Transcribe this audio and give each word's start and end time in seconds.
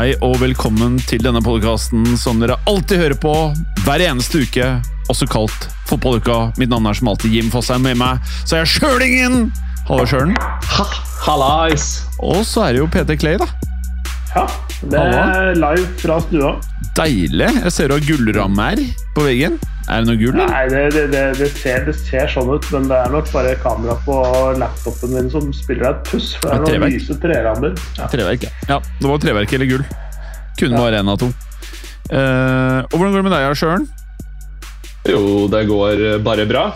Hei 0.00 0.14
og 0.24 0.38
velkommen 0.40 0.94
til 1.04 1.20
denne 1.20 1.42
podkasten 1.44 2.14
som 2.16 2.38
dere 2.40 2.54
alltid 2.70 3.02
hører 3.02 3.18
på 3.20 3.32
hver 3.84 4.00
eneste 4.00 4.40
uke, 4.46 4.68
også 5.12 5.26
kalt 5.28 5.66
Fotballuka. 5.90 6.54
Mitt 6.56 6.72
navn 6.72 6.88
er 6.88 6.96
som 6.96 7.10
alltid 7.12 7.34
Jim 7.36 7.50
Fosheim. 7.52 7.84
Med 7.84 8.00
meg 8.00 8.24
så 8.46 8.56
er 8.56 8.62
jeg 8.62 8.78
Sjølingen! 8.78 9.50
Hallo, 9.90 10.08
Sjølen. 10.08 10.32
Hallais! 11.26 11.90
Og 12.16 12.40
så 12.48 12.70
er 12.70 12.78
det 12.78 12.80
jo 12.80 12.88
PT 12.88 13.20
Clay, 13.20 13.36
da. 13.44 13.69
Ja, 14.30 14.44
det 14.86 15.00
er 15.02 15.56
live 15.58 15.86
fra 15.98 16.20
stua. 16.22 16.50
Deilig. 16.94 17.48
Jeg 17.64 17.72
ser 17.74 17.90
du 17.90 17.96
har 17.96 18.04
gullrammer 18.06 18.82
på 19.16 19.24
veggen. 19.26 19.56
Er 19.90 20.04
det 20.04 20.06
noe 20.06 20.18
gull? 20.20 20.36
Nei, 20.38 20.60
det, 20.70 20.82
det, 20.94 21.04
det, 21.10 21.22
det, 21.40 21.48
ser, 21.58 21.82
det 21.88 21.96
ser 21.98 22.30
sånn 22.30 22.50
ut, 22.52 22.66
men 22.70 22.86
det 22.90 22.94
er 22.94 23.10
nok 23.10 23.30
bare 23.34 23.56
kamera 23.58 23.96
på 24.04 24.18
laptopen 24.60 25.16
min 25.16 25.30
som 25.32 25.48
spiller 25.56 25.88
deg 25.88 25.96
et 25.96 26.10
puss. 26.12 26.28
For 26.38 26.46
det 26.46 26.58
er 26.58 26.62
Det 26.62 26.76
noen 26.78 26.94
lyse 26.94 27.16
trerammer. 27.24 27.74
Ja. 27.98 28.10
Treverk, 28.12 28.46
ja. 28.46 28.52
ja. 28.70 28.76
Det 29.00 29.10
var 29.10 29.24
treverk 29.24 29.54
eller 29.58 29.70
gull. 29.72 29.88
Kunne 30.60 30.84
være 30.84 31.00
én 31.02 31.10
av 31.10 31.18
to. 31.18 31.30
Uh, 32.10 32.86
og 32.86 32.94
hvordan 32.94 33.10
går 33.16 33.18
det 33.18 33.24
med 33.26 33.34
deg, 33.34 33.56
Sjøren? 33.58 33.88
Jo, 35.10 35.24
det 35.50 35.64
går 35.66 36.04
bare 36.22 36.46
bra. 36.46 36.68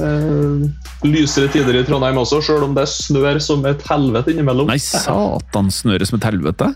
Uh, 0.00 0.68
lysere 1.06 1.50
tider 1.50 1.80
i 1.80 1.82
Trondheim 1.88 2.22
også, 2.22 2.38
sjøl 2.44 2.68
om 2.68 2.76
det 2.76 2.86
snør 2.92 3.40
som 3.42 3.66
et 3.68 3.82
helvete 3.90 4.30
innimellom. 4.34 4.70
Nei, 4.70 4.78
satan, 4.78 5.72
snøre 5.74 6.06
som 6.06 6.20
et 6.20 6.28
helvete. 6.30 6.70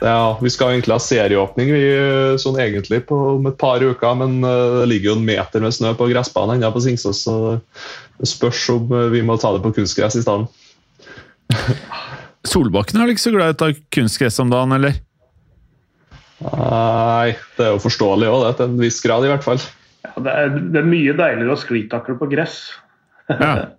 Ja, 0.00 0.38
Vi 0.42 0.50
skal 0.50 0.76
egentlig 0.76 0.94
ha 0.94 1.02
serieåpning 1.02 1.72
vi, 1.74 1.86
sånn 2.38 2.58
egentlig 2.62 3.00
på, 3.08 3.16
om 3.34 3.48
et 3.50 3.58
par 3.58 3.82
uker, 3.82 4.14
men 4.20 4.38
eh, 4.46 4.76
det 4.80 4.86
ligger 4.92 5.12
jo 5.12 5.16
en 5.18 5.26
meter 5.26 5.64
med 5.64 5.74
snø 5.74 5.90
på 5.98 6.06
gressbanen 6.12 6.58
ennå 6.58 6.70
på 6.74 6.82
Singsås, 6.84 7.24
så 7.26 7.58
det 8.18 8.30
spørs 8.30 8.62
om 8.76 8.92
eh, 8.94 9.08
vi 9.14 9.24
må 9.26 9.38
ta 9.40 9.50
det 9.56 9.62
på 9.64 9.74
kunstgress 9.80 10.20
i 10.20 10.22
stedet. 10.22 10.46
Solbakken 12.48 13.00
er 13.00 13.08
vel 13.08 13.16
ikke 13.16 13.26
så 13.26 13.34
glad 13.34 13.50
i 13.50 13.56
å 13.56 13.60
ta 13.64 13.72
kunstgress 13.98 14.38
om 14.44 14.54
dagen, 14.54 14.76
eller? 14.78 15.00
Nei, 16.46 17.34
det 17.58 17.66
er 17.66 17.74
jo 17.74 17.82
forståelig 17.82 18.30
òg, 18.30 18.46
til 18.54 18.68
en 18.68 18.78
viss 18.78 19.00
grad 19.02 19.26
i 19.26 19.32
hvert 19.32 19.46
fall. 19.46 19.58
Ja, 20.06 20.14
det, 20.14 20.30
er, 20.30 20.54
det 20.76 20.78
er 20.78 20.86
mye 20.86 21.16
deiligere 21.18 21.56
å 21.56 21.58
sklitakle 21.58 22.14
på 22.20 22.30
gress. 22.30 22.60
Ja. 23.34 23.52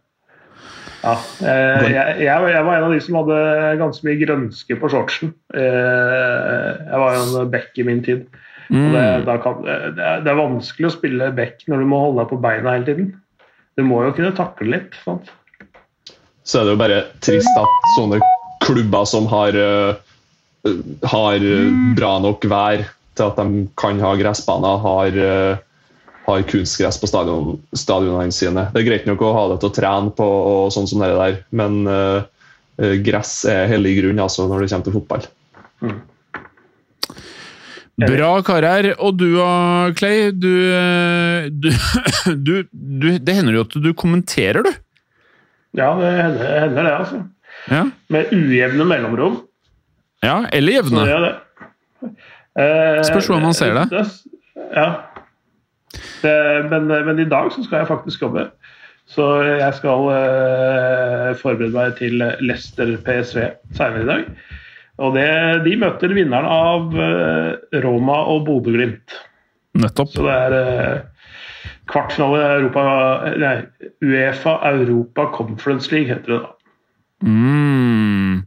Ja, 1.04 1.14
eh, 1.48 1.86
jeg, 1.94 2.16
jeg, 2.26 2.44
var- 2.44 2.76
en 2.76 2.84
av 2.90 2.92
de 2.92 3.00
som 3.06 3.16
hadde 3.22 3.40
ganske 3.80 4.04
mye 4.08 4.20
grønske 4.20 4.76
på 4.82 4.90
shortsen. 4.92 5.34
Eh, 5.56 6.70
jeg 6.90 7.00
var 7.04 7.16
jo 7.16 7.24
en 7.44 7.52
back 7.54 7.78
i 7.80 7.86
min 7.88 8.04
tid. 8.04 8.26
Og 8.70 8.92
det, 8.94 9.04
Mm. 9.26 9.40
kan, 9.42 9.64
det, 9.66 10.04
er, 10.06 10.20
det 10.22 10.30
er 10.30 10.38
vanskelig 10.38 10.90
å 10.92 10.94
spille 10.94 11.32
back 11.34 11.64
når 11.68 11.80
du 11.82 11.86
må 11.90 12.02
holde 12.04 12.22
deg 12.22 12.30
på 12.30 12.38
beina 12.44 12.76
hele 12.76 12.86
tiden. 12.86 13.08
Du 13.80 13.82
må 13.88 14.04
jo 14.06 14.12
kunne 14.14 14.36
takle 14.38 14.68
litt. 14.76 14.94
sant? 15.06 15.32
Så 16.46 16.60
er 16.60 16.68
det 16.68 16.76
jo 16.76 16.82
bare 16.84 17.00
trist 17.26 17.50
at 17.58 17.90
sånne 17.96 18.20
klubber 18.62 19.08
som 19.10 19.26
har, 19.32 19.56
eh, 19.58 19.96
har 21.10 21.36
eh, 21.42 21.72
bra 21.98 22.20
nok 22.22 22.46
vær 22.52 22.84
til 23.16 23.26
at 23.26 23.40
de 23.42 23.64
kan 23.80 24.00
ha 24.04 24.14
gressbaner, 24.20 24.78
har, 24.86 25.08
eh, 25.18 25.58
har 26.30 26.44
kunstgress 26.50 26.98
på 27.02 27.10
stadion, 27.10 27.58
stadionene 27.76 28.34
sine. 28.36 28.68
Det 28.74 28.82
er 28.84 28.88
greit 28.88 29.08
nok 29.10 29.22
å 29.26 29.34
ha 29.36 29.44
det 29.54 29.60
til 29.64 29.70
å 29.72 29.76
trene 29.76 30.14
på, 30.16 30.28
og 30.54 30.70
sånn 30.76 30.88
som 30.90 31.02
det 31.04 31.10
der, 31.18 31.40
men 31.52 31.82
eh, 31.90 32.22
eh, 32.80 32.96
gress 33.06 33.42
er 33.50 33.68
hellig 33.72 33.98
grunn 34.02 34.22
altså, 34.24 34.46
når 34.50 34.64
det 34.66 34.72
kommer 34.72 34.88
til 34.90 34.98
fotball. 35.00 35.28
Bra 38.00 38.30
karer. 38.48 38.94
Og 39.04 39.18
du 39.20 39.26
da, 39.36 39.50
Clay, 40.00 40.30
du, 40.32 40.52
eh, 40.72 41.50
du, 41.52 41.68
du, 42.48 42.54
du 42.72 43.08
Det 43.20 43.36
hender 43.36 43.58
jo 43.60 43.66
at 43.68 43.76
du 43.84 43.90
kommenterer, 43.98 44.64
du. 44.64 44.72
Ja, 45.78 45.92
det 46.00 46.14
hender, 46.16 46.54
hender 46.64 46.88
det, 46.88 46.94
altså. 46.96 47.20
Ja, 47.70 47.84
Med 48.10 48.32
ujevne 48.34 48.86
mellomrom. 48.88 49.42
ja 50.24 50.38
eller 50.56 50.72
Så 50.72 50.78
jevne. 50.80 51.04
gjør 51.10 51.26
det. 51.26 51.34
Eh, 52.60 53.02
Spørs 53.06 53.28
hvordan 53.30 53.44
man 53.46 53.54
ser 53.58 53.76
det. 53.76 54.00
ja. 54.76 54.88
Det, 56.24 56.36
men, 56.72 56.88
men 57.08 57.22
i 57.22 57.28
dag 57.30 57.52
så 57.54 57.64
skal 57.66 57.84
jeg 57.84 57.92
faktisk 57.92 58.26
jobbe. 58.28 58.50
Så 59.10 59.26
jeg 59.48 59.74
skal 59.80 60.06
uh, 60.12 61.30
forberede 61.40 61.74
meg 61.74 61.96
til 61.98 62.22
Leicester 62.46 62.92
PSV 63.06 63.48
senere 63.78 64.04
i 64.04 64.10
dag. 64.10 64.28
Og 65.00 65.16
det, 65.16 65.30
de 65.66 65.78
møter 65.82 66.14
vinneren 66.14 66.46
av 66.46 66.94
uh, 66.94 67.80
Roma 67.86 68.20
og 68.30 68.46
Bodø-Glimt. 68.50 69.16
Nettopp. 69.80 70.12
Så 70.14 70.28
det 70.28 70.36
er 70.36 70.58
uh, 70.60 71.20
kvartfinale 71.90 72.40
i 72.44 72.60
Europa, 72.60 72.84
nei, 73.42 73.56
Uefa 74.06 74.60
Europa 74.70 75.30
Conference 75.34 75.90
League, 75.94 76.12
heter 76.12 76.36
det 76.36 76.42
da. 76.44 76.54
Mm. 77.26 78.46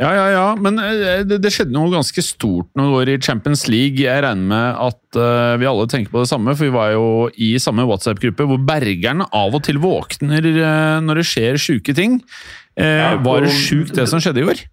Ja, 0.00 0.10
ja, 0.16 0.26
ja. 0.32 0.44
Men 0.56 0.80
eh, 0.80 1.22
det, 1.28 1.40
det 1.44 1.52
skjedde 1.52 1.74
noe 1.74 1.92
ganske 1.92 2.24
stort 2.24 2.70
når 2.78 2.88
vi 2.88 2.96
var 2.96 3.12
i 3.12 3.18
Champions 3.22 3.66
League. 3.68 4.00
Jeg 4.00 4.24
regner 4.24 4.48
med 4.52 4.82
at 4.88 5.18
uh, 5.20 5.54
vi 5.60 5.68
alle 5.68 5.88
tenker 5.90 6.14
på 6.14 6.22
det 6.24 6.30
samme, 6.32 6.54
for 6.56 6.68
vi 6.68 6.74
var 6.74 6.92
jo 6.94 7.06
i 7.36 7.54
samme 7.62 7.86
WhatsApp-gruppe 7.88 8.46
hvor 8.48 8.62
bergerne 8.68 9.28
av 9.36 9.58
og 9.58 9.64
til 9.68 9.80
våkner 9.82 10.48
uh, 10.56 11.00
når 11.04 11.20
det 11.20 11.28
skjer 11.28 11.60
sjuke 11.60 11.96
ting. 11.96 12.20
Uh, 12.78 12.86
Ja, 12.86 13.10
var 13.20 13.44
det 13.44 13.52
sjukt 13.52 13.96
det 13.98 14.08
som 14.08 14.22
skjedde 14.22 14.44
i 14.44 14.48
år? 14.54 14.64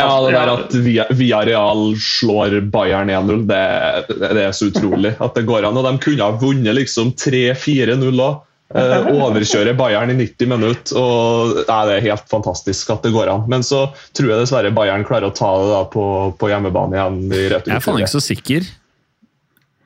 Ja, 0.00 0.12
det 0.24 0.32
der 0.32 0.50
at 0.52 0.74
Via, 0.80 1.04
Via 1.12 1.40
Real 1.44 1.90
slår 2.00 2.60
Bayern 2.72 3.10
1-0, 3.12 3.42
det, 3.48 3.64
det, 4.08 4.30
det 4.36 4.44
er 4.46 4.54
så 4.56 4.70
utrolig 4.70 5.12
at 5.20 5.36
det 5.36 5.44
går 5.48 5.66
an. 5.68 5.76
Og 5.76 5.84
de 5.86 5.92
kunne 6.00 6.24
ha 6.24 6.38
vunnet 6.40 6.76
liksom 6.78 7.12
3-4-0 7.20 8.22
òg. 8.24 8.46
Eh, 8.70 9.06
overkjøre 9.18 9.72
Bayern 9.74 10.12
i 10.12 10.14
90 10.14 10.46
minutter. 10.46 10.98
og 10.98 11.56
nei, 11.66 11.86
Det 11.88 11.94
er 11.96 12.04
helt 12.10 12.28
fantastisk 12.30 12.90
at 12.90 13.02
det 13.02 13.12
går 13.12 13.28
an. 13.32 13.48
Men 13.50 13.62
så 13.66 13.88
tror 14.14 14.30
jeg 14.30 14.44
dessverre 14.44 14.70
Bayern 14.74 15.04
klarer 15.04 15.30
å 15.30 15.34
ta 15.34 15.50
det 15.58 15.70
da 15.72 15.84
på, 15.90 16.04
på 16.38 16.50
hjemmebane 16.52 16.94
igjen. 16.94 17.18
i 17.32 17.48
retur. 17.50 17.72
Jeg 17.72 17.80
er 17.80 17.86
faen 17.86 17.98
ikke 17.98 18.14
så 18.14 18.22
sikker. 18.22 18.68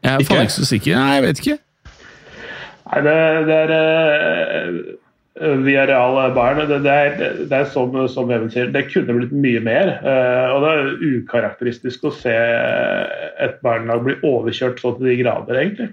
Jeg 0.04 0.12
er 0.12 0.20
Ikke? 0.20 0.34
faen 0.34 0.44
ikke 0.44 0.58
så 0.58 0.68
sikker. 0.68 0.98
Nei, 1.00 1.14
jeg 1.14 1.24
vet 1.24 1.40
ikke. 1.40 1.58
Nei, 2.84 3.00
det, 3.06 3.16
det 3.48 3.56
er 3.62 3.72
uh, 3.72 5.56
Villarreal 5.64 6.20
Bayern. 6.36 6.68
Det, 6.68 6.82
det 6.84 6.92
er, 6.92 7.16
det 7.48 7.56
er 7.62 7.72
som, 7.72 7.96
som 8.12 8.36
Even 8.36 8.52
sier, 8.52 8.68
det 8.68 8.84
kunne 8.92 9.16
blitt 9.16 9.32
mye 9.32 9.64
mer. 9.64 9.94
Uh, 10.04 10.46
og 10.52 10.60
det 10.60 10.74
er 10.74 10.92
ukarakteristisk 11.22 12.04
å 12.04 12.12
se 12.12 12.36
et 12.36 13.56
Bayern-lag 13.64 14.04
bli 14.04 14.20
overkjørt 14.20 14.84
så 14.84 14.92
til 14.98 15.08
de 15.08 15.18
grader, 15.24 15.62
egentlig. 15.64 15.90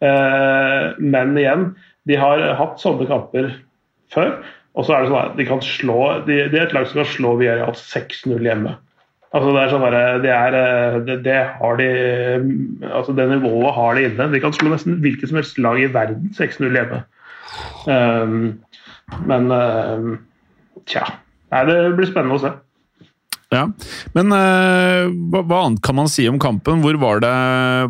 Uh, 0.00 0.96
men 1.04 1.36
igjen, 1.36 1.68
de 2.10 2.18
har 2.18 2.42
hatt 2.58 2.82
sånne 2.82 3.06
kamper 3.08 3.52
før. 4.10 4.34
Og 4.78 4.86
så 4.86 4.94
er 4.94 5.02
det 5.02 5.10
sånn 5.10 5.20
at 5.24 5.34
de 5.38 5.46
kan 5.48 5.62
slå 5.64 5.98
de, 6.28 6.44
de 6.52 6.58
er 6.58 6.68
et 6.68 6.74
lag 6.76 6.86
som 6.86 7.02
kan 7.02 7.10
slå 7.10 7.34
Villarreal 7.40 7.74
6-0 7.76 8.46
hjemme. 8.46 8.76
Altså 9.30 9.52
Det 9.54 9.60
er 9.62 9.70
sånn 9.70 9.84
at 9.86 9.96
det, 10.24 10.30
er, 10.34 10.56
eh, 10.58 10.96
det, 11.06 11.16
det 11.22 11.38
har 11.60 11.76
de 11.78 11.90
altså 12.88 13.14
Det 13.14 13.28
nivået 13.30 13.76
har 13.76 13.94
de 13.94 14.06
inne. 14.08 14.30
De 14.32 14.40
kan 14.42 14.54
slå 14.54 14.72
nesten 14.72 14.98
hvilket 15.04 15.30
som 15.30 15.38
helst 15.38 15.60
lag 15.62 15.78
i 15.78 15.90
verden 15.90 16.32
6-0 16.38 16.66
hjemme. 16.74 17.04
Um, 17.86 18.40
men 19.26 19.46
um, 19.50 20.10
tja. 20.90 21.06
Nei, 21.50 21.62
det 21.66 21.78
blir 21.98 22.10
spennende 22.10 22.38
å 22.38 22.42
se. 22.42 22.52
Ja, 23.50 23.64
Men 24.14 24.30
uh, 24.30 25.10
hva, 25.30 25.42
hva 25.42 25.62
annet 25.66 25.82
kan 25.82 25.96
man 25.98 26.10
si 26.10 26.28
om 26.30 26.38
kampen? 26.42 26.82
Hvor 26.84 26.94
var 27.02 27.22
det 27.24 27.32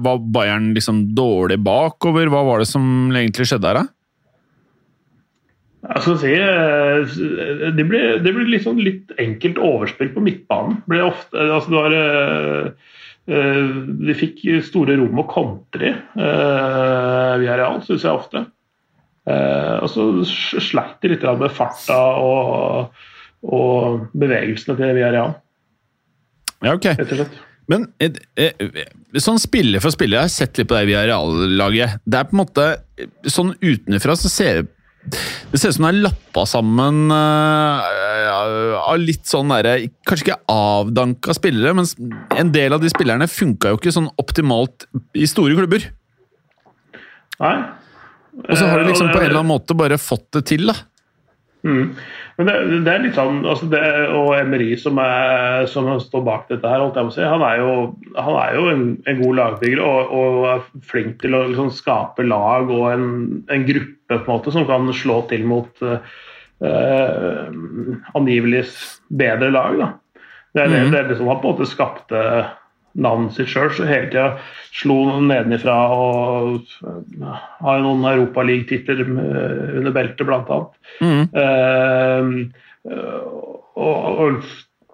Var 0.01 0.23
Bayern 0.33 0.71
liksom 0.73 1.11
dårlig 1.17 1.59
bakover? 1.65 2.33
Hva 2.33 2.45
var 2.49 2.63
det 2.63 2.69
som 2.71 2.85
egentlig 3.13 3.49
skjedde 3.51 3.69
her, 3.69 3.83
da? 3.83 4.00
Jeg 5.81 6.03
skal 6.05 6.17
si, 6.21 6.33
eh, 6.37 7.71
det 7.73 7.85
blir, 7.89 8.19
det 8.21 8.33
blir 8.37 8.49
litt, 8.53 8.67
sånn 8.67 8.83
litt 8.85 9.15
enkelt 9.21 9.61
overspill 9.65 10.11
på 10.13 10.23
midtbanen. 10.25 10.83
Blir 10.91 11.07
ofte, 11.07 11.41
altså 11.41 11.73
det 11.73 11.79
var, 11.79 11.97
eh, 11.97 12.97
eh, 13.33 13.77
de 14.05 14.17
fikk 14.19 14.43
store 14.67 14.99
rom 15.01 15.23
å 15.23 15.29
kontre 15.31 15.95
i, 15.95 15.95
via 17.41 17.57
Real, 17.57 17.81
syns 17.87 18.05
jeg 18.05 18.13
ofte. 18.13 18.45
Eh, 19.29 19.77
og 19.81 19.89
så 19.93 20.09
sleit 20.61 20.99
de 21.03 21.15
litt 21.15 21.25
med 21.41 21.53
farta 21.55 21.99
og, 22.21 23.05
og 23.45 24.11
bevegelsene 24.13 24.77
til 24.79 24.99
via 24.99 25.13
Real. 25.15 25.39
Ja, 26.61 26.75
ok. 26.75 26.93
Men 27.71 27.87
eh, 28.03 28.19
eh, 28.37 28.83
sånn 29.23 29.41
spiller 29.41 29.83
for 29.83 29.95
spiller, 29.95 30.19
jeg 30.19 30.29
har 30.29 30.35
sett 30.35 30.61
litt 30.61 30.69
på 30.71 30.77
det 30.77 30.99
real-laget. 31.07 32.01
Det 32.05 32.21
er 32.21 32.29
på 32.29 32.37
en 32.37 32.43
måte 32.45 32.69
Sånn 33.31 33.55
utenfra 33.63 34.13
så 34.19 34.29
ser 34.29 34.59
det 34.59 34.69
ser 35.59 35.73
ut 35.73 35.77
som 35.79 35.87
det 35.87 35.91
er 35.95 36.01
lappa 36.05 36.45
sammen 36.49 37.11
eh, 37.15 38.27
av 38.81 38.99
litt 39.01 39.25
sånn 39.27 39.51
derre 39.51 39.79
Kanskje 40.07 40.27
ikke 40.27 40.41
avdanka 40.53 41.35
spillere, 41.37 41.73
men 41.79 41.89
en 42.37 42.53
del 42.55 42.77
av 42.77 42.83
de 42.85 42.91
spillerne 42.93 43.31
funka 43.31 43.73
jo 43.73 43.81
ikke 43.81 43.95
sånn 43.97 44.11
optimalt 44.21 44.87
i 45.17 45.27
store 45.31 45.57
klubber. 45.59 45.89
Nei. 47.41 47.57
Og 48.41 48.57
så 48.57 48.69
har 48.69 48.81
de 48.81 48.85
Eh, 48.85 48.91
liksom 48.93 49.11
på 49.11 49.19
en 49.19 49.27
eller 49.27 49.41
annen 49.41 49.51
måte 49.51 49.77
bare 49.77 49.99
fått 50.01 50.29
det 50.37 50.45
til, 50.53 50.69
da. 50.71 50.77
Mm. 51.61 51.93
Men 52.39 52.49
det, 52.49 52.55
det, 52.87 52.93
er 52.93 53.03
litt 53.05 53.17
sånn 53.19 53.43
altså 53.45 53.67
det, 53.69 53.83
Og 54.17 54.31
Emery, 54.33 54.71
som, 54.81 54.97
er, 55.03 55.67
som 55.69 55.91
står 56.01 56.23
bak 56.25 56.47
dette 56.49 56.71
her, 56.71 56.87
si, 57.13 57.21
han 57.21 57.45
er 57.45 57.61
jo, 57.61 57.75
han 58.17 58.39
er 58.41 58.57
jo 58.57 58.63
en, 58.71 58.85
en, 59.05 59.21
god 59.21 59.37
lagbygger 59.43 59.83
og, 59.85 60.15
og, 60.17 60.39
er 60.55 60.65
flink 60.89 61.19
til 61.21 61.37
å 61.37 61.45
liksom, 61.51 61.69
skape 61.77 62.25
lag 62.25 62.73
og 62.73 62.87
en, 62.95 63.09
en, 63.53 63.67
gruppe 63.69 64.17
på 64.17 64.25
en 64.25 64.33
måte 64.33 64.55
som 64.55 64.65
kan 64.69 64.89
slå 64.97 65.21
til 65.31 65.45
mot 65.47 65.85
uh, 65.85 66.01
angivelig 68.17 68.65
bedre 69.13 69.53
lag. 69.53 69.77
Da. 69.83 69.91
Det 70.57 70.65
er 70.65 70.73
det, 70.73 70.81
mm. 70.81 70.95
det, 70.97 71.05
det 71.11 71.21
som 71.21 71.29
har 71.31 71.43
på 71.43 71.51
en 71.51 71.59
måte 71.59 71.69
skapte 71.69 72.25
navnet 72.95 73.37
sitt 73.37 73.51
sjøl. 73.53 73.71
Så 73.75 73.87
hele 73.89 74.09
tida 74.11 74.27
slo 74.81 74.99
nedenifra 75.27 75.77
og 75.95 76.73
har 77.61 77.85
noen 77.85 78.09
europaligatitler 78.13 79.05
under 79.07 79.95
beltet, 79.95 80.27
bl.a. 80.27 80.61
Mm. 81.05 81.23
Uh, 81.37 83.31
og, 83.81 84.21
og 84.25 84.43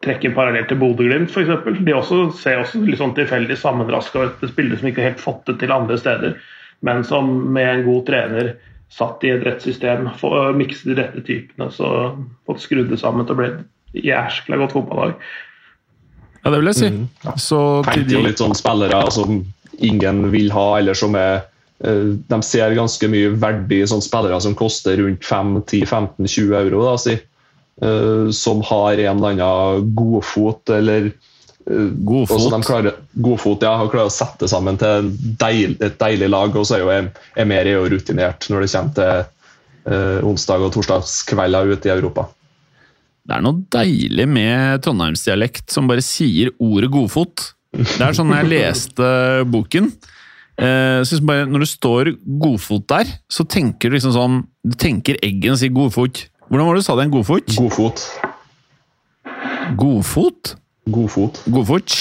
trekker 0.07 0.35
parallell 0.37 0.67
til 0.71 0.79
Bodø-Glimt 0.81 1.33
f.eks. 1.33 1.83
De 1.83 1.97
også, 1.97 2.21
ser 2.39 2.63
også 2.63 2.83
litt 2.85 3.01
sånn 3.01 3.17
tilfeldig 3.17 3.59
sammenraska 3.59 4.29
ut. 4.29 4.47
Spillere 4.51 4.81
som 4.81 4.91
ikke 4.91 5.07
helt 5.07 5.23
fått 5.23 5.45
det 5.51 5.59
til 5.63 5.75
andre 5.75 5.99
steder, 6.01 6.37
men 6.87 7.05
som 7.07 7.31
med 7.55 7.71
en 7.73 7.87
god 7.89 8.07
trener 8.11 8.55
satt 8.93 9.25
i 9.27 9.33
et 9.35 9.43
rett 9.43 9.65
system, 9.65 10.07
mikset 10.55 10.93
de 10.93 11.01
rette 11.01 11.25
typene, 11.27 11.71
så 11.75 11.89
fått 12.47 12.63
skrudd 12.63 12.93
det 12.93 13.01
sammen 13.01 13.27
til 13.27 13.35
å 13.35 13.41
bli 13.41 13.49
et 13.51 14.05
jæskla 14.07 14.61
godt 14.61 14.77
fotballag. 14.77 15.17
Ja, 16.47 16.53
det 16.55 16.63
vil 16.63 16.71
jeg 16.71 16.79
si. 16.79 16.89
Mm. 16.95 17.37
Så 17.43 17.61
Tenkte 17.83 18.15
jo 18.15 18.23
litt 18.23 18.39
sånn 18.39 18.55
spillere 18.55 19.01
som 19.11 19.41
ingen 19.83 20.29
vil 20.31 20.53
ha, 20.55 20.67
eller 20.79 20.95
som 20.95 21.17
er 21.19 21.41
eh, 21.83 22.13
De 22.31 22.39
ser 22.47 22.77
ganske 22.79 23.09
mye 23.11 23.33
verdi 23.35 23.81
i 23.83 23.89
sånne 23.91 24.07
spillere 24.07 24.39
som 24.45 24.55
koster 24.55 25.01
rundt 25.03 25.27
5-10-15-20 25.27 26.55
euro. 26.61 26.85
Da, 26.87 26.95
si. 27.03 27.17
Eh, 27.83 28.31
som 28.31 28.63
har 28.63 29.03
en 29.03 29.19
eller 29.19 29.35
annen 29.35 29.91
godfot, 29.99 30.71
eller 30.71 31.11
eh, 31.11 31.91
Godfot. 32.13 32.47
De 32.55 32.63
klarer, 32.63 32.95
godfot, 33.13 33.67
ja, 33.67 33.75
har 33.83 33.91
klart 33.91 34.13
å 34.13 34.15
sette 34.15 34.49
sammen 34.49 34.79
til 34.79 35.11
deil, 35.43 35.75
et 35.83 35.99
deilig 35.99 36.31
lag. 36.31 36.55
Og 36.55 36.71
så 36.71 36.79
er 36.79 36.87
jo 36.87 36.95
Emer 37.43 37.75
er 37.75 37.91
rutinert 37.91 38.47
når 38.53 38.65
det 38.65 38.73
kommer 38.77 38.97
til 39.03 39.27
eh, 39.91 40.19
onsdag- 40.31 40.71
og 40.71 40.73
torsdagskvelder 40.79 41.75
ute 41.75 41.91
i 41.91 41.97
Europa. 41.99 42.31
Det 43.27 43.35
er 43.35 43.43
noe 43.43 43.65
deilig 43.75 44.27
med 44.31 44.83
trondheimsdialekt 44.87 45.73
som 45.75 45.89
bare 45.91 46.05
sier 46.05 46.53
ordet 46.63 46.91
godfot. 46.95 47.49
Det 47.75 48.03
er 48.05 48.15
sånn 48.17 48.31
jeg 48.33 48.49
leste 48.53 49.09
boken. 49.51 49.91
Eh, 50.57 51.17
bare, 51.27 51.49
når 51.51 51.65
det 51.65 51.69
står 51.69 52.13
godfot 52.41 52.87
der, 52.89 53.11
så 53.29 53.45
tenker 53.45 53.91
du 53.91 53.99
liksom 53.99 54.15
sånn 54.15 54.39
Du 54.65 54.73
tenker 54.81 55.19
Eggen 55.27 55.59
sier 55.59 55.75
godfot. 55.75 56.23
Hvordan 56.47 56.69
var 56.69 56.79
det 56.79 56.85
du 56.85 56.87
sa 56.87 56.97
det? 56.97 57.09
En 57.09 57.17
godfot? 57.17 57.57
Godfot. 57.59 58.05
Godfot? 59.77 60.55
Godfot. 60.87 61.43
Godfot. 61.51 61.99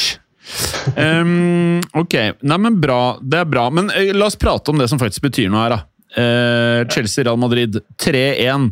Um, 0.94 1.82
ok. 1.98 2.16
Nei, 2.46 2.60
men 2.62 2.78
bra. 2.82 3.18
Det 3.22 3.42
er 3.42 3.50
bra. 3.50 3.66
Men 3.74 3.90
uh, 3.90 4.14
la 4.14 4.30
oss 4.30 4.38
prate 4.40 4.72
om 4.72 4.80
det 4.80 4.88
som 4.92 5.02
faktisk 5.02 5.26
betyr 5.26 5.50
noe 5.50 5.66
her, 5.66 5.76
da. 5.76 5.82
Uh, 6.16 6.86
Chelsea-Real 6.94 7.42
Madrid 7.42 7.82
3-1. 8.00 8.70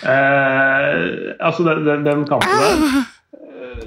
Eh, 0.00 1.00
altså, 1.44 1.64
den, 1.66 1.82
den, 1.86 2.04
den, 2.06 2.22
kampen 2.28 2.48
der 2.48 3.08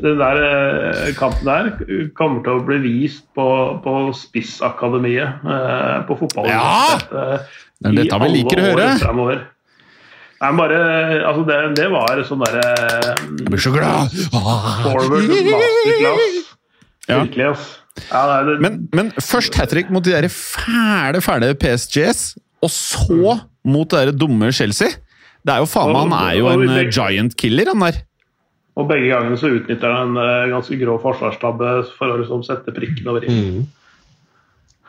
den 0.04 0.20
der 0.20 0.42
eh, 0.46 1.14
kampen 1.18 1.48
der 1.48 1.72
kommer 2.18 2.44
til 2.46 2.60
å 2.60 2.66
bli 2.68 2.78
vist 2.84 3.26
på, 3.38 3.48
på 3.82 3.96
Spissakademiet 4.18 5.42
eh, 5.42 5.98
på 6.08 6.20
fotball. 6.22 6.52
ja! 6.52 7.00
Det 7.84 7.90
er 7.90 7.98
dette 7.98 8.22
vi 8.24 8.30
liker 8.38 8.62
å 8.62 8.68
høre. 8.70 8.88
Fremover. 9.02 9.42
Nei, 10.44 10.52
bare, 10.60 10.80
altså 11.24 11.44
det, 11.48 11.58
det 11.80 11.86
var 11.92 12.20
sånn 12.28 12.42
derre 12.44 13.14
blir 13.48 13.62
så 13.64 13.72
glad! 13.72 14.12
Forward 14.34 15.30
masterclass. 15.48 16.42
Ja. 17.08 17.20
Virkelig, 17.24 17.48
altså. 17.54 17.80
Ja, 18.10 18.22
det, 18.48 18.58
men, 18.64 18.78
men, 18.96 19.12
først 19.22 19.56
hat 19.60 19.70
trick 19.70 19.92
mot 19.94 20.04
de 20.06 20.16
der 20.16 20.26
fæle, 20.32 21.22
fæle 21.22 21.52
PSGs, 21.62 22.34
og 22.64 22.72
så 22.72 23.38
mot 23.64 23.90
det 23.92 24.08
der 24.08 24.18
dumme 24.18 24.52
Chelsea. 24.56 24.96
Det 25.44 25.52
er 25.52 25.64
jo 25.64 25.70
faen 25.70 25.92
meg, 25.92 26.08
Han 26.08 26.18
er 26.18 26.40
jo 26.40 26.50
en 26.56 26.92
giant 26.92 27.38
killer, 27.40 27.72
han 27.74 27.84
der. 27.84 28.02
Og 28.80 28.90
begge 28.90 29.12
gangene 29.12 29.38
så 29.38 29.52
utnytter 29.54 29.92
han 29.92 30.16
en 30.16 30.18
uh, 30.18 30.50
ganske 30.56 30.78
grå 30.80 30.98
forsvarstabbe 31.04 31.76
for 31.94 32.10
å 32.10 32.18
liksom 32.22 32.42
sette 32.46 32.74
prikken 32.74 33.12
over 33.12 33.28
i. 33.28 33.34
Mm. 33.36 33.60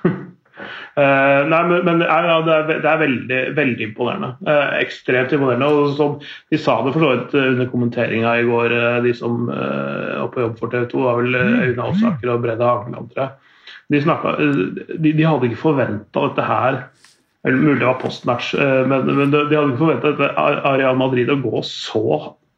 uh, 0.07 1.43
nei, 1.53 1.61
men, 1.69 1.83
men 1.85 2.05
ja, 2.07 2.39
det, 2.47 2.55
er, 2.55 2.65
det, 2.71 2.89
er, 2.89 3.03
veldig, 3.03 3.43
veldig 3.59 3.89
imponerende. 3.91 4.31
Uh, 4.47 4.79
ekstremt 4.79 5.35
imponerende. 5.37 5.69
og 5.69 5.99
som 5.99 6.17
De 6.23 6.61
sa 6.61 6.79
det 6.87 6.95
for 6.95 7.05
så 7.05 7.13
vidt 7.13 7.37
under 7.43 7.73
kommenteringa 7.75 8.39
i 8.41 8.49
går, 8.49 8.79
de 9.05 9.15
som 9.19 9.51
var 9.51 10.31
på 10.33 10.47
jobb 10.47 10.57
for 10.63 10.73
TV 10.73 10.89
2. 10.95 11.05
var 11.05 11.21
vel 11.21 11.41
Aune 11.43 11.91
Alsaker 11.91 12.33
og 12.33 12.47
Brede 12.47 12.71
Hageland, 12.71 13.13
tror 13.13 13.27
jeg. 13.27 13.41
De, 13.93 14.01
snakket, 14.01 14.85
de, 14.97 15.11
de 15.13 15.25
hadde 15.29 15.51
ikke 15.51 15.61
forventa 15.61 16.23
dette 16.25 16.45
her 16.49 16.85
eller 17.45 17.61
mulig 17.61 17.81
det 17.81 17.87
var 17.87 18.01
postmatch, 18.01 18.55
eh, 18.55 18.87
men, 18.89 19.09
men 19.19 19.33
de 19.33 19.43
hadde 19.45 19.75
ikke 19.75 19.83
forventa 19.83 20.31
Areal 20.41 20.97
Madrid 20.97 21.33
å 21.33 21.41
gå 21.43 21.61
så 21.69 22.05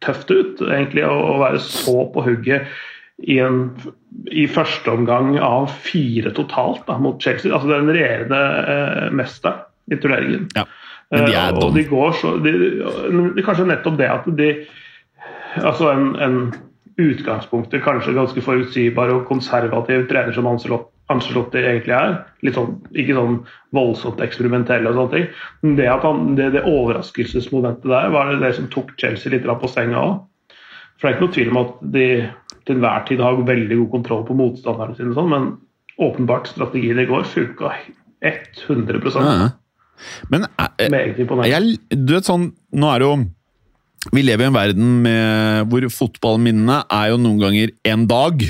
tøft 0.04 0.30
ut. 0.30 0.62
egentlig, 0.62 1.02
Å 1.06 1.38
være 1.40 1.60
så 1.62 2.04
på 2.14 2.22
hugget 2.26 2.68
i, 3.24 3.38
en, 3.42 3.70
i 4.30 4.46
første 4.50 4.92
omgang 4.92 5.34
av 5.42 5.70
fire 5.82 6.30
totalt 6.36 6.84
da, 6.86 6.98
mot 7.02 7.18
Chelsea. 7.22 7.52
altså 7.52 7.72
Den 7.72 7.90
regjerende 7.90 8.42
eh, 8.74 9.06
mester 9.16 9.64
i 9.90 9.98
turneringen. 9.98 10.46
Ja, 10.54 10.66
men 11.14 11.26
de 11.26 11.34
er 11.34 11.50
eh, 11.50 11.62
og 11.62 11.74
de 11.74 11.86
går 11.86 12.16
så 12.18 12.36
de, 12.42 12.52
Kanskje 13.46 13.68
nettopp 13.70 13.98
det 14.00 14.10
at 14.10 14.26
de 14.38 14.50
Altså 15.56 15.88
en, 15.88 16.08
en 16.20 16.40
utgangspunktet 17.00 17.80
kanskje 17.84 18.12
ganske 18.12 18.42
forutsigbar 18.44 19.08
og 19.14 19.22
konservativ 19.28 20.02
trener 20.10 20.34
som 20.36 20.48
Ancelot 20.50 20.90
Ancelotti 21.12 21.60
egentlig 21.62 21.94
er. 21.94 22.16
Litt 22.46 22.56
sånn, 22.58 22.78
ikke 22.98 23.14
sånn 23.16 23.36
voldsomt 23.76 24.22
eksperimentell 24.24 24.88
og 24.88 24.96
sånne 24.96 25.12
ting. 25.12 25.28
Men 25.62 25.76
det, 25.78 25.90
at 25.92 26.06
han, 26.06 26.32
det, 26.38 26.48
det 26.56 26.64
overraskelsesmomentet 26.66 27.86
der 27.92 28.10
var 28.14 28.32
det, 28.32 28.40
det 28.42 28.56
som 28.58 28.66
tok 28.72 28.96
Chelsea 29.00 29.34
litt 29.34 29.46
på 29.46 29.70
senga 29.70 30.02
òg. 30.02 30.16
For 30.96 31.06
det 31.06 31.12
er 31.12 31.16
ikke 31.16 31.26
noe 31.26 31.36
tvil 31.36 31.52
om 31.52 31.60
at 31.60 31.78
de 31.94 32.08
til 32.66 32.78
enhver 32.78 33.06
tid 33.06 33.22
har 33.22 33.38
veldig 33.46 33.78
god 33.82 33.90
kontroll 33.92 34.24
på 34.26 34.36
motstanderne 34.38 34.96
sine, 34.98 35.14
sånn, 35.14 35.30
men 35.30 35.48
åpenbart 36.02 36.50
strategien 36.50 36.98
i 37.00 37.06
går 37.08 37.24
funka 37.30 37.70
100 38.26 39.00
ja. 39.14 39.48
Men 40.32 40.44
er, 40.60 40.90
jeg, 41.48 41.76
du 41.92 42.14
vet 42.16 42.26
sånn, 42.28 42.50
nå 42.76 42.88
er 42.90 43.00
det 43.00 43.06
jo 43.06 43.14
Vi 44.12 44.22
lever 44.24 44.44
i 44.44 44.48
en 44.50 44.56
verden 44.56 44.90
med, 45.04 45.70
hvor 45.70 45.86
fotballminnene 45.92 46.82
er 46.92 47.12
jo 47.12 47.16
noen 47.18 47.40
ganger 47.40 47.72
en 47.90 48.04
dag. 48.10 48.44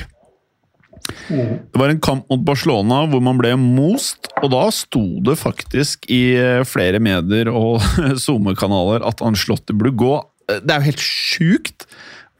Det 1.28 1.80
var 1.80 1.92
en 1.92 2.02
kamp 2.02 2.26
mot 2.30 2.42
Barcelona 2.46 3.02
hvor 3.10 3.22
man 3.24 3.38
ble 3.40 3.54
most, 3.60 4.30
og 4.42 4.50
da 4.54 4.66
sto 4.74 5.04
det 5.26 5.38
faktisk 5.40 6.06
i 6.12 6.22
flere 6.68 7.00
medier 7.02 7.50
og 7.52 7.80
SoMe-kanaler 8.24 9.06
at 9.06 9.24
Anslotti 9.24 9.76
burde 9.76 9.96
gå. 9.98 10.12
Det 10.46 10.70
er 10.70 10.82
jo 10.82 10.90
helt 10.90 11.02
sjukt 11.02 11.88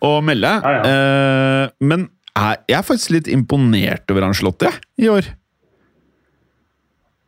å 0.05 0.19
melde, 0.25 0.53
ja, 0.63 0.77
ja. 0.77 0.93
Eh, 0.93 1.75
men 1.89 2.09
jeg 2.37 2.77
er 2.77 2.85
faktisk 2.85 3.15
litt 3.15 3.29
imponert 3.33 4.11
over 4.13 4.29
Anslotti 4.29 4.71
i 5.01 5.09
år. 5.09 5.31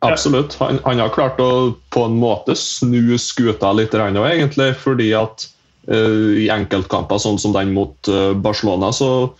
Absolutt. 0.05 0.55
Han, 0.61 0.79
han, 0.85 1.01
har 1.01 1.11
klart 1.11 1.39
å 1.43 1.75
på 1.91 2.05
en 2.07 2.19
måte 2.21 2.55
snu 2.55 3.17
skuta 3.19 3.71
litt, 3.75 3.95
egentlig. 3.95 4.71
Fordi 4.79 5.09
at 5.17 5.47
uh, 5.91 6.37
i 6.39 6.47
enkeltkamper, 6.53 7.19
sånn 7.19 7.39
som 7.41 7.55
den 7.55 7.73
mot 7.75 8.11
uh, 8.11 8.31
Barcelona, 8.37 8.93
så 8.95 9.33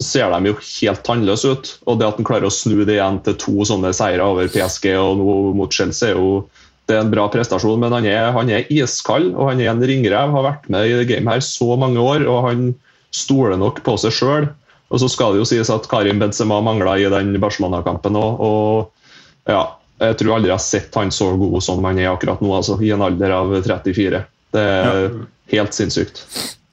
ser 0.00 0.32
de 0.32 0.50
jo 0.50 0.56
helt 0.56 1.02
tannløse 1.06 1.52
ut. 1.52 1.72
Og 1.86 2.00
det 2.00 2.08
at 2.08 2.20
han 2.20 2.28
klarer 2.28 2.48
å 2.48 2.54
snu 2.54 2.84
det 2.84 2.96
igjen 2.96 3.20
til 3.26 3.38
to 3.40 3.66
sånne 3.68 3.92
seire 3.96 4.24
over 4.24 4.50
PSG 4.52 4.92
og 4.96 5.20
nå 5.20 5.36
mot 5.58 5.72
Chelsea, 5.72 6.12
er 6.12 6.20
jo 6.20 6.44
det 6.90 6.96
er 6.96 7.04
en 7.04 7.12
bra 7.12 7.28
prestasjon. 7.30 7.80
Men 7.82 7.94
han 7.94 8.08
er, 8.08 8.32
han 8.34 8.50
er 8.52 8.70
iskald 8.72 9.32
og 9.34 9.52
han 9.52 9.62
er 9.62 9.72
en 9.72 9.84
ringrev. 9.86 10.32
Har 10.34 10.48
vært 10.48 10.66
med 10.72 10.88
i 10.88 10.96
det 11.00 11.10
gamet 11.10 11.36
her 11.36 11.44
så 11.46 11.76
mange 11.80 12.02
år 12.02 12.26
og 12.26 12.48
han 12.48 12.72
stoler 13.12 13.60
nok 13.60 13.82
på 13.86 13.96
seg 14.00 14.16
sjøl. 14.16 14.48
Og 14.92 15.00
så 15.00 15.08
skal 15.08 15.32
det 15.32 15.40
jo 15.40 15.48
sies 15.48 15.70
at 15.72 15.86
Karim 15.88 16.20
Benzema 16.20 16.58
mangla 16.64 16.98
i 17.00 17.08
den 17.12 17.32
Barcelona-kampen 17.40 18.18
òg. 18.18 18.42
Og 18.44 19.52
ja, 19.52 19.62
jeg 20.02 20.18
tror 20.20 20.36
aldri 20.36 20.50
jeg 20.50 20.58
har 20.58 20.64
sett 20.64 20.98
han 20.98 21.12
så 21.14 21.30
god 21.40 21.62
som 21.64 21.84
han 21.86 22.00
er 22.00 22.10
akkurat 22.10 22.42
nå, 22.44 22.50
altså, 22.58 22.76
i 22.84 22.90
en 22.92 23.04
alder 23.04 23.32
av 23.36 23.54
34. 23.54 24.24
Det 24.52 24.64
er 24.64 25.06
ja. 25.06 25.12
helt 25.54 25.76
sinnssykt. 25.76 26.26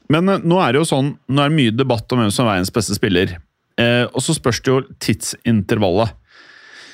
Men 0.09 0.29
uh, 0.29 0.39
nå 0.41 0.57
er 0.63 0.73
det 0.73 0.81
jo 0.81 0.87
sånn, 0.89 1.11
nå 1.29 1.43
er 1.43 1.51
det 1.51 1.57
mye 1.59 1.75
debatt 1.75 2.11
om 2.15 2.23
hvem 2.23 2.31
som 2.33 2.47
er 2.47 2.55
verdens 2.55 2.73
beste 2.73 2.95
spiller. 2.97 3.35
Eh, 3.79 4.05
og 4.09 4.19
så 4.25 4.33
spørs 4.35 4.59
det 4.65 4.71
jo 4.73 4.79
tidsintervallet. 4.99 6.15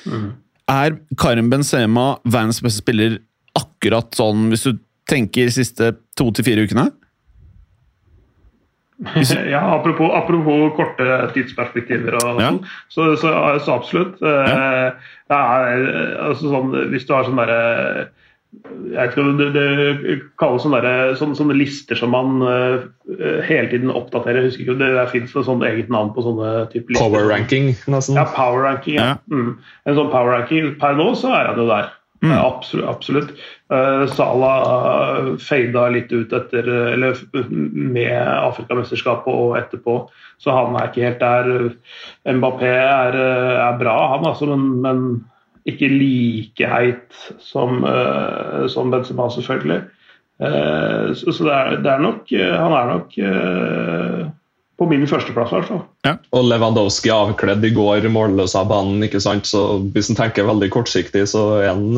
Mm. 0.06 0.26
Er 0.70 0.98
Karim 1.18 1.48
Benzema 1.50 2.12
verdens 2.26 2.60
beste 2.62 2.82
spiller 2.84 3.16
akkurat 3.58 4.14
sånn, 4.14 4.48
hvis 4.52 4.66
du 4.68 4.76
tenker 5.08 5.50
siste 5.54 5.94
to 6.18 6.28
til 6.36 6.46
fire 6.46 6.66
ukene? 6.68 6.90
Ja, 9.52 9.60
apropos, 9.74 10.08
apropos 10.16 10.70
korte 10.76 11.04
tidsperspektiver 11.34 12.14
og 12.16 12.38
Ja. 12.40 12.46
sånn, 12.48 12.62
så, 12.88 13.08
så, 13.20 13.32
så 13.60 13.74
absolutt. 13.74 14.22
Eh, 14.24 15.10
det 15.28 15.36
er, 15.36 15.82
altså 16.30 16.48
sånn, 16.54 16.70
hvis 16.94 17.04
du 17.04 17.12
har 17.12 17.26
sånn 17.26 17.36
derre 17.36 18.06
jeg 18.92 19.10
ikke 19.10 19.24
det, 19.38 19.48
det 19.56 20.16
kalles 20.40 20.64
sånne, 20.64 20.80
der, 20.84 21.12
sånne, 21.18 21.36
sånne 21.38 21.56
lister 21.58 21.98
som 21.98 22.12
man 22.14 22.40
uh, 22.44 22.86
hele 23.46 23.68
tiden 23.72 23.92
oppdaterer. 23.92 24.40
Jeg 24.40 24.50
husker 24.52 24.64
ikke, 24.66 24.78
Det 24.80 24.90
det 24.96 25.04
fins 25.12 25.36
sånn 25.36 25.64
eget 25.66 25.92
navn 25.92 26.14
på 26.16 26.24
sånne 26.24 26.66
type 26.72 26.92
lister. 26.92 27.04
Power 27.04 27.28
ranking, 27.30 27.70
nesten. 27.90 28.18
Ja, 28.18 28.26
power 28.36 28.66
ranking. 28.68 28.98
Ja. 29.00 29.14
Ja. 29.14 29.20
Mm. 29.32 29.54
En 29.86 30.00
sånn 30.00 30.10
power 30.14 30.34
ranking 30.38 30.74
per 30.80 30.98
nå, 30.98 31.12
så 31.18 31.34
er 31.36 31.52
han 31.52 31.62
jo 31.62 31.68
der. 31.70 31.92
Mm. 32.22 32.32
Eh, 32.32 32.44
Absolutt. 32.44 32.88
absolutt. 32.88 33.30
Uh, 33.72 34.06
Salah 34.06 34.62
uh, 34.64 35.36
fada 35.42 35.88
litt 35.92 36.12
ut 36.12 36.32
etter 36.32 36.68
Eller 36.94 37.18
med 37.50 38.16
Afrikamesterskapet 38.16 39.28
og 39.32 39.56
etterpå, 39.58 39.98
så 40.40 40.54
han 40.54 40.78
er 40.78 40.88
ikke 40.88 41.04
helt 41.04 41.20
der. 41.20 41.72
Mbappé 42.36 42.70
er, 42.72 43.16
eh, 43.20 43.56
er 43.66 43.80
bra, 43.80 43.96
han 44.14 44.26
altså, 44.28 44.48
men, 44.52 44.68
men 44.84 45.02
ikke 45.66 45.90
like 45.90 46.70
heit 46.70 47.20
som, 47.42 47.82
uh, 47.84 48.66
som 48.70 48.92
Benzema, 48.92 49.28
selvfølgelig. 49.34 49.82
Uh, 50.36 51.14
så 51.16 51.32
så 51.32 51.46
det, 51.46 51.52
er, 51.54 51.78
det 51.80 51.88
er 51.88 52.02
nok 52.04 52.32
eh, 52.36 52.50
Han 52.60 52.74
er 52.76 52.90
nok 52.90 53.14
eh, 53.24 54.26
på 54.76 54.88
min 54.90 55.06
førsteplass, 55.08 55.48
i 55.48 55.56
hvert 55.56 55.70
fall. 55.70 56.18
Og 56.36 56.42
Lewandowski 56.44 57.08
avkledd 57.08 57.64
i 57.64 57.70
går 57.72 58.04
målløs 58.12 58.52
av 58.60 58.68
banen. 58.68 59.00
ikke 59.06 59.22
sant? 59.24 59.48
Så 59.48 59.62
Hvis 59.94 60.10
en 60.12 60.18
tenker 60.18 60.44
veldig 60.44 60.68
kortsiktig, 60.74 61.22
så 61.32 61.46
er 61.62 61.70
han, 61.70 61.96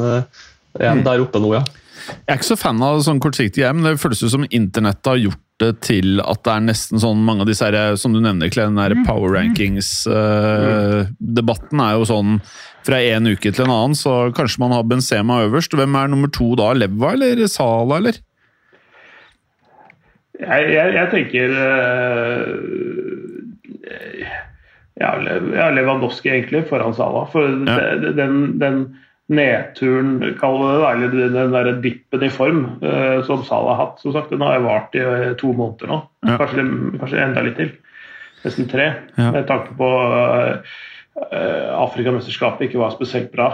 er 0.78 0.86
han 0.86 1.02
der 1.02 1.24
oppe 1.24 1.42
nå, 1.42 1.56
ja. 1.56 1.64
Jeg 2.06 2.30
er 2.30 2.38
ikke 2.38 2.52
så 2.52 2.60
fan 2.60 2.78
av 2.86 3.02
sånn 3.02 3.18
kortsiktig 3.18 3.64
hjem, 3.64 3.82
men 3.82 3.90
det 3.90 4.00
føles 4.04 4.22
ut 4.22 4.30
som 4.36 4.46
internettet 4.46 5.10
har 5.10 5.18
gjort 5.24 5.42
til 5.82 6.20
at 6.22 6.38
det 6.46 6.52
er 6.54 6.62
nesten 6.68 7.00
sånn 7.02 7.24
mange 7.26 7.42
av 7.42 7.48
disse 7.50 7.66
her, 7.66 7.96
som 7.98 8.12
du 8.14 8.20
nevner, 8.22 8.46
Klen, 8.54 8.78
den 8.78 8.82
der 8.94 8.94
power 9.06 9.30
rankings-debatten 9.34 11.78
er 11.82 11.92
jo 11.98 12.04
sånn 12.08 12.38
fra 12.86 12.98
en 13.02 13.26
uke 13.32 13.50
til 13.52 13.64
en 13.66 13.74
annen, 13.74 13.94
så 13.98 14.12
kanskje 14.36 14.62
man 14.62 14.72
har 14.76 14.86
Benzema 14.88 15.34
øverst. 15.48 15.74
Hvem 15.76 15.94
er 15.98 16.06
nummer 16.12 16.28
to 16.32 16.46
da? 16.56 16.68
Leva 16.78 17.08
eller 17.16 17.42
Sala, 17.50 17.94
eller? 17.98 18.14
Jeg, 20.38 20.62
jeg, 20.70 20.88
jeg 20.94 21.06
tenker 21.10 21.50
eh, 21.58 22.46
ja, 25.02 25.10
Lewandowski 25.74 26.30
egentlig 26.30 26.62
foran 26.70 26.94
Sala. 26.94 27.26
For 27.32 27.42
Ja. 27.66 27.98
den, 28.14 28.54
den 28.62 28.76
nedturen, 29.28 30.14
kall 30.40 30.56
det 30.62 30.70
det, 30.78 30.86
eller 30.88 31.32
den- 31.34 31.52
der 31.52 31.72
dippen 31.84 32.22
i 32.24 32.30
form 32.32 32.62
eh, 32.82 33.20
som 33.26 33.42
Salah 33.44 33.76
har 33.76 33.86
hatt, 33.86 34.00
som 34.00 34.12
sagt, 34.14 34.30
den 34.30 34.40
har 34.40 34.56
jo 34.58 34.64
vart 34.64 34.94
i 34.96 35.02
eh, 35.04 35.34
to 35.36 35.52
måneder 35.52 35.90
nå. 35.90 35.98
Ja. 36.24 36.38
Kanskje, 36.40 36.64
kanskje 36.98 37.20
enda 37.26 37.42
litt 37.44 37.56
til. 37.60 37.72
Nesten 38.44 38.68
tre. 38.70 38.86
Ja. 39.18 39.30
Med 39.34 39.46
tanke 39.50 39.74
på 39.76 39.90
eh, 41.32 41.68
Afrikamesterskapet 41.76 42.68
ikke 42.68 42.80
var 42.80 42.94
spesielt 42.96 43.32
bra. 43.34 43.50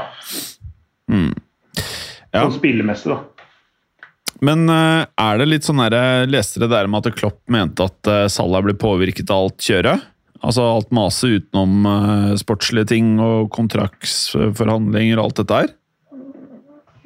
Ja. 1.11 2.43
Sånn 2.45 2.57
spillemessig, 2.59 3.11
da. 3.15 3.21
Men 4.45 4.67
eh, 4.69 5.05
er 5.27 5.39
det 5.41 5.47
litt 5.49 5.67
sånn 5.67 5.83
der, 5.85 5.95
jeg 6.23 6.33
leste 6.35 6.61
det 6.63 6.71
der 6.73 6.87
med 6.91 7.07
at 7.07 7.17
Klopp 7.19 7.41
mente 7.51 7.87
at 7.87 8.11
Salah 8.33 8.63
ble 8.67 8.75
påvirket 8.79 9.31
av 9.31 9.47
alt 9.49 9.63
kjøret? 9.65 10.03
Altså 10.45 10.65
alt 10.75 10.91
maset 10.95 11.39
utenom 11.39 11.87
uh, 11.89 12.35
sportslige 12.41 12.91
ting 12.93 13.15
og 13.23 13.49
kontraktsforhandlinger 13.55 15.17
og 15.17 15.29
alt 15.29 15.41
dette 15.41 15.61
her? 15.63 15.73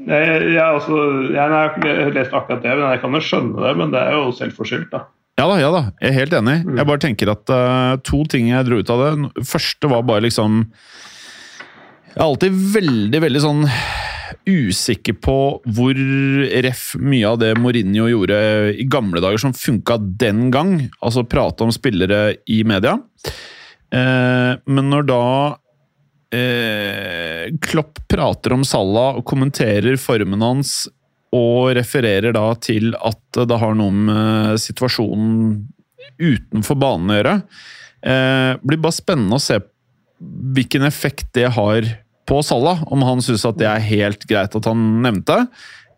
Jeg, 0.08 0.40
jeg, 0.54 0.64
altså, 0.64 0.98
jeg, 1.34 1.52
har 1.52 2.12
lest 2.16 2.34
akkurat 2.34 2.64
det, 2.64 2.72
men 2.72 2.86
jeg 2.86 3.00
kan 3.02 3.14
jo 3.14 3.22
skjønne 3.22 3.62
det. 3.64 3.72
Men 3.78 3.94
det 3.94 4.02
er 4.02 4.16
jo 4.16 4.34
selvforskyldt, 4.34 4.90
da. 4.94 5.04
Ja 5.38 5.46
da, 5.46 5.58
ja 5.62 5.68
da, 5.70 5.82
jeg 6.02 6.10
er 6.10 6.16
helt 6.16 6.34
enig. 6.34 6.56
Jeg 6.66 6.88
bare 6.88 7.02
tenker 7.04 7.30
at 7.30 7.52
uh, 7.54 7.94
to 8.02 8.24
ting 8.30 8.48
jeg 8.50 8.66
dro 8.66 8.80
ut 8.80 8.90
av 8.90 9.04
det. 9.04 9.46
Første 9.46 9.90
var 9.92 10.06
bare 10.08 10.24
liksom 10.26 10.64
Jeg 12.08 12.18
er 12.18 12.26
alltid 12.26 12.62
veldig, 12.74 13.20
veldig 13.22 13.44
sånn 13.44 13.62
usikker 14.48 15.18
på 15.20 15.36
hvor 15.76 16.00
ref 16.64 16.90
mye 17.00 17.28
av 17.28 17.38
det 17.42 17.52
Mourinho 17.60 18.08
gjorde 18.08 18.40
i 18.80 18.86
gamle 18.90 19.22
dager 19.24 19.40
som 19.42 19.54
funka 19.56 19.98
den 20.20 20.48
gang. 20.54 20.74
Altså 21.04 21.26
prate 21.28 21.66
om 21.66 21.72
spillere 21.74 22.38
i 22.48 22.62
media. 22.66 22.96
Eh, 23.92 24.52
men 24.64 24.90
når 24.92 25.08
da 25.08 25.24
eh, 26.34 27.48
Klopp 27.64 28.02
prater 28.10 28.56
om 28.56 28.66
Salah 28.66 29.20
og 29.20 29.26
kommenterer 29.28 30.00
formen 30.00 30.44
hans 30.44 30.82
og 31.36 31.74
refererer 31.76 32.32
da 32.32 32.50
til 32.60 32.94
at 32.96 33.42
det 33.48 33.60
har 33.60 33.74
noe 33.76 33.92
med 33.92 34.60
situasjonen 34.62 35.66
utenfor 36.18 36.78
banen 36.80 37.12
å 37.12 37.18
gjøre. 37.18 37.34
Eh, 38.00 38.52
blir 38.64 38.80
bare 38.80 38.96
spennende 38.96 39.36
å 39.36 39.42
se 39.42 39.58
hvilken 40.18 40.86
effekt 40.88 41.30
det 41.36 41.50
har 41.54 41.86
på 42.28 42.40
Salah. 42.44 42.84
Om 42.92 43.04
han 43.06 43.22
syns 43.24 43.46
at 43.48 43.58
det 43.60 43.68
er 43.70 43.84
helt 43.88 44.26
greit 44.28 44.56
at 44.56 44.68
han 44.68 44.86
nevnte, 45.04 45.42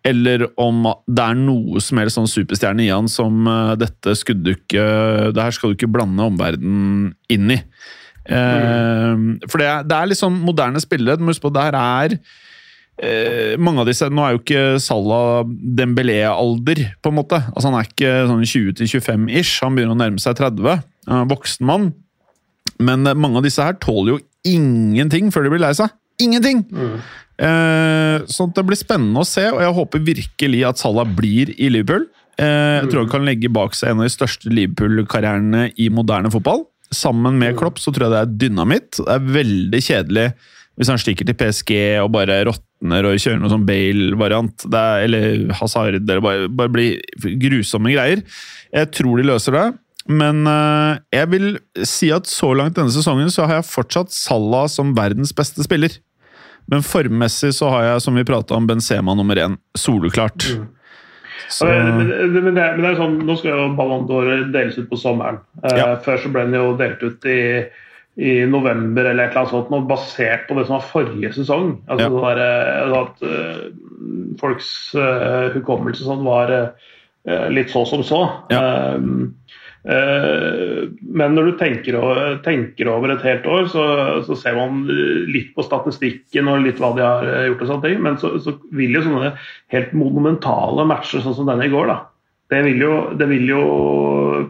eller 0.06 0.46
om 0.60 0.87
det 1.04 1.25
er 1.25 1.37
noe 1.37 1.80
som 1.84 2.00
helst 2.00 2.16
sånn 2.16 2.30
superstjerne 2.30 2.87
i 2.87 2.92
han 2.92 3.10
som 3.12 3.44
eh, 3.50 3.75
dette 3.82 4.14
skulle 4.16 4.40
du 4.40 4.54
ikke 4.54 4.84
Det 5.37 5.42
her 5.44 5.52
skal 5.52 5.72
du 5.72 5.76
ikke 5.76 5.90
blande 5.92 6.25
omverdenen 6.30 7.10
inn 7.28 7.56
i. 7.58 7.58
Mm. 8.30 9.40
For 9.50 9.58
det 9.58 9.68
det 9.90 9.96
er 9.96 10.08
liksom 10.12 10.37
moderne 10.46 10.80
spillere. 10.80 11.18
Du 11.18 11.25
må 11.25 11.34
huske 11.34 11.49
på 11.49 11.52
det 11.52 11.66
her 11.66 11.76
er 11.76 12.14
eh, 13.02 13.56
mange 13.60 13.82
av 13.82 13.88
disse, 13.90 14.08
Nå 14.12 14.25
er 14.25 14.34
jo 14.34 14.42
ikke 14.42 14.64
Salah 14.82 15.44
Dembélé-alder, 15.49 16.84
på 17.02 17.12
en 17.12 17.18
måte. 17.18 17.40
Altså 17.52 17.68
Han 17.68 17.78
er 17.80 17.88
ikke 17.88 18.14
sånn 18.30 18.44
20-25-ish, 18.46 19.60
han 19.64 19.76
begynner 19.76 19.96
å 19.96 20.00
nærme 20.00 20.22
seg 20.22 20.38
30. 20.40 20.84
Han 21.10 21.25
er 21.25 21.32
voksen 21.32 21.68
mann. 21.68 21.90
Men 22.80 23.06
eh, 23.06 23.18
mange 23.18 23.40
av 23.40 23.46
disse 23.46 23.64
her 23.64 23.78
tåler 23.82 24.16
jo 24.16 24.20
ingenting 24.49 25.32
før 25.34 25.46
de 25.46 25.54
blir 25.54 25.64
lei 25.64 25.75
seg. 25.76 25.92
Ingenting! 26.20 26.64
Eh, 27.40 28.16
sånn 28.28 28.50
at 28.50 28.58
det 28.58 28.66
blir 28.68 28.76
spennende 28.78 29.22
å 29.22 29.28
se, 29.28 29.46
og 29.48 29.62
jeg 29.64 29.76
håper 29.78 30.02
virkelig 30.04 30.60
at 30.68 30.80
Salah 30.82 31.06
blir 31.08 31.52
i 31.56 31.70
Liverpool. 31.72 32.04
Eh, 32.40 32.80
jeg 32.82 32.90
tror 32.92 33.04
han 33.06 33.12
kan 33.12 33.24
legge 33.28 33.48
bak 33.52 33.74
seg 33.76 33.92
en 33.94 34.02
av 34.02 34.08
de 34.08 34.12
største 34.12 34.52
Liverpool-karrierene 34.52 35.70
i 35.80 35.88
moderne 35.92 36.30
fotball. 36.32 36.66
Sammen 36.92 37.38
med 37.40 37.56
Klopp 37.58 37.78
så 37.80 37.92
tror 37.94 38.08
jeg 38.08 38.12
det 38.16 38.22
er 38.24 38.32
dynamitt. 38.48 38.90
Det 38.98 39.12
er 39.14 39.28
veldig 39.40 39.80
kjedelig 39.86 40.26
hvis 40.80 40.88
han 40.88 41.00
stikker 41.02 41.26
til 41.28 41.36
PSG 41.36 41.72
og 42.00 42.08
bare 42.14 42.38
råtner 42.48 43.04
og 43.04 43.18
kjører 43.20 43.40
noe 43.42 43.50
sånn 43.52 43.66
Bale-variant. 43.68 44.64
Er- 44.72 45.04
Eller 45.04 45.52
Hazard. 45.58 45.94
eller 46.00 46.20
bare, 46.24 46.48
bare 46.48 46.72
blir 46.72 47.00
grusomme 47.40 47.92
greier. 47.92 48.22
Jeg 48.72 48.90
tror 48.96 49.16
de 49.20 49.26
løser 49.28 49.52
det. 49.52 49.66
Men 50.08 50.46
eh, 50.48 50.98
jeg 51.12 51.28
vil 51.30 51.58
si 51.84 52.08
at 52.10 52.24
så 52.26 52.54
langt 52.56 52.74
denne 52.74 52.90
sesongen 52.90 53.28
så 53.30 53.44
har 53.46 53.60
jeg 53.60 53.68
fortsatt 53.70 54.10
Salah 54.10 54.66
som 54.72 54.94
verdens 54.96 55.32
beste 55.36 55.62
spiller. 55.62 55.90
Men 56.70 56.84
formmessig 56.86 57.50
så 57.56 57.68
har 57.72 57.82
jeg, 57.88 58.02
som 58.06 58.14
vi 58.18 58.24
prata 58.28 58.54
om, 58.54 58.66
Benzema 58.70 59.14
nummer 59.18 59.36
én. 59.42 59.56
Soleklart. 59.78 60.46
Så, 61.50 61.66
Men, 61.66 61.96
men, 61.96 62.32
men, 62.44 62.54
det, 62.54 62.66
men 62.76 62.82
det 62.84 62.90
er 62.92 62.98
sånn, 63.00 63.16
Nå 63.26 63.34
skal 63.40 63.56
jo 63.56 63.62
Ballon 63.74 64.04
d'Or 64.06 64.28
deles 64.54 64.76
ut 64.78 64.86
på 64.90 64.98
sommeren. 65.00 65.40
Ja. 65.64 65.88
Uh, 65.90 65.96
Før 66.04 66.20
så 66.22 66.30
ble 66.30 66.44
den 66.46 66.54
jo 66.60 66.76
delt 66.78 67.02
ut 67.02 67.26
i, 67.26 67.40
i 68.22 68.36
november 68.46 69.08
eller 69.10 69.24
et 69.26 69.32
eller 69.34 69.40
annet 69.42 69.54
sånt, 69.56 69.72
noe 69.74 69.88
basert 69.90 70.46
på 70.46 70.54
det 70.60 70.68
som 70.68 70.76
var 70.78 70.86
forrige 70.92 71.32
sesong. 71.40 71.72
Altså 71.90 72.06
Ja. 72.06 72.22
der, 72.28 72.44
eh, 72.44 72.94
at 73.00 73.26
uh, 73.26 74.36
folks 74.40 74.70
eh, 74.94 75.50
hukommelse 75.56 76.06
sånn 76.06 76.22
var 76.24 76.54
eh, 76.54 77.48
litt 77.50 77.74
så 77.74 77.82
som 77.88 78.06
så. 78.06 78.22
Ja. 78.54 78.62
eh, 78.94 78.98
men 79.82 81.32
når 81.32 81.46
du 81.46 81.52
tenker 81.56 81.96
tenker 82.44 82.88
over 82.92 83.14
et 83.14 83.22
helt 83.25 83.46
år, 83.49 83.64
så, 83.72 83.84
så 84.26 84.37
ser 84.37 84.58
man 84.58 84.82
litt 85.32 85.54
på 85.56 85.64
statistikken 85.64 86.50
og 86.52 86.66
litt 86.66 86.82
hva 86.82 86.92
de 86.96 87.04
har 87.04 87.25
eh, 87.25 87.46
gjort. 87.49 87.64
og 87.64 87.70
sånne 87.70 87.87
ting, 87.87 88.02
Men 88.04 88.18
så, 88.20 88.34
så 88.44 88.58
vil 88.76 88.99
jo 88.99 89.06
sånne 89.06 89.32
helt 89.72 89.94
monumentale 89.96 90.84
matcher 90.88 91.25
sånn 91.25 91.38
som 91.38 91.49
denne 91.49 91.64
i 91.64 91.72
går, 91.72 91.88
da, 91.88 91.99
det 92.52 92.60
vil 92.66 92.84
jo, 92.84 92.94
det 93.16 93.30
vil 93.30 93.49
jo 93.49 93.64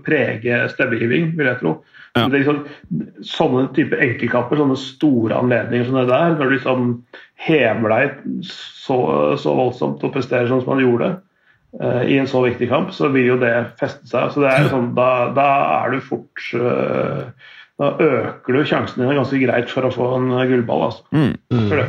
prege 0.06 0.64
stemmegiving, 0.74 1.32
vil 1.38 1.50
jeg 1.52 1.60
tro. 1.62 1.78
Ja. 2.18 2.26
Liksom, 2.32 2.64
sånne 3.22 3.68
type 3.76 3.98
enkeltkamper, 4.02 4.58
sånne 4.58 4.78
store 4.82 5.36
anledninger 5.38 5.86
som 5.86 6.00
det 6.00 6.08
der, 6.10 6.34
når 6.34 6.48
du 6.48 6.54
liksom 6.56 6.86
hever 7.46 7.92
deg 7.94 8.16
så, 8.50 8.98
så 9.38 9.54
voldsomt 9.54 10.02
og 10.02 10.14
presterer 10.16 10.50
sånn 10.50 10.64
som 10.64 10.74
han 10.74 10.82
gjorde 10.82 11.12
eh, 11.14 11.20
i 11.78 12.18
en 12.18 12.28
så 12.28 12.42
viktig 12.42 12.68
kamp, 12.68 12.90
så 12.94 13.08
vil 13.14 13.28
jo 13.28 13.38
det 13.40 13.54
feste 13.80 14.08
seg. 14.10 14.32
Så 14.34 14.42
det 14.42 14.50
er 14.50 14.68
sånn, 14.72 14.90
da, 14.96 15.30
da 15.36 15.48
er 15.80 15.94
du 15.94 16.00
fort 16.02 16.46
eh, 16.58 17.50
Da 17.80 17.90
øker 17.94 18.56
du 18.56 18.64
sjansen 18.66 19.00
dine 19.00 19.14
ganske 19.16 19.38
greit 19.40 19.70
for 19.72 19.86
å 19.86 19.92
få 19.94 20.08
en 20.18 20.32
gullball. 20.50 20.88
altså. 20.90 21.06
mm. 21.14 21.68
Tror? 21.70 21.84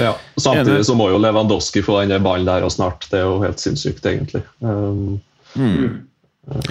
Ja. 0.00 0.16
Samtidig 0.36 0.82
så 0.88 0.96
må 0.98 1.06
jo 1.12 1.20
Lewandowski 1.22 1.84
få 1.86 2.00
den 2.02 2.24
ballen 2.24 2.48
der 2.48 2.66
og 2.66 2.72
snart. 2.74 3.06
Det 3.12 3.20
er 3.20 3.28
jo 3.28 3.38
helt 3.44 3.62
sinnssykt, 3.62 4.04
egentlig. 4.10 4.42
Um, 4.58 5.22
Mm. 5.54 6.06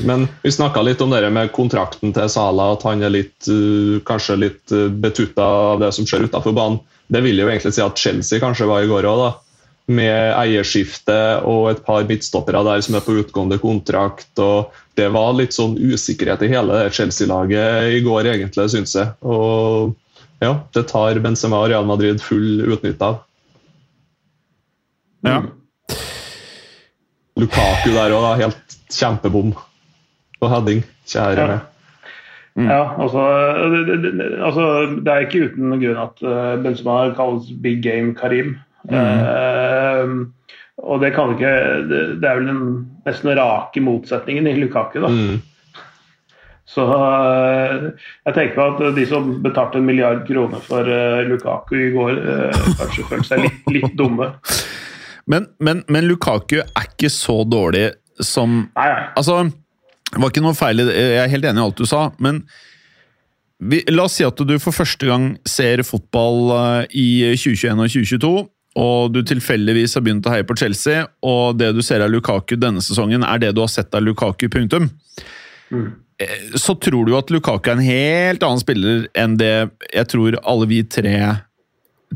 Men 0.03 0.25
vi 0.41 0.51
snakka 0.51 0.81
litt 0.83 1.01
om 1.01 1.13
det 1.13 1.29
med 1.31 1.51
kontrakten 1.55 2.12
til 2.13 2.27
Sala, 2.29 2.74
at 2.75 2.81
han 2.83 3.00
er 3.00 3.13
litt, 3.13 3.48
uh, 3.48 4.01
kanskje 4.03 4.36
litt 4.41 4.74
betutta 5.00 5.45
av 5.72 5.79
det 5.79 5.93
som 5.95 6.03
skjer 6.03 6.27
utafor 6.27 6.51
banen. 6.51 6.81
Det 7.07 7.22
vil 7.24 7.39
jo 7.39 7.48
egentlig 7.48 7.72
si 7.75 7.81
at 7.83 8.00
Chelsea 8.00 8.41
kanskje 8.43 8.67
var 8.67 8.83
i 8.83 8.89
går 8.91 9.07
òg, 9.07 9.22
da. 9.24 9.31
Med 9.92 10.32
eierskifte 10.38 11.18
og 11.50 11.72
et 11.74 11.82
par 11.84 12.06
midtstoppere 12.08 12.62
der 12.63 12.84
som 12.86 12.96
er 12.96 13.04
på 13.04 13.18
utgående 13.20 13.58
kontrakt. 13.60 14.32
og 14.40 14.72
Det 14.96 15.10
var 15.12 15.34
litt 15.36 15.56
sånn 15.56 15.75
usikkerhet 15.75 16.46
i 16.46 16.54
hele 16.54 16.86
Chelsea-laget 16.94 17.98
i 17.98 18.00
går, 18.06 18.32
egentlig, 18.32 18.70
syns 18.72 18.96
jeg. 18.96 19.12
Og 19.28 19.96
ja, 20.44 20.56
det 20.75 20.88
tar 20.92 21.20
Benzema 21.24 21.60
og 21.63 21.70
Real 21.72 21.88
Madrid 21.88 22.22
full 22.24 22.63
utnytte 22.63 23.12
av. 23.12 23.20
Ja. 25.24 25.42
Lukaku 27.40 27.94
der 27.96 28.13
òg, 28.16 28.25
helt 28.40 28.80
kjempebom 28.94 29.54
på 30.40 30.52
heading. 30.52 30.84
Kjære 31.10 31.48
Ja. 31.52 31.62
Mm. 32.54 32.68
Ja, 32.70 32.84
altså 33.02 33.22
det, 33.74 33.80
det, 33.88 34.12
det, 34.20 34.25
altså 34.38 34.66
det, 35.02 35.10
er 35.10 35.24
ikke 35.25 35.48
uten 35.48 35.72
grunn 35.82 36.02
at 36.04 36.20
uh, 36.22 36.62
Benzema 36.62 36.98
kalles 37.18 37.48
big 37.63 37.80
game 37.82 38.13
Karim. 38.13 38.60
Mm. 38.84 38.94
Uh, 38.94 39.52
og 40.83 41.01
det 41.03 41.13
kan 41.15 41.36
ikke 41.36 41.55
Det, 41.89 42.25
er 42.25 42.39
vel 42.39 42.48
den 42.50 42.62
nesten 43.05 43.33
rake 43.38 43.81
motsetningen 43.83 44.48
i 44.50 44.55
Lukaku. 44.57 45.01
da. 45.03 45.12
Mm. 45.13 45.41
Så 46.74 46.86
uh, 46.88 47.91
jeg 48.25 48.33
tenker 48.33 48.55
på 48.55 48.67
at 48.72 48.95
de 48.95 49.03
som 49.05 49.27
betalte 49.43 49.77
en 49.77 49.86
milliard 49.86 50.24
kroner 50.25 50.63
for 50.63 50.88
Lukaku 51.27 51.75
i 51.77 51.91
går, 51.93 52.22
kanskje 52.79 53.05
følte 53.12 53.29
seg 53.29 53.43
litt, 53.45 53.67
litt 53.75 53.98
dumme. 54.00 54.31
Men, 55.29 55.48
men, 55.60 55.83
men, 55.88 56.07
Lukaku 56.07 56.57
er 56.63 56.88
ikke 56.88 57.12
så 57.12 57.43
dårlig 57.48 57.91
som 58.19 58.63
Nei, 58.75 58.88
nei. 58.89 59.03
Altså, 59.17 59.43
det 60.13 60.22
var 60.22 60.33
ikke 60.33 60.43
noe 60.45 60.57
feil 60.57 60.83
jeg 60.83 61.22
er 61.22 61.31
helt 61.31 61.48
enig 61.50 61.62
i 61.62 61.65
alt 61.65 61.79
du 61.79 61.88
sa, 61.89 62.07
men 62.22 62.43
vi, 63.63 63.79
la 63.89 64.07
oss 64.07 64.17
si 64.19 64.25
at 64.27 64.39
du 64.43 64.53
for 64.62 64.75
første 64.75 65.07
gang 65.07 65.33
ser 65.48 65.83
fotball 65.88 66.51
i 66.91 67.07
2021 67.38 67.79
og 67.79 67.93
2022, 67.95 68.33
og 68.80 69.13
du 69.13 69.22
tilfeldigvis 69.27 69.94
har 69.98 70.03
begynt 70.06 70.25
å 70.25 70.34
heie 70.34 70.46
på 70.48 70.56
Chelsea, 70.58 71.06
og 71.22 71.60
det 71.60 71.72
du 71.77 71.82
ser 71.86 72.01
av 72.01 72.10
Lukaku 72.10 72.56
denne 72.58 72.82
sesongen, 72.82 73.25
er 73.25 73.42
det 73.42 73.51
du 73.53 73.62
har 73.62 73.72
sett 73.72 73.94
av 73.94 74.01
Lukaku, 74.06 74.48
punktum. 74.50 74.89
Mm. 75.70 75.92
Så 76.58 76.75
tror 76.82 77.06
du 77.06 77.15
at 77.18 77.32
Lukaku 77.34 77.70
er 77.70 77.77
en 77.77 77.86
helt 77.86 78.46
annen 78.46 78.62
spiller 78.62 79.06
enn 79.18 79.36
det 79.39 79.53
jeg 79.92 80.10
tror 80.12 80.38
alle 80.42 80.70
vi 80.70 80.84
tre 80.86 81.18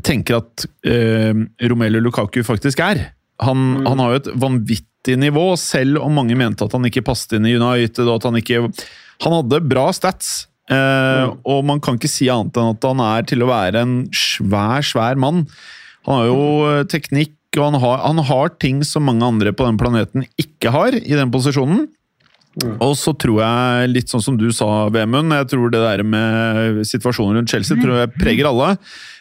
tenker 0.06 0.38
at 0.38 0.66
uh, 0.86 1.46
Romelu 1.70 2.00
Lukaku 2.02 2.42
faktisk 2.46 2.82
er. 2.84 3.08
Han, 3.42 3.58
mm. 3.78 3.86
han, 3.86 4.02
har 4.02 4.12
jo 4.12 4.20
et 4.22 4.30
vanvittig 4.38 5.16
nivå, 5.18 5.50
selv 5.58 6.02
om 6.02 6.14
mange 6.18 6.38
mente 6.38 6.66
at 6.66 6.74
han 6.74 6.86
ikke 6.86 7.04
passet 7.06 7.38
inn 7.38 7.48
i 7.50 7.56
United. 7.58 8.04
og 8.06 8.18
at 8.18 8.28
Han 8.30 8.38
ikke... 8.42 8.68
Han 9.24 9.34
hadde 9.34 9.64
bra 9.66 9.88
stats, 9.90 10.46
uh, 10.70 10.76
mm. 10.78 11.40
og 11.50 11.64
man 11.66 11.82
kan 11.82 11.98
ikke 11.98 12.10
si 12.10 12.28
annet 12.30 12.58
enn 12.58 12.70
at 12.76 12.86
han 12.86 13.02
er 13.02 13.26
til 13.26 13.42
å 13.42 13.50
være 13.50 13.82
en 13.82 13.96
svær, 14.14 14.86
svær 14.86 15.18
mann. 15.18 15.42
Han 16.08 16.16
har 16.16 16.30
jo 16.30 16.86
teknikk, 16.88 17.36
og 17.58 17.66
han 17.66 17.78
har, 17.82 18.00
han 18.00 18.24
har 18.24 18.52
ting 18.60 18.80
som 18.86 19.04
mange 19.08 19.26
andre 19.26 19.52
på 19.52 19.66
den 19.66 19.78
planeten 19.80 20.24
ikke 20.40 20.72
har 20.72 20.96
i 20.96 21.16
den 21.18 21.32
posisjonen. 21.34 21.86
Mm. 22.58 22.78
Og 22.82 22.94
så 22.98 23.12
tror 23.14 23.42
jeg, 23.42 23.90
litt 23.92 24.10
sånn 24.10 24.24
som 24.24 24.38
du 24.40 24.48
sa, 24.54 24.88
Vemund, 24.94 25.34
jeg 25.36 25.50
tror 25.52 25.70
det 25.70 25.82
der 25.84 26.02
med 26.06 26.80
situasjonen 26.88 27.38
rundt 27.38 27.52
Chelsea 27.52 27.78
tror 27.78 28.00
jeg 28.00 28.14
preger 28.16 28.48
alle. 28.50 28.72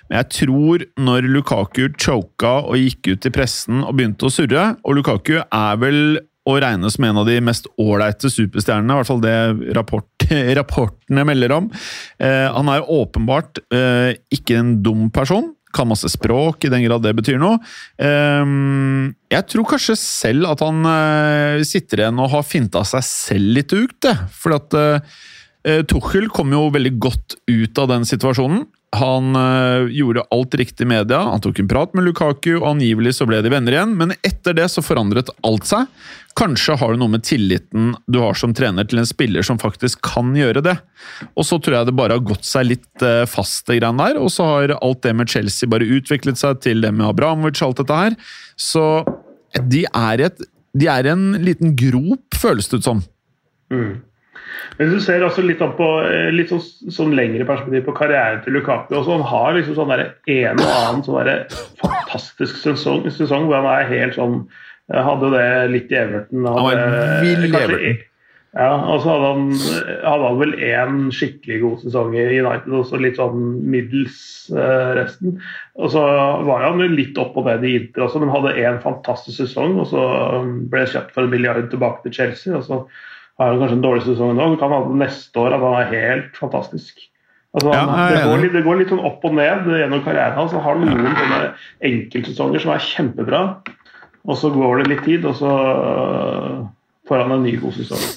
Men 0.07 0.21
jeg 0.21 0.31
tror 0.37 0.85
når 1.03 1.27
Lukaku 1.27 1.89
choka 1.99 2.53
og 2.63 2.79
gikk 2.79 3.11
ut 3.11 3.27
i 3.27 3.33
pressen 3.35 3.83
og 3.83 3.97
begynte 3.97 4.29
å 4.29 4.31
surre 4.31 4.69
Og 4.87 4.95
Lukaku 4.95 5.35
er 5.41 5.81
vel 5.81 6.21
å 6.47 6.53
regne 6.63 6.87
som 6.93 7.03
en 7.03 7.19
av 7.19 7.27
de 7.27 7.41
mest 7.43 7.67
ålreite 7.75 8.31
superstjernene, 8.31 8.93
i 8.93 9.01
hvert 9.01 9.09
fall 9.09 9.19
det 9.19 9.35
rapport, 9.75 10.27
rapportene 10.61 11.25
melder 11.27 11.57
om. 11.57 11.67
Eh, 12.23 12.47
han 12.47 12.71
er 12.71 12.87
åpenbart 12.87 13.59
eh, 13.67 14.15
ikke 14.31 14.61
en 14.61 14.77
dum 14.85 15.09
person. 15.11 15.51
Kan 15.77 15.91
masse 15.91 16.09
språk, 16.11 16.65
i 16.65 16.73
den 16.73 16.85
grad 16.87 17.05
det 17.05 17.13
betyr 17.17 17.39
noe. 17.41 17.61
Eh, 18.01 18.53
jeg 19.33 19.49
tror 19.51 19.69
kanskje 19.69 19.97
selv 20.01 20.51
at 20.55 20.63
han 20.65 20.81
eh, 20.89 21.65
sitter 21.67 22.03
igjen 22.03 22.21
og 22.23 22.31
har 22.33 22.47
finta 22.47 22.83
seg 22.87 23.05
selv 23.05 23.57
litt 23.59 23.75
ut, 23.75 23.97
det. 24.03 24.15
Fordi 24.41 24.57
at 24.57 24.79
eh, 24.81 25.83
Tuchel 25.89 26.29
kom 26.33 26.53
jo 26.55 26.67
veldig 26.73 26.95
godt 27.03 27.37
ut 27.51 27.83
av 27.83 27.91
den 27.93 28.07
situasjonen. 28.07 28.65
Han 28.95 29.35
øh, 29.35 29.89
gjorde 29.91 30.23
alt 30.31 30.55
riktig 30.55 30.85
i 30.85 30.87
media, 30.87 31.19
han 31.27 31.41
tok 31.43 31.59
en 31.59 31.67
prat 31.67 31.91
med 31.97 32.05
Lukaku, 32.07 32.53
og 32.55 32.69
angivelig 32.69 33.17
så 33.17 33.25
ble 33.27 33.41
de 33.43 33.51
venner 33.51 33.75
igjen, 33.75 33.97
men 33.99 34.13
etter 34.23 34.55
det 34.55 34.69
så 34.71 34.83
forandret 34.85 35.31
alt 35.47 35.67
seg. 35.67 35.91
Kanskje 36.39 36.77
har 36.79 36.93
det 36.93 37.01
noe 37.01 37.11
med 37.11 37.25
tilliten 37.27 37.91
du 38.07 38.21
har 38.23 38.37
som 38.39 38.53
trener 38.55 38.87
til 38.87 39.01
en 39.01 39.09
spiller 39.09 39.43
som 39.43 39.59
faktisk 39.59 39.99
kan 40.07 40.31
gjøre 40.37 40.63
det. 40.63 40.77
Og 41.35 41.43
så 41.49 41.59
tror 41.59 41.79
jeg 41.79 41.89
det 41.89 41.97
bare 41.99 42.15
har 42.15 42.25
gått 42.29 42.47
seg 42.47 42.69
litt 42.69 43.03
øh, 43.03 43.25
fast, 43.27 43.65
det 43.67 43.81
greiene 43.81 44.07
der, 44.07 44.21
og 44.23 44.31
så 44.31 44.47
har 44.53 44.77
alt 44.79 45.03
det 45.03 45.15
med 45.19 45.35
Chelsea 45.35 45.67
bare 45.67 45.91
utviklet 45.97 46.39
seg 46.39 46.63
til 46.63 46.85
det 46.85 46.93
med 46.95 47.09
Abramovic 47.09 47.59
og 47.59 47.73
alt 47.73 47.83
dette 47.83 48.01
her. 48.05 48.19
Så 48.55 48.87
de 49.67 49.83
er 49.91 50.23
i 50.23 51.11
en 51.11 51.29
liten 51.43 51.75
grop, 51.75 52.39
føles 52.39 52.71
det 52.71 52.79
ut 52.79 52.87
som. 52.87 53.03
Mm. 53.73 53.97
Men 54.77 54.89
hvis 54.89 55.01
du 55.01 55.05
ser 55.05 55.25
også 55.25 55.43
litt, 55.45 55.61
på, 55.77 55.89
litt 56.33 56.53
sånn, 56.53 56.91
sånn, 56.93 57.15
lengre 57.17 57.47
perspektiv 57.49 57.85
på 57.87 57.95
karrieren 57.97 58.43
til 58.45 58.57
Lukaku. 58.57 58.93
Også. 58.99 59.17
Han 59.17 59.27
har 59.31 59.57
liksom 59.57 59.77
sånn 59.79 59.93
der, 59.93 60.05
en 60.37 60.61
og 60.63 60.73
annen 60.73 61.05
sånn 61.07 61.71
fantastisk 61.81 62.61
sesong, 62.63 63.07
sesong, 63.09 63.49
hvor 63.49 63.61
han 63.61 63.71
er 63.73 63.91
helt 63.93 64.17
sånn 64.19 64.41
Hadde 64.87 65.33
det 65.33 65.47
litt 65.73 65.89
i 65.91 65.97
Everton. 65.99 66.45
Han 66.47 66.63
var 66.63 66.77
vill 67.19 67.41
i 67.43 67.49
Everton. 67.51 67.97
Ja, 68.57 68.71
og 68.89 69.03
så 69.03 69.11
hadde 69.11 69.27
han, 69.35 69.49
hadde 70.01 70.29
han 70.29 70.37
vel 70.39 70.53
én 70.65 70.95
skikkelig 71.13 71.57
god 71.61 71.81
sesong 71.83 72.15
i 72.15 72.23
United, 72.39 72.71
og 72.73 72.87
så 72.89 72.97
litt 73.01 73.19
sånn 73.19 73.43
middels 73.69 74.15
eh, 74.55 74.93
resten. 74.97 75.35
Og 75.77 75.91
så 75.93 76.01
var 76.47 76.63
han 76.65 76.81
jo 76.81 76.87
litt 76.89 77.19
opp 77.21 77.37
og 77.37 77.45
ned 77.49 77.67
i 77.67 77.75
Inter 77.81 78.07
også, 78.07 78.23
men 78.23 78.31
hadde 78.33 78.55
én 78.63 78.79
fantastisk 78.81 79.43
sesong. 79.43 79.75
Og 79.83 79.91
så 79.91 80.07
ble 80.71 80.87
kjøpt 80.87 81.13
for 81.13 81.27
en 81.27 81.35
milliard 81.35 81.69
tilbake 81.69 82.07
til 82.07 82.15
Chelsea. 82.17 82.55
og 82.57 82.65
så 82.65 82.81
har 83.37 83.51
han 83.51 83.61
kanskje 83.61 83.77
en 83.77 83.85
dårlig 83.85 84.03
sesong 84.07 84.33
nå. 84.37 84.49
Det 84.53 84.59
kan 84.61 84.73
hende 84.73 84.99
neste 85.03 85.41
år 85.41 85.55
at 85.55 85.63
han 85.63 85.79
er 85.79 85.93
helt 85.93 86.37
fantastisk. 86.39 87.01
Altså, 87.57 87.71
han, 87.71 87.89
ja, 87.89 88.07
det, 88.13 88.23
går 88.27 88.43
litt, 88.43 88.53
det, 88.53 88.63
går 88.65 88.79
litt, 88.81 88.91
sånn 88.91 89.05
opp 89.07 89.25
og 89.25 89.35
ned 89.37 89.69
gjennom 89.71 90.03
karrieren 90.05 90.37
hans. 90.37 90.53
Han 90.53 90.65
har 90.65 90.79
noen 90.81 91.17
sånne 91.17 91.41
enkeltsesonger 91.89 92.63
som 92.63 92.73
er 92.75 92.85
kjempebra, 92.85 93.41
og 94.27 94.37
så 94.37 94.51
går 94.53 94.81
det 94.81 94.91
litt 94.91 95.03
tid, 95.07 95.25
og 95.25 95.37
så 95.39 95.51
får 97.07 97.23
han 97.23 97.37
en 97.37 97.45
ny 97.47 97.55
god 97.61 97.77
sesong. 97.77 98.07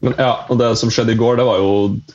Men 0.00 0.14
ja, 0.16 0.30
og 0.48 0.56
Det 0.56 0.70
som 0.80 0.88
skjedde 0.88 1.12
i 1.12 1.20
går, 1.20 1.36
det 1.36 1.44
var 1.44 1.58
jo 1.60 1.72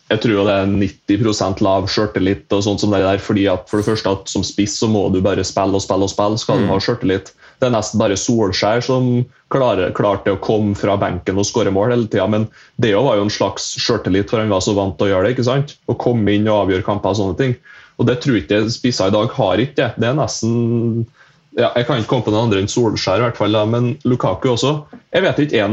jeg 0.09 0.21
tror 0.23 0.47
det 0.47 0.55
er 0.57 0.71
90% 0.71 1.61
lav 1.61 1.85
sjøltillit. 1.91 2.47
og 2.49 2.63
sånt 2.65 2.81
som 2.81 2.93
det 2.95 3.03
der, 3.03 3.21
fordi 3.21 3.45
at 3.51 3.69
For 3.69 3.77
det 3.77 3.85
første 3.85 4.09
at 4.09 4.31
som 4.31 4.43
spiss 4.43 4.79
så 4.81 4.89
må 4.89 5.05
du 5.13 5.21
bare 5.21 5.45
spille 5.45 5.77
og 5.77 5.85
spille 5.85 6.07
og 6.07 6.09
spille 6.09 6.41
skal 6.41 6.63
du 6.63 6.65
ha 6.71 6.79
ha 6.79 6.81
sjøltillit. 6.81 7.29
Det 7.65 7.71
er 7.71 7.73
nesten 7.79 7.97
bare 7.97 8.17
Solskjær 8.19 8.83
som 8.85 9.05
klarer, 9.49 9.89
klarte 9.97 10.35
å 10.35 10.37
komme 10.37 10.75
fra 10.77 10.93
benken 11.01 11.39
og 11.41 11.47
skåre 11.49 11.71
mål 11.73 11.95
hele 11.95 12.05
tida. 12.05 12.27
Men 12.29 12.45
det 12.77 12.91
var 12.93 13.17
jo 13.17 13.23
en 13.25 13.33
slags 13.33 13.71
sjøltillit, 13.81 14.29
for 14.29 14.37
han 14.37 14.53
var 14.53 14.61
så 14.61 14.75
vant 14.77 14.93
til 14.99 15.07
å 15.07 15.15
gjøre 15.15 15.25
det. 15.25 15.31
ikke 15.33 15.47
sant? 15.47 15.73
Å 15.89 15.95
komme 15.97 16.35
inn 16.37 16.45
og 16.45 16.67
avgjøre 16.67 16.85
kamper 16.85 17.15
og 17.15 17.17
sånne 17.17 17.39
ting. 17.39 17.55
Og 17.97 18.05
det 18.05 18.19
tror 18.21 18.37
jeg 18.37 18.45
ikke 18.45 18.61
spisser 18.69 19.09
i 19.09 19.15
dag 19.15 19.33
har 19.33 19.63
ikke 19.63 19.79
det. 19.79 19.89
Det 19.97 20.11
er 20.11 20.19
nesten 20.19 20.53
ja, 21.55 21.71
Jeg 21.71 21.87
kan 21.87 22.03
ikke 22.03 22.11
komme 22.11 22.27
på 22.27 22.35
noen 22.35 22.51
andre 22.51 22.61
enn 22.61 22.69
Solskjær, 22.69 23.23
i 23.23 23.25
hvert 23.25 23.41
fall, 23.41 23.57
men 23.71 23.95
Lukaku 24.05 24.51
også. 24.53 24.75
Jeg 25.15 25.25
vet 25.25 25.41
ikke, 25.47 25.65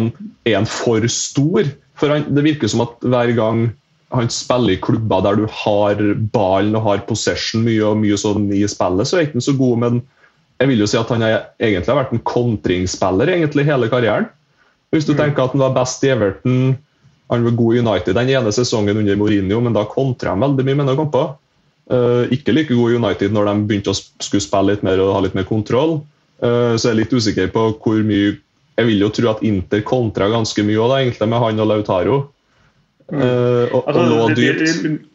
er 0.49 0.57
han 0.57 0.71
for 0.71 1.05
stor? 1.13 1.69
For 2.01 2.15
han, 2.15 2.25
Det 2.33 2.47
virker 2.49 2.73
som 2.73 2.87
at 2.87 2.97
hver 3.05 3.35
gang 3.37 3.67
han 4.13 4.33
spiller 4.33 4.75
i 4.75 4.81
klubber 4.81 5.25
der 5.25 5.41
du 5.41 5.47
har 5.51 6.01
ballen 6.33 6.77
og 6.79 6.85
har 6.87 7.05
possession 7.09 7.65
mye 7.67 7.85
og 7.85 8.01
mye 8.01 8.17
sånn 8.21 8.49
i 8.53 8.65
spillet, 8.69 9.09
så 9.09 9.19
er 9.19 9.25
han 9.27 9.31
ikke 9.33 9.45
så 9.45 9.57
god. 9.61 9.85
Men 9.85 10.03
jeg 10.63 10.71
vil 10.71 10.83
jo 10.85 10.87
si 10.87 10.99
at 11.01 11.11
han 11.11 11.25
er, 11.27 11.51
egentlig 11.59 11.91
har 11.91 11.99
vært 12.05 12.15
en 12.15 12.23
kontringsspiller 12.29 13.35
egentlig 13.35 13.67
hele 13.67 13.91
karrieren. 13.91 14.29
Hvis 14.95 15.09
du 15.09 15.15
mm. 15.17 15.19
tenker 15.19 15.45
at 15.45 15.55
han 15.57 15.65
var 15.65 15.75
best 15.75 16.05
i 16.07 16.13
Everton, 16.15 16.77
han 17.33 17.47
var 17.49 17.57
god 17.59 17.75
i 17.75 17.81
United 17.83 18.19
den 18.19 18.31
ene 18.31 18.53
sesongen 18.55 19.01
under 19.01 19.19
Mourinho, 19.19 19.59
men 19.65 19.75
da 19.75 19.87
kontra 19.89 20.35
han 20.35 20.45
veldig 20.45 20.67
mye, 20.69 20.79
mener 20.79 20.95
jeg 20.95 21.11
på. 21.15 21.25
Uh, 21.91 22.31
ikke 22.33 22.55
like 22.55 22.71
god 22.71 22.93
i 22.93 22.99
United 23.01 23.35
når 23.35 23.49
de 23.49 23.55
begynte 23.69 23.93
å 23.93 23.99
skulle 23.99 24.45
spille 24.45 24.71
litt 24.71 24.85
mer 24.87 25.03
og 25.03 25.17
ha 25.17 25.25
litt 25.25 25.35
mer 25.37 25.49
kontroll. 25.49 25.99
Uh, 26.45 26.77
så 26.77 26.91
jeg 26.91 26.93
er 26.93 27.01
litt 27.01 27.17
usikker 27.17 27.51
på 27.55 27.67
hvor 27.83 28.05
mye 28.07 28.37
jeg 28.79 28.89
vil 28.89 29.03
jo 29.05 29.11
tro 29.13 29.33
at 29.33 29.43
Inter 29.45 29.83
kontra 29.85 30.31
ganske 30.33 30.65
mye 30.65 30.79
også, 30.79 30.93
da, 30.93 31.01
egentlig 31.03 31.29
med 31.29 31.43
han 31.43 31.65
og 31.65 31.71
Lautaro. 31.71 32.19
Uh, 33.13 33.67
og, 33.73 33.81
altså, 33.83 33.99
og 33.99 34.13
lå 34.13 34.29
dypt. 34.39 35.09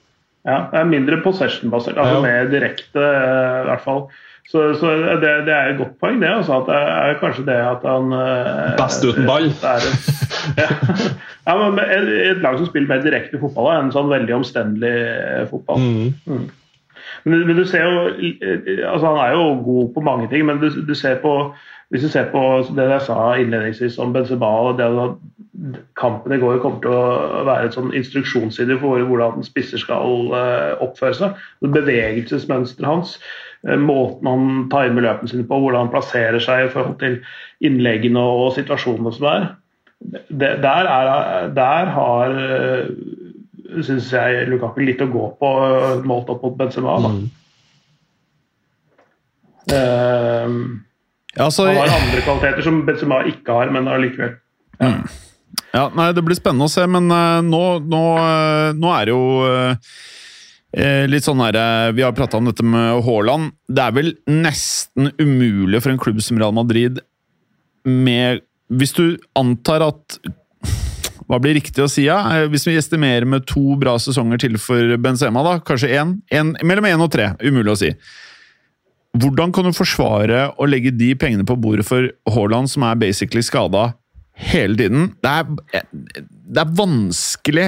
Ja, 0.47 0.59
det 0.71 0.79
er 0.79 0.87
mindre 0.87 1.17
possession-basert, 1.25 1.97
altså 1.99 2.19
ja. 2.19 2.23
mer 2.23 2.51
direkte 2.51 3.01
uh, 3.01 3.63
i 3.63 3.69
hvert 3.71 3.83
fall. 3.83 4.05
Så, 4.47 4.73
så 4.79 4.91
det, 5.21 5.31
det, 5.47 5.53
er 5.53 5.73
et 5.73 5.77
godt 5.77 5.97
poeng, 5.99 6.21
det. 6.21 6.29
Altså, 6.31 6.61
at 6.61 6.69
det 6.69 6.75
er 6.79 7.17
kanskje 7.19 7.45
det 7.49 7.57
at 7.67 7.83
han 7.83 8.13
uh, 8.15 8.77
Best 8.79 9.03
uten 9.03 9.27
ball? 9.27 9.49
Er, 9.73 9.87
ja. 10.57 10.67
ja, 11.47 11.69
men 11.69 11.79
et, 11.83 12.07
et, 12.29 12.37
lag 12.43 12.55
som 12.57 12.69
spiller 12.69 12.87
mer 12.87 13.03
direkte 13.03 13.39
fotball, 13.41 13.73
enn 13.75 13.91
sånn 13.91 14.07
veldig 14.11 14.37
omstendelig 14.37 14.93
fotball. 15.51 15.83
Mm. 15.83 16.13
Mm. 16.25 16.45
Men, 17.27 17.43
men, 17.49 17.57
du 17.57 17.65
ser 17.67 17.83
jo 17.83 18.05
altså 18.87 19.09
Han 19.09 19.19
er 19.25 19.33
jo 19.35 19.43
god 19.65 19.89
på 19.95 20.03
mange 20.07 20.29
ting, 20.31 20.45
men 20.47 20.61
du, 20.63 20.69
du 20.87 20.95
ser 20.95 21.19
på 21.23 21.33
hvis 21.89 22.03
du 22.03 22.09
ser 22.11 22.25
på 22.31 22.41
det 22.75 22.83
jeg 22.83 23.03
sa 23.05 23.17
innledningsvis 23.39 23.95
om 24.03 24.11
Benzema 24.15 24.49
det 24.75 24.87
at 24.87 25.13
kampen 25.95 26.33
i 26.35 26.39
går 26.41 26.59
kommer 26.59 26.81
til 26.83 26.91
å 26.91 27.43
være 27.47 27.69
et 27.69 27.77
sånn 27.77 27.93
instruksjonsside 27.95 28.75
for 28.81 29.01
hvordan 29.07 29.45
spisser 29.47 29.79
skal 29.81 30.33
oppføre 30.83 31.15
seg. 31.15 31.45
Bevegelsesmønsteret 31.63 32.89
hans 32.89 33.15
eh, 33.15 33.46
måten 33.81 34.27
han 34.29 34.49
timer 34.71 35.03
løpene 35.03 35.31
sine 35.31 35.45
på, 35.49 35.57
hvordan 35.59 35.85
han 35.85 35.93
plasserer 35.93 36.37
seg 36.43 36.67
i 36.67 36.69
forhold 36.73 36.99
til 37.01 37.17
innleggene 37.65 38.21
og 38.21 38.51
situasjonene 38.55 39.13
som 39.15 39.25
er. 39.31 39.47
Det, 40.29 40.51
der, 40.61 40.87
er 40.93 41.49
der 41.57 41.89
har 41.95 42.35
syns 43.83 44.11
jeg 44.13 44.45
Lukaku 44.51 44.83
litt 44.85 45.01
å 45.03 45.09
gå 45.11 45.29
på 45.41 45.51
målt 46.07 46.29
opp 46.31 46.45
mot 46.45 46.57
Benzema. 46.59 46.97
Da. 47.03 47.13
Mm. 47.17 47.27
Uh, 49.67 50.49
ja, 51.35 51.49
så, 51.51 51.67
han 51.67 51.81
har 51.81 51.95
andre 51.97 52.23
kvaliteter 52.23 52.65
som 52.65 52.83
Benzema 52.87 53.21
ikke 53.29 53.57
har, 53.59 53.71
men 53.73 53.89
allikevel. 53.91 54.37
Ja. 54.79 54.93
Mm. 54.93 55.23
Ja, 55.73 55.87
nei, 55.93 56.11
Det 56.15 56.23
blir 56.25 56.37
spennende 56.37 56.67
å 56.67 56.71
se, 56.71 56.85
men 56.89 57.09
uh, 57.11 57.39
nå, 57.45 57.61
nå, 57.85 58.03
uh, 58.17 58.69
nå, 58.77 58.91
er 58.93 59.09
det 59.09 59.13
jo 59.13 59.23
uh, 59.43 59.97
litt 61.07 61.23
sånn 61.23 61.39
her, 61.39 61.93
Vi 61.95 62.03
har 62.03 62.11
prata 62.11 62.37
om 62.37 62.49
dette 62.49 62.63
med 62.65 63.03
Haaland. 63.05 63.53
Det 63.67 63.83
er 63.83 63.93
vel 63.95 64.11
nesten 64.27 65.11
umulig 65.17 65.81
for 65.81 65.93
en 65.93 66.01
klubb 66.01 66.19
som 66.21 66.37
Real 66.37 66.55
Madrid 66.55 66.99
med 67.87 68.43
Hvis 68.67 68.91
du 68.97 69.17
antar 69.39 69.85
at 69.85 70.17
Hva 71.27 71.39
blir 71.39 71.55
riktig 71.55 71.83
å 71.83 71.89
si? 71.91 72.03
Ja? 72.07 72.19
Hvis 72.51 72.67
vi 72.67 72.75
estimerer 72.75 73.25
med 73.25 73.47
to 73.47 73.77
bra 73.79 73.95
sesonger 73.99 74.39
til 74.43 74.57
for 74.59 74.97
Benzema, 74.99 75.43
da, 75.43 75.57
kanskje 75.59 75.93
én? 75.95 76.17
Mellom 76.63 76.87
én 76.87 77.03
og 77.03 77.11
tre. 77.11 77.33
Umulig 77.43 77.73
å 77.73 77.79
si. 77.79 77.93
Hvordan 79.17 79.51
kan 79.55 79.67
du 79.67 79.75
forsvare 79.75 80.49
å 80.59 80.67
legge 80.67 80.93
de 80.95 81.13
pengene 81.19 81.47
på 81.47 81.57
bordet 81.59 81.87
for 81.87 82.11
Haaland, 82.31 82.69
som 82.71 82.85
er 82.87 82.99
basically 83.01 83.43
skada 83.43 83.89
hele 84.37 84.77
tiden. 84.77 85.11
Det 85.23 85.29
er, 85.31 85.83
det 86.21 86.61
er 86.61 86.73
vanskelig 86.77 87.67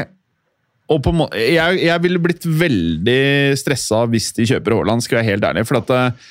og 0.90 1.02
på 1.06 1.14
må 1.14 1.28
jeg, 1.38 1.82
jeg 1.86 2.02
ville 2.04 2.22
blitt 2.22 2.46
veldig 2.46 3.22
stressa 3.60 4.04
hvis 4.10 4.32
de 4.38 4.48
kjøper 4.50 4.78
Haaland, 4.78 5.06
skal 5.06 5.20
jeg 5.20 5.24
være 5.24 5.36
helt 5.36 5.50
ærlig. 5.52 5.66
For 5.70 5.80
at 5.82 5.92
uh, 5.94 6.30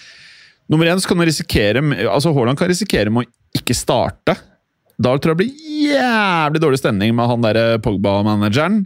nummer 0.73 0.91
én 0.91 1.01
så 1.01 1.11
kan 1.11 1.21
du 1.21 1.27
risikere 1.29 1.83
altså 2.09 2.35
Haaland 2.35 2.59
kan 2.59 2.71
risikere 2.71 3.13
med 3.15 3.29
å 3.29 3.61
ikke 3.61 3.77
starte. 3.77 4.35
Da 4.99 5.13
tror 5.15 5.33
jeg 5.33 5.37
det 5.37 5.43
blir 5.45 5.93
jævlig 5.95 6.63
dårlig 6.63 6.81
stemning 6.81 7.15
med 7.15 7.31
han 7.31 7.45
derre 7.45 7.67
Pogba-manageren. 7.85 8.81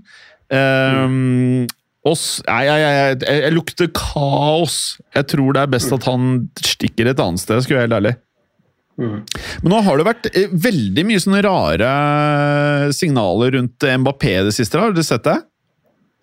Um, 0.52 1.14
mm. 1.14 1.70
oss, 2.04 2.26
jeg, 2.44 2.82
jeg, 2.82 3.22
jeg, 3.24 3.54
lukter 3.56 3.88
kaos. 3.96 4.98
Jeg 5.16 5.30
tror 5.32 5.56
det 5.56 5.62
er 5.64 5.72
best 5.72 5.96
at 5.96 6.04
han 6.10 6.50
stikker 6.60 7.08
et 7.08 7.22
annet 7.24 7.40
sted, 7.40 7.64
skulle 7.64 7.80
jeg 7.80 7.86
være 7.86 7.88
helt 7.88 7.98
ærlig. 8.02 8.14
Mm. 9.00 9.22
Men 9.64 9.72
nå 9.72 9.78
har 9.86 9.96
det 9.96 10.04
vært 10.04 10.28
eh, 10.36 10.52
veldig 10.52 11.06
mye 11.08 11.22
sånne 11.24 11.40
rare 11.46 11.92
signaler 12.92 13.56
rundt 13.56 13.88
Mbappé 14.04 14.34
det 14.44 14.52
siste. 14.52 14.76
Har 14.76 14.92
du 14.92 15.00
sett 15.06 15.24
det? 15.24 15.38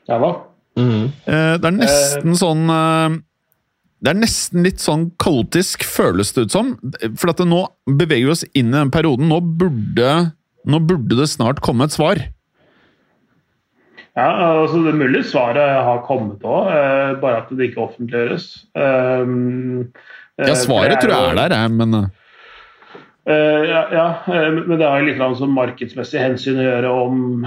Ja 0.09 0.17
hva? 0.21 0.31
Mm. 0.79 1.09
Eh, 1.27 1.55
det 1.59 1.67
er 1.67 1.75
nesten 1.75 2.37
sånn 2.39 2.69
eh, 2.71 3.17
Det 3.99 4.13
er 4.13 4.19
nesten 4.21 4.63
litt 4.63 4.81
sånn 4.81 5.09
kaotisk, 5.21 5.83
føles 5.83 6.31
det 6.35 6.47
ut 6.47 6.55
som. 6.55 6.73
For 7.19 7.33
at 7.33 7.41
nå 7.45 7.65
beveger 7.85 8.29
vi 8.29 8.35
oss 8.35 8.45
inn 8.53 8.71
i 8.71 8.77
den 8.77 8.93
perioden. 8.93 9.27
Nå 9.31 9.41
burde, 9.59 10.11
nå 10.69 10.81
burde 10.87 11.19
det 11.19 11.29
snart 11.31 11.59
komme 11.65 11.89
et 11.89 11.95
svar. 11.95 12.21
Ja, 14.17 14.29
altså 14.63 14.81
Det 14.83 14.93
er 14.93 14.99
mulig 14.99 15.25
svaret 15.29 15.83
har 15.85 15.99
kommet 16.07 16.41
òg, 16.43 16.71
bare 17.21 17.43
at 17.43 17.51
det 17.55 17.69
ikke 17.69 17.85
offentliggjøres. 17.85 18.47
ja, 18.75 20.55
svaret 20.59 21.03
tror 21.03 21.13
jeg 21.13 21.35
er 21.35 21.53
der, 21.53 21.69
men 21.71 22.09
Uh, 23.29 23.61
ja, 23.67 23.81
ja, 23.93 24.05
men 24.25 24.79
det 24.79 24.87
har 24.87 25.03
litt 25.05 25.19
som 25.37 25.51
markedsmessig 25.53 26.17
hensyn 26.17 26.57
å 26.57 26.63
gjøre 26.65 26.93
om 27.03 27.43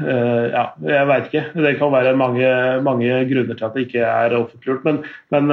Ja, 0.00 0.64
jeg 0.84 1.08
veit 1.08 1.28
ikke. 1.30 1.44
Det 1.56 1.78
kan 1.80 1.92
være 1.94 2.16
mange, 2.18 2.48
mange, 2.84 3.24
grunner 3.30 3.56
til 3.56 3.64
at 3.64 3.74
det 3.76 3.86
ikke 3.86 4.04
er 4.04 4.36
offentliggjort. 4.36 4.84
Men, 4.84 4.98
men 5.32 5.44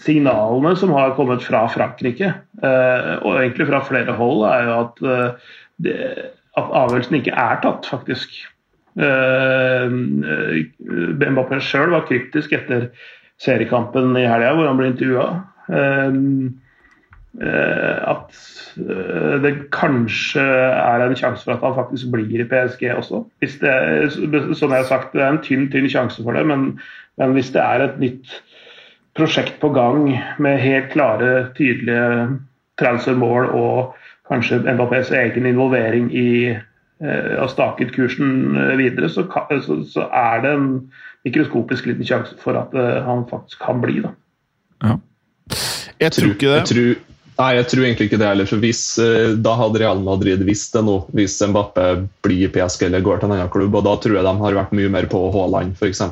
signalene 0.00 0.76
som 0.78 0.94
har 0.94 1.14
kommet 1.18 1.42
fra 1.46 1.64
Frankrike, 1.72 2.30
og 2.62 3.32
egentlig 3.40 3.66
fra 3.70 3.82
flere 3.86 4.14
hold, 4.18 4.44
er 4.48 4.68
jo 4.68 4.72
at, 4.80 4.94
at 6.60 6.74
avgjørelsen 6.82 7.18
ikke 7.18 7.34
er 7.34 7.62
tatt, 7.64 7.82
faktisk. 7.90 8.28
Mbappé 11.34 11.58
sjøl 11.62 11.90
var 11.94 12.06
kryptisk 12.08 12.54
etter 12.54 12.88
seriekampen 13.42 14.14
i 14.18 14.28
helga, 14.28 14.54
hvor 14.54 14.70
han 14.70 14.78
ble 14.78 14.92
intervjua. 14.92 15.28
Eh, 17.42 18.10
at 18.10 18.30
eh, 18.78 19.42
det 19.42 19.54
kanskje 19.74 20.42
er 20.42 21.02
en 21.02 21.16
sjanse 21.18 21.42
for 21.42 21.56
at 21.56 21.64
han 21.66 21.74
faktisk 21.74 22.12
blir 22.12 22.44
i 22.44 22.46
PSG 22.46 22.92
også. 22.94 23.24
Hvis 23.42 23.56
det, 23.58 24.12
som 24.54 24.70
jeg 24.70 24.78
har 24.78 24.86
sagt, 24.86 25.12
det 25.12 25.22
er 25.22 25.32
en 25.32 25.40
tynn, 25.42 25.66
tynn 25.72 25.90
sjanse 25.90 26.22
for 26.22 26.36
det, 26.38 26.44
men, 26.46 26.78
men 27.18 27.34
hvis 27.34 27.50
det 27.50 27.62
er 27.62 27.82
et 27.82 27.96
nytt 27.98 28.36
prosjekt 29.18 29.58
på 29.60 29.72
gang 29.74 30.12
med 30.38 30.62
helt 30.62 30.92
klare, 30.92 31.48
tydelige 31.58 32.38
transfermål 32.78 33.50
og 33.50 33.96
kanskje 34.30 34.62
Mbappés 34.62 35.10
egen 35.14 35.46
involvering 35.50 36.12
i 36.14 36.28
eh, 36.54 37.34
å 37.42 37.48
stake 37.50 37.88
ut 37.88 37.94
kursen 37.96 38.54
videre, 38.78 39.10
så, 39.10 39.26
så, 39.66 39.80
så, 39.90 40.06
er 40.06 40.44
det 40.46 40.52
en 40.54 40.68
mikroskopisk 41.26 41.90
liten 41.90 42.06
sjanse 42.06 42.38
for 42.38 42.60
at 42.62 42.78
han 43.06 43.26
faktisk 43.30 43.58
kan 43.64 43.82
bli. 43.82 44.04
Da. 44.06 44.14
Ja. 44.86 44.94
Jeg 45.98 46.12
tror 46.12 46.30
ikke 46.30 46.52
det. 46.52 46.62
Jeg 46.62 46.70
tror 46.70 46.94
Nei, 47.34 47.50
jeg 47.58 47.66
tror 47.70 47.82
egentlig 47.82 48.06
ikke 48.08 48.20
det 48.20 48.28
heller. 48.30 48.46
for 48.46 48.62
hvis, 48.62 48.82
eh, 49.02 49.34
Da 49.34 49.56
hadde 49.58 49.82
Real 49.82 50.00
Madrid 50.04 50.44
visst 50.46 50.74
det 50.76 50.84
nå, 50.86 51.00
hvis 51.16 51.40
Mbappé 51.42 52.06
blir 52.22 52.46
i 52.46 52.52
PSG 52.52 52.86
eller 52.86 53.02
går 53.02 53.20
til 53.20 53.30
en 53.30 53.36
annen 53.38 53.50
klubb. 53.50 53.74
og 53.74 53.84
Da 53.84 53.96
tror 53.98 54.16
jeg 54.18 54.24
de 54.24 54.34
har 54.44 54.58
vært 54.60 54.72
mye 54.72 54.88
mer 54.88 55.10
på 55.10 55.26
Haaland, 55.34 55.74
f.eks. 55.74 56.02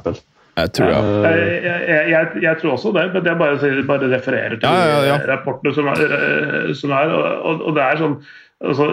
Jeg 0.52 0.72
tror, 0.76 0.90
ja. 0.90 1.00
jeg, 1.32 1.62
jeg, 1.64 2.08
jeg, 2.10 2.42
jeg, 2.42 2.56
tror 2.60 2.74
også 2.74 2.90
det, 2.92 3.06
men 3.14 3.24
jeg 3.24 3.38
bare, 3.40 3.84
bare 3.88 4.08
refererer 4.12 4.58
til 4.60 4.68
ja, 4.68 4.98
ja, 5.06 5.14
rapportene 5.30 5.72
som 5.72 5.86
er. 5.88 6.02
Eh, 6.02 6.72
som 6.76 6.92
er 6.92 7.14
og, 7.14 7.62
og, 7.62 7.70
det 7.78 7.86
er 7.86 8.02
sånn 8.02 8.18
altså, 8.60 8.88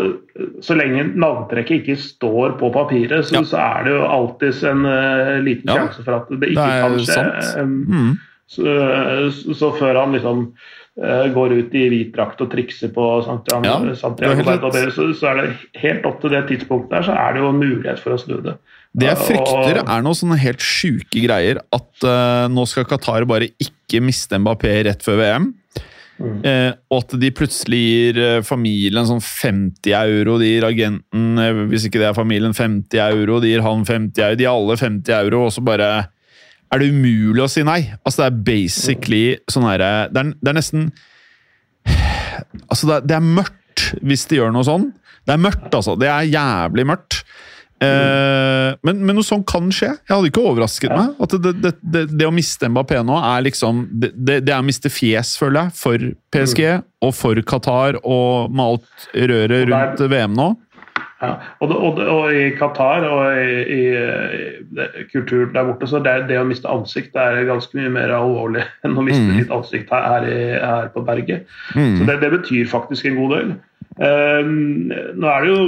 Så 0.63 0.77
lenge 0.79 1.03
navntrekket 1.19 1.81
ikke 1.81 1.97
står 1.99 2.55
på 2.61 2.71
papiret, 2.71 3.27
så, 3.27 3.43
så 3.43 3.59
er 3.59 3.89
det 3.89 3.97
jo 3.97 4.07
alltids 4.07 4.63
en 4.69 4.87
uh, 4.87 5.35
liten 5.43 5.67
sjanse 5.67 6.05
for 6.05 6.21
at 6.21 6.31
det 6.31 6.53
ikke 6.53 6.69
det 6.69 6.79
kan 6.85 6.99
skje. 7.09 7.27
Um, 7.59 7.75
mm. 7.89 8.13
så, 8.55 8.79
så, 9.51 9.73
før 9.81 9.99
han 10.05 10.15
liksom 10.15 10.47
Eh, 10.55 10.78
går 11.33 11.53
ut 11.55 11.75
i 11.79 11.85
hvit 11.91 12.09
drakt 12.15 12.41
og 12.43 12.49
trikser 12.51 12.91
på 12.91 13.03
Santiago, 13.23 13.87
ja, 13.87 13.95
Santiago 13.95 14.43
så, 14.91 15.05
så, 15.15 15.29
er 15.29 15.37
det 15.39 15.79
helt 15.79 16.07
opp 16.09 16.17
til 16.19 16.33
det 16.35 16.41
tidspunktet 16.49 16.91
der, 16.97 17.05
så 17.07 17.15
er 17.15 17.35
det 17.35 17.43
jo 17.43 17.51
en 17.53 17.61
mulighet 17.61 18.01
for 18.03 18.15
å 18.15 18.19
snu 18.19 18.39
det. 18.43 18.57
Det 18.99 19.07
jeg 19.07 19.21
frykter, 19.21 19.79
er 19.83 20.03
noen 20.03 20.17
sånne 20.17 20.39
helt 20.41 20.65
sjuke 20.65 21.21
greier. 21.23 21.61
At 21.75 22.03
uh, 22.03 22.49
nå 22.51 22.65
skal 22.67 22.87
Qatar 22.89 23.27
bare 23.29 23.51
ikke 23.61 24.01
miste 24.03 24.39
Mbappé 24.41 24.73
rett 24.89 25.05
før 25.05 25.19
VM. 25.21 25.49
Mm. 26.19 26.39
Uh, 26.43 26.71
og 26.91 27.03
at 27.05 27.13
de 27.21 27.29
plutselig 27.31 27.79
gir 27.79 28.21
familien 28.43 29.07
sånn 29.07 29.21
50 29.23 29.93
euro. 30.01 30.39
De 30.41 30.49
gir 30.49 30.67
agenten, 30.67 31.43
hvis 31.69 31.85
ikke 31.87 32.01
det 32.01 32.09
er 32.09 32.17
familien, 32.17 32.55
50 32.57 33.03
euro. 33.05 33.37
De 33.43 33.53
gir 33.53 33.63
han 33.63 33.85
50 33.87 34.25
euro. 34.25 34.39
De 34.39 34.47
gir 34.47 34.55
alle 34.55 34.79
50 34.81 35.19
euro, 35.21 35.45
og 35.47 35.53
så 35.53 35.63
bare 35.63 35.91
er 36.69 36.81
det 36.81 36.89
umulig 36.93 37.43
å 37.43 37.49
si 37.51 37.63
nei. 37.65 37.81
Altså, 38.03 38.21
det 38.21 38.27
er 38.29 38.41
basically 38.49 39.23
sånn 39.51 39.67
herre 39.69 40.09
det, 40.13 40.25
det, 40.37 40.51
er 40.51 40.59
nesten 40.59 40.89
Altså, 42.69 42.89
det 42.89 42.99
det 43.09 43.17
er, 43.17 43.25
mørkt 43.25 43.87
hvis 44.05 44.27
de 44.29 44.39
gjør 44.39 44.51
noe 44.53 44.67
sånn. 44.67 44.89
Det 45.25 45.35
er 45.35 45.41
mørkt, 45.41 45.71
altså. 45.73 45.95
Det 45.99 46.09
er 46.09 46.29
jævlig 46.29 46.85
mørkt. 46.89 47.23
Eh, 47.79 48.73
men, 48.83 48.97
men, 48.99 49.15
noe 49.15 49.23
sånt 49.23 49.45
kan 49.47 49.69
skje. 49.71 49.93
Jeg 49.95 50.11
hadde 50.11 50.29
ikke 50.31 50.43
overrasket 50.43 50.91
meg. 50.91 51.13
At 51.23 51.35
det, 51.45 51.71
det, 51.79 52.03
det 52.11 52.27
å 52.27 52.33
miste 52.35 52.67
Mbappé 52.67 52.99
nå 53.07 53.15
er 53.15 53.45
liksom 53.45 53.85
Det, 53.95 54.41
er 54.41 54.57
å 54.57 54.65
miste 54.67 54.91
fjes, 54.91 55.37
føler 55.39 55.69
jeg, 55.69 55.75
for 55.79 56.09
PSG 56.35 56.63
og 57.07 57.13
for 57.15 57.39
Qatar 57.47 58.01
og 58.03 58.51
med 58.51 58.65
alt 58.65 59.07
røret 59.31 59.69
rundt 59.71 60.03
VM 60.11 60.35
nå. 60.35 60.49
Ja, 61.19 61.33
og, 61.59 61.71
og, 61.75 61.97
og, 61.99 62.29
i 62.31 62.45
Qatar 62.55 63.03
og 63.03 63.25
i, 63.35 63.55
i, 63.75 63.79
i 63.91 65.01
kulturen 65.11 65.51
der 65.51 65.67
borte, 65.67 65.89
så 65.91 65.99
det, 66.03 66.13
det, 66.29 66.37
å 66.39 66.45
miste 66.47 66.71
ansikt 66.71 67.17
er 67.19 67.41
ganske 67.49 67.75
mye 67.75 67.91
mer 67.91 68.13
alvorlig 68.15 68.63
enn 68.87 68.95
å 68.95 69.03
miste 69.03 69.25
mm. 69.25 69.41
litt 69.41 69.51
ansikt 69.51 69.91
her, 69.91 70.05
her, 70.13 70.29
i, 70.31 70.45
her 70.63 70.87
på 70.93 71.03
berget. 71.07 71.51
Mm. 71.75 71.99
Så 71.99 72.07
det, 72.07 72.17
det, 72.23 72.31
betyr 72.37 72.71
faktisk 72.71 73.11
en 73.11 73.19
god 73.19 73.35
del. 73.35 73.53
Um, 73.99 74.55
nå 75.19 75.27
er 75.27 75.43
det 75.43 75.51
jo 75.51 75.61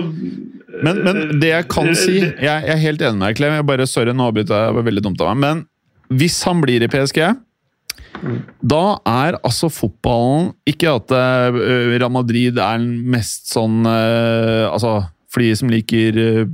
men, 0.85 1.01
men, 1.03 1.17
det 1.41 1.49
jeg 1.49 1.65
kan 1.73 1.89
si 1.99 2.13
Jeg, 2.21 2.37
jeg 2.45 2.69
er 2.71 2.77
helt 2.79 3.01
enig 3.03 3.17
med 3.17 3.25
deg, 3.25 3.39
Klem. 3.41 3.55
Jeg 3.57 3.67
bare, 3.67 3.87
sorry, 3.91 4.13
nå 4.15 4.29
avbryter 4.29 4.55
jeg. 4.55 4.69
Det 4.69 4.77
var 4.77 4.85
veldig 4.87 5.03
dumt 5.03 5.23
av 5.25 5.33
meg. 5.33 5.41
Men 5.41 6.19
hvis 6.21 6.37
han 6.47 6.61
blir 6.63 6.85
i 6.85 6.87
PSG 6.91 7.19
mm. 7.27 8.37
Da 8.71 8.83
er 9.09 9.35
altså 9.41 9.67
fotballen 9.73 10.53
Ikke 10.69 10.93
at 10.95 11.11
Real 11.11 12.13
Madrid 12.13 12.55
er 12.55 12.79
den 12.79 13.01
mest 13.11 13.51
sånn 13.51 13.83
Altså 13.83 15.01
for 15.31 15.43
de 15.43 15.53
som 15.57 15.71
liker 15.71 16.19
eh, 16.19 16.49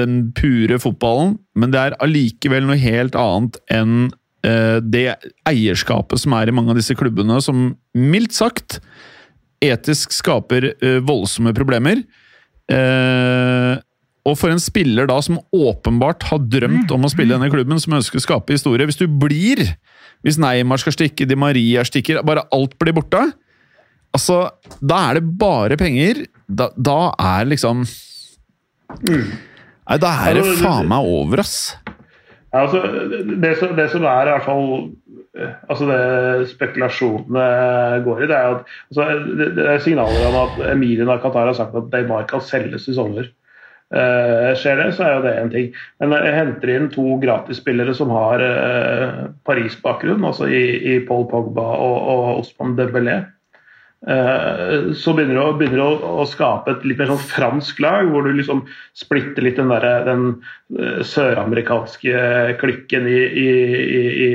den 0.00 0.22
pure 0.36 0.78
fotballen, 0.80 1.36
men 1.58 1.74
det 1.74 1.82
er 1.82 1.98
allikevel 2.02 2.66
noe 2.68 2.78
helt 2.80 3.18
annet 3.18 3.58
enn 3.72 4.08
eh, 4.46 4.78
det 4.80 5.06
eierskapet 5.48 6.22
som 6.22 6.36
er 6.38 6.48
i 6.50 6.56
mange 6.56 6.72
av 6.72 6.80
disse 6.80 6.96
klubbene, 6.98 7.40
som 7.44 7.74
mildt 7.96 8.36
sagt 8.36 8.80
etisk 9.64 10.14
skaper 10.16 10.72
eh, 10.72 10.98
voldsomme 11.04 11.54
problemer. 11.56 12.04
Og 14.30 14.36
for 14.38 14.52
en 14.52 14.60
spiller 14.62 15.08
da 15.10 15.16
som 15.26 15.40
åpenbart 15.50 16.22
har 16.28 16.44
drømt 16.52 16.92
om 16.94 17.02
å 17.02 17.10
spille 17.10 17.32
i 17.32 17.34
denne 17.34 17.50
klubben, 17.50 17.80
som 17.82 17.96
ønsker 17.96 18.20
å 18.20 18.22
skape 18.22 18.54
historie 18.54 18.86
Hvis 18.86 19.00
du 19.00 19.08
blir 19.10 19.64
Hvis 20.22 20.38
Neymar 20.38 20.78
skal 20.78 20.94
stikke, 20.94 21.26
Di 21.26 21.34
Maria 21.34 21.82
stikker, 21.82 22.20
bare 22.22 22.44
alt 22.54 22.76
blir 22.78 22.94
borte. 22.94 23.24
Altså, 24.14 24.44
da 24.78 25.00
er 25.08 25.18
det 25.18 25.38
bare 25.40 25.78
penger. 25.80 26.24
Da, 26.50 26.70
da 26.74 26.98
er 27.14 27.46
liksom 27.50 27.84
Nei, 29.06 29.98
da 30.02 30.10
er 30.26 30.38
det 30.38 30.44
faen 30.58 30.88
meg 30.90 31.06
over, 31.06 31.42
ass. 31.42 31.76
Ja, 32.50 32.64
altså, 32.64 32.80
det, 33.30 33.52
som, 33.60 33.74
det 33.78 33.86
som 33.92 34.06
er 34.10 34.26
i 34.26 34.32
hvert 34.34 34.46
fall 34.46 34.64
eh, 35.38 35.52
altså 35.70 35.86
det 35.86 36.48
spekulasjonene 36.50 38.00
går 38.06 38.24
i, 38.24 38.28
det 38.30 38.38
er 38.38 38.56
at 38.56 38.72
altså, 38.90 39.06
det, 39.38 39.66
er 39.66 39.84
signaler 39.84 40.26
om 40.30 40.38
at 40.42 40.64
Emilie 40.72 41.18
Qatar 41.22 41.46
har 41.46 41.58
sagt 41.58 41.76
at 41.78 41.92
Neymar 41.94 42.26
kan 42.30 42.42
selges 42.42 42.88
i 42.90 42.96
sommer. 42.96 43.30
Uh, 43.90 44.52
skjer 44.54 44.76
det, 44.78 44.92
så 44.94 45.02
er 45.02 45.16
jo 45.16 45.22
det 45.24 45.30
en 45.34 45.48
ting. 45.50 45.72
Men 45.98 46.12
jeg 46.14 46.34
henter 46.36 46.70
inn 46.70 46.84
to 46.94 47.16
gratisspillere 47.22 47.90
som 47.98 48.12
har 48.14 48.38
uh, 48.38 49.16
Paris-bakgrunn, 49.46 50.22
altså 50.28 50.46
i, 50.46 50.62
i, 50.92 51.00
Paul 51.08 51.26
Pogba 51.30 51.64
og, 51.74 51.96
og 52.12 52.28
Osman 52.44 52.76
Dembélé. 52.78 53.16
Uh, 54.00 54.94
så 54.96 55.12
begynner 55.12 55.36
du, 55.36 55.40
å, 55.42 55.56
begynner 55.60 55.82
å, 55.84 56.20
å, 56.22 56.24
skape 56.24 56.72
et 56.72 56.86
litt 56.88 57.00
mer 57.02 57.10
sånn 57.10 57.26
fransk 57.32 57.82
lag, 57.84 58.08
hvor 58.08 58.24
du 58.24 58.30
liksom 58.32 58.62
splitter 58.96 59.44
litt 59.44 59.58
den, 59.60 59.68
der, 59.74 60.06
den 60.06 61.02
søramerikanske 61.04 62.22
klikken 62.62 63.10
i, 63.10 63.18
i, 63.42 63.50
i, 64.24 64.30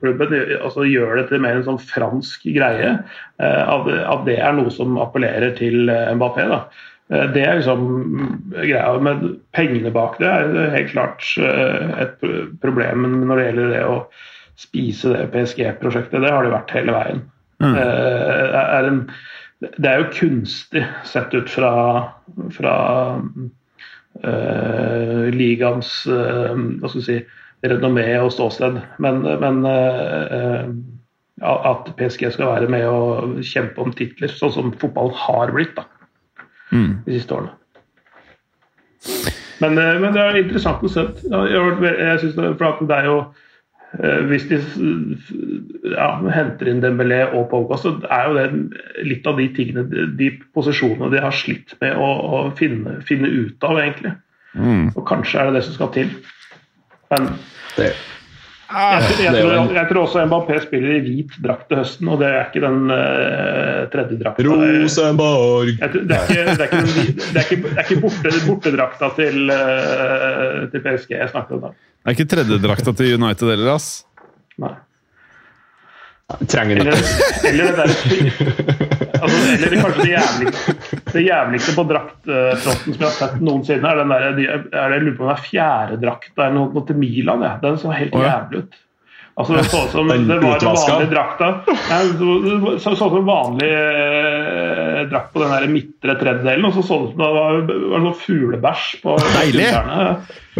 klubben. 0.00 0.32
altså 0.62 0.86
Gjør 0.88 1.20
det 1.20 1.26
til 1.28 1.44
mer 1.44 1.58
en 1.58 1.66
sånn 1.66 1.82
fransk 1.82 2.48
greie. 2.56 2.94
At, 3.42 3.92
at, 3.92 4.24
det 4.24 4.38
er 4.40 4.56
noe 4.56 4.72
som 4.72 4.96
appellerer 5.02 5.52
til 5.60 5.92
Mbappé. 6.16 6.48
da 6.48 6.64
Eh, 7.12 7.28
det 7.34 7.44
er 7.44 7.60
liksom 7.60 7.82
greia. 8.54 8.92
Men 9.02 9.36
pengene 9.56 9.92
bak 9.94 10.18
det 10.22 10.30
er 10.30 10.76
helt 10.76 10.92
klart 10.94 11.26
eh, 11.40 11.92
et 12.06 12.26
problem 12.62 13.08
når 13.26 13.36
det 13.36 13.46
gjelder 13.48 13.74
det 13.76 13.84
å 13.88 13.98
spise 14.62 15.14
det 15.14 15.28
PSG-prosjektet. 15.34 16.22
Det 16.22 16.32
har 16.32 16.46
det 16.46 16.54
vært 16.54 16.74
hele 16.76 16.96
veien. 16.96 17.22
Mm. 17.62 17.76
Eh, 17.78 18.56
er 18.62 18.88
en, 18.88 19.02
det, 19.62 19.88
er 19.88 20.02
jo 20.02 20.12
kunstig 20.16 20.82
sett 21.06 21.34
ut 21.34 21.50
fra, 21.50 21.72
fra 22.56 22.74
uh, 24.26 25.28
ligaens 25.30 25.92
uh, 26.10 26.50
hva 26.52 26.90
skal 26.90 26.98
vi 26.98 27.06
si, 27.06 27.18
renommé 27.70 28.08
og 28.18 28.32
ståsted. 28.34 28.80
Men, 29.02 29.22
men 29.22 29.62
uh, 29.62 30.66
at 31.46 31.94
PSG 31.98 32.32
skal 32.34 32.50
være 32.50 32.70
med 32.74 32.88
og 32.90 33.38
kjempe 33.46 33.86
om 33.86 33.94
titler, 33.94 34.34
sånn 34.34 34.54
som 34.56 34.74
fotballen 34.82 35.14
har 35.22 35.54
blitt. 35.54 35.76
da 35.78 35.86
mm. 36.72 36.90
de 37.06 37.16
siste 37.16 37.34
årene. 37.34 37.54
Men, 39.62 39.74
men, 39.74 40.10
det 40.14 40.22
er 40.22 40.40
interessant 40.40 40.82
å 40.82 40.90
se. 40.90 41.04
Jeg 41.30 42.18
synes 42.22 42.34
det, 42.34 42.52
for 42.58 42.82
det 42.88 42.98
er 42.98 43.08
jo 43.10 43.18
Hvis 44.00 44.46
de 44.48 44.56
ja, 45.92 46.06
henter 46.32 46.70
inn 46.70 46.80
Dembélé 46.80 47.26
og 47.28 47.50
Pogba, 47.50 47.76
så 47.76 47.92
er 48.08 48.28
jo 48.28 48.36
det 48.38 48.46
litt 49.04 49.26
av 49.28 49.36
de 49.36 49.50
tingene, 49.52 50.06
de 50.16 50.30
posisjonene 50.56 51.10
de 51.12 51.20
har 51.20 51.34
slitt 51.36 51.74
med 51.82 52.00
å, 52.00 52.08
å 52.08 52.38
finne, 52.56 52.96
finne, 53.08 53.28
ut 53.28 53.66
av, 53.68 53.82
egentlig. 53.82 54.14
Mm. 54.56 54.86
Og 54.94 55.04
kanskje 55.08 55.42
er 55.42 55.50
det 55.50 55.58
det 55.58 55.66
som 55.68 55.76
skal 55.76 55.92
til. 55.98 56.14
Men 57.12 57.34
det 57.76 57.90
jeg, 58.72 59.16
jeg, 59.22 59.32
tror, 59.36 59.74
jeg, 59.76 59.86
tror, 59.90 60.00
også 60.02 60.24
Mbappé 60.28 60.58
spiller 60.64 60.94
i 60.96 61.00
hvit 61.04 61.34
drakt 61.44 61.66
til 61.70 61.80
høsten, 61.82 62.10
og 62.12 62.20
det 62.22 62.28
er 62.30 62.46
ikke 62.48 62.62
den 62.64 62.92
uh, 62.92 63.80
tredje 63.92 64.18
drakta. 64.20 64.46
Rosenborg! 64.48 65.72
Det 65.78 65.86
er 65.86 65.92
ikke, 65.92 66.04
det 66.08 66.18
er 66.18 66.68
ikke, 66.68 66.84
det 67.18 67.42
er 67.42 67.44
ikke, 67.44 67.60
det 67.64 67.74
er 67.74 67.84
ikke 67.86 68.00
borte, 68.04 68.32
bortedrakta 68.46 69.10
til, 69.18 69.42
uh, 69.52 70.62
til, 70.72 70.86
PSG 70.86 71.16
jeg 71.18 71.32
snakker 71.34 71.58
om. 71.58 71.68
da. 71.68 71.74
Det 72.02 72.10
er 72.10 72.18
ikke 72.18 72.30
tredjedrakta 72.36 72.96
til 72.98 73.14
United 73.20 73.54
heller, 73.54 73.74
ass. 73.76 73.92
Nei. 74.62 74.74
Trenger 76.48 76.76
eller, 76.80 76.92
eller 77.44 77.64
det 77.64 77.76
der 77.76 77.90
altså, 79.22 79.40
Eller 79.54 79.82
kanskje 79.82 80.04
det 80.04 80.12
jævligste, 80.12 80.76
det 81.12 81.24
jævligste 81.26 81.74
på 81.76 81.84
draktfronten 81.90 82.94
som 82.94 83.02
jeg 83.02 83.08
har 83.08 83.18
sett 83.18 83.42
noensinne, 83.44 83.90
er 83.90 84.00
den 84.00 84.14
der, 84.14 84.28
er 84.28 84.38
det, 84.38 84.46
jeg 84.46 85.02
lurer 85.02 85.18
på 85.18 85.26
om 85.26 85.32
det 85.32 85.34
er 85.34 85.44
fjerdedrakt 85.50 86.32
eller 86.38 86.56
noe, 86.56 86.72
noe 86.72 86.88
til 86.88 86.98
Milan. 87.02 87.44
Ja. 87.44 87.58
Den 87.62 87.78
så 87.80 87.92
helt 87.94 88.16
jævlig 88.16 88.64
ut. 88.64 88.80
Altså, 89.32 89.54
det 89.56 89.64
så 89.64 89.78
ut 89.86 89.94
som 89.94 90.08
det 90.12 90.38
var 90.42 90.58
den 90.60 90.68
vanlige 90.68 91.08
drakta. 91.12 91.46
Det 91.66 92.80
så 92.84 92.92
ut 92.92 92.98
som 93.00 93.28
vanlig 93.28 93.70
eh, 93.72 95.00
drakt 95.12 95.32
på 95.32 95.42
den 95.42 95.54
der 95.54 95.68
midtre 95.72 96.16
tredjedelen, 96.20 96.68
og 96.68 96.76
så 96.76 96.84
så 96.84 96.98
det 97.00 97.08
ut 97.08 97.14
som 97.14 97.24
det 97.24 97.30
var, 97.38 97.60
var 97.94 98.04
noe 98.04 98.20
fuglebæsj 98.20 98.86
på 99.04 99.16
Deilig! 99.38 99.68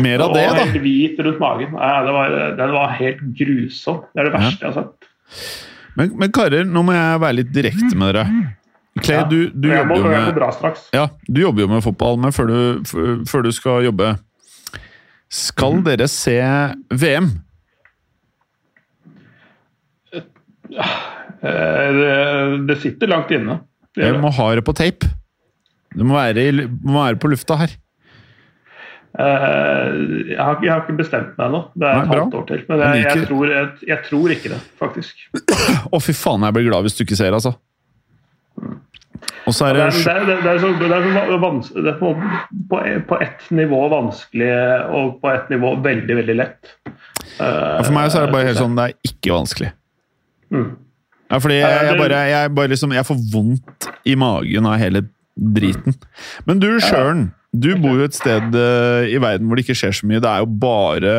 Mer 0.03 0.25
av 0.25 0.33
det, 0.33 0.47
da. 0.49 0.65
Helt 0.65 0.81
hvit 0.81 1.21
rundt 1.21 1.41
magen. 1.43 1.77
Ja, 1.77 2.01
det 2.07 2.17
var, 2.17 2.37
den 2.63 2.77
var 2.79 2.95
helt 2.97 3.25
grusom. 3.41 4.05
Det 4.13 4.23
er 4.23 4.31
det 4.31 4.37
verste 4.39 4.57
ja. 4.57 4.63
jeg 4.65 4.71
har 4.73 4.79
sett. 4.81 5.02
Men, 5.99 6.13
men, 6.17 6.33
karer, 6.33 6.65
nå 6.65 6.83
må 6.87 6.95
jeg 6.97 7.23
være 7.23 7.39
litt 7.41 7.53
direkte 7.53 7.93
med 7.99 8.15
dere. 8.15 8.27
Clay, 9.01 9.17
ja, 9.17 9.25
du, 9.29 9.39
du, 9.57 9.71
jobber 9.73 9.97
jo 9.97 10.11
med, 10.13 10.81
ja, 10.93 11.07
du 11.25 11.39
jobber 11.41 11.65
jo 11.65 11.69
med 11.71 11.85
fotball, 11.85 12.19
men 12.21 12.35
før 12.37 12.51
du, 12.51 12.91
før 13.25 13.47
du 13.47 13.49
skal 13.57 13.87
jobbe 13.87 14.11
Skal 15.33 15.79
mm. 15.79 15.85
dere 15.87 16.09
se 16.13 16.35
VM? 17.01 17.31
Eh, 20.73 21.89
det, 21.97 22.13
det 22.69 22.77
sitter 22.85 23.11
langt 23.11 23.33
inne. 23.35 23.63
Dere 23.97 24.21
må 24.21 24.31
ha 24.33 24.51
det 24.57 24.65
på 24.65 24.77
tape. 24.77 25.09
Det 25.93 26.05
må 26.07 26.17
være, 26.17 26.69
må 26.85 27.01
være 27.01 27.21
på 27.21 27.33
lufta 27.33 27.59
her. 27.65 27.75
Uh, 29.13 30.25
jeg, 30.31 30.39
har, 30.39 30.57
jeg, 30.65 30.71
har, 30.73 30.85
ikke 30.87 30.97
bestemt 31.03 31.35
meg 31.37 31.51
ennå. 31.51 31.67
Det 31.77 31.85
er 31.85 31.99
Nei, 31.99 32.05
et 32.07 32.13
halvt 32.15 32.37
år 32.39 32.47
til. 32.49 32.63
Men 32.69 32.85
jeg, 32.85 33.03
jeg, 33.03 33.27
tror, 33.29 33.51
jeg, 33.91 33.99
tror, 34.07 34.33
ikke 34.37 34.53
det, 34.55 34.61
faktisk. 34.81 35.27
Å, 35.93 36.01
fy 36.01 36.15
faen, 36.17 36.47
jeg 36.49 36.57
blir 36.57 36.71
glad 36.71 36.87
hvis 36.87 36.97
du 36.97 37.05
ikke 37.05 37.19
ser, 37.21 37.37
altså. 37.37 37.53
Og 39.43 39.55
så 39.55 39.69
er 39.69 39.77
det 39.77 39.85
Det 39.93 40.13
er, 40.13 40.25
det 40.29 40.35
er, 40.39 40.59
så, 40.63 40.71
det 40.79 40.89
er, 40.89 41.05
så 41.67 41.83
det 41.83 41.93
er 41.93 41.99
på, 41.99 42.13
på, 42.71 42.81
på 43.11 43.19
ett 43.23 43.45
nivå 43.55 43.83
vanskelig 43.91 44.51
og 44.95 45.19
på 45.23 45.31
ett 45.33 45.53
nivå 45.53 45.75
veldig, 45.85 46.17
veldig 46.23 46.37
lett. 46.39 46.73
Uh, 47.37 47.83
for 47.83 47.93
meg 47.95 48.11
så 48.13 48.23
er 48.23 48.29
det 48.29 48.35
bare 48.35 48.49
helt 48.49 48.61
sånn 48.61 48.79
det 48.79 48.89
er 48.89 49.13
ikke 49.13 49.35
vanskelig. 49.35 49.73
Mm. 50.53 50.71
Ja, 51.33 51.39
fordi 51.41 51.61
jeg, 51.63 51.93
bare, 51.97 52.25
bare 52.53 52.73
liksom, 52.75 52.93
jeg 52.93 53.09
får 53.09 53.21
vondt 53.33 53.87
i 54.09 54.17
magen 54.21 54.69
av 54.69 54.77
hele 54.81 55.07
driten. 55.33 55.97
Men 56.49 56.61
du, 56.61 56.69
Sjøren. 56.81 57.31
Du 57.53 57.69
bor 57.77 57.99
jo 58.01 58.07
et 58.09 58.17
sted 58.17 58.55
uh, 58.57 59.05
i 59.05 59.19
verden 59.21 59.49
hvor 59.49 59.59
det 59.59 59.67
ikke 59.67 59.77
skjer 59.77 59.93
så 59.99 60.09
mye. 60.09 60.23
Det 60.25 60.31
er 60.31 60.41
jo 60.41 60.53
bare 60.63 61.17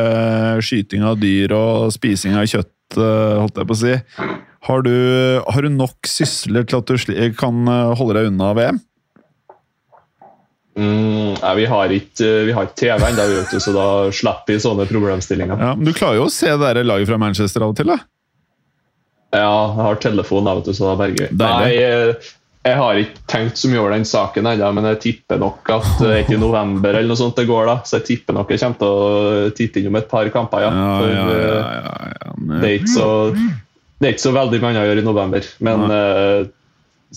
skyting 0.66 1.04
av 1.06 1.20
dyr 1.22 1.54
og 1.54 1.92
spising 1.94 2.34
av 2.34 2.48
kjøtt, 2.50 2.74
uh, 2.98 3.44
holdt 3.44 3.60
jeg 3.60 3.68
på 3.70 3.76
å 3.76 3.80
si. 3.84 3.94
Har 4.64 4.82
du, 4.82 4.94
har 5.44 5.62
du 5.62 5.70
nok 5.70 6.08
sysler 6.08 6.66
til 6.66 6.80
at 6.80 6.88
du 6.88 7.30
kan 7.36 7.68
eh, 7.68 7.90
holde 8.00 8.14
deg 8.16 8.30
unna 8.30 8.54
VM? 8.56 8.78
Mm, 10.74 11.34
nei, 11.36 11.50
vi 11.58 11.66
har 11.68 11.92
ikke, 11.92 12.30
vi 12.48 12.54
har 12.56 12.70
ikke 12.70 12.78
TV 12.80 13.04
ennå, 13.10 13.26
så 13.60 13.74
da 13.76 13.84
slipper 14.08 14.56
vi 14.56 14.62
sånne 14.64 14.86
problemstillinger. 14.88 15.60
Ja, 15.60 15.74
men 15.76 15.84
Du 15.84 15.92
klarer 15.92 16.22
jo 16.22 16.30
å 16.30 16.32
se 16.32 16.48
det 16.48 16.86
laget 16.86 17.10
fra 17.10 17.20
Manchester 17.20 17.66
av 17.66 17.74
og 17.74 17.78
til? 17.78 17.92
da? 17.92 18.00
Ja, 19.34 19.52
jeg 19.52 19.84
har 19.84 20.00
telefon, 20.00 20.48
da, 20.48 20.56
så 20.64 20.72
det 20.80 20.90
er 20.94 21.02
bare 21.02 21.18
gøy. 21.20 21.28
Nei, 21.44 21.70
jeg 22.64 22.76
har 22.80 22.96
ikke 22.96 23.22
tenkt 23.28 23.60
så 23.60 23.68
mye 23.68 23.80
over 23.82 23.92
den 23.92 24.06
saken 24.08 24.46
ennå, 24.48 24.68
men 24.72 24.86
jeg 24.94 25.00
tipper 25.02 25.40
nok 25.40 25.68
at 25.74 25.88
det 26.00 26.08
er 26.08 26.22
ikke 26.22 26.38
i 26.38 26.40
november 26.40 26.94
eller 26.94 27.10
noe 27.10 27.20
sånt 27.20 27.36
det 27.36 27.44
går. 27.50 27.66
da, 27.68 27.74
Så 27.84 27.98
jeg 27.98 28.06
tipper 28.08 28.36
nok 28.38 28.52
jeg 28.54 28.62
kommer 28.62 28.78
til 28.80 28.92
å 28.92 29.50
titte 29.58 29.82
innom 29.82 29.98
et 30.00 30.08
par 30.08 30.30
kamper, 30.32 30.64
ja. 30.64 30.70
For, 30.72 31.10
ja, 31.12 31.24
ja, 31.28 31.96
ja 32.22 32.32
det, 32.62 32.70
er 32.70 32.86
så, 32.88 33.08
det, 33.36 34.06
er 34.06 34.14
ikke 34.14 34.24
så, 34.24 34.32
veldig 34.36 34.60
mye 34.62 34.80
å 34.80 34.86
gjøre 34.88 35.02
i 35.02 35.08
november, 35.10 35.50
men 35.68 35.84
uh, 35.92 36.46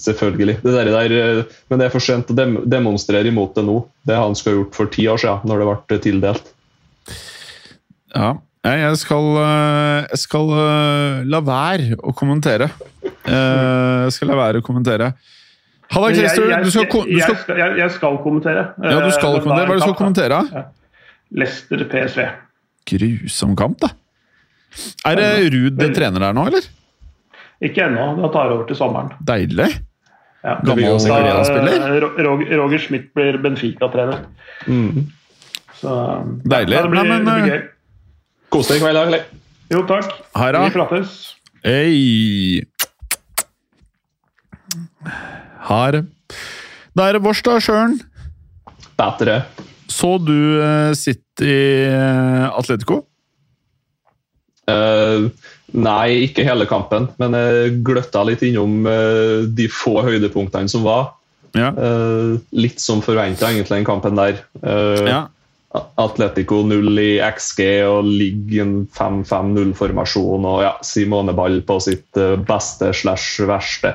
selvfølgelig. 0.04 0.58
Det 0.66 0.74
der, 0.76 0.92
der, 0.98 1.16
eh, 1.16 1.56
men 1.72 1.80
det 1.80 1.88
er 1.88 1.96
for 1.96 2.04
sent 2.04 2.34
å 2.34 2.36
dem 2.36 2.60
demonstrere 2.68 3.32
imot 3.32 3.56
det 3.56 3.64
nå. 3.70 3.78
Det 4.04 4.20
han 4.20 4.36
skulle 4.36 4.60
gjort 4.66 4.76
for 4.82 4.92
ti 4.98 5.08
år 5.08 5.24
siden, 5.24 5.48
når 5.48 5.64
det 5.64 5.70
ble 5.70 6.02
tildelt. 6.04 6.52
Ja, 8.12 8.34
jeg 8.68 9.00
skal, 9.00 9.32
eh, 9.46 10.12
jeg 10.12 10.22
skal 10.26 10.54
la 11.32 11.44
være 11.54 11.96
å 12.04 12.12
kommentere. 12.12 12.68
Jeg 13.08 14.12
skal 14.12 14.32
la 14.34 14.40
være 14.44 14.60
å 14.60 14.68
kommentere. 14.68 15.14
Halla, 15.94 16.10
Christer. 16.14 16.50
Du 16.64 16.72
skal, 16.72 16.88
du 17.08 17.20
skal... 17.22 17.58
Jeg, 17.58 17.78
jeg, 17.80 17.92
skal 17.96 18.18
kommentere. 18.24 18.66
Ja, 18.84 19.00
du 19.06 19.12
skal 19.16 19.40
kommentere. 19.40 19.54
Hva 19.54 19.64
er 19.64 19.72
det 19.72 19.78
du 19.80 19.86
skal 19.86 20.00
kommentere? 20.00 20.42
Ja. 20.52 20.66
Leicester 21.38 21.84
PSV. 21.92 22.26
Grusom 22.88 23.56
kamp, 23.60 23.80
da. 23.84 23.92
Er 25.08 25.20
det 25.20 25.30
Ruud 25.54 25.78
det 25.80 25.94
trener 25.96 26.28
der 26.28 26.36
nå, 26.36 26.48
eller? 26.52 26.68
Ikke 27.64 27.88
ennå. 27.88 28.10
Da 28.22 28.32
tar 28.34 28.54
over 28.54 28.68
til 28.70 28.78
sommeren. 28.80 29.14
Deilig. 29.28 29.70
Ja. 30.44 30.58
Gammel 30.64 31.00
spiller? 31.02 31.98
Roger, 32.28 32.54
Roger 32.62 32.84
Schmidt 32.84 33.10
blir 33.16 33.40
Benfica-trener. 33.44 34.28
Mm. 34.68 35.08
Så 35.80 35.96
Deilig. 36.46 36.76
Ja, 36.78 36.84
det 36.84 36.92
blir, 36.94 37.02
Nei, 37.02 37.08
men, 37.10 37.26
blir 37.26 37.52
gøy. 37.52 37.66
Kos 38.54 38.70
deg 38.72 38.80
i 38.80 38.86
kveld, 38.86 39.16
da. 39.16 39.24
Jo, 39.74 39.84
takk. 39.90 40.14
Da. 40.36 40.64
Vi 40.64 40.76
prates. 40.78 41.18
Hei. 41.66 42.64
Her. 45.68 46.02
Da 46.98 47.08
er 47.08 47.18
det 47.18 47.24
vårs, 47.26 47.44
da, 47.46 47.58
Sjøren. 47.62 48.00
Bedre. 48.98 49.42
Så 49.92 50.18
du 50.22 50.34
uh, 50.62 50.94
City 50.98 51.54
uh, 51.92 52.50
Atletico? 52.58 53.04
Uh, 54.68 55.30
nei, 55.72 56.28
ikke 56.28 56.44
hele 56.48 56.68
kampen, 56.68 57.08
men 57.22 57.36
jeg 57.38 57.78
gløtta 57.88 58.26
litt 58.28 58.44
innom 58.44 58.82
uh, 58.88 59.48
de 59.48 59.70
få 59.72 60.02
høydepunktene 60.04 60.72
som 60.72 60.84
var. 60.88 61.14
Ja. 61.56 61.72
Uh, 61.72 62.36
litt 62.58 62.84
som 62.84 63.02
forventa, 63.06 63.50
egentlig, 63.50 63.80
den 63.80 63.88
kampen 63.88 64.20
der. 64.20 64.44
ja. 65.08 65.26
Atletico 66.00 66.62
0 66.66 66.96
i 66.98 67.20
XG 67.22 67.60
og 67.86 68.08
ligger 68.08 68.64
en 68.64 68.76
5-5-0-formasjon 68.98 70.46
og 70.48 70.62
ja, 70.64 70.72
Simone 70.82 71.36
Ball 71.38 71.60
på 71.68 71.76
sitt 71.84 72.18
beste 72.48 72.90
slash 72.96 73.44
verste. 73.46 73.92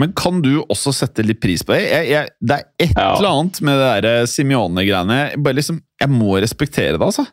Men 0.00 0.12
kan 0.18 0.40
du 0.42 0.56
også 0.64 0.92
sette 0.96 1.22
litt 1.26 1.40
pris 1.42 1.62
på 1.62 1.74
det? 1.76 1.84
Jeg, 1.86 2.08
jeg, 2.10 2.32
det 2.42 2.56
er 2.58 2.64
et 2.88 2.94
Ja. 2.98 3.10
eller 3.16 3.30
annet 3.30 3.60
med 3.64 3.78
det 3.78 3.90
der 4.06 4.26
Simione-greiene. 4.30 5.18
Jeg 5.30 5.42
bare 5.46 5.58
liksom, 5.60 5.80
jeg 6.02 6.10
må 6.10 6.34
respektere 6.42 6.96
det, 6.98 7.02
altså. 7.04 7.26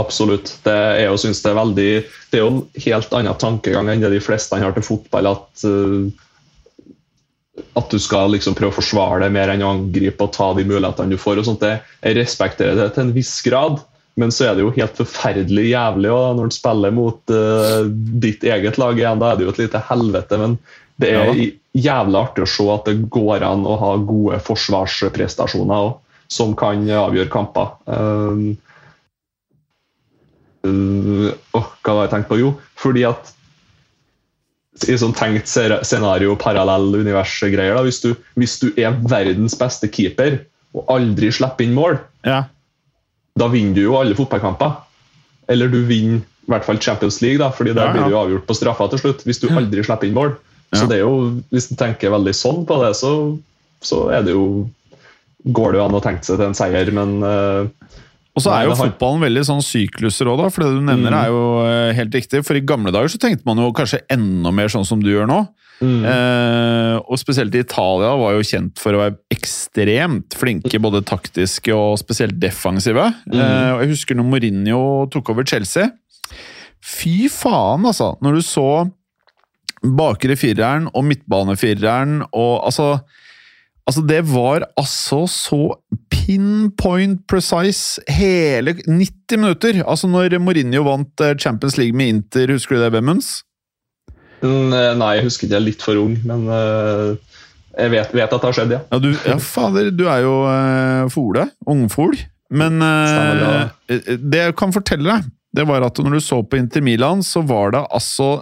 Absolutt. 0.00 0.52
Det 0.64 0.72
er 0.74 1.06
jo, 1.10 1.16
synes 1.20 1.42
det 1.44 1.50
er 1.50 1.58
veldig 1.58 1.88
Det 2.30 2.38
er 2.38 2.40
jo 2.40 2.52
en 2.54 2.60
helt 2.86 3.10
annen 3.18 3.36
tankegang 3.42 3.90
enn 3.92 4.00
det 4.00 4.14
de 4.14 4.20
fleste 4.24 4.56
har 4.56 4.72
til 4.76 4.86
fotball. 4.86 5.28
At, 5.34 5.64
uh, 5.68 6.08
at 7.78 7.90
du 7.92 7.98
skal 8.02 8.32
liksom 8.34 8.56
prøve 8.58 8.72
å 8.72 8.78
forsvare 8.78 9.20
det 9.26 9.32
mer 9.34 9.52
enn 9.52 9.62
å 9.66 9.72
angripe 9.76 10.24
og 10.24 10.32
ta 10.34 10.52
de 10.56 10.64
mulighetene 10.66 11.12
du 11.12 11.18
får. 11.20 11.42
og 11.42 11.50
sånt. 11.50 11.66
Jeg 11.66 12.16
respekterer 12.16 12.78
det 12.80 12.88
til 12.94 13.04
en 13.08 13.12
viss 13.14 13.34
grad, 13.44 13.82
men 14.16 14.30
så 14.34 14.48
er 14.48 14.54
det 14.56 14.64
jo 14.64 14.72
helt 14.76 14.96
forferdelig 14.98 15.66
jævlig 15.72 16.10
og 16.14 16.36
når 16.38 16.50
du 16.50 16.54
spiller 16.56 16.94
mot 16.94 17.34
uh, 17.34 17.82
ditt 18.24 18.46
eget 18.46 18.78
lag 18.80 18.98
igjen. 18.98 19.20
Da 19.20 19.32
er 19.32 19.36
det 19.40 19.46
jo 19.48 19.52
et 19.54 19.62
lite 19.66 19.82
helvete. 19.90 20.38
Men 20.40 20.56
det 21.02 21.10
er 21.10 21.30
ja. 21.30 21.46
jævlig 21.88 22.20
artig 22.20 22.44
å 22.44 22.50
se 22.50 22.66
at 22.74 22.86
det 22.86 22.96
går 23.12 23.42
an 23.46 23.66
å 23.66 23.76
ha 23.80 23.94
gode 23.98 24.38
forsvarsprestasjoner 24.46 25.88
òg, 25.88 25.96
som 26.30 26.54
kan 26.58 26.86
avgjøre 26.88 27.32
kamper. 27.32 27.74
Um, 27.86 28.54
Uh, 30.64 31.34
hva 31.52 31.92
var 31.92 32.06
jeg 32.06 32.12
tenkt 32.14 32.30
på? 32.30 32.38
Jo, 32.40 32.54
fordi 32.80 33.02
at 33.04 33.34
i 34.88 34.96
sånn 34.98 35.14
tenkt 35.14 35.50
scenario, 35.50 36.34
parallell 36.40 36.88
univers-greier, 36.96 37.76
hvis, 37.86 38.00
du, 38.02 38.14
hvis 38.40 38.56
du 38.62 38.70
er 38.80 38.96
verdens 39.06 39.54
beste 39.60 39.90
keeper 39.92 40.40
og 40.74 40.88
aldri 40.90 41.30
slipper 41.34 41.66
inn 41.66 41.76
mål, 41.76 42.00
Ja. 42.26 42.46
da 43.38 43.48
vinner 43.52 43.76
du 43.76 43.84
jo 43.84 43.98
alle 44.00 44.16
fotballkamper. 44.18 44.80
Eller 45.52 45.68
du 45.68 45.84
vinner 45.84 46.24
i 46.24 46.50
hvert 46.50 46.64
fall 46.64 46.80
Champions 46.80 47.20
League, 47.22 47.38
da, 47.38 47.50
fordi 47.52 47.74
der 47.76 47.84
Ja, 47.84 47.86
ja. 47.86 47.92
blir 47.92 48.04
det 48.04 48.14
jo 48.16 48.22
avgjort 48.22 48.46
på 48.48 48.56
straffa 48.56 48.88
til 48.90 48.98
slutt. 49.04 49.22
Hvis 49.24 49.40
du 49.40 49.48
aldri 49.52 49.84
slipper 49.84 50.08
inn 50.08 50.16
mål. 50.16 50.34
Så 50.74 50.86
det 50.90 50.96
er 50.96 51.04
jo, 51.04 51.42
hvis 51.52 51.68
en 51.70 51.76
tenker 51.78 52.10
veldig 52.10 52.32
sånn 52.34 52.64
på 52.66 52.78
det, 52.82 52.94
så, 52.98 53.10
så 53.84 54.08
er 54.14 54.22
det 54.26 54.32
jo 54.36 54.46
Går 55.44 55.74
det 55.74 55.78
jo 55.78 55.84
an 55.84 55.94
å 55.98 56.00
tenke 56.00 56.24
seg 56.24 56.38
til 56.40 56.46
en 56.48 56.54
seier, 56.56 56.88
men 56.96 57.18
uh, 57.20 57.66
Og 58.34 58.40
så 58.40 58.48
er 58.56 58.64
jo 58.64 58.76
fotballen 58.78 59.20
veldig 59.26 59.42
sånn 59.44 59.60
sykluser 59.60 60.30
òg. 60.32 60.40
For 60.50 60.64
det 60.64 60.70
du 60.78 60.86
nevner 60.86 61.12
Mm. 61.12 61.18
er 61.20 61.28
jo 61.28 61.42
eh, 61.68 61.90
helt 61.98 62.14
riktig. 62.16 62.40
For 62.48 62.56
i 62.56 62.62
gamle 62.64 62.90
dager 62.90 63.12
så 63.12 63.20
tenkte 63.20 63.44
man 63.44 63.60
jo 63.60 63.68
kanskje 63.76 64.00
enda 64.10 64.50
mer 64.50 64.72
sånn 64.72 64.86
som 64.88 65.02
du 65.04 65.10
gjør 65.12 65.28
nå. 65.28 65.42
mm, 65.84 66.00
Eh, 66.08 66.96
og 67.04 67.18
spesielt 67.20 67.54
Italia 67.54 68.14
var 68.16 68.32
jo 68.38 68.42
kjent 68.48 68.80
for 68.80 68.96
å 68.96 69.02
være 69.04 69.18
ekstremt 69.36 70.32
flinke, 70.40 70.80
både 70.80 71.04
taktiske 71.04 71.76
og 71.76 71.98
spesielt 72.00 72.40
defensive. 72.40 73.04
Mm. 73.28 73.36
Eh, 73.38 73.70
og 73.76 73.84
jeg 73.84 73.92
husker 73.92 74.16
når 74.16 74.30
Mourinho 74.32 74.80
tok 75.12 75.28
over 75.34 75.44
Chelsea. 75.44 75.90
Fy 76.80 77.28
faen, 77.28 77.84
altså! 77.88 78.14
Når 78.24 78.40
du 78.40 78.42
så 78.48 78.66
bakre 79.84 80.36
fireren 80.40 80.88
og 80.94 81.04
midtbanefireren 81.10 82.22
og 82.32 82.64
altså 82.64 82.96
Altså, 83.84 84.00
det 84.08 84.22
var 84.24 84.64
altså 84.80 85.26
så 85.28 85.58
pinpoint 86.08 87.18
precise 87.28 88.00
hele 88.08 88.72
90 88.86 89.36
minutter! 89.36 89.82
Altså, 89.84 90.08
når 90.08 90.38
Mourinho 90.40 90.86
vant 90.86 91.20
eh, 91.20 91.34
Champions 91.36 91.76
League 91.76 91.92
med 91.92 92.14
Inter, 92.14 92.48
husker 92.56 92.78
du 92.78 92.80
det, 92.80 92.94
Bemmens? 92.94 93.42
Mm, 94.40 94.72
Nei, 94.72 95.10
jeg 95.18 95.26
husker 95.26 95.44
ikke, 95.44 95.52
jeg 95.52 95.60
er 95.60 95.66
litt 95.66 95.84
for 95.84 96.00
ung, 96.00 96.16
men 96.24 96.48
eh, 96.48 97.36
jeg 97.74 97.92
vet, 97.92 98.16
vet 98.16 98.24
at 98.24 98.38
det 98.38 98.48
har 98.48 98.56
skjedd, 98.56 98.72
ja. 98.72 98.80
Ja, 98.88 99.02
du, 99.04 99.10
ja 99.12 99.36
fader, 99.52 99.92
du 99.92 100.04
er 100.08 100.24
jo 100.24 100.34
uh, 100.46 101.04
fole. 101.12 101.48
Ungfol. 101.68 102.16
Men 102.54 102.80
uh, 102.80 103.68
det 103.90 104.44
jeg 104.46 104.56
kan 104.56 104.72
fortelle 104.72 105.10
deg, 105.10 105.30
det 105.54 105.68
var 105.68 105.84
at 105.86 105.98
når 106.00 106.16
du 106.16 106.24
så 106.24 106.40
på 106.40 106.58
Inter 106.58 106.84
Milan, 106.84 107.20
så 107.26 107.44
var 107.44 107.74
det 107.74 107.84
altså 107.92 108.38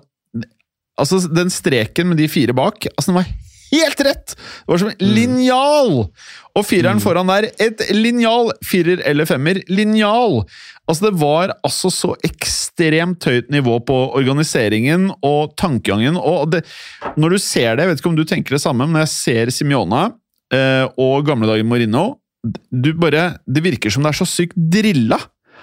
Altså, 1.01 1.23
den 1.33 1.51
streken 1.53 2.11
med 2.11 2.21
de 2.21 2.29
fire 2.29 2.55
bak, 2.57 2.85
altså 2.93 3.11
den 3.13 3.21
var 3.23 3.31
helt 3.73 4.03
rett! 4.05 4.35
Det 4.37 4.69
var 4.69 4.83
som 4.83 4.91
en 4.93 5.15
linjal! 5.17 5.95
Og 6.53 6.67
fireren 6.69 7.01
foran 7.01 7.31
der, 7.31 7.49
et 7.63 7.81
linjal! 7.97 8.53
Firer 8.67 9.01
eller 9.09 9.29
femmer, 9.29 9.63
linjal! 9.73 10.43
Altså, 10.85 11.09
det 11.09 11.15
var 11.23 11.55
altså 11.65 11.91
så 11.95 12.13
ekstremt 12.27 13.25
høyt 13.25 13.53
nivå 13.55 13.79
på 13.89 13.99
organiseringen 14.19 15.11
og 15.25 15.55
tankegangen. 15.61 16.19
og 16.21 16.53
det, 16.53 16.65
Når 17.17 17.37
du 17.37 17.39
ser 17.39 17.77
det, 17.77 17.87
jeg 17.87 17.93
vet 17.93 18.03
ikke 18.03 18.13
om 18.13 18.19
du 18.19 18.27
tenker 18.29 18.59
det 18.59 18.65
samme, 18.65 18.85
men 18.87 18.99
når 18.99 19.07
jeg 19.07 19.15
ser 19.15 19.55
Simiona 19.55 20.11
eh, 20.53 20.85
og 21.01 21.25
gamle 21.27 21.49
dager 21.49 21.65
Morino 21.65 22.19
du 22.43 22.91
bare, 22.99 23.37
Det 23.47 23.63
virker 23.63 23.93
som 23.95 24.03
det 24.03 24.11
er 24.11 24.19
så 24.19 24.27
sykt 24.27 24.59
drilla! 24.59 25.21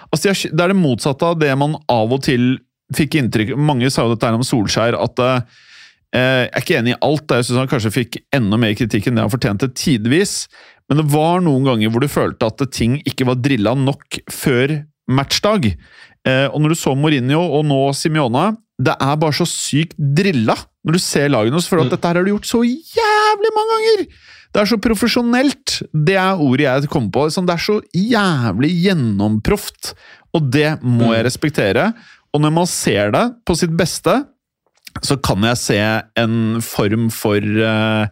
Altså, 0.09 0.31
Det 0.31 0.63
er 0.63 0.71
det 0.71 0.79
motsatte 0.79 1.27
av 1.27 1.37
det 1.37 1.51
man 1.59 1.75
av 1.91 2.15
og 2.15 2.23
til 2.25 2.55
fikk 2.95 3.15
inntrykk 3.19 3.55
Mange 3.57 3.89
sa 3.91 4.03
jo 4.05 4.15
dette 4.15 4.31
om 4.33 4.41
Solskjær, 4.45 4.95
at 4.97 5.19
eh, 5.19 5.41
jeg 6.15 6.49
er 6.49 6.61
ikke 6.63 6.77
enig 6.79 6.95
i 6.95 6.99
alt. 7.05 7.27
Jeg 7.29 7.45
syns 7.45 7.59
han 7.61 7.67
kanskje 7.69 7.91
fikk 7.93 8.17
enda 8.33 8.57
mer 8.57 8.73
kritikk 8.73 9.07
enn 9.07 9.15
det 9.19 9.25
han 9.27 9.33
fortjente 9.33 9.69
tidvis. 9.77 10.47
Men 10.89 10.97
det 11.03 11.05
var 11.13 11.39
noen 11.45 11.67
ganger 11.67 11.91
hvor 11.93 12.01
du 12.01 12.07
følte 12.09 12.47
at 12.49 12.63
ting 12.73 12.97
ikke 13.05 13.27
var 13.29 13.35
drilla 13.37 13.75
nok 13.77 14.17
før 14.33 14.79
matchdag. 15.09 15.75
Eh, 16.25 16.47
og 16.49 16.57
når 16.63 16.73
du 16.73 16.79
så 16.81 16.95
Mourinho 16.97 17.43
og 17.59 17.63
nå 17.69 17.77
Simione, 17.93 18.55
det 18.79 18.95
er 18.97 19.15
bare 19.21 19.35
så 19.35 19.45
sykt 19.45 19.93
drilla 19.99 20.55
når 20.87 20.95
du 20.95 20.99
ser 21.03 21.29
lagene. 21.29 21.53
hans, 21.53 21.67
for 21.67 21.77
at 21.81 21.85
Mm. 21.85 21.89
dette 21.93 22.07
her 22.07 22.15
har 22.15 22.23
du 22.23 22.31
gjort 22.31 22.47
så 22.49 22.63
jævlig 22.63 23.51
mange 23.53 23.77
ganger! 23.77 24.05
Det 24.51 24.61
er 24.61 24.65
så 24.65 24.77
profesjonelt! 24.81 25.81
Det 25.93 26.15
er 26.17 26.39
ordet 26.41 26.65
jeg 26.65 26.89
kommer 26.89 27.11
på. 27.11 27.25
Sånn, 27.29 27.45
det 27.45 27.53
er 27.53 27.61
så 27.61 27.81
jævlig 27.93 28.71
gjennomproft. 28.81 29.93
Og 30.33 30.49
det 30.51 30.79
må 30.81 31.13
jeg 31.13 31.21
Mm. 31.21 31.27
respektere. 31.27 31.93
Og 32.33 32.43
når 32.43 32.53
man 32.53 32.67
ser 32.69 33.13
det 33.15 33.23
på 33.47 33.55
sitt 33.57 33.73
beste, 33.77 34.13
så 35.05 35.17
kan 35.21 35.45
jeg 35.45 35.61
se 35.61 35.79
en 36.19 36.35
form 36.65 37.07
for 37.13 37.39
uh, 37.41 38.09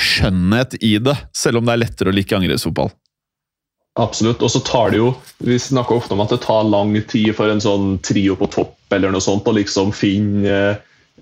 skjønnhet 0.00 0.78
i 0.82 0.96
det, 1.02 1.16
selv 1.36 1.60
om 1.60 1.66
det 1.66 1.74
er 1.74 1.82
lettere 1.84 2.12
å 2.12 2.16
like 2.16 2.36
angrepsfotball. 2.36 2.92
Absolutt. 4.00 4.42
Og 4.42 4.50
så 4.50 4.58
tar 4.66 4.90
det 4.90 4.98
jo 4.98 5.12
Vi 5.38 5.54
snakker 5.62 6.00
ofte 6.00 6.16
om 6.16 6.22
at 6.24 6.32
det 6.34 6.40
tar 6.42 6.64
lang 6.66 6.96
tid 7.06 7.30
for 7.38 7.50
en 7.50 7.62
sånn 7.62 8.00
trio 8.02 8.34
på 8.38 8.48
topp 8.50 8.96
eller 8.96 9.14
noe 9.14 9.22
sånt 9.22 9.46
å 9.46 9.54
liksom 9.54 9.92
finne, 9.94 10.56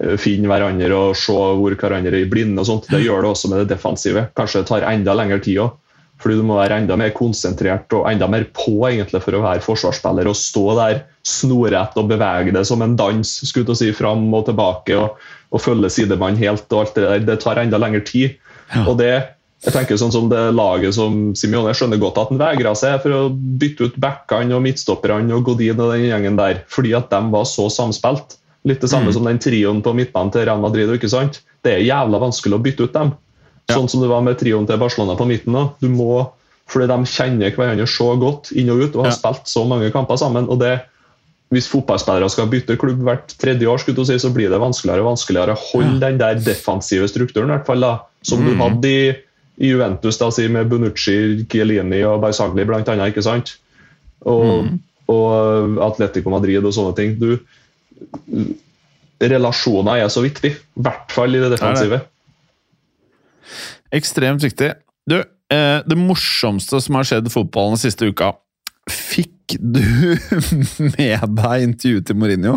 eh, 0.01 0.17
finne 0.21 0.49
hverandre 0.49 0.97
og 0.97 1.17
se 1.17 1.37
hvor 1.37 1.77
hverandre 1.77 2.17
er 2.17 2.25
i 2.25 2.31
blinde 2.31 2.65
og 2.65 2.69
sånt. 2.69 2.89
Det 2.89 3.03
gjør 3.05 3.25
det 3.25 3.33
også 3.35 3.53
med 3.53 3.63
det 3.63 3.75
defensive. 3.75 4.25
Kanskje 4.37 4.63
det 4.63 4.71
tar 4.73 4.89
enda 4.89 5.17
lengre 5.17 5.41
tid 5.45 5.61
òg. 5.67 5.77
Fordi 6.23 6.39
du 6.39 6.45
må 6.47 6.57
være 6.61 6.79
enda 6.83 6.97
mer 6.99 7.11
konsentrert 7.17 7.93
og 7.99 8.07
enda 8.11 8.29
mer 8.31 8.47
på 8.55 8.77
egentlig 8.89 9.23
for 9.25 9.35
å 9.35 9.43
være 9.43 9.65
forsvarsspiller 9.65 10.31
og 10.31 10.39
stå 10.39 10.65
der 10.79 11.03
snorrett 11.27 11.99
og 11.99 12.09
bevege 12.11 12.55
det 12.55 12.65
som 12.69 12.83
en 12.83 12.97
dans 12.99 13.27
skulle 13.43 13.67
til 13.67 13.75
å 13.75 13.81
si, 13.81 13.93
fram 13.97 14.25
og 14.35 14.47
tilbake 14.47 14.97
og, 14.99 15.19
og 15.51 15.63
følge 15.63 15.91
sidemann 15.91 16.39
helt. 16.39 16.67
og 16.71 16.85
alt 16.85 16.95
Det 16.95 17.07
der. 17.09 17.25
Det 17.27 17.41
tar 17.43 17.59
enda 17.63 17.81
lengre 17.83 18.05
tid. 18.07 18.39
Ja. 18.73 18.87
Og 18.87 18.99
det 19.03 19.15
jeg 19.63 19.75
tenker 19.77 19.99
sånn 20.01 20.11
som 20.11 20.29
det 20.31 20.41
laget 20.59 20.97
som 20.97 21.37
Simione 21.39 21.71
jeg 21.71 21.79
skjønner 21.79 22.01
godt 22.03 22.17
at 22.19 22.31
han 22.33 22.41
vegra 22.41 22.73
seg 22.75 22.97
for 23.05 23.15
å 23.15 23.21
bytte 23.31 23.87
ut 23.87 23.99
backene 24.03 24.57
og 24.57 24.65
midtstopperne 24.65 25.31
og 25.37 25.45
Godin 25.47 25.79
og 25.79 25.93
den 25.95 26.09
gjengen 26.09 26.39
der, 26.39 26.65
fordi 26.67 26.97
at 26.99 27.13
de 27.13 27.21
var 27.31 27.47
så 27.47 27.69
samspilt. 27.71 28.39
Litt 28.67 28.83
det 28.83 28.91
samme 28.91 29.11
Mm. 29.11 29.15
som 29.15 29.25
den 29.27 29.39
trioen 29.39 29.83
på 29.83 29.95
midtbanen 29.95 30.33
til 30.33 30.47
Real 30.47 30.59
Madrid. 30.59 30.91
ikke 30.91 31.11
sant? 31.11 31.41
Det 31.63 31.73
er 31.75 31.87
jævla 31.87 32.19
vanskelig 32.19 32.59
å 32.59 32.63
bytte 32.63 32.85
ut 32.87 32.93
dem. 32.93 33.13
Ja. 33.69 33.77
Sånn 33.77 33.89
som 33.89 34.01
det 34.03 34.09
var 34.11 34.23
med 34.23 34.39
trioen 34.41 34.67
til 34.67 34.79
Barcelona 34.79 35.15
på 35.17 35.27
midten. 35.27 35.53
Da. 35.55 35.69
Du 35.81 35.89
må, 35.89 36.31
fordi 36.69 36.89
de 36.89 36.97
kjenner 37.09 37.51
hverandre 37.55 37.87
så 37.89 38.19
godt 38.21 38.51
inn 38.53 38.71
og 38.71 38.81
ut 38.83 38.97
og 38.97 39.05
har 39.07 39.13
Ja. 39.13 39.17
spilt 39.17 39.47
så 39.47 39.67
mange 39.69 39.91
kamper 39.93 40.17
sammen. 40.17 40.49
og 40.49 40.59
det 40.61 40.83
hvis 41.53 41.69
fotballspillere 41.69 42.31
skal 42.31 42.47
bytte 42.49 42.79
klubb 42.81 43.03
hvert 43.05 43.35
tredje 43.39 43.67
år, 43.69 43.77
skulle 43.79 43.97
du 43.97 44.05
si, 44.07 44.15
så 44.19 44.33
blir 44.33 44.49
det 44.49 44.59
vanskeligere 44.59 45.01
og 45.05 45.11
vanskeligere 45.13 45.53
å 45.53 45.61
holde 45.73 46.01
den 46.01 46.17
der 46.17 46.35
defensive 46.41 47.05
strukturen, 47.09 47.51
i 47.51 47.59
hvert 47.59 47.67
fall 47.67 47.81
da, 47.81 47.99
som 48.23 48.39
du 48.43 48.55
Mm. 48.55 48.61
hadde 48.61 48.85
i, 48.89 49.11
i 49.61 49.69
Juventus 49.69 50.17
da, 50.17 50.31
si, 50.31 50.49
med 50.49 50.71
Bonucci, 50.71 51.45
Chiellini 51.47 52.03
og 52.05 52.23
Barzagli 52.23 52.65
blant 52.65 52.89
annet, 52.89 53.13
ikke 53.15 53.23
sant? 53.23 53.57
Og, 54.25 54.65
Mm. 54.65 54.81
og 55.11 55.79
Atletico 55.93 56.31
Madrid 56.31 56.65
og 56.65 56.73
sånne 56.73 56.97
ting. 56.97 57.19
Du, 57.21 57.39
relasjoner 59.21 60.01
er 60.03 60.09
så 60.09 60.23
viktig, 60.25 60.51
i 60.57 60.83
hvert 60.83 61.13
fall 61.13 61.35
i 61.37 61.39
det 61.43 61.53
defensive. 61.59 62.01
Ekstremt 63.95 64.45
viktig. 64.45 64.73
Du, 65.09 65.19
eh, 65.21 65.79
det 65.87 65.99
morsomste 65.99 66.81
som 66.83 66.99
har 66.99 67.09
skjedd 67.09 67.29
i 67.29 67.33
fotballen 67.33 67.77
den 67.77 67.83
siste 67.83 68.09
uka 68.09 68.35
Fikk 68.91 69.55
du 69.59 69.83
med 70.97 71.27
deg 71.39 71.67
intervjuet 71.69 72.07
til 72.09 72.19
Mourinho? 72.19 72.57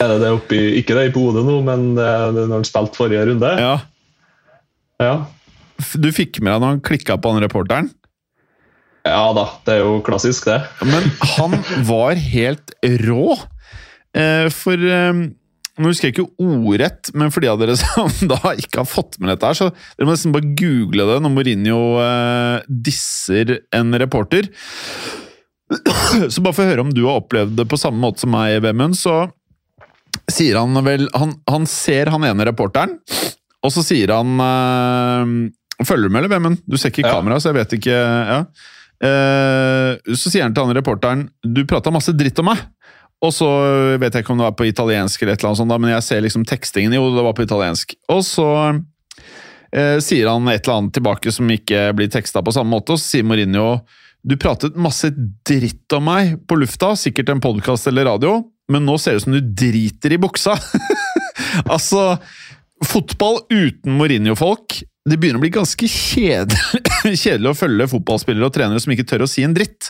Er 0.00 0.12
det 0.12 0.18
det 0.22 0.32
oppi, 0.32 0.58
ikke 0.80 0.96
det 0.96 1.06
i 1.08 1.14
hodet 1.14 1.44
nå, 1.44 1.58
men 1.64 1.94
det 1.96 2.04
er 2.04 2.34
det 2.36 2.44
når 2.48 2.60
han 2.60 2.68
spilte 2.68 3.00
forrige 3.00 3.24
runde? 3.28 3.50
Ja. 3.60 3.72
Ja. 5.00 5.14
Du 5.96 6.10
fikk 6.12 6.42
med 6.44 6.52
deg 6.52 6.60
når 6.62 6.74
han 6.74 6.84
klikka 6.84 7.16
på 7.20 7.32
han 7.32 7.42
reporteren? 7.44 7.90
Ja 9.08 9.30
da, 9.32 9.46
det 9.64 9.78
er 9.78 9.86
jo 9.86 10.00
klassisk, 10.04 10.48
det. 10.50 10.60
Men 10.84 11.06
han 11.36 11.56
var 11.88 12.20
helt 12.20 12.74
rå. 13.06 13.38
Eh, 14.12 14.48
for 14.52 14.76
eh, 14.76 15.22
Nå 15.80 15.88
husker 15.90 16.10
jeg 16.10 16.14
ikke 16.18 16.44
ordrett, 16.44 17.10
men 17.16 17.32
for 17.32 17.40
de 17.44 17.48
av 17.50 17.58
dere 17.62 17.74
som 17.80 18.10
da 18.28 18.38
ikke 18.60 18.82
har 18.82 18.88
fått 18.90 19.16
med 19.20 19.32
dette, 19.32 19.48
her, 19.48 19.56
så 19.56 19.70
dere 19.96 20.08
må 20.08 20.14
nesten 20.14 20.34
bare 20.34 20.52
google 20.58 21.06
det 21.08 21.18
når 21.24 21.32
Mourinho 21.34 21.80
eh, 22.04 22.68
disser 22.88 23.56
en 23.76 23.96
reporter. 24.02 24.48
Så 26.34 26.42
bare 26.42 26.56
for 26.56 26.64
å 26.64 26.70
høre 26.72 26.82
om 26.82 26.90
du 26.90 27.04
har 27.06 27.20
opplevd 27.20 27.54
det 27.60 27.66
på 27.70 27.78
samme 27.78 28.00
måte 28.02 28.24
som 28.24 28.32
meg, 28.34 28.56
Vemund, 28.64 28.96
så 28.98 29.20
sier 30.30 30.56
han 30.58 30.74
vel 30.82 31.04
han, 31.14 31.36
han 31.46 31.66
ser 31.70 32.10
han 32.10 32.26
ene 32.26 32.46
reporteren, 32.48 32.96
og 33.62 33.70
så 33.74 33.84
sier 33.86 34.10
han 34.10 34.34
Følger 35.80 36.08
du 36.08 36.12
med, 36.12 36.18
eller, 36.24 36.32
Vemund? 36.34 36.58
Du 36.66 36.74
ser 36.76 36.90
ikke 36.90 37.04
i 37.04 37.06
Ja. 37.06 37.14
kamera, 37.14 37.38
så 37.40 37.52
jeg 37.52 37.58
vet 37.60 37.76
ikke 37.78 37.94
ja. 37.94 38.40
Eh, 39.00 39.94
så 40.12 40.28
sier 40.28 40.42
han 40.44 40.52
til 40.52 40.66
han 40.66 40.76
reporteren 40.76 41.22
Du 41.40 41.62
prata 41.64 41.88
masse 41.94 42.12
dritt 42.12 42.36
om 42.42 42.50
meg. 42.50 42.58
Og 43.20 43.32
så 43.36 43.48
vet 44.00 44.14
jeg 44.14 44.24
ikke 44.24 44.32
om 44.32 44.40
det 44.40 44.46
var 44.48 44.56
på 44.56 44.68
italiensk, 44.68 45.22
eller 45.22 45.36
et 45.36 45.42
eller 45.42 45.50
annet 45.50 45.60
sånt, 45.60 45.74
men 45.84 45.92
jeg 45.92 46.06
ser 46.06 46.22
liksom 46.24 46.46
tekstingen. 46.48 46.94
Jo, 46.96 47.10
det 47.12 47.24
var 47.26 47.36
på 47.36 47.44
italiensk. 47.44 47.92
Og 48.14 48.22
så 48.24 48.48
eh, 48.70 49.98
sier 50.00 50.30
han 50.30 50.48
et 50.48 50.62
eller 50.64 50.78
annet 50.78 50.96
tilbake 50.96 51.34
som 51.34 51.50
ikke 51.52 51.90
blir 51.98 52.08
teksta 52.12 52.40
på 52.44 52.54
samme 52.56 52.72
måte, 52.72 52.96
og 52.96 53.02
så 53.02 53.16
sier 53.16 53.28
Mourinho 53.28 53.74
du 54.20 54.36
pratet 54.36 54.76
masse 54.76 55.08
dritt 55.48 55.94
om 55.96 56.04
meg 56.04 56.34
på 56.48 56.58
lufta, 56.60 56.92
sikkert 56.98 57.30
en 57.32 57.40
podkast 57.40 57.88
eller 57.88 58.04
radio, 58.10 58.34
men 58.70 58.84
nå 58.84 58.98
ser 59.00 59.16
det 59.16 59.22
ut 59.22 59.26
som 59.26 59.36
du 59.36 59.54
driter 59.62 60.12
i 60.12 60.20
buksa. 60.20 60.56
altså, 61.74 62.18
fotball 62.84 63.40
uten 63.50 63.96
Mourinho-folk 63.98 64.78
Det 65.08 65.16
begynner 65.16 65.40
å 65.40 65.42
bli 65.42 65.52
ganske 65.52 65.88
kjedelig, 65.88 66.82
kjedelig 67.22 67.50
å 67.50 67.56
følge 67.56 67.88
fotballspillere 67.94 68.50
og 68.50 68.54
trenere 68.54 68.82
som 68.84 68.92
ikke 68.92 69.08
tør 69.08 69.24
å 69.24 69.30
si 69.30 69.44
en 69.46 69.56
dritt. 69.56 69.88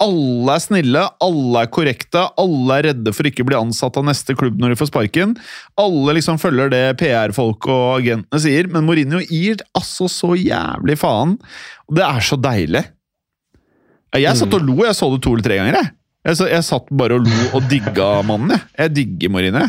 Alle 0.00 0.54
er 0.54 0.62
snille, 0.62 1.02
alle 1.22 1.62
er 1.62 1.70
korrekte, 1.72 2.24
alle 2.40 2.78
er 2.78 2.88
redde 2.90 3.12
for 3.14 3.28
ikke 3.28 3.44
å 3.44 3.48
bli 3.50 3.58
ansatt 3.58 3.98
av 4.00 4.06
neste 4.08 4.36
klubb 4.38 4.60
når 4.60 4.72
de 4.72 4.78
får 4.80 4.90
sparken. 4.90 5.34
Alle 5.80 6.16
liksom 6.16 6.40
følger 6.40 6.72
det 6.72 6.82
PR-folk 7.02 7.68
og 7.68 7.84
agentene 8.00 8.42
sier, 8.42 8.70
men 8.72 8.86
Mourinho 8.88 9.20
gir 9.26 9.62
altså 9.78 10.08
så 10.10 10.32
jævlig 10.38 10.96
faen. 11.02 11.36
Og 11.88 11.98
det 11.98 12.06
er 12.06 12.28
så 12.28 12.38
deilig. 12.40 12.86
Jeg 14.12 14.36
satt 14.36 14.56
og 14.56 14.64
lo, 14.68 14.80
jeg 14.84 14.96
så 14.96 15.08
det 15.12 15.22
to 15.24 15.34
eller 15.34 15.46
tre 15.46 15.60
ganger. 15.60 15.92
Jeg, 16.22 16.38
jeg, 16.52 16.64
satt 16.66 16.90
bare 16.94 17.18
og 17.18 17.26
lo 17.26 17.46
og 17.58 17.68
digga 17.70 18.08
mannen. 18.26 18.54
Jeg, 18.54 18.68
jeg 18.84 18.96
digger 19.00 19.32
Mourinho. 19.34 19.68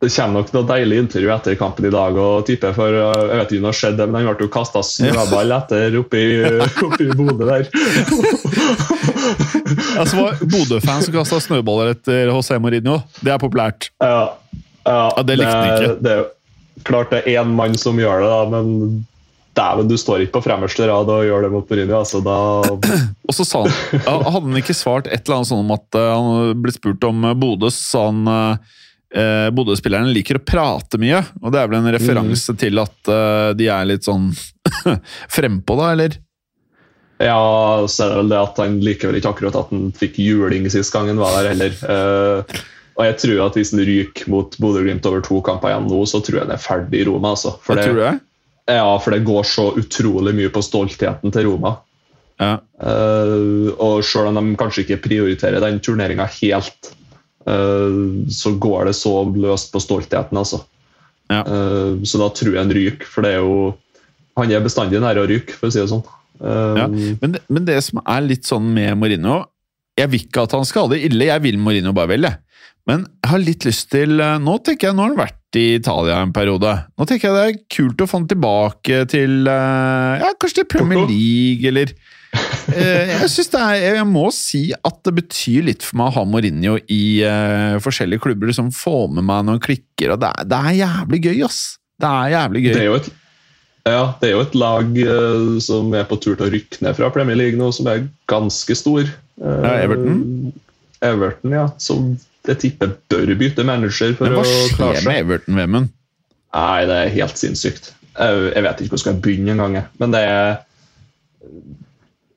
Det 0.00 0.08
kommer 0.08 0.40
nok 0.40 0.52
noe 0.54 0.64
deilig 0.64 0.98
intervju 1.02 1.28
etter 1.34 1.56
kampen 1.60 1.84
i 1.84 1.92
dag, 1.92 2.16
og 2.16 2.46
type 2.48 2.70
for 2.72 2.88
uh, 2.88 3.10
Jeg 3.28 3.36
vet 3.36 3.50
ikke 3.50 3.60
om 3.60 3.66
det 3.66 3.68
har 3.68 3.78
skjedd, 3.82 3.98
men 4.06 4.16
han 4.16 4.38
ble 4.38 4.46
jo 4.46 4.52
kasta 4.54 4.80
snøball 4.86 5.52
etter 5.58 5.96
oppi, 6.00 6.22
oppi 6.86 7.08
Bodø 7.18 7.48
der. 7.50 7.68
Altså, 10.00 10.16
var 10.16 10.40
Bodø-fans 10.40 11.06
som 11.06 11.14
kasta 11.14 11.38
snøballer 11.44 11.92
etter 11.92 12.30
José 12.32 12.56
Mourinho. 12.62 12.96
Det 13.20 13.34
er 13.34 13.38
populært. 13.42 13.90
Ja, 14.00 14.32
ja, 14.88 14.96
Ja, 15.16 15.22
det 15.26 15.36
likte 15.36 15.52
han 15.52 15.70
ikke. 15.74 15.92
Det 16.00 16.16
er 16.16 16.26
klart 16.88 17.12
det 17.12 17.20
er 17.20 17.42
én 17.42 17.52
mann 17.60 17.76
som 17.78 18.00
gjør 18.00 18.24
det, 18.24 18.32
da, 18.32 18.40
men 18.56 19.04
dæven, 19.58 19.90
du 19.90 19.96
står 20.00 20.24
ikke 20.24 20.38
på 20.38 20.44
fremmeste 20.48 20.88
rad 20.88 21.12
og 21.12 21.26
gjør 21.28 21.44
det 21.44 21.52
mot 21.52 21.68
Mourinho. 21.68 22.00
Altså, 22.00 22.24
da 22.24 22.38
Og 23.28 23.36
så 23.36 23.46
sa 23.46 23.66
han 23.66 24.02
Hadde 24.08 24.46
han 24.48 24.60
ikke 24.62 24.80
svart 24.80 25.10
et 25.10 25.20
eller 25.26 25.42
annet 25.42 25.52
sånn 25.52 25.64
om 25.66 25.74
at 25.76 26.00
eh, 26.00 26.12
han 26.16 26.62
ble 26.64 26.74
spurt 26.74 27.04
om 27.06 27.28
eh, 27.28 27.36
Bodø, 27.44 27.68
sa 27.74 28.08
han 28.08 28.24
eh, 29.14 29.48
Bodø-spillerne 29.54 30.12
liker 30.14 30.40
å 30.40 30.44
prate 30.46 31.00
mye. 31.00 31.22
Og 31.42 31.52
det 31.52 31.60
er 31.60 31.70
vel 31.70 31.80
en 31.80 31.94
referanse 31.94 32.56
til 32.60 32.82
at 32.82 33.12
eh, 33.12 33.52
de 33.58 33.70
er 33.72 33.88
litt 33.90 34.06
sånn 34.06 34.30
frempå, 35.36 35.78
da, 35.80 35.92
eller? 35.94 36.18
Ja, 37.20 37.84
så 37.90 38.06
er 38.06 38.12
det 38.12 38.20
vel 38.22 38.32
det 38.32 38.40
at 38.40 38.60
han 38.62 38.78
liker 38.80 39.10
vel 39.10 39.20
ikke 39.20 39.34
akkurat 39.34 39.56
at 39.60 39.72
han 39.74 39.90
fikk 39.96 40.16
juling 40.22 40.64
sist 40.72 40.94
gang 40.94 41.10
han 41.10 41.20
var 41.20 41.36
der 41.36 41.50
heller. 41.52 41.74
Eh, 41.92 42.62
og 42.96 43.06
jeg 43.06 43.18
tror 43.22 43.44
at 43.46 43.56
hvis 43.56 43.74
han 43.74 43.84
ryker 43.84 44.32
mot 44.32 44.56
Bodø-Glimt 44.60 45.06
over 45.08 45.22
to 45.24 45.42
kamper 45.44 45.72
igjen 45.72 45.88
nå, 45.88 46.00
så 46.08 46.22
tror 46.24 46.42
jeg 46.42 46.50
det 46.50 46.56
er 46.56 46.64
ferdig 46.64 47.02
i 47.02 47.06
Roma. 47.08 47.34
altså. 47.36 47.54
For 47.64 47.76
det, 47.76 47.86
tror 47.88 48.00
det? 48.00 48.16
ja, 48.72 48.88
for 49.00 49.14
det 49.14 49.22
går 49.28 49.46
så 49.48 49.70
utrolig 49.80 50.34
mye 50.36 50.52
på 50.52 50.62
stoltheten 50.64 51.32
til 51.34 51.48
Roma. 51.48 51.76
Ja. 52.40 52.54
Eh, 52.80 53.68
og 53.76 54.00
selv 54.06 54.32
om 54.32 54.40
de 54.40 54.56
kanskje 54.60 54.86
ikke 54.86 55.02
prioriterer 55.04 55.60
den 55.64 55.80
turneringa 55.84 56.28
helt, 56.40 56.92
så 57.44 58.52
går 58.60 58.90
det 58.90 58.94
så 58.98 59.12
løst 59.32 59.70
på 59.72 59.80
stoltheten, 59.80 60.36
altså. 60.36 60.60
Ja. 61.30 61.40
Eh, 61.46 62.00
så 62.04 62.18
da 62.20 62.28
tror 62.34 62.52
jeg 62.56 62.60
han 62.64 62.72
ryker, 62.74 63.06
for 63.06 63.22
det 63.22 63.36
er 63.36 63.44
jo 63.44 63.76
Han 64.38 64.50
er 64.54 64.60
bestandig 64.62 65.00
nær 65.02 65.18
å 65.20 65.26
ryke, 65.28 65.52
for 65.58 65.68
å 65.68 65.72
si 65.74 65.80
det 65.80 65.88
sånn. 65.90 66.04
Eh, 66.40 66.76
Ja. 66.78 66.86
Men, 67.20 67.32
det- 67.32 67.42
men 67.50 67.64
det 67.66 67.82
som 67.84 68.00
er 68.06 68.20
litt 68.22 68.44
sånn 68.44 68.62
med 68.72 68.96
Mourinho 68.96 69.44
Jeg 69.98 70.08
vil 70.10 70.20
ikke 70.20 70.42
at 70.44 70.52
han 70.52 70.64
skal 70.64 70.86
ha 70.88 70.94
det 70.94 71.02
ille, 71.10 71.26
jeg 71.26 71.42
vil 71.42 71.58
Mourinho 71.58 71.92
bare 71.92 72.08
vel. 72.08 72.26
Men 72.86 73.06
jeg 73.22 73.30
har 73.30 73.38
litt 73.38 73.64
lyst 73.66 73.90
til 73.90 74.18
eh, 74.20 74.38
Nå 74.38 74.58
tenker 74.64 74.88
jeg, 74.88 74.96
nå 74.96 75.02
har 75.02 75.08
han 75.14 75.18
vært 75.18 75.36
i 75.60 75.74
Italia 75.76 76.20
en 76.22 76.32
periode. 76.32 76.84
Nå 76.96 77.06
tenker 77.06 77.28
jeg 77.28 77.34
det 77.34 77.44
er 77.50 77.64
kult 77.76 78.00
å 78.00 78.06
få 78.08 78.18
han 78.20 78.28
tilbake 78.28 79.02
til 79.10 79.46
eh, 79.50 80.20
ja, 80.22 80.30
kanskje 80.40 80.62
til 80.62 80.70
Premier 80.78 81.04
League, 81.10 81.66
eller 81.68 81.90
eh, 81.90 81.94
Jeg 82.70 83.26
synes 83.32 83.48
det 83.50 83.60
er, 83.60 83.96
jeg 83.96 84.06
må 84.06 84.28
si 84.34 84.60
at 84.76 84.98
det 85.06 85.12
betyr 85.16 85.64
litt 85.66 85.82
for 85.82 85.98
meg 85.98 86.12
å 86.12 86.20
ha 86.20 86.22
Mourinho 86.28 86.76
i 86.86 87.02
uh, 87.26 87.80
forskjellige 87.82 88.22
klubber. 88.22 88.50
liksom 88.52 88.68
Få 88.74 89.08
med 89.10 89.26
meg 89.26 89.48
noen 89.48 89.62
klikker, 89.62 90.14
og 90.14 90.20
det 90.22 90.30
er, 90.30 90.46
det 90.52 90.60
er 90.60 90.76
jævlig 90.78 91.20
gøy, 91.26 91.40
ass! 91.48 91.58
Det 92.00 92.08
er 92.08 92.30
jævlig 92.36 92.62
gøy. 92.64 92.72
Det 92.72 92.80
er 92.80 92.86
jo 92.86 92.98
et, 93.00 93.10
ja, 93.90 94.04
det 94.20 94.28
er 94.28 94.32
jo 94.36 94.44
et 94.46 94.54
lag 94.62 95.00
uh, 95.02 95.58
som 95.66 95.90
er 95.98 96.06
på 96.08 96.20
tur 96.22 96.38
til 96.38 96.46
å 96.46 96.52
rykke 96.54 96.84
ned 96.86 96.96
fra 97.00 97.10
Premier 97.12 97.40
League 97.40 97.58
nå, 97.58 97.72
som 97.74 97.90
er 97.90 98.06
ganske 98.30 98.78
stor. 98.78 99.10
Uh, 99.42 99.60
Ja, 99.66 99.74
Everton? 99.88 100.20
Everton, 101.04 101.56
ja. 101.58 101.66
Som 101.82 102.12
jeg 102.48 102.62
tipper 102.62 102.94
bør 103.12 103.34
bytte 103.40 103.66
manager 103.66 104.14
for 104.16 104.32
hva 104.32 104.44
å 104.46 104.48
klare 104.76 104.94
skjer 104.94 105.02
seg. 105.02 105.08
med 105.10 105.22
Everton, 105.24 105.58
Vemund? 105.58 105.90
Nei, 106.54 106.80
det 106.88 106.96
er 107.02 107.12
helt 107.18 107.38
sinnssykt. 107.40 107.92
Jeg, 108.14 108.40
jeg 108.54 108.64
vet 108.66 108.80
ikke 108.80 108.94
hvor 108.94 109.00
jeg 109.00 109.04
skal 109.04 109.20
begynne 109.26 109.58
engang. 109.58 109.90
Men 110.00 110.14
det 110.14 110.22
er 110.30 110.58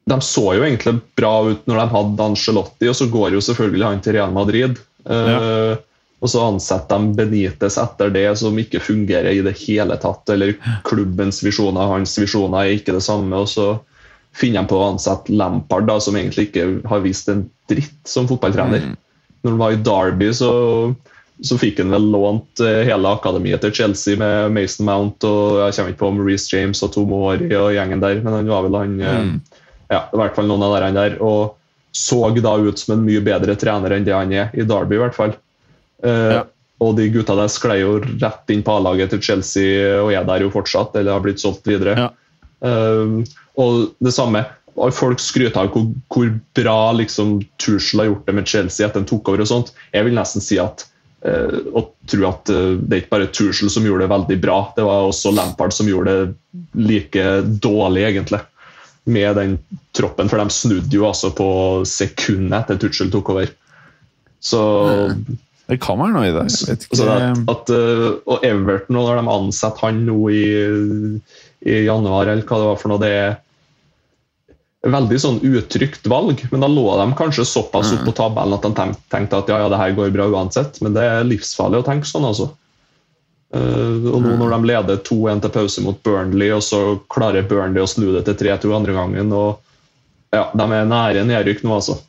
De 0.10 0.20
så 0.22 0.44
jo 0.58 0.66
egentlig 0.66 0.98
bra 1.16 1.34
ut 1.48 1.64
når 1.70 1.80
de 1.80 1.88
hadde 1.94 2.28
Angelotti, 2.28 2.90
og 2.92 2.98
så 3.00 3.08
går 3.12 3.38
jo 3.38 3.44
selvfølgelig 3.44 3.88
han 3.88 4.04
til 4.04 4.18
Real 4.18 4.36
Madrid. 4.36 4.82
Eh, 5.08 5.78
og 6.24 6.32
så 6.32 6.44
ansetter 6.46 7.00
de 7.04 7.16
Benitez 7.18 7.78
etter 7.80 8.12
det, 8.16 8.28
som 8.40 8.60
ikke 8.60 8.84
fungerer 8.84 9.32
i 9.32 9.42
det 9.44 9.56
hele 9.66 9.96
tatt. 10.00 10.28
Eller 10.32 10.56
klubbens 10.88 11.42
visjoner, 11.44 11.92
hans 11.92 12.16
visjoner 12.20 12.62
er 12.64 12.78
ikke 12.78 12.96
det 12.96 13.04
samme. 13.04 13.42
Og 13.44 13.50
så 13.52 13.74
finner 14.36 14.64
de 14.64 14.72
på 14.72 14.80
å 14.80 14.92
ansette 14.94 15.36
Lampard, 15.36 15.88
da, 15.90 16.00
som 16.02 16.16
egentlig 16.16 16.50
ikke 16.50 16.68
har 16.90 17.04
vist 17.04 17.28
en 17.32 17.44
dritt 17.72 18.00
som 18.08 18.30
fotballtrener. 18.30 18.94
Når 19.44 19.52
han 19.52 19.60
var 19.60 19.76
i 19.76 19.82
Derby, 19.84 20.30
så, 20.36 20.52
så 21.44 21.60
fikk 21.60 21.82
han 21.84 21.92
vel 21.92 22.08
lånt 22.14 22.64
eh, 22.64 22.86
hele 22.88 23.12
akademiet 23.12 23.64
til 23.66 23.76
Chelsea 23.76 24.20
med 24.20 24.56
Mason 24.56 24.88
Mount 24.88 25.28
og 25.28 25.60
jeg 25.60 25.76
kommer 25.76 25.92
ikke 25.92 26.02
på 26.06 26.12
om 26.14 26.22
Reece 26.24 26.56
James 26.56 26.84
og 26.86 26.94
Tomori 26.96 27.52
og 27.52 27.74
gjengen 27.76 28.04
der, 28.04 28.22
men 28.24 28.38
han 28.40 28.52
var 28.52 28.64
vel 28.64 28.80
han 28.80 28.96
eh, 29.04 29.60
Ja, 29.94 30.08
i 30.10 30.20
hvert 30.20 30.36
fall 30.38 30.50
noen 30.50 30.66
av 30.66 30.76
de 30.82 30.90
der. 30.98 31.20
Og 31.24 31.60
så 31.94 32.24
da 32.42 32.56
ut 32.58 32.82
som 32.82 32.96
en 32.96 33.06
mye 33.06 33.22
bedre 33.22 33.56
trener 33.60 33.94
enn 33.94 34.06
det 34.08 34.16
han 34.16 34.34
er 34.34 34.54
i 34.58 34.66
Derby, 34.66 34.98
i 34.98 35.04
hvert 35.04 35.18
fall. 35.18 35.38
Uh, 36.04 36.32
Ja. 36.40 36.42
Og 36.84 36.98
de 36.98 37.06
gutta 37.14 37.36
der 37.38 37.52
sklei 37.52 37.78
jo 37.84 38.00
rett 38.02 38.50
inn 38.52 38.64
på 38.66 38.74
A-laget 38.76 39.14
til 39.14 39.22
Chelsea 39.24 39.94
og 40.02 40.10
er 40.12 40.26
der 40.28 40.44
jo 40.44 40.52
fortsatt, 40.52 40.98
eller 41.00 41.16
har 41.16 41.24
blitt 41.24 41.40
solgt 41.40 41.70
videre. 41.70 41.94
Ja. 41.96 42.10
Uh, 42.64 43.22
og 43.60 43.94
det 44.04 44.16
samme 44.16 44.46
Folk 44.74 45.20
skryter 45.22 45.60
av 45.62 45.68
hvor, 45.70 45.84
hvor 46.10 46.30
bra 46.58 46.78
liksom, 46.98 47.36
Tuchel 47.62 48.00
har 48.02 48.08
gjort 48.08 48.24
det 48.26 48.34
med 48.34 48.48
Chelsea 48.50 48.88
etter 48.88 49.04
han 49.04 49.06
tok 49.06 49.30
over. 49.30 49.44
og 49.44 49.50
sånt. 49.52 49.68
Jeg 49.94 50.08
vil 50.08 50.16
nesten 50.18 50.42
si 50.42 50.58
at 50.58 50.82
uh, 51.28 51.60
og 51.78 51.92
tro 52.10 52.26
at 52.26 52.50
uh, 52.50 52.72
det 52.82 52.96
er 52.96 53.04
ikke 53.04 53.14
bare 53.14 53.28
Tuchel 53.38 53.70
som 53.70 53.86
gjorde 53.86 54.08
det 54.08 54.14
veldig 54.16 54.38
bra, 54.42 54.58
det 54.74 54.88
var 54.88 55.12
også 55.12 55.36
Lampard 55.38 55.76
som 55.78 55.92
gjorde 55.92 56.16
det 56.18 56.82
like 56.90 57.28
dårlig, 57.62 58.08
egentlig. 58.10 58.42
Med 59.04 59.36
den 59.36 59.58
troppen, 59.96 60.30
for 60.32 60.40
de 60.40 60.54
snudde 60.54 60.96
jo 60.96 61.08
altså 61.10 61.34
på 61.36 61.48
sekundet 61.88 62.62
etter 62.62 62.80
Tuchel 62.80 63.12
tok 63.12 63.34
over. 63.34 63.50
Så 64.44 64.62
Det 65.68 65.80
kan 65.84 66.00
være 66.00 66.14
noe 66.16 66.30
i 66.30 66.36
det. 66.36 66.46
Jeg 66.52 66.70
vet 66.70 66.86
ikke. 66.88 67.00
så 67.00 67.10
at, 67.12 67.42
at, 67.52 67.72
uh, 67.72 68.08
og 68.28 68.46
Everton, 68.48 68.96
når 68.96 69.20
de 69.20 69.34
ansetter 69.36 69.88
han 69.88 70.04
nå 70.08 70.18
i, 70.32 70.46
i 71.68 71.82
januar, 71.88 72.32
eller 72.32 72.48
hva 72.48 72.62
det 72.62 72.70
var 72.72 72.80
for 72.80 72.94
noe, 72.94 73.04
det 73.04 73.12
er 73.12 73.34
veldig 74.92 75.20
sånn 75.20 75.40
utrygt 75.48 76.08
valg. 76.12 76.44
Men 76.52 76.66
da 76.66 76.72
lå 76.72 76.84
de 77.00 77.08
kanskje 77.20 77.48
såpass 77.48 77.94
opp 77.96 78.04
på 78.08 78.16
tabellen 78.18 78.58
at 78.58 78.66
de 78.68 78.90
tenkte 79.12 79.40
at 79.40 79.52
ja, 79.52 79.62
ja, 79.64 79.70
det 79.72 79.80
her 79.80 79.96
går 79.96 80.12
bra 80.16 80.28
uansett. 80.32 80.82
Men 80.84 80.96
det 80.98 81.06
er 81.08 81.28
livsfarlig 81.28 81.80
å 81.80 81.88
tenke 81.88 82.10
sånn, 82.10 82.28
altså. 82.28 82.52
Uh, 83.54 84.08
og 84.10 84.24
nå 84.24 84.32
når 84.40 84.50
de 84.56 84.70
leder 84.72 85.02
2-1 85.06 85.42
til 85.44 85.52
pause 85.54 85.82
mot 85.86 86.00
Burnley, 86.06 86.50
og 86.56 86.64
så 86.66 86.80
klarer 87.14 87.46
Burnley 87.46 87.84
å 87.84 87.90
snu 87.90 88.08
det 88.16 88.24
til 88.26 88.40
3-2 88.48 88.72
andre 88.74 88.96
gangen, 88.98 89.30
og 89.38 89.60
ja, 90.34 90.48
de 90.58 90.66
er 90.74 90.88
nære 90.90 91.26
nedrykk 91.30 91.62
nå, 91.68 91.76
altså. 91.78 92.00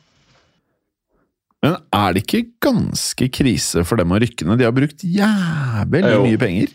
Men 1.65 1.77
er 1.93 2.13
det 2.13 2.23
ikke 2.25 2.43
ganske 2.65 3.27
krise 3.33 3.83
for 3.85 4.01
dem 4.01 4.11
å 4.13 4.19
rykke 4.21 4.45
ned? 4.45 4.59
De 4.61 4.65
har 4.67 4.73
brukt 4.75 5.05
jævlig 5.05 6.01
mye 6.25 6.41
penger. 6.41 6.73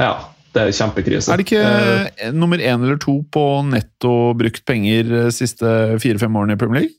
Ja, 0.00 0.12
Det 0.52 0.60
er 0.66 0.72
kjempekrise. 0.76 1.32
Er 1.32 1.40
det 1.40 1.46
ikke 1.46 1.64
uh, 1.64 2.32
nummer 2.36 2.60
én 2.60 2.82
eller 2.84 2.98
to 3.00 3.22
på 3.32 3.42
netto 3.64 4.34
brukt 4.36 4.64
penger 4.68 5.08
de 5.08 5.20
siste 5.32 5.64
fire-fem 6.02 6.36
årene 6.36 6.58
i 6.58 6.60
Premier 6.60 6.84
League? 6.84 6.98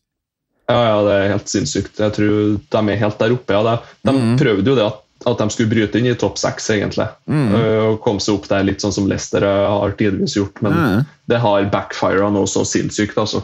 Ja, 0.72 0.80
ja, 0.88 0.96
det 1.06 1.14
er 1.20 1.32
helt 1.36 1.52
sinnssykt. 1.52 2.00
Jeg 2.02 2.16
tror 2.16 2.38
de 2.58 2.82
er 2.96 2.98
helt 3.02 3.20
der 3.22 3.34
oppe. 3.36 3.54
Ja. 3.54 3.62
De, 3.68 4.10
de 4.10 4.14
Mm. 4.18 4.38
prøvde 4.40 4.72
jo 4.72 4.76
det 4.80 4.86
at, 4.90 5.03
at 5.28 5.38
de 5.40 5.48
skulle 5.54 5.70
bryte 5.72 6.00
inn 6.00 6.08
i 6.12 6.16
topp 6.20 6.38
seks, 6.38 6.70
egentlig. 6.70 7.08
Mm. 7.28 7.54
Øh, 7.56 7.84
Og 7.94 8.00
komme 8.04 8.20
seg 8.24 8.36
opp 8.36 8.48
der, 8.50 8.64
litt 8.64 8.82
sånn 8.84 8.94
som 8.96 9.08
Leicester 9.08 9.42
har 9.46 9.92
tidvis 10.00 10.36
gjort. 10.38 10.62
Men 10.62 10.74
Mm. 10.74 11.06
det 11.28 11.40
har 11.40 11.70
backfira 11.72 12.30
nå 12.32 12.46
så 12.48 12.66
sinnssykt, 12.66 13.18
altså. 13.18 13.44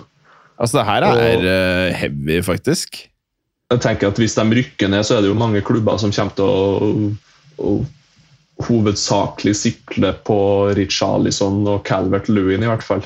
Altså, 0.60 0.78
det 0.80 0.86
her 0.86 1.04
er 1.04 1.38
og, 1.38 1.96
heavy, 1.96 2.42
faktisk. 2.42 3.06
Jeg 3.72 3.80
tenker 3.82 4.08
at 4.08 4.18
Hvis 4.18 4.36
de 4.36 4.42
rykker 4.44 4.90
ned, 4.90 5.06
så 5.06 5.18
er 5.18 5.22
det 5.22 5.30
jo 5.30 5.38
mange 5.38 5.62
klubber 5.62 5.98
som 6.02 6.12
kommer 6.12 6.36
til 6.36 6.46
å, 6.46 7.16
å 7.60 7.86
hovedsakelig 8.68 9.56
sikle 9.56 10.12
på 10.28 10.38
Richarlison 10.76 11.62
og 11.68 11.84
Calvert 11.88 12.28
Lewin, 12.30 12.64
i 12.64 12.68
hvert 12.68 12.84
fall. 12.84 13.04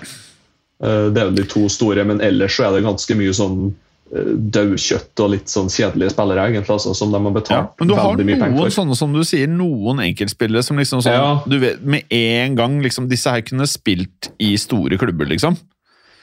Eh, 0.84 1.10
Det 1.14 1.18
er 1.22 1.30
jo 1.30 1.36
de 1.38 1.44
to 1.46 1.68
store, 1.70 2.04
men 2.04 2.22
ellers 2.22 2.56
så 2.58 2.68
er 2.68 2.72
det 2.78 2.86
ganske 2.88 3.16
mye 3.16 3.34
sånn 3.34 3.60
eh, 3.70 3.74
daukjøtt 4.14 5.22
og 5.24 5.32
litt 5.34 5.50
sånn 5.50 5.72
kjedelige 5.74 6.14
spillere, 6.14 6.44
egentlig, 6.52 6.70
altså, 6.76 6.92
som 6.98 7.14
de 7.14 7.18
har 7.18 7.34
betalt 7.34 7.56
Ja, 7.56 7.62
betalt 7.66 7.80
men 7.80 7.90
du 7.90 7.94
har 7.98 8.12
veldig 8.12 8.26
mye 8.28 8.50
noen 8.54 8.76
sånne 8.76 8.98
som 9.00 9.16
du 9.16 9.24
sier, 9.26 9.50
noen 9.50 10.04
enkeltspillere 10.04 10.66
som 10.66 10.78
liksom 10.78 11.02
sånn 11.02 11.16
Ja. 11.16 11.32
Du 11.50 11.58
vet 11.62 11.82
med 11.82 12.06
en 12.14 12.58
gang 12.60 12.78
liksom 12.84 13.08
Disse 13.10 13.34
her 13.34 13.42
kunne 13.42 13.66
spilt 13.70 14.30
i 14.38 14.54
store 14.62 15.00
klubber, 15.02 15.30
liksom. 15.30 15.58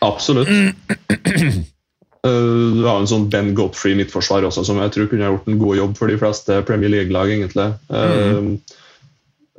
Absolutt. 0.06 0.48
Eh, 2.20 2.28
Du 2.76 2.82
har 2.84 2.98
en 3.00 3.06
sånn 3.08 3.30
Ben 3.32 3.54
Godfrey 3.56 3.94
i 3.94 3.96
midtforsvar 3.96 4.44
også, 4.44 4.60
som 4.68 4.76
jeg 4.76 4.92
tror 4.92 5.06
kunne 5.08 5.24
gjort 5.24 5.46
en 5.48 5.56
god 5.56 5.78
jobb 5.78 5.94
for 5.96 6.12
de 6.12 6.18
fleste 6.20 6.58
Premier 6.68 6.92
League-lag. 6.92 7.30
egentlig. 7.32 7.64
Eh, 7.88 8.74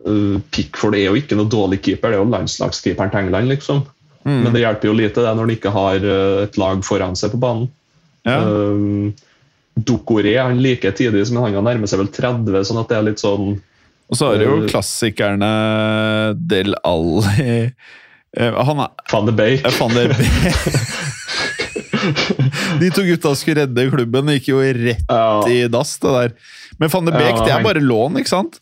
uh, 0.05 0.35
Pickford 0.53 0.93
er 0.93 1.07
jo 1.07 1.17
ikke 1.17 1.39
noe 1.39 1.49
dårlig 1.49 1.79
keeper, 1.81 2.13
det 2.13 2.19
er 2.19 2.21
jo 2.21 2.29
landslagskeeperen 2.29 3.09
til 3.09 3.23
England. 3.23 3.49
liksom. 3.49 3.81
Mm. 4.21 4.43
Men 4.43 4.53
det 4.53 4.61
hjelper 4.61 4.91
jo 4.91 4.93
lite 4.93 5.25
det 5.25 5.33
når 5.33 5.41
han 5.47 5.55
ikke 5.55 5.73
har 5.73 6.05
et 6.45 6.61
lag 6.61 6.85
foran 6.85 7.17
seg 7.17 7.33
på 7.33 7.41
banen. 7.41 7.65
Ja. 8.27 8.39
Uh, 8.45 9.11
Dokoré 9.81 10.35
han 10.37 10.59
like 10.61 10.91
tidlig, 10.97 11.23
som 11.29 11.39
han 11.41 11.55
nærmer 11.63 11.87
seg 11.89 12.01
vel 12.03 12.09
30, 12.11 12.65
sånn 12.67 12.81
at 12.81 12.89
det 12.91 12.97
er 12.97 13.05
litt 13.07 13.21
sånn 13.23 13.53
Og 14.11 14.17
så 14.19 14.27
har 14.27 14.41
du 14.41 14.43
jo 14.45 14.57
eh, 14.59 14.67
klassikerne 14.69 15.51
Del 16.51 16.75
Alli 16.83 17.71
eh, 18.35 18.59
Han 18.67 18.83
er 18.83 18.91
Van 19.13 19.29
de 19.29 19.33
Beek. 19.39 19.63
eh, 19.65 19.77
Van 19.79 19.95
de 19.95 20.03
Bake. 20.11 20.51
De 22.81 22.89
to 22.95 23.03
gutta 23.05 23.31
skulle 23.37 23.61
redde 23.63 23.83
klubben, 23.93 24.25
det 24.27 24.39
gikk 24.39 24.47
jo 24.53 24.59
rett 24.63 25.05
Ja, 25.07 25.41
i 25.47 25.67
dass, 25.71 25.93
det 26.01 26.13
der. 26.15 26.31
Men 26.81 26.89
van 26.89 27.05
de 27.07 27.13
Beek, 27.13 27.35
Ja, 27.35 27.43
det 27.45 27.53
er 27.55 27.65
bare 27.65 27.83
lån, 27.83 28.17
ikke 28.21 28.31
sant? 28.33 28.59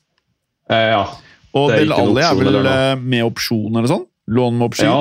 eh, 0.69 0.89
ja. 0.93 1.03
Og 1.57 1.71
Del 1.73 1.93
Alli 1.95 2.21
er 2.21 2.35
vel 2.37 2.59
eh, 2.61 2.93
med 2.99 3.25
opsjon 3.25 3.73
eller 3.79 3.89
sånn? 3.89 4.05
Lån 4.29 4.59
med 4.59 4.69
opsjon? 4.69 4.91
ja 4.93 4.99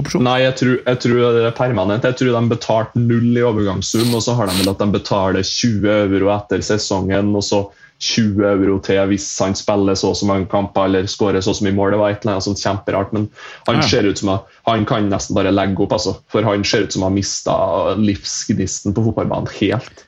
opsjon. 0.00 0.24
Nei, 0.26 0.38
jeg 0.44 0.54
tror, 0.60 0.78
jeg 0.84 1.00
tror 1.04 1.18
det 1.36 1.42
er 1.48 1.58
permanent. 1.58 2.06
Jeg 2.06 2.18
tror 2.20 2.36
de 2.36 2.52
betalte 2.52 3.02
null 3.02 3.36
i 3.36 3.44
overgangssum, 3.44 4.14
og 4.14 4.24
så 4.24 4.36
har 4.38 4.50
de 4.50 4.56
vel 4.60 4.72
at 4.72 4.80
de 4.82 4.88
betaler 4.94 5.46
20 5.46 5.90
euro 5.92 6.32
etter 6.34 6.64
sesongen, 6.64 7.34
og 7.36 7.44
så 7.46 7.66
20 7.98 8.44
euro 8.46 8.76
til 8.86 9.00
hvis 9.10 9.26
han 9.42 9.56
spiller 9.58 9.96
så 9.98 10.12
og 10.12 10.18
så 10.20 10.26
mange 10.28 10.46
kamper 10.50 10.86
eller 10.86 11.08
skårer 11.10 11.42
så 11.42 11.50
og 11.50 11.58
så 11.58 11.66
mye 11.66 11.74
mål. 11.74 11.94
Det 11.94 12.00
var 12.00 12.14
et 12.14 12.22
eller 12.22 12.36
annet 12.36 12.46
sånt 12.46 12.62
kjemperart, 12.62 13.14
men 13.16 13.26
han 13.66 13.80
ser 13.82 14.06
ut 14.06 14.20
som 14.20 14.34
at 14.36 14.58
han 14.70 14.86
kan 14.86 15.08
nesten 15.10 15.34
bare 15.38 15.54
legge 15.54 15.82
opp, 15.82 15.96
altså. 15.96 16.14
For 16.30 16.46
han 16.46 16.66
ser 16.66 16.86
ut 16.86 16.94
som 16.94 17.02
han 17.02 17.10
har 17.10 17.18
mista 17.18 17.56
livsgnisten 17.98 18.94
på 18.94 19.06
fotballbanen 19.08 19.50
helt. 19.58 20.04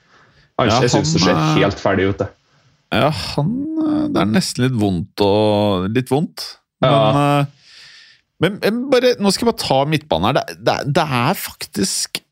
Han, 0.60 0.70
Ja, 0.70 0.82
jeg 0.84 0.92
syns 0.92 1.16
det 1.16 1.24
ser 1.24 1.34
eh, 1.34 1.54
helt 1.56 1.80
ferdig 1.80 2.10
ut, 2.12 2.20
det. 2.20 2.28
Ja, 2.92 3.08
han 3.10 3.54
eh, 3.80 4.06
Det 4.12 4.22
er 4.22 4.28
nesten 4.28 4.66
litt 4.66 4.74
vondt 4.76 5.22
og 5.24 5.86
Litt 5.94 6.10
vondt. 6.12 6.44
Men, 6.82 6.92
Ja. 6.92 7.59
Men, 8.40 8.58
bare, 8.92 9.14
nå 9.20 9.32
skal 9.32 9.46
jeg 9.46 9.52
bare 9.52 9.62
ta 9.62 9.78
midtbanen 9.88 10.30
her. 10.30 10.40
Det, 10.40 10.58
det, 10.64 10.76
det 10.96 11.06
er 11.20 11.38
faktisk 11.38 12.22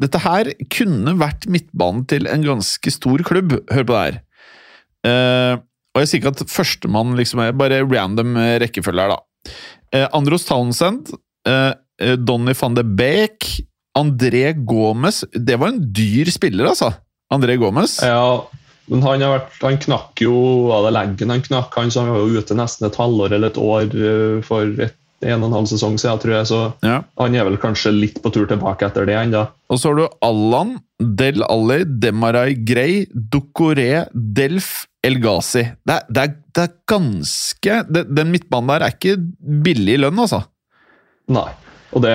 Dette 0.00 0.18
her 0.24 0.48
kunne 0.72 1.12
vært 1.20 1.44
midtbanen 1.52 2.06
til 2.10 2.26
en 2.30 2.46
ganske 2.46 2.90
stor 2.90 3.22
klubb. 3.26 3.52
Hør 3.70 3.84
på 3.86 3.94
det 3.94 4.04
her. 4.04 4.20
Uh, 5.04 5.60
og 5.94 6.02
jeg 6.02 6.10
sier 6.10 6.22
ikke 6.22 6.32
at 6.32 6.50
førstemann 6.50 7.14
liksom 7.18 7.42
er 7.44 7.54
bare 7.54 7.84
random 7.86 8.34
eh, 8.40 8.56
rekkefølge 8.62 9.04
her, 9.04 9.12
da. 9.14 9.52
Uh, 9.94 10.06
Andros 10.16 10.46
Townsend, 10.48 11.12
eh, 11.46 12.16
Donny 12.18 12.54
van 12.58 12.74
de 12.74 12.82
Beek, 12.82 13.46
André 13.94 14.48
Gomez 14.66 15.20
Det 15.30 15.54
var 15.60 15.70
en 15.70 15.78
dyr 15.94 16.32
spiller, 16.34 16.66
altså. 16.72 16.90
André 17.30 17.54
Gomez. 17.62 18.00
Ja, 18.02 18.42
men 18.90 19.06
han, 19.06 19.22
vært, 19.22 19.54
han 19.62 19.78
knakk 19.84 20.24
jo 20.24 20.34
av 20.74 20.88
det 20.88 20.96
leggen 20.96 21.30
han 21.30 21.44
knakk, 21.46 21.78
han, 21.78 21.94
så 21.94 22.02
han 22.02 22.10
var 22.16 22.26
jo 22.26 22.42
ute 22.42 22.58
nesten 22.58 22.88
et 22.88 22.98
halvår 22.98 23.36
eller 23.36 23.54
et 23.54 23.62
år 23.62 24.42
for 24.48 24.82
et, 24.82 24.98
en 25.24 25.42
og 25.42 25.48
en 25.50 25.56
halv 25.58 25.68
sesong 25.70 25.96
siden, 26.00 26.20
tror 26.22 26.34
jeg. 26.36 26.46
Så 26.50 26.60
Ja. 26.84 27.02
han 27.18 27.34
er 27.34 27.44
vel 27.48 27.56
kanskje 27.58 27.92
litt 27.92 28.22
på 28.22 28.32
tur 28.32 28.46
tilbake 28.50 28.86
etter 28.86 29.06
det 29.08 29.16
ennå. 29.16 29.46
Og 29.70 29.78
så 29.80 29.90
har 29.90 29.96
du 29.96 30.08
Allan, 30.22 30.76
Del 31.00 31.42
Alli, 31.42 31.82
Demarai 31.84 32.54
Grey, 32.64 33.06
Ducoré, 33.12 34.06
Delf, 34.14 34.86
El 35.02 35.18
Ghazi. 35.20 35.64
Det 35.86 36.00
det 36.10 36.28
det 36.54 36.62
er 36.68 36.74
ganske 36.86 37.80
det, 37.90 38.04
Den 38.14 38.30
midtbanen 38.30 38.68
der 38.70 38.84
er 38.86 38.92
ikke 38.94 39.16
billig 39.64 39.96
i 39.96 40.02
lønn, 40.04 40.18
altså. 40.22 40.44
Nei. 41.28 41.48
Og 41.92 42.02
det, 42.04 42.12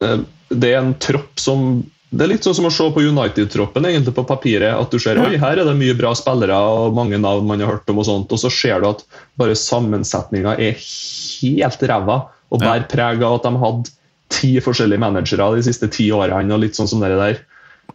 det, 0.00 0.12
det 0.50 0.70
er 0.72 0.80
en 0.80 0.94
tropp 1.02 1.38
som 1.40 1.84
Det 2.08 2.24
er 2.24 2.30
litt 2.30 2.46
sånn 2.46 2.56
som 2.56 2.64
å 2.64 2.72
se 2.72 2.86
på 2.94 3.02
United-troppen 3.04 3.84
egentlig 3.84 4.14
på 4.16 4.24
papiret. 4.28 4.72
At 4.72 4.90
du 4.90 4.96
ser 5.02 5.18
oi, 5.20 5.36
her 5.36 5.60
er 5.60 5.66
det 5.68 5.74
mye 5.76 5.96
bra 5.98 6.14
spillere 6.16 6.56
og 6.56 6.96
mange 6.96 7.18
navn 7.20 7.44
man 7.46 7.60
har 7.60 7.74
hørt 7.74 7.90
om, 7.92 8.00
og 8.00 8.06
sånt, 8.08 8.32
og 8.32 8.40
så 8.40 8.48
ser 8.52 8.80
du 8.80 8.88
at 8.88 9.04
bare 9.40 9.56
sammensetninga 9.58 10.54
er 10.56 10.78
helt 10.80 11.84
ræva 11.90 12.18
og 12.48 12.62
Ja. 12.62 12.64
bærer 12.64 12.88
preg 12.88 13.22
av 13.22 13.34
at 13.36 13.42
de 13.44 13.60
hadde 13.60 13.90
ti 14.32 14.54
forskjellige 14.60 15.00
managere 15.00 15.50
de 15.56 15.62
siste 15.62 15.90
ti 15.92 16.08
årene. 16.10 16.52
og 16.52 16.60
litt 16.60 16.76
sånn 16.76 16.88
som 16.88 17.00
det 17.00 17.12
der. 17.12 17.40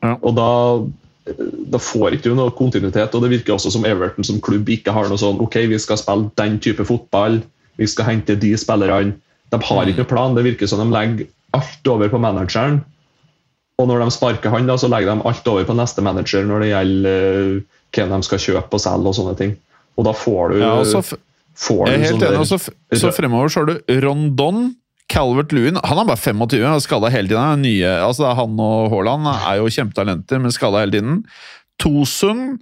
Ja. 0.03 0.17
Og 0.21 0.35
da, 0.35 0.85
da 1.73 1.77
får 1.77 2.13
ikke 2.13 2.29
du 2.29 2.35
noe 2.35 2.51
kontinuitet, 2.51 3.15
og 3.15 3.21
det 3.23 3.31
virker 3.33 3.55
også 3.55 3.71
som 3.71 3.85
Everton 3.85 4.23
som 4.23 4.41
klubb 4.41 4.69
ikke 4.69 4.93
har 4.93 5.09
noe 5.09 5.17
sånn 5.17 5.41
ok, 5.41 5.55
vi 5.67 5.79
skal 5.79 5.97
spille 5.97 6.31
den 6.37 6.59
type 6.59 6.85
fotball, 6.85 7.41
vi 7.77 7.85
skal 7.87 8.05
hente 8.05 8.37
de 8.37 8.53
spillerne. 8.57 9.15
De 9.49 9.57
har 9.57 9.85
ikke 9.85 10.03
noe 10.05 10.09
plan. 10.09 10.35
Det 10.35 10.43
virker 10.45 10.67
som 10.69 10.79
de 10.81 10.93
legger 10.93 11.27
alt 11.53 11.87
over 11.87 12.09
på 12.09 12.19
manageren. 12.21 12.83
Og 13.81 13.87
når 13.89 14.03
de 14.03 14.13
sparker 14.13 14.53
han, 14.53 14.67
da, 14.69 14.75
så 14.77 14.89
legger 14.91 15.15
de 15.15 15.25
alt 15.29 15.47
over 15.49 15.65
på 15.65 15.75
neste 15.77 16.03
manager 16.05 16.45
når 16.45 16.61
det 16.63 16.69
gjelder 16.69 17.33
eh, 17.57 17.81
hvem 17.97 18.11
de 18.13 18.27
skal 18.27 18.41
kjøpe 18.43 18.77
og 18.77 18.83
selge 18.83 19.09
og 19.11 19.17
sånne 19.17 19.35
ting. 19.39 19.55
Og 19.97 20.05
da 20.07 20.13
får 20.17 20.53
du, 20.53 20.59
Ja, 20.61 20.71
og 20.81 21.13
får 21.63 21.89
jeg 21.89 21.97
er 21.99 22.03
helt 22.07 22.15
sånn 22.21 22.35
enig. 22.35 22.47
så, 22.49 22.59
så 23.01 23.11
fremover 23.13 23.51
så 23.53 23.61
har 23.63 23.71
du 23.71 23.99
Rondon, 24.05 24.63
Calvert 25.11 25.51
Lewin 25.53 25.75
Han 25.83 25.99
er 25.99 26.07
bare 26.07 26.17
25, 26.17 26.63
han 26.63 26.77
er 26.77 26.81
skada 26.81 27.09
hele 27.13 27.27
tiden. 27.29 27.43
Han 27.43 27.61
Nye, 27.65 27.89
altså 28.01 28.31
Han 28.37 28.55
og 28.63 28.87
Haaland 28.93 29.27
er 29.33 29.59
jo 29.59 29.67
kjempetalenter, 29.75 30.39
men 30.41 30.53
skada 30.55 30.81
hele 30.85 30.95
tiden. 30.95 31.19
Tosun, 31.81 32.59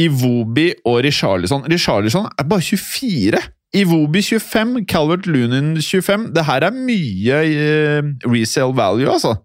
Iwobi 0.00 0.70
og 0.86 1.00
Richarlison. 1.04 1.66
Richarlison 1.68 2.28
er 2.38 2.46
bare 2.48 2.62
24! 2.64 3.40
Iwobi 3.76 4.22
25, 4.22 4.84
Calvert 4.90 5.26
Lewin 5.30 5.76
25. 5.82 6.30
Det 6.34 6.44
her 6.48 6.64
er 6.66 6.74
mye 6.74 7.42
eh, 7.46 8.08
resale 8.26 8.74
value, 8.76 9.10
altså. 9.12 9.36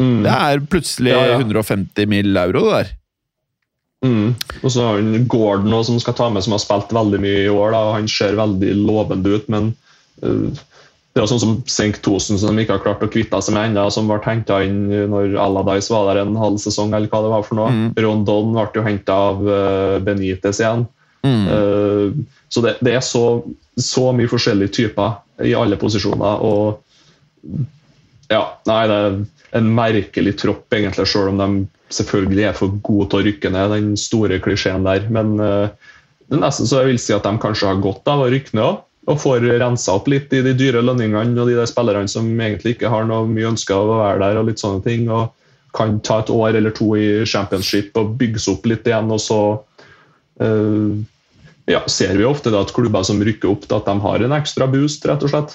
Mm. 0.00 0.22
Det 0.24 0.32
er 0.32 0.64
plutselig 0.72 1.12
Ja, 1.12 1.26
ja. 1.34 1.36
150 1.42 2.08
mill. 2.08 2.36
euro, 2.36 2.64
det 2.64 2.72
der. 2.78 2.96
Mm. 4.00 4.34
Og 4.62 4.72
så 4.72 4.80
har 4.86 4.96
han 4.96 5.26
Gordon 5.28 5.74
også, 5.76 5.92
som 5.92 6.00
skal 6.00 6.16
ta 6.16 6.30
med, 6.32 6.44
som 6.44 6.56
har 6.56 6.62
spilt 6.62 6.92
veldig 6.96 7.20
mye 7.20 7.44
i 7.44 7.52
år. 7.52 7.74
Da, 7.74 7.92
Han 7.92 8.08
ser 8.08 8.38
veldig 8.38 8.74
lovende 8.80 9.36
ut, 9.36 9.48
men 9.52 9.74
uh, 10.24 10.48
det 11.10 11.22
er 11.22 11.26
sånn 11.26 11.42
som 11.42 11.56
Senk 11.68 11.98
Tosen, 12.04 12.38
som 12.38 12.58
ikke 12.58 12.78
har 12.78 12.84
klart 12.84 13.02
å 13.04 13.10
kvitte 13.10 13.40
seg 13.42 13.56
med 13.56 13.70
ennå, 13.70 13.88
som 13.92 14.08
ble 14.08 14.20
henta 14.24 14.62
inn 14.64 14.86
når 15.10 15.34
Allardyce 15.42 15.92
var 15.92 16.06
der 16.08 16.22
en 16.22 16.38
halv 16.38 16.60
sesong, 16.62 16.94
eller 16.94 17.10
hva 17.10 17.24
det 17.24 17.32
var 17.34 17.44
for 17.44 17.58
noe. 17.58 17.72
Mm. 17.74 17.88
Rondon 18.06 18.54
ble 18.54 18.68
jo 18.78 18.86
henta 18.86 19.18
av 19.30 19.42
uh, 19.44 19.98
Benitez 20.06 20.62
igjen. 20.62 20.86
Mm. 21.26 21.42
Uh, 21.50 22.38
så 22.48 22.62
det, 22.64 22.78
det 22.80 22.94
er 22.96 23.04
så, 23.04 23.42
så 23.76 24.08
mye 24.16 24.30
forskjellige 24.30 24.72
typer 24.78 25.18
i 25.44 25.52
alle 25.56 25.76
posisjoner. 25.80 26.40
og 26.40 26.80
ja, 28.30 28.42
nei, 28.70 28.82
det 28.90 28.98
er 28.98 29.16
en 29.58 29.70
merkelig 29.74 30.36
tropp, 30.40 30.66
egentlig, 30.74 31.08
selv 31.10 31.32
om 31.32 31.40
de 31.40 31.48
selvfølgelig 31.94 32.44
er 32.46 32.58
for 32.58 32.76
gode 32.86 33.08
til 33.10 33.20
å 33.20 33.26
rykke 33.26 33.50
ned, 33.50 33.74
den 33.74 33.88
store 33.98 34.38
klisjeen 34.42 34.86
der. 34.86 35.08
Men 35.12 35.34
uh, 35.42 35.72
det 36.28 36.38
er 36.38 36.44
nesten 36.44 36.70
så 36.70 36.84
jeg 36.84 36.92
vil 36.92 37.02
si 37.02 37.16
at 37.16 37.26
de 37.26 37.34
kanskje 37.42 37.66
har 37.72 37.82
godt 37.82 38.06
av 38.10 38.22
å 38.22 38.30
rykke 38.30 38.54
ned 38.54 38.66
òg. 38.68 38.86
og 39.10 39.16
får 39.18 39.42
rensa 39.58 39.96
opp 39.96 40.06
litt 40.12 40.30
i 40.36 40.42
de 40.44 40.52
dyre 40.54 40.82
lønningene 40.84 41.40
og 41.40 41.48
de 41.48 41.56
der 41.56 41.66
spillerne 41.66 42.06
som 42.06 42.28
egentlig 42.30 42.76
ikke 42.76 42.92
har 42.92 43.08
noe 43.08 43.26
mye 43.26 43.48
ønske 43.48 43.74
av 43.74 43.88
å 43.88 43.96
være 44.04 44.20
der, 44.22 44.38
og 44.38 44.46
litt 44.46 44.62
sånne 44.62 44.84
ting. 44.86 45.08
og 45.10 45.32
kan 45.74 46.00
ta 46.02 46.18
et 46.18 46.30
år 46.30 46.56
eller 46.58 46.72
to 46.74 46.96
i 46.98 47.24
championship 47.26 47.96
og 47.98 48.16
bygges 48.18 48.48
opp 48.50 48.64
litt 48.66 48.86
igjen, 48.90 49.10
og 49.14 49.20
så 49.22 49.40
uh, 50.42 50.94
ja, 51.70 51.82
ser 51.86 52.16
vi 52.18 52.26
ofte 52.26 52.52
at 52.58 52.74
klubber 52.74 53.06
som 53.06 53.22
rykker 53.22 53.50
opp, 53.52 53.68
at 53.70 53.86
de 53.86 53.94
har 54.02 54.24
en 54.26 54.34
ekstra 54.34 54.66
boost, 54.70 55.06
rett 55.06 55.22
og 55.22 55.30
slett. 55.30 55.54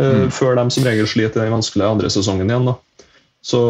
Uh, 0.00 0.26
Før 0.34 0.56
de 0.58 0.66
som 0.74 0.86
regel 0.86 1.06
sliter 1.06 1.42
i 1.42 1.46
den 1.46 1.54
vanskelige 1.54 1.92
andre 1.96 2.10
sesongen 2.10 2.50
igjen. 2.50 2.72
Så, 3.44 3.60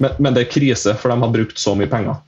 men, 0.00 0.16
men 0.18 0.34
det 0.34 0.46
er 0.46 0.52
krise, 0.52 0.96
for 0.98 1.12
de 1.12 1.20
har 1.20 1.34
brukt 1.34 1.60
så 1.60 1.76
mye 1.78 1.90
penger. 1.90 2.18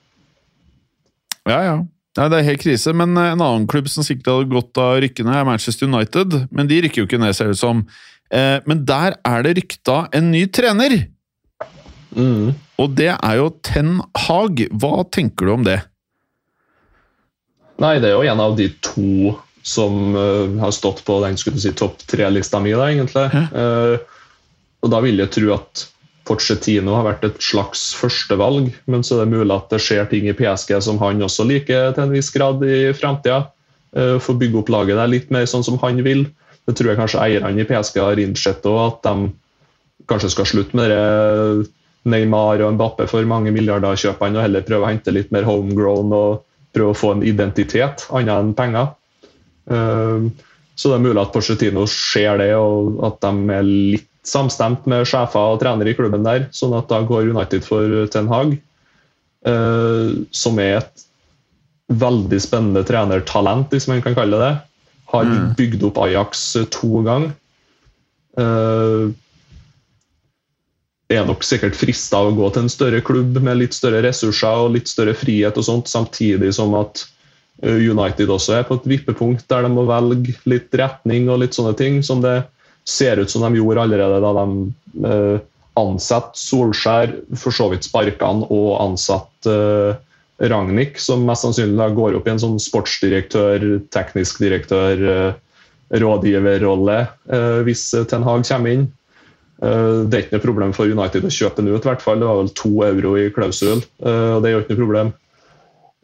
Ja, 1.49 1.61
ja. 1.64 1.76
Nei, 2.14 2.28
Det 2.30 2.39
er 2.39 2.47
helt 2.47 2.62
krise, 2.62 2.93
men 2.95 3.16
en 3.18 3.43
annen 3.43 3.66
klubb 3.70 3.89
som 3.91 4.07
sikkert 4.07 4.30
hadde 4.30 4.53
gått 4.53 4.78
av 4.78 5.01
rykkene, 5.03 5.35
er 5.35 5.49
Manchester 5.49 5.89
United. 5.91 6.45
Men 6.55 6.70
de 6.70 6.78
rykker 6.85 7.03
jo 7.03 7.09
ikke 7.09 7.18
ned, 7.18 7.35
ser 7.35 7.51
det 7.51 7.57
ut 7.59 7.62
som. 7.62 7.82
Eh, 8.30 8.61
men 8.70 8.85
der 8.87 9.16
er 9.26 9.43
det 9.47 9.57
rykta 9.59 10.05
en 10.14 10.30
ny 10.35 10.45
trener! 10.47 10.95
Mm. 12.14 12.55
Og 12.78 12.95
det 12.95 13.11
er 13.16 13.35
jo 13.41 13.49
Ten 13.66 13.99
Hag. 14.26 14.62
Hva 14.70 15.03
tenker 15.11 15.49
du 15.49 15.55
om 15.57 15.66
det? 15.66 15.80
Nei, 17.82 17.97
det 17.99 18.12
er 18.12 18.14
jo 18.14 18.30
en 18.30 18.43
av 18.45 18.55
de 18.59 18.68
to 18.85 19.35
som 19.64 20.14
uh, 20.16 20.60
har 20.60 20.70
stått 20.70 21.04
på 21.04 21.18
den 21.24 21.38
skulle 21.40 21.56
du 21.56 21.64
si, 21.64 21.72
topp 21.72 22.04
tre-lista 22.10 22.60
mi, 22.60 22.74
da, 22.76 22.90
egentlig. 22.92 23.24
Eh, 23.32 23.96
og 24.84 24.90
da 24.92 25.00
vil 25.00 25.22
jeg 25.22 25.32
tro 25.32 25.54
at 25.54 25.84
Porcetino 26.28 26.92
har 26.98 27.06
vært 27.06 27.24
et 27.24 27.38
slags 27.42 27.86
førstevalg, 27.96 28.68
men 28.92 29.04
så 29.04 29.16
er 29.16 29.24
det 29.24 29.38
mulig 29.38 29.54
at 29.54 29.70
det 29.72 29.80
skjer 29.80 30.04
ting 30.10 30.28
i 30.28 30.34
PSG 30.36 30.76
som 30.84 31.00
han 31.00 31.22
også 31.24 31.46
liker 31.48 31.94
til 31.96 32.04
en 32.04 32.12
viss 32.12 32.28
grad 32.34 32.64
i 32.64 32.92
framtida. 32.96 33.46
Uh, 33.96 34.18
Få 34.20 34.36
bygge 34.36 34.60
opp 34.60 34.72
laget 34.72 35.00
der 35.00 35.08
litt 35.08 35.32
mer 35.32 35.48
sånn 35.48 35.64
som 35.64 35.80
han 35.80 36.02
vil. 36.04 36.26
Det 36.68 36.76
tror 36.76 36.92
jeg 36.92 37.00
kanskje 37.00 37.22
eierne 37.24 37.64
i 37.64 37.68
PSG 37.68 38.00
har 38.04 38.20
innsett 38.20 38.68
òg, 38.68 38.82
at 38.84 39.08
de 39.08 39.32
kanskje 40.10 40.32
skal 40.34 40.48
slutte 40.48 40.76
med 40.76 40.92
det 40.92 41.70
Neymar 42.12 42.60
og 42.66 42.74
Mbappe 42.76 43.06
for 43.08 43.24
mange 43.28 43.52
milliarder 43.54 43.96
kjøpene, 43.96 44.36
og 44.36 44.44
heller 44.44 44.66
prøve 44.66 44.84
å 44.84 44.90
hente 44.90 45.12
litt 45.12 45.32
mer 45.32 45.48
homegrown 45.48 46.12
og 46.12 46.44
prøve 46.76 46.92
å 46.92 46.98
få 46.98 47.14
en 47.14 47.24
identitet, 47.24 48.04
annet 48.12 48.34
enn 48.34 48.52
penger. 48.58 48.92
Uh, 49.70 50.28
så 50.74 50.90
det 50.90 50.96
er 50.98 51.04
mulig 51.04 51.22
at 51.22 51.32
Porcetino 51.34 51.86
ser 51.90 52.38
det, 52.42 52.50
og 52.58 52.98
at 53.06 53.20
de 53.22 53.54
er 53.54 53.62
litt 53.68 54.10
samstemt 54.26 54.88
med 54.90 55.04
sjefer 55.06 55.54
og 55.54 55.60
trenere 55.62 55.92
i 55.92 55.96
klubben 55.96 56.24
der, 56.26 56.48
sånn 56.56 56.74
at 56.74 56.88
da 56.90 57.02
går 57.06 57.28
United 57.30 57.62
for 57.66 58.06
Ten 58.10 58.26
Hag, 58.26 58.56
eh, 59.46 60.14
som 60.34 60.58
er 60.58 60.78
et 60.80 61.04
veldig 61.92 62.40
spennende 62.42 62.82
trenertalent, 62.88 63.68
hvis 63.70 63.86
man 63.86 64.02
kan 64.02 64.16
kalle 64.16 64.40
det 64.40 64.48
det. 64.48 64.54
Har 65.12 65.24
Mm. 65.28 65.54
bygd 65.54 65.84
opp 65.84 65.98
Ajax 65.98 66.56
to 66.72 67.02
ganger. 67.04 67.34
Det 71.06 71.18
er 71.18 71.26
nok 71.28 71.44
sikkert 71.44 71.76
frista 71.76 72.16
å 72.24 72.34
gå 72.34 72.52
til 72.52 72.62
en 72.62 72.72
større 72.72 73.00
klubb 73.04 73.36
med 73.40 73.58
litt 73.58 73.74
større 73.76 74.02
ressurser 74.02 74.64
og 74.64 74.72
litt 74.72 74.88
større 74.88 75.14
frihet, 75.14 75.56
og 75.56 75.64
sånt, 75.64 75.86
samtidig 75.86 76.54
som 76.54 76.74
at 76.74 77.04
eh, 77.04 77.13
United 77.64 78.28
også 78.28 78.58
er 78.58 78.66
på 78.68 78.76
et 78.76 78.88
vippepunkt 78.90 79.46
der 79.48 79.64
de 79.64 79.70
må 79.72 79.86
velge 79.88 80.34
litt 80.50 80.74
retning 80.76 81.30
og 81.32 81.40
litt 81.40 81.56
sånne 81.56 81.72
ting. 81.78 82.02
som 82.04 82.20
det 82.24 82.42
ser 82.84 83.16
ut 83.16 83.30
som 83.30 83.44
de 83.44 83.58
gjorde 83.58 83.80
allerede 83.80 84.20
da 84.20 84.32
de 84.36 85.08
eh, 85.08 85.44
ansatte 85.80 86.38
Solskjær, 86.38 87.14
for 87.40 87.54
så 87.54 87.70
vidt 87.72 87.86
sparka 87.88 88.28
og 88.44 88.74
ansatte 88.82 89.54
eh, 89.54 90.02
Ragnhild, 90.50 90.98
som 90.98 91.24
mest 91.24 91.46
sannsynlig 91.46 91.94
går 91.96 92.18
opp 92.18 92.28
i 92.28 92.34
en 92.34 92.42
sånn 92.42 92.58
sportsdirektør, 92.60 93.64
teknisk 93.94 94.42
direktør, 94.42 95.04
eh, 95.14 95.40
rådgiverrolle 95.94 97.00
eh, 97.04 97.58
hvis 97.66 97.86
Ten 98.10 98.26
Hag 98.26 98.44
kommer 98.48 98.76
inn. 98.76 98.86
Eh, 99.62 100.04
det 100.04 100.18
er 100.18 100.24
ikke 100.24 100.38
noe 100.38 100.46
problem 100.46 100.72
for 100.76 100.90
United 100.90 101.26
å 101.26 101.32
kjøpe 101.32 101.62
den 101.62 101.72
ut, 101.72 101.84
i 101.84 101.90
hvert 101.90 102.04
fall. 102.04 102.20
Det 102.20 102.28
var 102.28 102.40
vel 102.42 102.54
to 102.58 102.72
euro 102.86 103.14
i 103.20 103.28
klausul, 103.34 103.84
eh, 104.04 104.32
og 104.36 104.42
det 104.42 104.50
er 104.50 104.56
jo 104.56 104.64
ikke 104.64 104.74
noe 104.74 104.82
problem. 104.84 105.14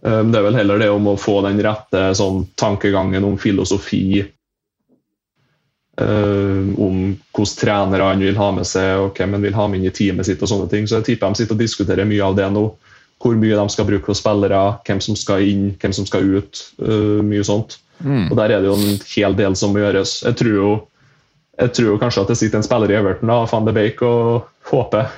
Eh, 0.05 0.18
men 0.22 0.32
Det 0.32 0.38
er 0.40 0.46
vel 0.48 0.59
heller 0.61 0.78
det 0.78 0.90
om 0.90 1.07
å 1.12 1.18
få 1.20 1.40
den 1.46 1.61
rette 1.62 2.14
sånn, 2.18 2.46
tankegangen 2.57 3.24
om 3.24 3.38
filosofi 3.38 4.24
Uh, 6.01 6.70
om 6.80 7.01
hvordan 7.36 7.57
trenerne 7.61 8.24
vil 8.24 8.38
ha 8.38 8.46
med 8.57 8.64
seg, 8.64 9.03
og 9.03 9.18
hvem 9.18 9.34
han 9.36 9.42
vil 9.44 9.57
ha 9.59 9.66
med 9.68 9.80
inn 9.82 9.88
i 9.90 9.92
teamet 9.92 10.24
sitt. 10.24 10.40
og 10.40 10.48
sånne 10.48 10.68
ting. 10.70 10.86
Så 10.88 10.96
jeg 11.01 11.05
tipper 11.11 11.28
de 11.28 11.40
sitter 11.42 11.53
og 11.53 11.61
diskuterer 11.61 12.09
mye 12.09 12.24
av 12.24 12.36
det 12.38 12.46
nå. 12.55 12.62
Hvor 13.20 13.34
mye 13.36 13.59
de 13.59 13.64
skal 13.74 13.84
bruke 13.84 14.07
på 14.09 14.16
spillere, 14.16 14.61
hvem 14.86 15.01
som 15.05 15.18
skal 15.18 15.44
inn, 15.44 15.66
hvem 15.82 15.92
som 15.92 16.07
skal 16.09 16.24
ut. 16.38 16.62
Uh, 16.80 17.20
mye 17.26 17.44
sånt. 17.44 17.76
Mm. 18.01 18.30
Og 18.30 18.36
Der 18.38 18.55
er 18.55 18.62
det 18.64 18.70
jo 18.70 18.78
en 18.78 18.96
hel 19.12 19.36
del 19.36 19.59
som 19.61 19.74
må 19.76 19.82
gjøres. 19.82 20.14
Jeg 20.24 20.38
tror 20.40 20.57
jo, 20.57 20.70
jeg 21.61 21.74
tror 21.76 21.90
jo 21.90 21.98
kanskje 22.01 22.22
at 22.24 22.32
det 22.32 22.38
sitter 22.40 22.62
en 22.62 22.64
spiller 22.70 22.94
i 22.94 22.96
Everton, 22.96 23.28
da, 23.34 23.42
van 23.53 23.68
de 23.68 23.76
Beek, 23.76 24.01
og 24.01 24.48
håper, 24.70 25.11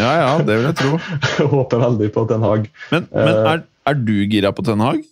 Ja, 0.00 0.12
ja, 0.24 0.32
det 0.42 0.56
vil 0.58 0.66
jeg 0.72 0.78
tro. 0.82 0.98
håper 1.54 1.86
veldig 1.86 2.10
på 2.16 2.26
Den 2.32 2.42
Haag. 2.42 2.66
Men, 2.90 3.06
men 3.14 3.30
Eh. 3.36 3.52
er, 3.52 3.62
er 3.86 3.94
du 3.94 4.16
gira 4.26 4.52
på 4.52 4.64
Ten 4.66 4.82
Hag? 4.84 5.04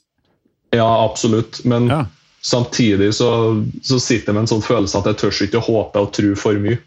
Ja, 0.75 0.89
absolutt. 1.05 1.63
Men 1.65 1.87
Ja. 1.89 2.05
samtidig 2.43 3.15
så, 3.15 3.31
så 3.83 4.01
sitter 4.01 4.33
jeg 4.33 4.35
med 4.35 4.45
en 4.45 4.53
sånn 4.57 4.67
følelse 4.67 4.99
at 4.99 5.07
jeg 5.07 5.21
tør 5.23 5.43
ikke 5.47 5.63
å 5.63 5.69
håpe 5.69 6.03
og 6.03 6.13
tro 6.17 6.35
for 6.39 6.59
mye. 6.61 6.81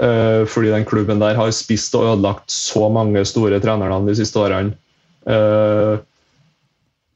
Eh, 0.00 0.46
fordi 0.48 0.70
den 0.72 0.84
klubben 0.88 1.20
der 1.20 1.36
har 1.36 1.50
spist 1.52 1.92
og 1.98 2.06
ødelagt 2.08 2.48
så 2.48 2.86
mange 2.88 3.20
store 3.28 3.58
trenernavn 3.60 4.06
de 4.08 4.14
siste 4.16 4.40
årene. 4.40 4.72
Eh, 5.28 5.98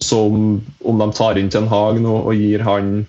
så 0.05 0.19
om, 0.27 0.59
om 0.85 0.99
de 1.01 1.07
tar 1.17 1.41
inn 1.41 1.49
Ten 1.49 1.69
Hag 1.71 1.97
nå 2.05 2.19
og 2.27 2.35
gir 2.37 2.61
han 2.67 3.07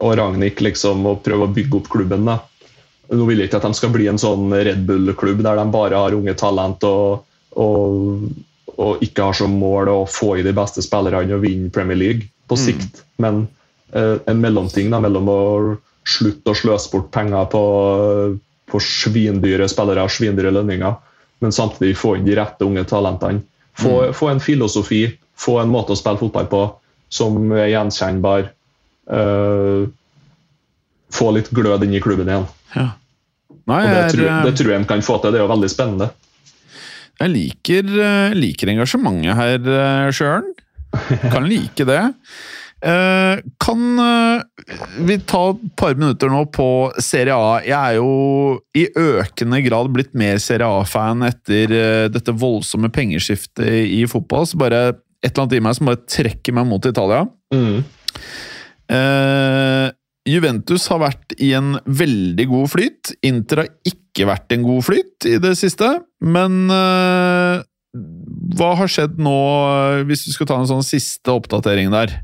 og 0.00 0.14
Ragnhild 0.16 0.62
liksom 0.62 1.02
og 1.10 1.24
prøver 1.26 1.48
å 1.48 1.54
bygge 1.56 1.80
opp 1.80 1.90
klubben 1.92 2.28
da. 2.28 2.38
Nå 3.10 3.26
vil 3.26 3.42
jeg 3.42 3.50
ikke 3.50 3.58
at 3.58 3.66
de 3.66 3.74
skal 3.80 3.90
bli 3.96 4.06
en 4.06 4.20
sånn 4.22 4.46
Red 4.54 4.86
Bull-klubb 4.86 5.42
der 5.42 5.58
de 5.58 5.66
bare 5.74 5.98
har 5.98 6.14
unge 6.14 6.36
talent 6.38 6.86
og, 6.86 7.26
og, 7.58 8.30
og 8.80 9.02
ikke 9.04 9.28
har 9.28 9.36
som 9.36 9.52
mål 9.60 9.90
å 9.92 9.98
få 10.08 10.38
i 10.40 10.44
de 10.46 10.54
beste 10.56 10.82
spillerne 10.84 11.36
og 11.36 11.44
vinne 11.44 11.72
Premier 11.74 11.98
League 12.00 12.30
på 12.48 12.56
sikt. 12.58 13.02
Men 13.20 13.44
eh, 13.92 14.16
en 14.30 14.40
mellomting 14.40 14.88
da, 14.92 15.02
mellom 15.04 15.28
å 15.28 15.40
slutte 16.08 16.52
å 16.52 16.56
sløse 16.56 16.90
bort 16.92 17.10
penger 17.12 17.50
på, 17.52 17.62
på 18.72 18.80
svindyre 18.80 19.68
spillere 19.68 20.06
og 20.06 20.14
svindyre 20.14 20.52
lønninger, 20.56 20.96
men 21.44 21.54
samtidig 21.54 21.98
få 22.00 22.16
inn 22.16 22.26
de 22.28 22.38
rette 22.38 22.64
unge 22.64 22.86
talentene. 22.88 23.44
Få, 23.80 24.10
få 24.16 24.32
en 24.32 24.40
filosofi, 24.42 25.04
få 25.38 25.60
en 25.60 25.70
måte 25.72 25.94
å 25.94 25.98
spille 25.98 26.20
fotball 26.20 26.48
på 26.50 26.64
som 27.12 27.52
er 27.56 27.70
gjenkjennbar. 27.72 28.50
eh, 29.10 29.84
få 31.10 31.30
litt 31.34 31.50
glød 31.50 31.84
inn 31.84 31.94
i 31.98 32.00
klubben 32.02 32.28
igjen. 32.30 32.48
Ja. 32.74 32.88
Nei, 33.70 33.80
Og 33.84 33.90
det, 33.90 33.96
jeg, 33.98 34.12
tror, 34.14 34.28
det 34.46 34.52
tror 34.58 34.72
jeg 34.72 34.80
en 34.80 34.88
kan 34.88 35.02
få 35.04 35.18
til. 35.20 35.34
Det 35.34 35.40
er 35.40 35.44
jo 35.44 35.50
veldig 35.52 35.70
spennende. 35.70 36.10
Jeg 37.20 37.32
liker, 37.34 37.90
eh, 38.00 38.38
liker 38.38 38.72
engasjementet 38.72 39.36
her, 39.36 39.60
eh, 39.60 40.08
Sjøren. 40.14 40.48
Kan 41.32 41.46
like 41.46 41.84
det. 41.86 42.00
Eh, 42.80 43.42
kan 43.60 43.82
vi 45.04 45.18
ta 45.28 45.42
et 45.50 45.76
par 45.76 45.94
minutter 45.98 46.32
nå 46.32 46.46
på 46.50 46.66
Serie 46.96 47.36
A? 47.36 47.60
Jeg 47.60 47.76
er 47.76 47.98
jo 47.98 48.56
i 48.74 48.86
økende 48.96 49.60
grad 49.66 49.92
blitt 49.92 50.16
mer 50.16 50.40
Serie 50.40 50.64
A-fan 50.80 51.20
etter 51.28 52.08
dette 52.08 52.32
voldsomme 52.32 52.88
pengeskiftet 52.88 53.68
i 53.68 54.00
fotball. 54.08 54.48
Så 54.48 54.58
bare 54.58 54.82
et 55.20 55.28
eller 55.28 55.44
annet 55.44 55.58
i 55.58 55.62
meg 55.68 55.76
som 55.76 55.92
bare 55.92 56.00
trekker 56.08 56.56
meg 56.56 56.70
mot 56.72 56.88
Italia. 56.88 57.26
Mm. 57.52 57.84
Juventus 60.30 60.88
har 60.90 61.04
vært 61.04 61.36
i 61.38 61.52
en 61.58 61.74
veldig 61.84 62.48
god 62.48 62.72
flyt. 62.72 63.12
Inter 63.28 63.66
har 63.66 63.74
ikke 63.84 63.99
vært 64.18 64.52
en 64.54 64.64
god 64.66 64.86
flyt 64.86 65.28
i 65.28 65.36
det 65.42 65.54
siste. 65.58 65.88
Men 66.20 66.66
eh, 66.74 67.62
hva 68.58 68.72
har 68.78 68.90
skjedd 68.90 69.18
nå, 69.22 69.38
eh, 69.70 70.02
hvis 70.08 70.26
du 70.26 70.34
skal 70.34 70.50
ta 70.50 70.58
en 70.60 70.70
sånn 70.70 70.86
siste 70.86 71.32
oppdatering 71.32 71.92
der? 71.94 72.20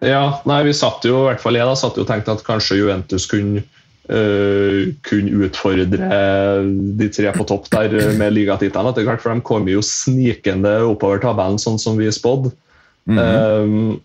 Ja, 0.00 0.40
nei, 0.48 0.62
vi 0.64 0.72
satt 0.76 1.04
jo, 1.04 1.24
i 1.24 1.28
hvert 1.28 1.42
fall 1.42 1.58
jeg 1.58 1.68
da, 1.68 1.76
satt 1.76 1.98
jo 1.98 2.06
og 2.06 2.08
tenkte 2.08 2.36
at 2.36 2.46
kanskje 2.46 2.82
Juventus 2.82 3.28
kunne, 3.30 3.66
Uh, 4.10 4.90
kunne 5.06 5.44
utfordre 5.46 6.08
de 6.98 7.06
tre 7.14 7.30
på 7.30 7.44
topp 7.46 7.68
der 7.70 7.92
med 8.18 8.32
ligatittelen 8.34 8.88
etter 8.90 9.04
hvert, 9.06 9.20
for 9.22 9.30
de 9.30 9.44
kom 9.46 9.68
jo 9.70 9.84
snikende 9.86 10.72
oppover 10.82 11.20
tabellen, 11.22 11.60
sånn 11.62 11.78
som 11.78 12.00
vi 12.00 12.08
spådde. 12.10 12.50
Mhm. 13.06 13.20
Um, 13.20 14.00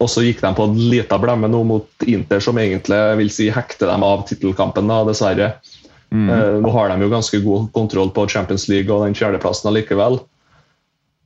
og 0.00 0.10
så 0.10 0.24
gikk 0.24 0.40
de 0.42 0.50
på 0.56 0.66
en 0.68 0.78
liten 0.90 1.20
blemme 1.22 1.48
nå 1.50 1.60
mot 1.68 2.06
Inter, 2.08 2.40
som 2.42 2.58
egentlig 2.60 2.98
vil 3.20 3.30
si 3.32 3.50
hekte 3.52 3.88
dem 3.88 4.04
av 4.06 4.24
tittelkampen, 4.28 4.90
dessverre. 5.08 5.52
Eh, 6.14 6.60
nå 6.62 6.70
har 6.70 6.92
de 6.92 7.02
jo 7.02 7.10
ganske 7.10 7.40
god 7.42 7.68
kontroll 7.74 8.12
på 8.14 8.28
Champions 8.30 8.68
League 8.70 8.92
og 8.92 9.06
den 9.06 9.16
fjerdeplassen 9.18 9.70
allikevel. 9.70 10.20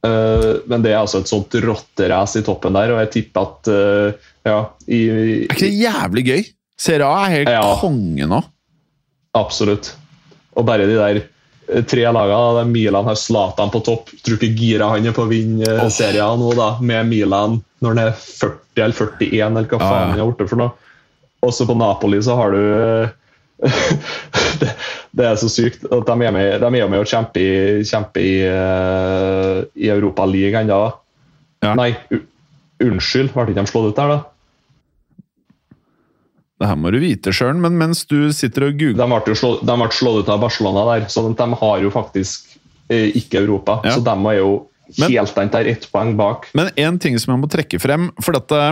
Eh, 0.07 0.51
men 0.71 0.85
det 0.85 0.93
er 0.95 1.01
altså 1.03 1.23
et 1.23 1.31
sånt 1.31 1.55
rotterace 1.65 2.41
i 2.41 2.47
toppen 2.47 2.77
der, 2.79 2.95
og 2.95 3.03
jeg 3.03 3.13
tipper 3.17 3.49
at 3.49 3.71
eh, 3.73 4.29
ja, 4.49 4.61
i, 4.87 5.01
Er 5.49 5.49
ikke 5.51 5.67
det 5.67 5.75
jævlig 5.75 6.25
gøy? 6.29 6.47
Serie 6.79 7.09
A 7.09 7.25
er 7.27 7.35
helt 7.35 7.51
Ja. 7.53 7.65
konge 7.81 8.29
nå. 8.31 8.39
Absolutt. 9.39 9.93
Og 10.57 10.67
bare 10.67 10.87
de 10.89 10.97
der 10.97 11.21
eh, 11.21 11.83
tre 11.83 12.07
lagene, 12.07 12.59
der 12.61 12.71
Milan 12.71 13.09
har 13.11 13.19
Zlatan 13.19 13.73
på 13.75 13.83
topp. 13.85 14.13
Tror 14.23 14.39
ikke 14.39 14.55
gira 14.57 14.93
han 14.95 15.07
er 15.07 15.17
på 15.17 15.27
å 15.27 15.31
vinne 15.31 15.75
oh. 15.83 15.91
Serien 15.93 16.41
nå, 16.41 16.55
da, 16.59 16.77
med 16.81 17.11
Milan 17.11 17.59
når 17.83 17.95
han 17.95 18.05
er 18.07 18.15
40 18.15 18.85
eller 18.85 18.95
41, 18.95 19.43
eller 19.49 19.69
hva 19.71 19.79
faen 19.83 20.13
han 20.13 20.15
ja. 20.15 20.23
ja. 20.23 20.29
er 20.29 20.39
blitt 20.39 20.53
for 20.53 20.63
noe. 20.63 20.95
Også 21.47 21.67
på 21.69 21.77
Napoli 21.79 22.19
så 22.23 22.35
har 22.39 22.55
du 22.55 22.63
eh, 22.63 23.17
det, 24.63 24.73
det 25.17 25.29
er 25.29 25.37
så 25.41 25.51
sykt 25.53 25.85
at 25.87 26.09
de 26.09 26.17
er 26.29 26.35
med, 26.35 26.49
de 26.63 26.69
er 26.69 26.91
med 26.91 27.03
å 27.03 27.07
kjempe 27.09 27.43
i, 27.43 27.53
kjempe 27.89 28.25
i, 28.25 28.35
uh, 28.47 29.63
i 29.79 29.93
Europa 29.93 30.27
League 30.29 30.65
ennå. 30.65 30.81
Ja. 31.65 31.75
Nei, 31.79 31.93
unnskyld, 32.85 33.33
ble 33.35 33.49
ikke 33.49 33.61
de 33.61 33.71
slått 33.71 33.93
ut 33.93 33.99
der, 33.99 34.17
da? 34.17 34.21
Det 36.59 36.67
her 36.67 36.79
må 36.79 36.91
du 36.91 36.99
vite, 36.99 37.31
Sjøren, 37.35 37.61
men 37.63 37.77
mens 37.79 38.03
du 38.11 38.33
sitter 38.35 38.67
og 38.67 38.81
googler 38.81 38.99
De 38.99 39.07
ble, 39.29 39.37
slå, 39.39 39.53
de 39.63 39.77
ble 39.79 39.91
slått 39.95 40.25
ut 40.25 40.33
av 40.35 40.41
Barcelona 40.43 40.87
der, 40.91 41.07
så 41.13 41.23
de 41.31 41.47
har 41.61 41.85
jo 41.85 41.93
faktisk 41.95 42.59
eh, 42.91 43.15
ikke 43.19 43.45
Europa. 43.45 43.79
Ja. 43.87 43.95
Så 43.95 44.03
de 44.07 44.17
er 44.33 44.41
jo 44.41 44.51
helt 45.07 45.37
den 45.37 45.53
der 45.53 45.71
ett 45.71 45.87
poeng 45.93 46.17
bak. 46.19 46.49
Men 46.59 46.73
en 46.75 46.99
ting 46.99 47.19
som 47.21 47.35
jeg 47.35 47.43
må 47.45 47.51
trekke 47.53 47.79
frem, 47.83 48.09
for 48.25 48.35
dette 48.35 48.63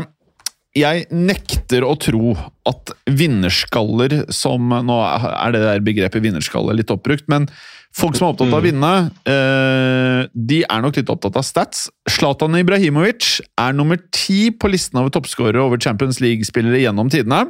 Jeg 0.76 1.06
nekter 1.08 1.86
å 1.86 1.94
tro 1.96 2.34
at 2.68 2.92
vinnerskaller 3.08 4.26
som 4.34 4.68
Nå 4.68 4.98
er 5.00 5.54
det 5.54 5.62
der 5.64 5.84
begrepet 5.84 6.24
vinnerskalle 6.24 6.74
litt 6.76 6.92
oppbrukt, 6.92 7.24
men 7.32 7.48
folk 7.96 8.18
som 8.18 8.26
er 8.26 8.34
opptatt 8.34 8.52
av 8.52 8.58
å 8.58 8.64
vinne, 8.64 8.90
eh, 9.24 10.26
de 10.36 10.58
er 10.66 10.82
nok 10.84 10.98
litt 10.98 11.12
opptatt 11.12 11.38
av 11.40 11.46
stats. 11.48 11.86
Zlatan 12.12 12.58
Ibrahimovic 12.60 13.38
er 13.56 13.72
nummer 13.72 14.00
ti 14.12 14.50
på 14.52 14.68
listen 14.68 15.00
over 15.00 15.14
toppskårere 15.14 15.64
over 15.64 15.80
Champions 15.80 16.20
League-spillere 16.20 16.82
gjennom 16.82 17.08
tidene. 17.12 17.46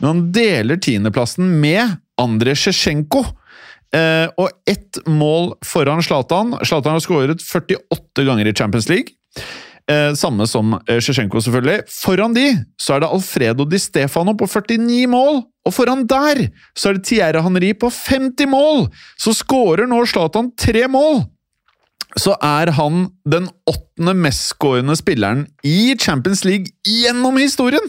Men 0.00 0.08
han 0.08 0.24
deler 0.32 0.80
tiendeplassen 0.80 1.60
med 1.60 1.98
Andrej 2.20 2.62
Sjetsjenko. 2.62 3.26
Eh, 3.94 4.26
og 4.40 4.50
ett 4.66 4.98
mål 5.06 5.52
foran 5.66 6.02
Zlatan. 6.02 6.56
Zlatan 6.64 6.96
har 6.96 7.04
skåret 7.04 7.44
48 7.44 8.24
ganger 8.26 8.48
i 8.48 8.56
Champions 8.56 8.88
League. 8.88 9.14
Eh, 9.90 10.14
samme 10.16 10.46
som 10.48 10.78
Sjesjenko, 10.88 11.42
selvfølgelig. 11.44 11.82
Foran 11.92 12.32
de 12.36 12.46
så 12.80 12.94
er 12.96 13.02
det 13.04 13.10
Alfredo 13.12 13.66
Di 13.68 13.76
Stefano 13.82 14.32
på 14.32 14.46
49 14.48 15.06
mål. 15.12 15.42
Og 15.66 15.72
foran 15.76 16.06
der 16.08 16.46
så 16.76 16.90
er 16.90 16.98
det 16.98 17.04
Tierra 17.08 17.42
Henry 17.44 17.72
på 17.76 17.90
50 17.92 18.46
mål! 18.48 18.86
Så 19.20 19.32
skårer 19.36 19.88
nå 19.88 20.02
Zlatan 20.08 20.50
tre 20.60 20.86
mål! 20.88 21.22
Så 22.20 22.36
er 22.44 22.70
han 22.76 23.08
den 23.26 23.48
åttende 23.68 24.14
mestskårende 24.14 24.94
spilleren 24.96 25.46
i 25.66 25.94
Champions 26.00 26.44
League 26.44 26.68
gjennom 26.86 27.36
historien! 27.40 27.84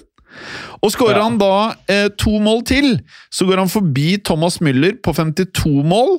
Og 0.84 0.92
skårer 0.92 1.20
Ja. 1.20 1.24
han 1.30 1.38
da 1.40 1.76
eh, 1.88 2.08
to 2.20 2.40
mål 2.44 2.64
til, 2.68 3.00
så 3.32 3.46
går 3.48 3.58
han 3.64 3.72
forbi 3.72 4.18
Thomas 4.24 4.60
Müller 4.60 4.98
på 5.04 5.14
52 5.16 5.84
mål. 5.88 6.18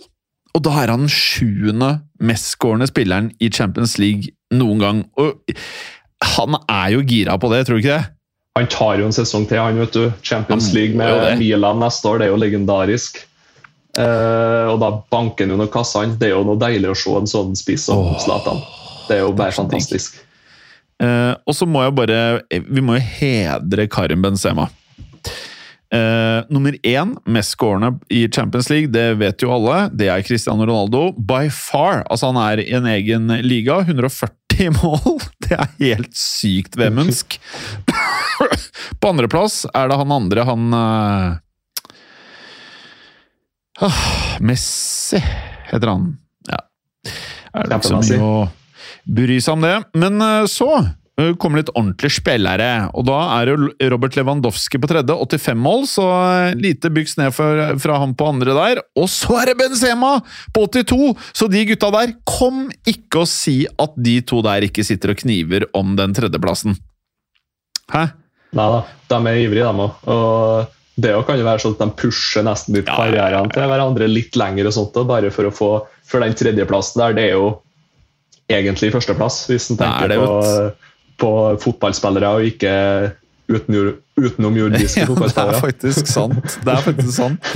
Og 0.56 0.62
da 0.64 0.70
er 0.80 0.88
han 0.92 1.04
den 1.04 1.12
sjuende 1.12 2.00
mestskårende 2.20 2.88
spilleren 2.88 3.32
i 3.40 3.50
Champions 3.52 3.98
League 4.00 4.32
noen 4.54 4.82
gang. 4.82 5.00
Og 5.18 5.56
han 6.36 6.58
er 6.62 6.92
jo 6.94 7.06
gira 7.06 7.36
på 7.40 7.50
det, 7.52 7.64
tror 7.66 7.78
du 7.78 7.84
ikke 7.84 7.96
det? 7.96 8.12
Han 8.56 8.68
tar 8.72 9.00
jo 9.00 9.08
en 9.08 9.16
sesong 9.16 9.44
til, 9.48 9.60
han, 9.60 9.78
vet 9.82 9.96
du. 9.96 10.04
Champions 10.24 10.70
Han 10.70 10.78
League 10.78 10.96
med. 10.96 11.38
Milan 11.40 11.82
neste 11.82 12.08
år, 12.08 12.20
det 12.20 12.28
er 12.28 12.32
jo 12.32 12.40
legendarisk. 12.40 13.20
Eh, 13.96 14.64
og 14.70 14.78
da 14.80 14.92
banker 15.12 15.44
han 15.44 15.54
jo 15.54 15.58
noen 15.60 15.72
kassene. 15.72 16.16
Det 16.20 16.30
er 16.30 16.36
jo 16.36 16.44
noe 16.48 16.60
deilig 16.60 16.92
å 16.92 16.96
se 16.96 17.12
en 17.20 17.28
sånn 17.30 17.52
spiss 17.58 17.88
som 17.90 18.14
Zlatan. 18.22 18.62
Det 19.08 19.18
er 19.18 19.26
jo 19.26 19.34
bare 19.36 19.54
fantastisk. 19.56 20.22
Eh, 21.02 21.32
og 21.44 21.52
så 21.52 21.66
må 21.68 21.82
jeg 21.84 21.92
bare 21.92 22.18
Vi 22.48 22.80
må 22.80 22.94
jo 22.96 23.02
hedre 23.18 23.84
Karim 23.92 24.22
Benzema. 24.24 24.70
Eh, 25.94 26.44
nummer 26.48 26.76
én 26.82 27.16
mest 27.24 27.50
skårende 27.54 27.98
i 28.08 28.28
Champions 28.32 28.70
League, 28.70 28.90
det 28.90 29.14
vet 29.14 29.42
jo 29.42 29.52
alle. 29.54 29.86
Det 29.94 30.08
er 30.10 30.24
Cristiano 30.26 30.66
Ronaldo. 30.66 31.12
By 31.14 31.50
far. 31.50 32.02
Altså, 32.10 32.32
han 32.32 32.40
er 32.42 32.64
i 32.64 32.72
en 32.74 32.88
egen 32.90 33.30
liga. 33.46 33.78
140 33.86 34.70
mål! 34.82 35.22
Det 35.46 35.54
er 35.54 35.72
helt 35.78 36.16
sykt 36.18 36.76
vemundsk. 36.80 37.38
På 39.00 39.12
andreplass 39.12 39.64
er 39.72 39.88
det 39.88 39.98
han 40.00 40.12
andre, 40.12 40.44
han 40.44 40.74
uh, 40.74 41.36
ah, 43.86 44.02
Messi, 44.44 45.20
heter 45.70 45.92
han. 45.92 46.10
Ja. 46.50 46.60
Er 47.54 47.70
det 47.70 47.78
ikke 47.78 47.92
så 47.92 48.00
mye 48.02 48.20
å 48.26 48.36
bry 49.06 49.38
seg 49.40 49.56
om 49.56 49.64
det. 49.64 49.76
Men 49.96 50.20
uh, 50.20 50.44
så 50.50 50.70
kommer 51.40 51.62
litt 51.62 51.70
ordentlige 51.72 52.18
spillere, 52.18 52.90
og 52.92 53.06
da 53.08 53.18
er 53.38 53.48
jo 53.48 53.70
Robert 53.88 54.18
Lewandowski 54.18 54.76
på 54.82 54.90
tredje, 54.90 55.14
85 55.16 55.62
mål, 55.64 55.86
så 55.88 56.04
eh, 56.12 56.56
lite 56.60 56.90
byks 56.92 57.16
ned 57.16 57.32
fra, 57.32 57.70
fra 57.80 57.96
ham 58.02 58.12
på 58.16 58.26
andre 58.34 58.56
der. 58.58 58.82
Og 59.00 59.08
så 59.08 59.38
er 59.40 59.50
det 59.50 59.56
Benzema 59.62 60.18
på 60.52 60.66
82! 60.76 61.14
Så 61.32 61.48
de 61.48 61.64
gutta 61.70 61.88
der, 61.94 62.12
kom 62.28 62.66
ikke 62.84 63.24
og 63.24 63.30
si 63.32 63.62
at 63.64 63.96
de 63.96 64.18
to 64.28 64.42
der 64.44 64.68
ikke 64.68 64.84
sitter 64.84 65.14
og 65.14 65.22
kniver 65.24 65.64
om 65.78 65.96
den 65.96 66.12
tredjeplassen. 66.16 66.76
Hæ? 67.94 68.08
Nei 68.56 68.70
da, 68.72 68.80
de 69.12 69.20
er 69.30 69.42
ivrige, 69.46 69.72
de 69.72 69.86
òg. 69.86 70.08
Og 70.12 71.00
det 71.00 71.12
kan 71.28 71.40
jo 71.40 71.46
være 71.46 71.62
sånn 71.64 71.76
at 71.76 71.84
de 71.84 71.92
pusher 72.00 72.44
nesten 72.44 72.76
litt 72.76 72.88
karrieren 72.88 73.48
til 73.52 73.68
hverandre 73.68 74.08
litt 74.08 74.36
lenger, 74.36 74.68
og 74.68 74.76
sånt, 74.76 75.00
bare 75.08 75.32
for 75.32 75.48
å 75.48 75.52
få 75.54 75.70
For 76.06 76.22
den 76.22 76.36
tredjeplassen 76.38 77.00
der, 77.02 77.16
det 77.16 77.24
er 77.30 77.40
jo 77.40 77.48
egentlig 78.52 78.92
førsteplass, 78.94 79.46
hvis 79.50 79.72
en 79.72 79.80
er 79.80 79.80
tenker 79.80 80.12
det, 80.12 80.18
på, 80.22 80.36
på 81.20 81.30
fotballspillere 81.62 82.28
og 82.36 82.44
ikke 82.50 82.72
utenom 83.46 84.56
jordiske 84.58 85.04
Ja, 85.06 85.14
det 85.14 85.42
er 85.44 85.60
faktisk 85.62 86.08
sant. 86.10 86.56
Det 86.64 86.72
er 86.72 86.82
faktisk 86.82 87.14
sant. 87.14 87.50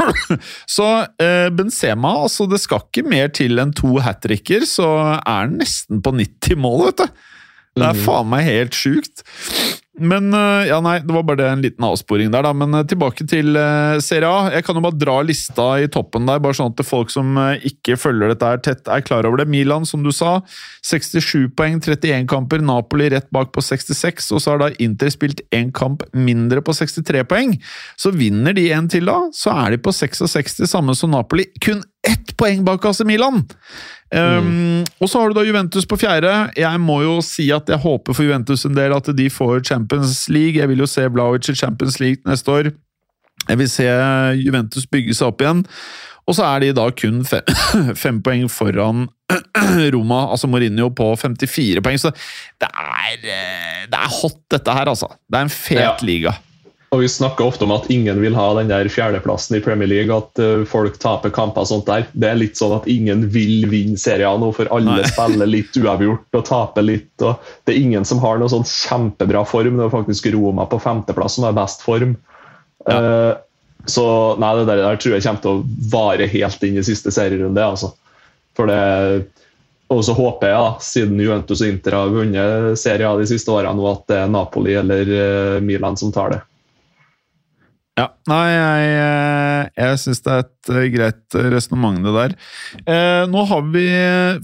Så 0.76 0.86
eh, 1.22 1.48
Benzema, 1.54 2.16
altså 2.24 2.48
det 2.50 2.58
skal 2.62 2.82
ikke 2.88 3.04
mer 3.08 3.28
til 3.36 3.60
enn 3.62 3.72
to 3.76 3.98
hat 4.02 4.22
tricker, 4.24 4.66
så 4.66 4.88
er 5.20 5.44
han 5.44 5.58
nesten 5.60 6.02
på 6.02 6.12
90 6.18 6.58
mål, 6.60 6.86
vet 6.88 7.04
du. 7.04 7.20
Det 7.78 7.86
er 7.86 7.94
Mhm. 7.94 8.02
faen 8.02 8.26
meg 8.32 8.44
helt 8.48 8.74
sjukt. 8.74 9.22
Men 9.98 10.30
eh, 10.34 10.68
ja, 10.68 10.76
nei, 10.80 11.00
det 11.02 11.10
var 11.10 11.24
bare 11.26 11.48
en 11.50 11.62
liten 11.64 11.84
avsporing 11.84 12.30
der, 12.30 12.44
da. 12.46 12.52
Men 12.54 12.76
eh, 12.78 12.84
tilbake 12.86 13.26
til 13.28 13.58
eh, 13.58 13.98
Serie 14.04 14.28
A. 14.30 14.52
Jeg 14.54 14.62
kan 14.66 14.78
jo 14.78 14.84
bare 14.84 14.98
dra 15.00 15.16
lista 15.26 15.66
i 15.82 15.88
toppen 15.90 16.28
der, 16.28 16.38
bare 16.42 16.54
sånn 16.56 16.70
at 16.70 16.84
folk 16.86 17.10
som 17.10 17.34
ikke 17.66 17.98
følger 17.98 18.30
dette 18.30 18.52
her 18.52 18.62
tett, 18.62 18.84
er 18.86 19.02
klar 19.04 19.26
over 19.26 19.42
det. 19.42 19.48
Milan, 19.50 19.88
som 19.88 20.04
du 20.06 20.12
sa, 20.14 20.38
67 20.86 21.50
poeng, 21.58 21.80
31 21.82 22.28
kamper. 22.30 22.62
Napoli 22.62 23.10
rett 23.10 23.26
bak 23.34 23.50
på 23.56 23.64
66, 23.66 24.30
og 24.36 24.44
så 24.44 24.54
har 24.54 24.62
da 24.62 24.70
Inter 24.82 25.10
spilt 25.10 25.42
én 25.54 25.74
kamp 25.74 26.06
mindre 26.14 26.62
på 26.62 26.76
63 26.76 27.26
poeng. 27.26 27.56
Så 27.98 28.14
vinner 28.14 28.54
de 28.54 28.68
en 28.76 28.86
til, 28.90 29.10
da, 29.10 29.24
så 29.34 29.56
er 29.64 29.74
de 29.74 29.82
på 29.82 29.94
66, 29.96 30.62
samme 30.70 30.94
som 30.94 31.10
Napoli. 31.16 31.50
Kun 31.58 31.82
ett 32.06 32.32
poeng 32.40 32.62
bak 32.64 32.84
AC 32.88 33.00
Milan! 33.04 33.42
Um, 34.10 34.82
Og 34.98 35.06
så 35.08 35.20
har 35.20 35.30
du 35.30 35.36
da 35.38 35.44
Juventus 35.46 35.84
på 35.86 35.98
fjerde. 36.00 36.30
Jeg 36.58 36.80
må 36.82 36.96
jo 37.04 37.20
si 37.22 37.46
at 37.54 37.68
jeg 37.70 37.78
håper 37.78 38.16
for 38.16 38.26
Juventus 38.26 38.64
en 38.66 38.74
del 38.74 38.94
at 38.96 39.06
de 39.16 39.28
får 39.30 39.62
Champions 39.68 40.24
League. 40.32 40.58
Jeg 40.58 40.68
vil 40.72 40.82
jo 40.82 40.88
se 40.90 41.04
Vlaovic 41.06 41.48
i 41.52 41.54
Champions 41.54 42.00
League 42.02 42.22
neste 42.26 42.50
år. 42.50 42.70
Jeg 43.48 43.58
vil 43.60 43.70
se 43.70 43.86
Juventus 44.40 44.86
bygge 44.90 45.14
seg 45.14 45.30
opp 45.30 45.40
igjen. 45.44 45.62
Og 46.28 46.34
så 46.36 46.44
er 46.46 46.60
de 46.62 46.72
da 46.76 46.88
kun 46.94 47.22
fem, 47.26 47.46
fem 48.02 48.18
poeng 48.22 48.48
foran 48.50 49.06
Roma, 49.94 50.24
altså 50.34 50.50
Mourinho, 50.50 50.90
på 50.94 51.12
54 51.18 51.80
poeng. 51.86 51.98
Så 52.02 52.10
det 52.60 52.68
er, 52.68 53.16
eh, 53.22 53.80
det 53.90 53.98
er 53.98 54.12
hot, 54.20 54.40
dette 54.52 54.74
her, 54.76 54.90
altså. 54.90 55.08
Det 55.30 55.38
er 55.38 55.46
en 55.46 55.54
fet 55.54 55.80
Ja. 55.86 55.94
liga. 56.02 56.34
Og 56.90 57.04
Vi 57.04 57.08
snakker 57.08 57.46
ofte 57.46 57.62
om 57.64 57.70
at 57.70 57.84
ingen 57.92 58.18
vil 58.18 58.34
ha 58.34 58.48
den 58.56 58.70
der 58.70 58.88
fjerdeplassen 58.90 59.54
i 59.54 59.60
Premier 59.62 59.86
League, 59.86 60.10
at 60.10 60.40
eh, 60.42 60.64
folk 60.66 60.96
taper 60.98 61.30
kamper 61.30 61.62
og 61.62 61.68
sånt 61.70 61.86
der. 61.86 62.08
Det 62.10 62.26
er 62.26 62.40
litt 62.40 62.58
sånn 62.58 62.74
at 62.80 62.88
ingen 62.90 63.28
vil 63.30 63.68
vinne 63.70 64.00
serien 64.00 64.42
nå, 64.42 64.48
for 64.56 64.70
alle 64.74 64.96
Nei. 64.98 65.10
spiller 65.12 65.46
litt 65.46 65.78
uavgjort 65.78 66.40
og 66.40 66.48
taper 66.48 66.88
litt. 66.88 67.12
og 67.22 67.38
Det 67.62 67.76
er 67.76 67.78
ingen 67.84 68.08
som 68.08 68.18
har 68.24 68.42
noe 68.42 68.50
sånn 68.50 68.66
kjempebra 68.66 69.44
form. 69.46 69.78
Det 69.78 69.86
er 69.86 69.94
faktisk 69.94 70.26
Roma 70.34 70.66
på 70.66 70.82
femteplass 70.82 71.38
som 71.38 71.46
har 71.46 71.54
best 71.60 71.86
form. 71.86 72.16
Eh, 72.90 73.32
så 73.86 74.08
nei, 74.42 74.52
det 74.58 74.66
der, 74.72 74.82
der 74.82 74.98
tror 75.00 75.14
jeg 75.14 75.28
kommer 75.28 75.46
til 75.46 75.54
å 75.60 75.64
vare 75.94 76.30
helt 76.34 76.66
inn 76.66 76.82
i 76.82 76.86
siste 76.90 77.14
serierunde. 77.14 77.70
altså. 77.70 77.94
For 78.58 78.66
det 78.66 79.30
og 79.90 80.04
så 80.06 80.14
håper 80.14 80.46
jeg, 80.46 80.58
da, 80.58 80.82
siden 80.86 81.18
Juventus 81.18 81.62
og 81.64 81.66
Inter 81.66 81.96
har 81.98 82.12
vunnet 82.14 82.78
serier 82.78 83.18
de 83.18 83.24
siste 83.26 83.50
årene, 83.50 83.90
at 83.90 84.04
det 84.06 84.20
er 84.22 84.30
Napoli 84.30 84.76
eller 84.78 85.10
eh, 85.16 85.56
Milan 85.66 85.98
som 85.98 86.12
tar 86.14 86.30
det. 86.34 86.44
Ja, 88.00 88.06
Nei, 88.30 88.44
jeg, 88.54 88.92
eh, 88.96 89.66
jeg 89.82 89.98
syns 90.00 90.22
det 90.24 90.32
er 90.32 90.44
et 90.46 90.70
eh, 90.72 90.86
greit 90.94 91.36
resonnement, 91.52 92.00
det 92.06 92.14
der. 92.16 92.36
Eh, 92.88 93.24
nå 93.28 93.44
har 93.50 93.66
vi 93.74 93.84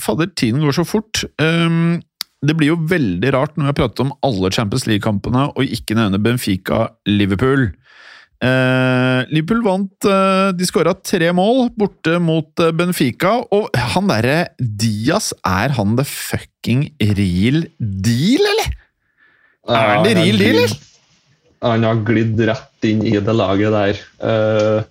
Fader, 0.04 0.28
tiden 0.36 0.60
går 0.66 0.76
så 0.76 0.84
fort. 0.84 1.22
Um, 1.40 1.96
det 2.44 2.52
blir 2.58 2.74
jo 2.74 2.76
veldig 2.90 3.30
rart 3.32 3.54
når 3.56 3.64
vi 3.64 3.70
har 3.72 3.78
pratet 3.80 4.02
om 4.04 4.12
alle 4.26 4.50
Champions 4.52 4.84
League-kampene 4.86 5.46
og 5.56 5.64
ikke 5.72 5.96
nevne 5.96 6.20
Benfica-Liverpool. 6.22 7.70
Eh, 8.44 9.20
Liverpool 9.32 9.62
vant 9.64 10.04
eh, 10.04 10.50
De 10.52 10.66
skåra 10.68 10.92
tre 11.00 11.30
mål 11.32 11.70
borte 11.80 12.18
mot 12.20 12.60
eh, 12.60 12.74
Benfica, 12.76 13.38
og 13.56 13.70
han 13.94 14.10
derre 14.12 14.42
Diaz, 14.60 15.30
er 15.48 15.72
han 15.78 15.96
the 15.96 16.04
fucking 16.04 16.90
real 17.16 17.62
deal, 17.80 18.44
eller? 18.52 18.76
Er 19.72 19.88
han 19.94 20.04
det 20.04 20.12
real 20.20 20.42
deal, 20.44 20.60
glidd- 20.60 20.76
Han 21.72 21.84
har 21.84 22.02
glidd 22.06 22.40
rett 22.48 22.84
inn 22.88 23.02
i 23.06 23.16
det 23.20 23.34
laget 23.34 23.72
der. 23.74 24.00
eh, 24.30 24.84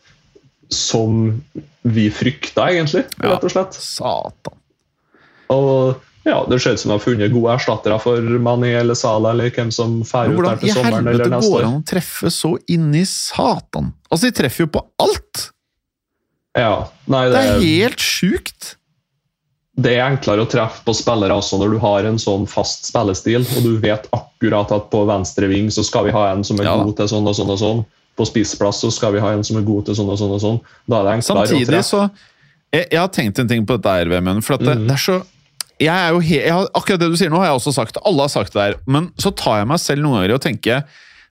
som 0.70 1.44
vi 1.86 2.08
frykta, 2.10 2.70
egentlig, 2.74 3.04
Ja. 3.22 3.36
rett 3.36 3.44
og 3.46 3.52
slett. 3.54 3.74
Satan. 3.78 4.58
Og 5.54 6.02
ja, 6.26 6.40
Det 6.50 6.58
ser 6.62 6.74
ut 6.74 6.80
som 6.82 6.90
de 6.90 6.94
har 6.98 7.04
funnet 7.04 7.32
gode 7.32 7.54
erstattere 7.54 8.00
for 8.02 8.20
Mani 8.42 8.72
eller 8.74 8.96
Sala 8.98 9.30
eller 9.36 9.52
hvem 9.54 9.70
som 9.72 10.00
drar 10.02 10.32
ut 10.32 10.36
hvordan 10.40 10.58
i 10.58 10.60
til 10.66 10.74
sommeren 10.74 11.08
eller 11.08 11.30
neste 11.30 11.52
går 11.52 11.60
det 11.60 11.66
år. 11.68 11.68
an 11.70 11.84
å 11.84 11.86
treffe 11.86 12.32
så 12.34 12.58
inni 12.68 13.04
satan? 13.06 13.94
Altså, 14.10 14.26
de 14.26 14.32
treffer 14.42 14.66
jo 14.66 14.72
på 14.74 14.82
alt! 15.06 15.52
Ja, 16.58 16.88
nei, 17.08 17.26
Det 17.30 17.34
det, 17.36 17.46
er 17.46 17.60
helt 17.62 18.00
sjukt! 18.02 18.76
Det 19.76 19.98
er 19.98 20.06
enklere 20.06 20.46
å 20.46 20.48
treffe 20.48 20.86
på 20.88 20.94
spillere 20.96 21.36
også 21.36 21.60
når 21.60 21.74
du 21.76 21.80
har 21.84 22.08
en 22.08 22.20
sånn 22.22 22.46
fast 22.48 22.88
spillestil, 22.88 23.44
og 23.58 23.66
du 23.66 23.74
vet 23.84 24.08
akkurat 24.16 24.72
at 24.72 24.88
på 24.94 25.04
venstre 25.10 25.50
ving 25.52 25.68
så 25.74 25.84
skal 25.84 26.08
vi 26.08 26.16
ha 26.16 26.30
en 26.32 26.46
som 26.48 26.62
er 26.62 26.70
Ja 26.70 26.78
god 26.80 26.96
til 27.02 27.10
sånn 27.12 27.28
og 27.28 27.36
sånn 27.36 27.52
og 27.52 27.60
sånn. 27.60 27.84
På 28.16 28.28
spissplass 28.28 28.80
så 28.86 28.92
skal 28.96 29.12
vi 29.18 29.24
ha 29.24 29.34
en 29.36 29.44
som 29.44 29.60
er 29.60 29.68
god 29.68 29.90
til 29.90 29.98
sånn 29.98 30.12
og 30.14 30.20
sånn 30.22 30.32
og 30.32 30.42
sånn. 30.44 30.60
Da 30.88 31.02
er 31.02 31.10
det 31.10 31.16
enklere 31.18 31.44
å 31.44 31.48
Samtidig 31.50 31.68
treffe. 31.74 31.90
så 31.90 32.06
jeg, 32.72 32.88
jeg 32.88 33.00
har 33.02 33.12
tenkt 33.12 33.40
en 33.44 33.52
ting 33.52 33.66
på 33.68 33.76
dette 33.76 34.10
Vemund, 34.12 34.44
for 34.48 34.56
at 34.56 34.64
det, 34.64 34.78
mm. 34.80 34.88
det 34.88 34.96
er 34.96 35.04
så 35.08 35.22
jeg 35.76 35.92
er 35.92 36.14
jo 36.16 36.22
he 36.24 36.38
jeg 36.40 36.54
har, 36.56 36.70
Akkurat 36.72 37.02
det 37.02 37.10
du 37.12 37.18
sier 37.20 37.32
nå, 37.34 37.42
har 37.42 37.50
jeg 37.50 37.60
også 37.60 37.74
sagt. 37.76 37.98
Alle 38.08 38.24
har 38.24 38.32
sagt 38.32 38.54
det 38.56 38.62
der. 38.62 38.78
Men 38.88 39.10
så 39.20 39.34
tar 39.36 39.60
jeg 39.60 39.68
meg 39.68 39.82
selv 39.84 40.06
noen 40.06 40.22
ganger 40.22 40.32
i 40.32 40.38
å 40.38 40.44
tenke 40.46 40.78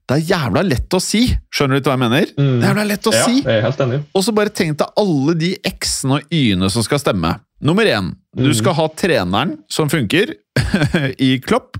det 0.05 0.19
er 0.19 0.25
jævla 0.35 0.61
lett 0.67 0.93
å 0.93 0.99
si. 1.01 1.23
Skjønner 1.49 1.81
du 1.81 1.87
hva 1.89 1.95
jeg 1.95 2.03
mener? 2.03 2.27
Mm. 2.37 2.59
Det 2.61 2.67
er 2.67 2.75
jævla 2.75 2.83
lett 2.91 3.07
å 3.09 3.13
Ja, 3.15 3.23
si. 3.25 4.01
Og 4.13 4.25
så 4.27 4.35
bare 4.37 4.53
tenk 4.53 4.77
deg 4.83 5.01
alle 5.01 5.35
de 5.41 5.55
x-ene 5.71 6.19
og 6.19 6.35
y-ene 6.35 6.69
som 6.69 6.85
skal 6.85 7.01
stemme. 7.01 7.31
Nummer 7.65 7.87
én, 7.89 8.11
du 8.37 8.51
Mhm. 8.51 8.55
skal 8.59 8.75
ha 8.77 8.89
treneren 8.93 9.55
som 9.73 9.89
funker 9.89 10.35
i 11.19 11.39
Klopp. 11.41 11.79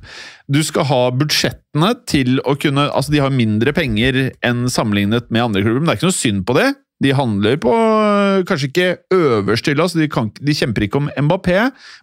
Du 0.49 0.63
skal 0.65 0.85
ha 0.89 1.01
budsjettene 1.13 1.91
til 2.09 2.39
å 2.45 2.55
kunne 2.61 2.87
Altså, 2.91 3.11
de 3.13 3.21
har 3.21 3.31
mindre 3.35 3.73
penger 3.77 4.33
enn 4.45 4.65
sammenlignet 4.73 5.31
med 5.31 5.43
andre 5.45 5.63
klubber, 5.63 5.81
men 5.83 5.91
det 5.91 5.95
er 5.95 6.01
ikke 6.01 6.09
noe 6.11 6.17
synd 6.23 6.45
på 6.49 6.57
det. 6.57 6.71
De 7.03 7.11
handler 7.13 7.57
på 7.61 7.73
kanskje 8.49 8.69
ikke 8.71 8.89
øverste 9.13 9.73
hylla, 9.75 9.89
så 9.91 9.99
de, 10.01 10.09
kan, 10.09 10.31
de 10.41 10.55
kjemper 10.57 10.87
ikke 10.87 11.01
om 11.03 11.11
Mbappé, 11.27 11.57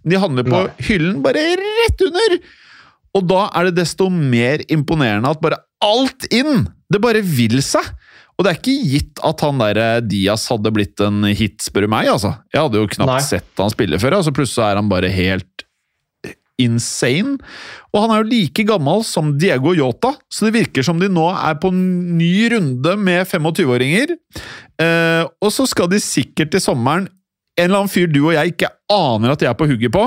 men 0.03 0.13
de 0.13 0.19
handler 0.19 0.43
på 0.45 0.59
Nei. 0.67 0.85
hyllen 0.89 1.21
bare 1.23 1.45
rett 1.57 2.03
under! 2.05 2.37
Og 3.17 3.25
da 3.27 3.49
er 3.57 3.67
det 3.69 3.75
desto 3.81 4.09
mer 4.13 4.61
imponerende 4.71 5.31
at 5.31 5.41
bare 5.43 5.57
alt 5.83 6.27
inn! 6.31 6.67
Det 6.91 7.01
bare 7.01 7.23
vil 7.25 7.57
seg! 7.65 7.87
Og 8.41 8.47
det 8.47 8.55
er 8.55 8.57
ikke 8.57 8.89
gitt 8.89 9.19
at 9.21 9.41
han 9.45 9.59
der 9.61 9.77
eh, 9.77 9.97
Diaz 10.01 10.47
hadde 10.49 10.71
blitt 10.73 11.01
en 11.05 11.27
hit, 11.29 11.59
spør 11.61 11.85
du 11.85 11.91
meg. 11.93 12.09
altså. 12.09 12.33
Jeg 12.49 12.63
hadde 12.63 12.81
jo 12.81 12.89
knapt 12.89 13.11
Nei. 13.13 13.19
sett 13.21 13.61
han 13.61 13.69
spille 13.69 13.99
før, 14.01 14.17
og 14.17 14.25
så 14.25 14.33
plutselig 14.33 14.65
er 14.65 14.79
han 14.81 14.89
bare 14.89 15.11
helt 15.13 15.65
insane. 16.61 17.37
Og 17.93 18.01
han 18.01 18.15
er 18.15 18.23
jo 18.23 18.31
like 18.31 18.65
gammel 18.65 19.05
som 19.05 19.35
Diego 19.37 19.75
Yota, 19.77 20.15
så 20.25 20.47
det 20.47 20.55
virker 20.57 20.85
som 20.85 20.97
de 21.01 21.09
nå 21.11 21.27
er 21.35 21.61
på 21.61 21.69
en 21.69 22.17
ny 22.17 22.33
runde 22.55 22.97
med 22.97 23.29
25-åringer. 23.29 24.17
Eh, 24.81 25.23
og 25.29 25.53
så 25.53 25.69
skal 25.69 25.91
de 25.93 26.01
sikkert 26.01 26.53
til 26.55 26.65
sommeren 26.65 27.09
en 27.59 27.67
eller 27.67 27.81
annen 27.81 27.91
fyr 27.91 28.07
du 28.07 28.21
og 28.23 28.33
jeg 28.33 28.53
ikke 28.53 28.69
aner 28.91 29.33
at 29.33 29.41
de 29.41 29.47
er 29.49 29.57
på 29.59 29.67
hugget 29.69 29.93
på. 29.93 30.05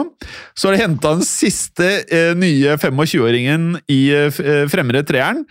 Så 0.56 0.68
har 0.68 0.76
de 0.76 0.82
henta 0.82 1.12
den 1.18 1.26
siste 1.28 1.88
eh, 2.08 2.32
nye 2.38 2.76
25-åringen 2.80 3.74
i 3.92 4.00
eh, 4.16 4.40
eh, 4.40 4.64
fremre 4.72 5.04
treeren. 5.06 5.44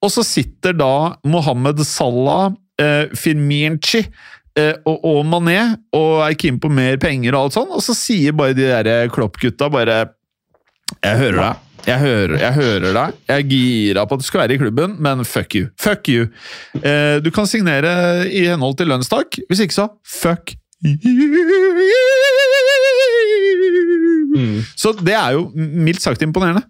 Og 0.00 0.12
så 0.12 0.24
sitter 0.24 0.76
da 0.76 1.16
Mohammed 1.28 1.82
Salah, 1.84 2.54
eh, 2.80 3.10
Firminci 3.16 4.00
eh, 4.00 4.76
og, 4.88 5.02
og 5.04 5.24
Mané 5.28 5.58
og 5.96 6.22
er 6.24 6.36
keen 6.40 6.60
på 6.60 6.70
mer 6.72 6.96
penger 7.02 7.36
og 7.36 7.48
alt 7.48 7.58
sånn, 7.58 7.74
og 7.74 7.84
så 7.84 7.96
sier 7.96 8.36
bare 8.36 8.56
de 8.56 8.70
der 8.70 9.10
Klopp-gutta 9.12 9.68
bare 9.72 9.98
Jeg 11.04 11.20
hører 11.20 11.42
deg. 11.42 11.66
Jeg 11.86 11.96
hører, 11.96 12.36
jeg 12.36 12.52
hører 12.52 12.92
deg. 12.92 13.20
Jeg 13.28 13.36
er 13.36 13.46
gira 13.48 14.02
på 14.04 14.16
at 14.16 14.20
du 14.20 14.26
skal 14.26 14.42
være 14.42 14.56
i 14.56 14.60
klubben, 14.60 14.96
men 15.00 15.24
fuck 15.24 15.54
you. 15.56 15.70
Fuck 15.80 16.10
you. 16.12 16.26
Eh, 16.76 17.16
du 17.24 17.30
kan 17.32 17.48
signere 17.48 18.26
i 18.28 18.44
henhold 18.50 18.76
til 18.76 18.90
lønnstak. 18.90 19.38
Hvis 19.48 19.62
ikke, 19.64 19.78
så 19.78 19.86
fuck 20.04 20.52
you. 20.52 20.58
Mm. 24.36 24.60
Så 24.76 24.92
det 25.00 25.16
er 25.16 25.34
jo 25.36 25.48
mildt 25.54 26.04
sagt 26.04 26.22
imponerende. 26.24 26.62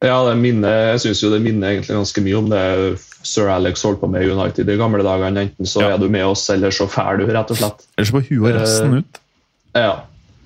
Ja, 0.00 0.16
det 0.24 0.36
minner, 0.40 0.94
jeg 0.94 1.00
syns 1.04 1.20
jo 1.20 1.28
det 1.34 1.42
minner 1.44 1.74
egentlig 1.74 1.92
ganske 1.98 2.22
mye 2.24 2.36
om 2.38 2.46
det 2.48 2.60
sir 3.26 3.50
Alex 3.52 3.82
holdt 3.84 4.00
på 4.00 4.08
med 4.08 4.24
i 4.24 4.30
United 4.32 4.68
i 4.72 4.76
gamle 4.80 5.04
dagene. 5.04 5.42
Enten 5.48 5.68
så 5.68 5.82
Ja. 5.82 5.90
er 5.94 5.98
du 6.00 6.08
med 6.08 6.24
oss, 6.24 6.48
eller 6.48 6.72
så 6.72 6.86
fæl 6.88 7.20
du, 7.20 7.26
rett 7.28 7.50
og 7.52 7.56
slett. 7.58 7.84
Ellers 7.98 8.12
på 8.14 8.22
huet 8.30 8.54
og 8.54 8.60
rassen 8.62 8.94
ut. 9.02 9.20
Ja. 9.76 10.00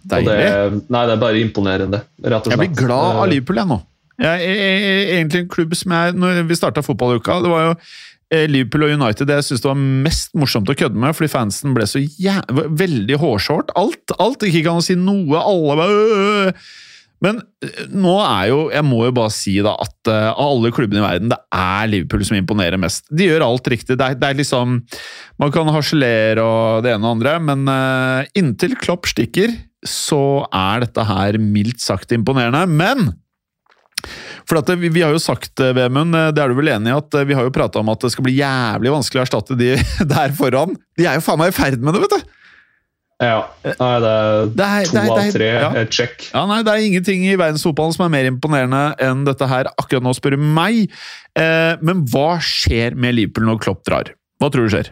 Deilig. 0.04 0.26
det, 0.26 0.90
nei, 0.90 1.06
det 1.06 1.12
er 1.14 1.20
bare 1.22 1.40
imponerende, 1.40 2.00
rett 2.24 2.46
og 2.46 2.50
slett. 2.52 2.58
Jeg 2.58 2.74
blir 2.74 2.82
glad 2.82 3.16
av 3.16 3.22
Eh, 3.24 3.30
Liverpool, 3.30 3.56
jeg 3.62 3.70
nå. 3.70 3.78
Jeg 4.18 4.42
er 4.42 5.14
egentlig 5.18 5.40
en 5.42 5.48
klubb 5.48 5.72
som 5.74 5.90
jeg 5.90 6.14
Når 6.14 6.44
vi 6.46 6.54
starta 6.54 6.84
fotballuka, 6.86 7.40
det 7.42 7.50
var 7.50 7.64
jo 7.64 7.72
eh, 8.30 8.46
Liverpool 8.46 8.84
og 8.86 8.92
United 8.94 9.26
det 9.26 9.38
jeg 9.40 9.44
synes 9.48 9.64
det 9.64 9.70
var 9.70 9.80
mest 10.06 10.34
morsomt 10.38 10.70
å 10.70 10.76
kødde 10.78 10.94
med, 10.98 11.14
fordi 11.16 11.30
fansen 11.32 11.74
ble 11.74 11.86
så 11.86 12.02
jæv 12.02 12.62
veldig 12.78 13.18
hårsårt. 13.22 13.70
Alt. 13.78 14.14
alt, 14.18 14.42
Ikke 14.42 14.64
kan 14.66 14.82
si 14.82 14.94
noe. 14.98 15.38
Alle 15.38 15.78
bare 15.78 15.90
øh, 15.94 16.46
øh. 16.48 16.52
Men 17.22 17.40
eh, 17.64 17.84
nå 17.94 18.14
er 18.20 18.48
jo 18.50 18.58
Jeg 18.72 18.86
må 18.86 19.04
jo 19.06 19.14
bare 19.16 19.32
si 19.34 19.56
da 19.64 19.74
at 19.80 20.10
uh, 20.10 20.32
av 20.32 20.44
alle 20.44 20.72
klubbene 20.74 21.02
i 21.02 21.04
verden, 21.04 21.32
det 21.32 21.40
er 21.54 21.90
Liverpool 21.90 22.24
som 22.26 22.38
imponerer 22.38 22.80
mest. 22.80 23.06
De 23.10 23.28
gjør 23.28 23.46
alt 23.46 23.70
riktig. 23.70 23.98
Det 24.00 24.06
er, 24.06 24.18
det 24.18 24.30
er 24.30 24.40
liksom 24.40 24.80
Man 25.40 25.54
kan 25.54 25.70
harselere 25.72 26.44
og 26.44 26.84
det 26.84 26.94
ene 26.94 27.06
og 27.06 27.18
andre, 27.18 27.38
men 27.42 27.68
uh, 27.70 28.26
inntil 28.38 28.76
Klopp 28.80 29.08
stikker, 29.10 29.52
så 29.84 30.44
er 30.48 30.84
dette 30.84 31.04
her 31.06 31.38
mildt 31.40 31.82
sagt 31.84 32.14
imponerende. 32.16 32.64
Men 32.70 33.12
for 34.44 34.60
at 34.60 34.68
vi, 34.76 34.90
vi 34.92 35.02
har 35.04 35.14
jo 35.14 35.20
sagt, 35.22 35.60
Vemund, 35.76 36.12
det 36.36 36.40
er 36.40 36.52
du 36.52 36.58
vel 36.58 36.74
enig 36.74 36.90
i, 36.92 36.96
at 36.96 37.16
vi 37.24 37.36
har 37.36 37.46
jo 37.46 37.52
prata 37.54 37.80
om 37.80 37.92
at 37.92 38.04
det 38.04 38.10
skal 38.12 38.26
bli 38.26 38.36
jævlig 38.36 38.92
vanskelig 38.92 39.22
å 39.22 39.24
erstatte 39.24 39.56
de 39.56 39.74
der 40.14 40.34
foran. 40.36 40.76
De 40.98 41.08
er 41.08 41.16
jo 41.16 41.24
faen 41.24 41.40
meg 41.40 41.52
i 41.52 41.56
ferd 41.56 41.80
med 41.80 41.96
det, 41.96 42.04
vet 42.04 42.18
du! 42.18 42.34
Ja. 43.24 43.40
Nei, 43.64 43.92
det 44.04 44.10
er 44.12 44.46
Det 44.52 44.66
er- 44.68 44.84
to 44.84 44.94
det 44.94 45.02
er- 45.02 45.12
av 45.14 45.32
tre 45.32 45.50
ja. 45.52 45.84
check. 45.88 46.26
Ja, 46.32 46.44
nei, 46.50 46.62
Det 46.62 46.72
er 46.72 46.84
ingenting 46.84 47.24
i 47.26 47.36
verdensfotballen 47.40 47.94
som 47.96 48.04
er 48.06 48.12
mer 48.12 48.30
imponerende 48.30 48.82
enn 49.00 49.24
dette 49.24 49.48
her, 49.48 49.70
akkurat 49.80 50.04
nå, 50.04 50.12
spør 50.14 50.36
du 50.36 50.42
meg. 50.42 50.90
Eh, 51.34 51.76
men 51.80 52.04
hva 52.06 52.36
skjer 52.38 52.94
med 52.94 53.14
Liverpool 53.16 53.48
når 53.48 53.62
Klopp 53.64 53.84
drar? 53.88 54.12
Hva 54.40 54.50
tror 54.52 54.68
du 54.68 54.76
skjer? 54.76 54.90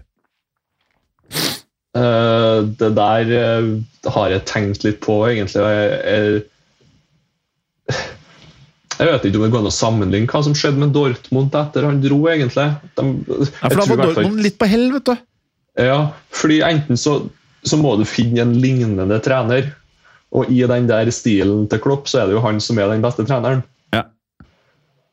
Uh, 1.92 2.62
det 2.80 2.94
der 2.96 3.28
uh, 3.36 3.66
har 4.14 4.30
jeg 4.32 4.44
tenkt 4.48 4.84
litt 4.86 5.00
på, 5.04 5.18
egentlig. 5.28 5.60
Jeg, 5.60 5.90
jeg, 6.08 6.44
jeg 8.96 9.08
vet 9.10 9.26
ikke 9.28 9.36
om 9.40 9.44
det 9.44 9.50
går 9.52 9.60
an 9.64 9.68
å 9.68 9.74
sammenligne 9.76 10.30
hva 10.30 10.40
som 10.46 10.54
skjedde 10.56 10.80
med 10.80 10.94
Dortmund 10.96 11.52
etter 11.58 11.84
han 11.88 12.00
dro, 12.00 12.22
egentlig. 12.32 12.68
De, 12.96 13.04
Ja, 13.28 13.68
for 13.68 13.76
Da 13.76 13.86
var 13.90 14.02
Dortmund 14.06 14.40
litt 14.46 14.56
på 14.60 14.68
hell, 14.72 14.88
vet 14.94 15.10
du. 15.10 15.14
Ja, 15.82 15.98
fordi 16.32 16.60
enten 16.64 16.96
så, 17.00 17.18
så 17.64 17.78
må 17.78 17.96
du 17.98 18.04
finne 18.08 18.42
en 18.42 18.54
lignende 18.60 19.18
trener, 19.22 19.72
og 20.32 20.48
i 20.50 20.62
den 20.66 20.86
der 20.88 21.10
stilen 21.12 21.66
til 21.68 21.82
Klopp, 21.84 22.08
så 22.08 22.22
er 22.22 22.26
det 22.30 22.36
jo 22.38 22.44
han 22.44 22.60
som 22.60 22.78
er 22.80 22.88
den 22.88 23.02
beste 23.04 23.24
treneren. 23.28 23.62
Ja. 23.92 24.06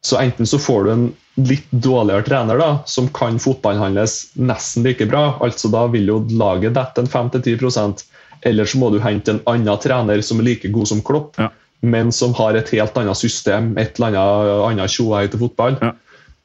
Så 0.06 0.20
enten 0.22 0.47
så 0.47 0.60
får 0.62 0.86
du 0.88 0.91
en 0.93 1.08
litt 1.50 1.68
dårligere 1.72 2.24
trener 2.28 2.60
da, 2.60 2.70
som 2.88 3.10
kan 3.16 3.39
fotballen 3.39 3.97
nesten 4.00 4.84
like 4.88 5.08
bra, 5.12 5.38
altså 5.43 5.72
da 5.72 5.86
vil 5.91 6.08
jo 6.08 6.22
laget 6.39 6.74
dette 6.78 7.04
en 7.04 7.12
5-10 7.12 8.06
eller 8.47 8.66
så 8.66 8.80
må 8.80 8.89
du 8.93 9.00
hente 9.04 9.34
en 9.36 9.41
annen 9.52 9.80
trener 9.84 10.22
som 10.24 10.39
er 10.39 10.47
like 10.47 10.72
god 10.72 10.88
som 10.88 11.02
Klopp, 11.04 11.36
Ja. 11.39 11.50
men 11.82 12.12
som 12.12 12.34
har 12.34 12.56
et 12.56 12.70
helt 12.70 12.95
annet 12.97 13.18
system, 13.18 13.78
et 13.78 14.00
eller 14.00 14.16
annet, 14.16 14.72
annet 14.72 14.91
tjoei 14.91 15.28
til 15.30 15.39
fotball. 15.39 15.78
Ja. 15.82 15.91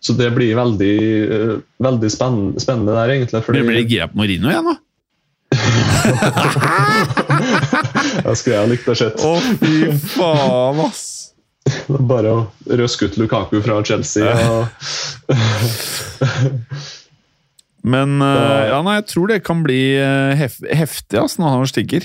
Så 0.02 0.12
det 0.18 0.34
blir 0.34 0.54
veldig, 0.58 0.96
eh, 1.32 1.60
veldig 1.80 2.10
spennende, 2.10 2.60
spennende 2.60 2.92
der, 2.92 3.08
egentlig. 3.14 3.42
fordi- 3.44 3.62
Blir 3.62 3.82
det 3.82 3.88
gira 3.88 4.08
på 4.08 4.16
Marino 4.16 4.48
igjen, 4.50 4.64
da? 4.64 4.76
Jeg 8.24 8.36
skulle 8.38 8.56
jeg 8.56 8.68
likt 8.70 8.88
å 8.88 8.94
sett. 8.98 9.20
Å, 9.24 9.26
fy 9.60 9.74
faen, 10.14 10.78
ass! 10.84 11.02
Bare 11.88 12.30
å 12.30 12.46
røske 12.76 13.04
ut 13.08 13.16
Lukaku 13.20 13.62
fra 13.64 13.74
Chelsea. 13.88 14.28
Og, 14.52 14.64
Men 17.84 18.08
uh, 18.22 18.68
ja, 18.68 18.82
nei, 18.84 18.94
jeg 19.00 19.06
tror 19.12 19.26
det 19.32 19.46
kan 19.46 19.62
bli 19.64 19.82
eh, 19.96 20.34
hef 20.40 20.54
heftig 20.68 21.18
ass, 21.22 21.38
når 21.40 21.48
han 21.56 21.66
stikker. 21.70 22.02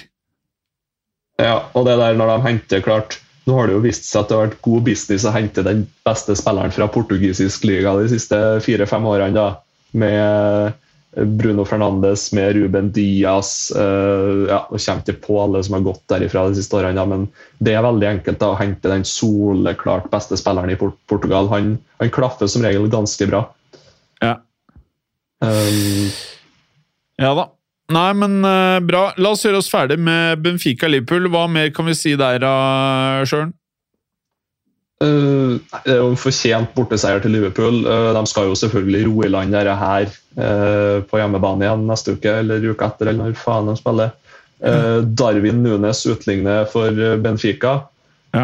ja, 1.40 1.58
og 1.74 1.82
det 1.88 1.96
der 2.00 2.14
når 2.20 2.28
de 2.34 2.38
henter 2.48 2.80
klart 2.84 3.12
Nå 3.48 3.52
har 3.56 3.64
det 3.66 3.74
jo 3.78 3.82
vist 3.82 4.04
seg 4.06 4.20
at 4.22 4.28
det 4.30 4.36
har 4.36 4.48
vært 4.50 4.62
god 4.62 4.84
business 4.86 5.24
å 5.26 5.32
hente 5.34 5.64
den 5.66 5.88
beste 6.06 6.36
spilleren 6.38 6.74
fra 6.76 6.86
portugisisk 6.92 7.64
liga 7.66 7.96
de 7.98 8.06
siste 8.12 8.38
fire-fem 8.62 9.06
årene. 9.10 9.34
da, 9.34 9.48
Med 9.98 10.74
Bruno 11.26 11.66
Fernandes, 11.66 12.30
med 12.34 12.56
Ruben 12.56 12.92
Diaz 12.96 13.72
Uh, 13.76 14.48
ja, 14.50 14.60
Nå 14.72 14.78
kommer 14.80 15.04
ikke 15.04 15.22
på 15.26 15.38
alle 15.42 15.62
som 15.66 15.76
har 15.78 15.86
gått 15.86 16.02
derifra 16.12 16.48
de 16.48 16.58
siste 16.58 16.78
årene, 16.78 17.06
men 17.10 17.28
det 17.64 17.76
er 17.76 17.86
veldig 17.86 18.08
enkelt 18.10 18.40
da, 18.42 18.52
å 18.54 18.60
hente 18.60 18.92
den 18.92 19.06
soleklart 19.08 20.10
beste 20.12 20.38
spilleren 20.40 20.74
i 20.74 20.78
Portugal. 20.80 21.50
Han, 21.54 21.76
han 22.02 22.14
klaffer 22.14 22.50
som 22.52 22.66
regel 22.66 22.90
ganske 22.92 23.28
bra. 23.30 23.46
Ja. 24.24 24.38
Um, 25.44 26.10
Ja 27.20 27.36
da. 27.36 27.50
Nei, 27.90 28.10
men 28.14 28.40
uh, 28.46 28.78
bra. 28.86 29.10
La 29.18 29.34
oss 29.34 29.46
gjøre 29.46 29.64
oss 29.64 29.72
ferdig 29.72 29.98
med 30.02 30.44
Benfica-Liverpool. 30.46 31.30
Hva 31.34 31.48
mer 31.50 31.72
kan 31.74 31.90
vi 31.90 31.96
si 31.98 32.14
der, 32.20 32.42
da, 32.44 32.54
Sjøren? 33.30 33.56
Uh, 35.00 35.56
det 35.86 35.94
er 35.94 36.02
jo 36.02 36.10
en 36.12 36.20
fortjent 36.20 36.74
borteseier 36.76 37.22
til 37.24 37.32
Liverpool. 37.32 37.86
Uh, 37.88 38.12
de 38.18 38.24
skal 38.28 38.50
jo 38.50 38.58
selvfølgelig 38.60 39.06
ro 39.08 39.22
i 39.24 39.30
land 39.32 39.54
dette 39.56 39.76
her 39.80 40.10
uh, 40.12 40.98
på 41.08 41.22
hjemmebane 41.22 41.64
igjen 41.64 41.86
neste 41.88 42.18
uke 42.18 42.34
eller 42.42 42.66
uka 42.68 42.90
etter, 42.90 43.08
eller 43.08 43.30
når 43.30 43.38
faen 43.40 43.72
de 43.72 43.78
spiller. 43.80 44.16
Darwin 44.60 45.62
Nunes 45.64 46.02
utligner 46.12 46.66
for 46.68 46.92
Benfica. 47.24 47.78
Ja. 48.36 48.42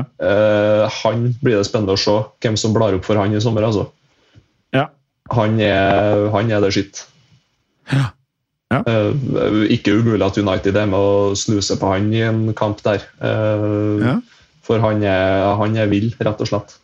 Han 1.02 1.26
blir 1.42 1.58
det 1.58 1.66
spennende 1.68 1.98
å 1.98 2.00
se 2.00 2.14
hvem 2.40 2.56
som 2.56 2.72
blar 2.72 2.96
opp 2.96 3.04
for 3.04 3.20
han 3.20 3.36
i 3.36 3.42
sommer. 3.44 3.66
altså. 3.68 3.90
Ja. 4.72 4.86
Han 5.36 5.60
er, 5.60 6.30
han 6.32 6.54
er 6.56 6.64
det 6.64 6.70
skitt. 6.72 7.02
Ja. 7.92 8.06
Ja. 8.72 8.80
Ikke 9.76 9.98
umulig 10.00 10.24
at 10.24 10.40
United 10.40 10.80
er 10.80 10.88
med 10.88 11.04
å 11.04 11.36
snuse 11.36 11.76
på 11.82 11.92
han 11.92 12.08
i 12.16 12.24
en 12.24 12.46
kamp 12.56 12.80
der. 12.88 13.04
Ja. 13.20 14.16
For 14.66 14.82
han 14.82 15.04
er, 15.06 15.46
han 15.60 15.78
er 15.78 15.90
vill, 15.92 16.10
rett 16.26 16.42
og 16.42 16.50
slett. 16.50 16.76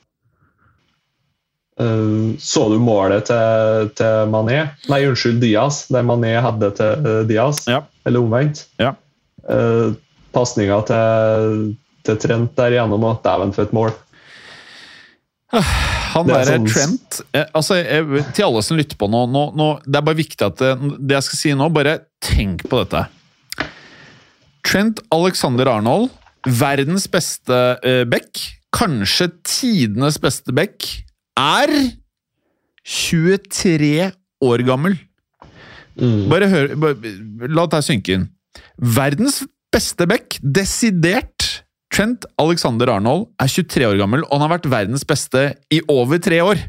Uh, 1.81 2.37
så 2.37 2.67
du 2.69 2.77
målet 2.83 3.25
til, 3.31 3.89
til 3.97 4.29
Mané? 4.29 4.59
Nei, 4.91 5.01
unnskyld, 5.09 5.39
Diaz. 5.41 5.87
Der 5.89 6.05
Mané 6.05 6.35
hadde 6.43 6.69
til 6.77 7.07
uh, 7.07 7.21
Diaz. 7.29 7.63
Ja. 7.71 7.81
Eller 8.05 8.21
omvendt. 8.21 8.67
Ja. 8.81 8.93
Uh, 9.47 9.97
Pasninga 10.35 10.77
til, 10.87 11.71
til 12.07 12.19
Trent 12.21 12.53
der 12.59 12.77
igjennom, 12.77 13.03
og 13.09 13.23
dæven 13.25 13.55
for 13.55 13.65
et 13.65 13.73
mål. 13.75 13.95
Han 15.51 16.27
Det 16.27 16.35
er 16.35 16.45
derre 16.45 16.59
sånn- 16.59 16.69
Trent 16.71 17.17
eh, 17.35 17.47
altså, 17.51 17.75
jeg, 17.75 18.23
Til 18.35 18.45
alle 18.45 18.61
som 18.63 18.77
lytter 18.79 18.95
på 18.99 19.09
nå, 19.11 19.25
nå, 19.31 19.41
nå 19.59 19.65
Det 19.83 19.99
er 19.99 20.05
bare 20.07 20.19
viktig 20.19 20.45
at 20.47 20.61
det, 20.61 20.71
det 20.99 21.17
jeg 21.17 21.27
skal 21.27 21.39
si 21.41 21.51
nå, 21.59 21.67
bare 21.75 21.97
tenk 22.23 22.63
på 22.71 22.79
dette. 22.83 23.01
Trent 24.67 25.01
Alexander 25.11 25.67
Arnold, 25.73 26.11
verdens 26.47 27.07
beste 27.11 27.57
eh, 27.85 28.03
back, 28.09 28.39
kanskje 28.73 29.29
tidenes 29.45 30.17
beste 30.21 30.53
back, 30.55 30.85
er 31.39 31.71
23 32.87 34.11
år 34.41 34.63
gammel. 34.65 34.97
Mm. 35.99 36.29
Bare 36.31 36.47
hør 36.49 36.71
bare, 36.79 37.15
La 37.51 37.65
dette 37.67 37.83
synke 37.85 38.15
inn. 38.17 38.29
Verdens 38.81 39.41
beste 39.71 40.07
back, 40.09 40.39
desidert 40.41 41.49
Trent 41.91 42.25
Alexander 42.39 42.93
Arnold, 42.93 43.27
er 43.41 43.51
23 43.51 43.89
år 43.89 43.97
gammel, 43.99 44.23
og 44.23 44.37
han 44.37 44.45
har 44.45 44.53
vært 44.55 44.69
verdens 44.71 45.03
beste 45.07 45.49
i 45.75 45.81
over 45.91 46.21
tre 46.23 46.39
år! 46.43 46.61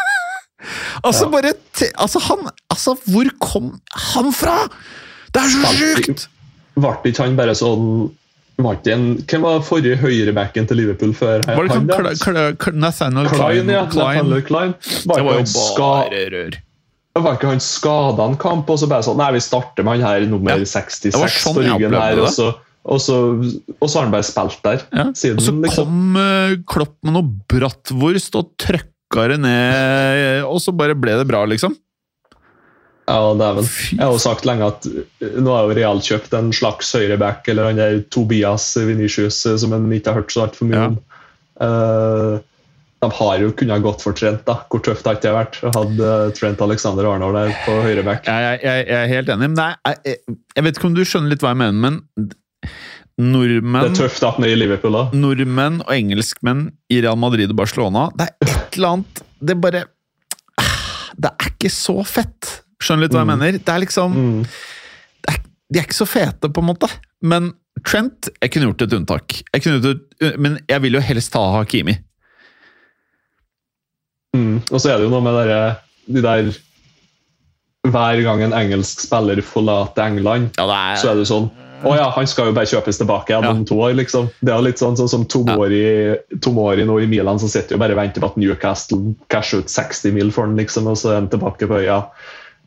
altså, 1.06 1.26
Ja. 1.26 1.30
bare 1.30 1.52
altså, 2.00 2.22
han 2.24 2.48
Altså, 2.72 2.96
hvor 3.04 3.28
kom 3.40 3.74
han 4.14 4.32
fra?! 4.32 4.62
Det 5.34 5.42
er 5.42 5.52
så 5.52 5.74
sjukt! 5.76 6.24
Ble 6.80 6.94
ikke 7.12 7.26
han 7.26 7.36
bare 7.36 7.54
sånn 7.58 8.08
var 8.66 8.78
ikke 8.78 8.92
en, 8.94 9.04
Hvem 9.28 9.42
var 9.46 9.60
forrige 9.66 9.96
høyrebacken 10.00 10.66
til 10.70 10.76
Liverpool 10.80 11.12
før 11.16 11.44
Var 11.46 11.68
det 11.68 11.76
ikke 11.80 12.46
Cl- 12.56 12.74
Nathaniel 12.80 13.28
Klein, 13.28 13.66
Klein? 13.66 13.70
ja. 13.70 13.84
Klein. 13.90 14.74
Var 15.06 15.20
Det 15.20 15.24
var 15.26 15.38
jo 15.38 15.44
bare 15.78 16.24
rør. 16.34 16.58
var 17.20 17.34
ikke 17.36 17.48
han 17.50 17.60
skada 17.60 18.26
en 18.30 18.36
kamp, 18.40 18.70
og 18.70 18.78
så 18.78 18.88
bare 18.88 19.02
sånn 19.06 19.18
Nei, 19.20 19.30
vi 19.36 19.40
starter 19.44 19.84
med 19.84 20.00
han 20.00 20.06
her 20.08 20.26
nummer 20.30 20.56
Ja. 20.56 20.64
66 20.64 21.12
sånn 21.42 21.54
på 21.58 21.64
ryggen 21.66 21.92
her, 21.98 22.20
og 22.22 22.28
så, 22.32 22.54
og, 22.84 23.00
så, 23.02 23.16
og 23.80 23.88
så 23.90 23.98
har 23.98 24.06
han 24.08 24.12
bare 24.14 24.24
spilt 24.24 24.62
der 24.64 24.80
Ja. 24.96 25.04
siden. 25.12 25.36
Og 25.36 25.44
så 25.44 25.52
liksom. 25.60 25.84
kom 25.84 26.16
eh, 26.16 26.56
Klopp 26.66 26.96
med 27.04 27.12
noe 27.18 27.28
bratwurst 27.50 28.34
og 28.40 28.52
trøkka 28.56 29.28
det 29.34 29.40
ned, 29.42 30.44
og 30.46 30.60
så 30.62 30.72
bare 30.76 30.94
ble 30.94 31.18
det 31.18 31.26
bra, 31.28 31.44
liksom. 31.50 31.74
Ja, 33.10 33.32
dæven. 33.34 33.66
Jeg 33.96 34.04
har 34.04 34.12
jo 34.14 34.20
sagt 34.22 34.44
lenge 34.46 34.68
at 34.70 34.86
eh, 34.86 35.32
nå 35.42 35.50
har 35.56 35.66
jo 35.66 35.74
Real 35.80 35.98
kjøpt 36.06 36.36
en 36.38 36.52
slags 36.54 36.92
høyreback, 36.94 37.48
eller 37.50 37.66
han 37.72 37.80
der 37.80 37.98
Tobias 38.14 38.68
Vinicius, 38.78 39.40
eh, 39.50 39.56
som 39.58 39.74
en 39.74 39.88
ikke 39.96 40.12
har 40.14 40.20
hørt 40.22 40.30
så 40.34 40.44
altfor 40.46 40.70
mye 40.70 40.78
Ja. 40.78 40.86
om. 40.92 41.00
Eh, 41.66 42.38
de 43.00 43.08
har 43.16 43.38
jo 43.40 43.48
kunnet 43.56 43.80
gått 43.82 44.02
for 44.04 44.12
Trent, 44.12 44.42
da. 44.44 44.58
Hvor 44.68 44.82
tøft 44.84 45.06
har 45.08 45.16
ikke 45.16 45.24
det 45.30 45.32
vært? 45.32 45.58
å 45.64 45.70
ha 45.72 45.82
eh, 45.88 46.30
Trent 46.36 46.60
Alexander 46.60 47.08
Arnold 47.08 47.38
der 47.38 47.54
på 47.64 47.78
høyreback. 47.86 48.28
Jeg, 48.28 48.44
jeg, 48.44 48.60
jeg, 48.68 48.86
jeg 48.90 48.98
er 49.00 49.10
helt 49.14 49.32
enig. 49.34 49.48
Men 49.48 49.56
nei, 49.56 49.70
jeg, 49.88 50.00
jeg, 50.12 50.36
jeg 50.58 50.66
vet 50.68 50.78
ikke 50.80 50.90
om 50.90 50.96
du 50.98 51.02
skjønner 51.08 51.32
litt 51.32 51.44
hva 51.44 51.54
jeg 51.54 51.60
mener, 51.62 51.80
men 51.80 52.30
nordmenn 53.20 53.84
Det 53.88 53.90
er 53.94 53.98
tøft 54.04 54.24
at 54.28 54.38
i 54.46 54.52
Liverpool, 54.56 54.94
da. 54.96 55.02
nordmenn 55.16 55.80
og 55.84 55.90
engelskmenn 55.96 56.66
i 56.92 57.00
Real 57.04 57.18
Madrid 57.20 57.50
og 57.52 57.58
Barcelona 57.58 58.06
Det 58.16 58.28
er 58.30 58.46
et 58.46 58.76
eller 58.78 58.94
annet 58.94 59.20
Det 59.50 59.56
bare 59.60 59.82
ah, 60.60 61.10
Det 61.16 61.32
er 61.34 61.50
ikke 61.50 61.72
så 61.74 61.98
fett. 62.08 62.48
Skjønner 62.80 63.02
litt 63.06 63.12
hva 63.12 63.20
jeg 63.24 63.28
Mm. 63.28 63.38
mener? 63.38 63.52
Det 63.58 63.68
er 63.68 63.80
liksom 63.84 64.12
Mm. 64.14 64.42
det 65.22 65.34
er, 65.34 65.38
De 65.72 65.78
er 65.78 65.82
ikke 65.84 66.00
så 66.00 66.06
fete, 66.08 66.48
på 66.52 66.58
en 66.62 66.66
måte. 66.74 66.88
Men 67.22 67.52
Trent 67.84 68.28
Jeg 68.42 68.50
kunne 68.50 68.66
gjort 68.72 68.82
et 68.82 68.92
unntak. 68.92 69.42
Jeg 69.54 69.62
kunne 69.62 69.80
gjort 69.80 70.00
et, 70.20 70.38
men 70.38 70.58
jeg 70.68 70.82
vil 70.82 70.92
jo 70.94 71.00
helst 71.00 71.32
ta 71.32 71.38
Hakimi. 71.58 71.98
Mm. 74.36 74.60
Og 74.70 74.78
så 74.80 74.90
er 74.92 74.98
det 75.00 75.06
jo 75.08 75.10
noe 75.10 75.24
med 75.24 75.34
dere, 75.34 75.76
de 76.06 76.22
der 76.22 76.50
Hver 77.90 78.20
gang 78.22 78.42
en 78.44 78.52
engelsk 78.52 79.00
spiller 79.06 79.40
forlater 79.42 80.04
England, 80.10 80.50
Ja, 80.58 80.66
det 80.68 81.00
så 81.00 81.10
er 81.10 81.14
det 81.16 81.26
sånn 81.30 81.48
Å 81.80 81.94
ja, 81.96 82.10
han 82.12 82.26
skal 82.28 82.50
jo 82.50 82.52
bare 82.52 82.68
kjøpes 82.68 82.98
tilbake 83.00 83.32
igjen 83.32 83.42
Ja. 83.42 83.50
om 83.56 83.64
to 83.64 83.74
år, 83.80 83.94
liksom. 83.96 84.28
Det 84.44 84.52
er 84.52 84.60
litt 84.60 84.76
sånn, 84.76 84.98
sånn 85.00 85.08
som 85.08 85.24
Tomori, 85.24 86.14
Tomori 86.38 86.84
nå 86.84 86.98
i 87.02 87.06
Milan, 87.08 87.38
som 87.40 87.48
sitter 87.48 87.72
jo 87.74 87.78
bare 87.78 87.92
og 87.92 87.96
venter 87.96 88.20
på 88.20 88.26
at 88.28 88.36
Newcastle 88.36 89.14
casher 89.30 89.60
ut 89.62 89.70
60 89.72 90.12
mil 90.12 90.30
for 90.30 90.44
han, 90.44 90.58
liksom, 90.58 90.86
og 90.86 90.98
så 91.00 91.08
er 91.12 91.14
han 91.22 91.28
tilbake 91.32 91.66
på 91.66 91.80
øya. 91.80 92.02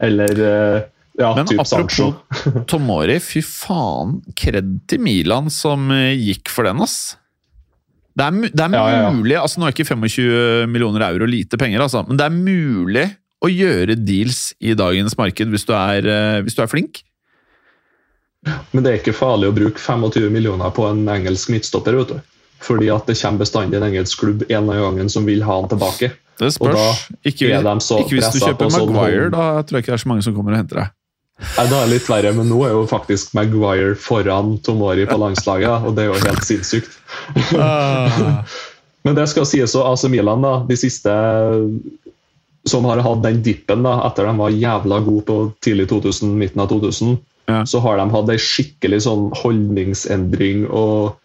Eller 0.04 0.40
eh, 0.44 0.84
ja, 1.20 1.32
Men 1.38 1.48
typ 1.48 1.62
apropos 1.62 2.14
Tomori, 2.70 3.20
fy 3.22 3.44
faen, 3.46 4.18
kred 4.38 4.72
til 4.90 5.04
Milan 5.04 5.52
som 5.54 5.92
eh, 5.94 6.14
gikk 6.18 6.52
for 6.52 6.68
den, 6.68 6.82
ass. 6.84 7.16
Det 8.14 8.26
er, 8.26 8.40
det 8.50 8.66
er 8.66 8.76
Ja, 8.78 8.84
ja, 8.92 8.98
ja. 9.08 9.14
mulig 9.14 9.38
altså 9.40 9.58
Nå 9.58 9.66
er 9.66 9.74
ikke 9.74 9.88
25 9.90 10.70
millioner 10.70 11.08
euro 11.08 11.26
lite 11.30 11.58
penger, 11.58 11.82
altså, 11.82 12.04
men 12.06 12.20
det 12.20 12.28
er 12.28 12.36
mulig 12.36 13.08
å 13.44 13.50
gjøre 13.50 13.98
deals 14.00 14.52
i 14.64 14.76
dagens 14.78 15.18
marked 15.20 15.50
hvis 15.52 15.66
du 15.68 15.74
er, 15.76 16.06
eh, 16.08 16.42
hvis 16.46 16.58
du 16.58 16.62
er 16.64 16.72
flink. 16.72 17.02
Men 18.72 18.84
det 18.84 18.92
er 18.92 19.00
ikke 19.00 19.16
farlig 19.16 19.50
å 19.50 19.56
bruke 19.56 19.80
25 19.80 20.30
millioner 20.32 20.72
på 20.76 20.86
en 20.90 21.04
engelsk 21.10 21.52
midtstopper. 21.54 21.96
vet 22.02 22.14
du. 22.16 22.32
Fordi 22.64 22.90
at 22.92 23.08
det 23.08 23.18
kommer 23.20 23.44
bestandig 23.44 23.80
en 23.80 23.88
engelsk 23.90 24.20
klubb 24.20 24.44
en 24.50 24.70
av 24.72 24.80
gangen 24.80 25.12
som 25.12 25.28
vil 25.28 25.44
ha 25.44 25.60
han 25.60 25.70
tilbake. 25.72 26.12
Det 26.40 26.50
spørs. 26.56 27.06
ikke, 27.24 27.52
ikke 27.54 28.16
hvis 28.18 28.30
du 28.34 28.40
kjøper 28.42 28.70
sånn 28.74 28.92
Maguire, 28.94 29.30
da 29.34 29.48
tror 29.62 29.78
jeg 29.80 29.86
ikke 29.86 29.94
det 29.94 29.98
er 30.00 30.04
så 30.04 30.10
mange 30.12 30.26
som 30.26 30.36
kommer 30.38 30.56
og 30.56 30.62
henter 30.64 30.82
deg. 30.82 30.94
Nei, 31.44 31.66
det 31.68 31.78
er 31.80 31.90
litt 31.92 32.08
verre, 32.08 32.32
men 32.38 32.48
nå 32.50 32.60
er 32.66 32.72
jo 32.76 32.84
faktisk 32.88 33.34
Maguire 33.38 33.96
foran 34.00 34.56
Tomori 34.64 35.06
på 35.10 35.18
landslaget, 35.20 35.88
og 35.90 35.96
det 35.98 36.06
er 36.06 36.12
jo 36.12 36.22
helt 36.24 36.46
sinnssykt. 36.48 36.98
Men 39.04 39.18
det 39.18 39.26
skal 39.28 39.44
sies 39.44 39.74
også, 39.76 39.82
AC 39.84 40.06
Milan, 40.14 40.46
da, 40.46 40.54
de 40.64 40.78
siste 40.80 41.12
som 42.72 42.86
har 42.88 43.02
hatt 43.04 43.24
den 43.26 43.42
dippen 43.44 43.84
da, 43.84 43.98
etter 44.08 44.30
de 44.30 44.36
var 44.40 44.54
jævla 44.56 45.02
gode 45.04 45.26
på 45.28 45.36
tidlig 45.66 45.90
2000, 45.92 46.32
midten 46.40 46.64
av 46.64 46.70
2000, 46.72 47.18
Ja. 47.52 47.66
så 47.68 47.82
har 47.84 47.98
de 48.00 48.06
hatt 48.14 48.30
ei 48.32 48.38
skikkelig 48.40 49.02
sånn 49.04 49.26
holdningsendring 49.36 50.62
og, 50.72 51.18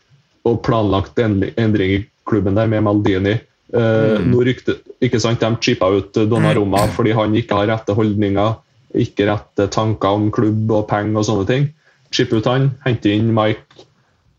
og 0.42 0.56
planlagt 0.66 1.20
endring 1.22 1.92
i 1.94 2.00
klubben 2.26 2.58
der 2.58 2.66
med 2.66 2.82
Maldini. 2.82 3.36
Eh, 3.74 4.16
Mm. 4.18 4.30
nå 4.32 4.44
rykte, 4.46 4.78
ikke 5.04 5.20
sant, 5.20 5.42
De 5.42 5.56
chipa 5.60 5.90
ut 5.92 6.12
Donnarumma 6.12 6.86
fordi 6.88 7.12
han 7.12 7.34
ikke 7.36 7.54
har 7.54 7.66
rette 7.68 7.92
holdninger, 7.92 8.56
ikke 8.96 9.26
rette 9.28 9.68
tanker 9.70 10.08
om 10.08 10.30
klubb 10.32 10.70
og 10.72 10.88
penger 10.88 11.18
og 11.20 11.26
sånne 11.28 11.46
ting. 11.46 11.68
Chip 12.10 12.32
ut 12.32 12.46
han, 12.48 12.70
hente 12.86 13.12
inn 13.12 13.34
Mike 13.36 13.84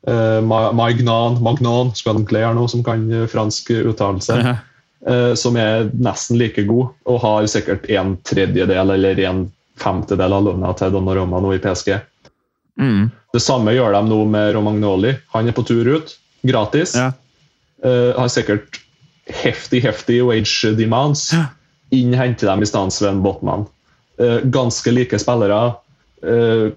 uh, 0.08 0.42
Magnan, 0.42 1.38
Magnan 1.44 1.94
gjøre 1.94 2.56
noe 2.58 2.68
som 2.72 2.82
kan 2.84 3.06
eh, 3.14 3.28
fransk 3.30 3.70
uttalelse 3.84 4.40
eh, 4.50 5.34
som 5.38 5.56
er 5.62 5.92
nesten 5.94 6.40
like 6.42 6.66
god, 6.66 6.90
og 7.06 7.22
har 7.22 7.46
sikkert 7.52 7.86
en 7.94 8.18
tredjedel 8.26 8.96
eller 8.96 9.22
en 9.30 9.46
femtedel 9.80 10.34
av 10.34 10.44
lønna 10.50 10.74
til 10.74 10.92
Donnarumma 10.92 11.40
nå 11.40 11.54
i 11.54 11.62
PSG. 11.62 11.94
Mm. 12.80 13.12
Det 13.34 13.42
samme 13.44 13.76
gjør 13.76 13.94
de 13.94 14.04
nå 14.10 14.24
med 14.26 14.54
Romagnoli. 14.56 15.14
Han 15.36 15.48
er 15.48 15.56
på 15.56 15.64
tur 15.68 15.86
ut, 15.86 16.18
gratis. 16.42 16.96
Ja. 16.98 17.12
Eh, 17.86 18.16
har 18.18 18.28
sikkert 18.34 18.82
heftig, 19.30 19.84
heftig 19.86 20.22
wage 20.28 20.74
demands. 20.78 21.30
Inn 21.96 22.14
henter 22.14 22.48
dem 22.52 22.62
i 22.64 22.70
stedet 22.70 22.94
Sven 22.94 23.22
Botman. 23.26 23.66
Eh, 24.20 24.40
ganske 24.44 24.92
like 24.92 25.20
spillere. 25.20 25.76
Uh, 26.20 26.70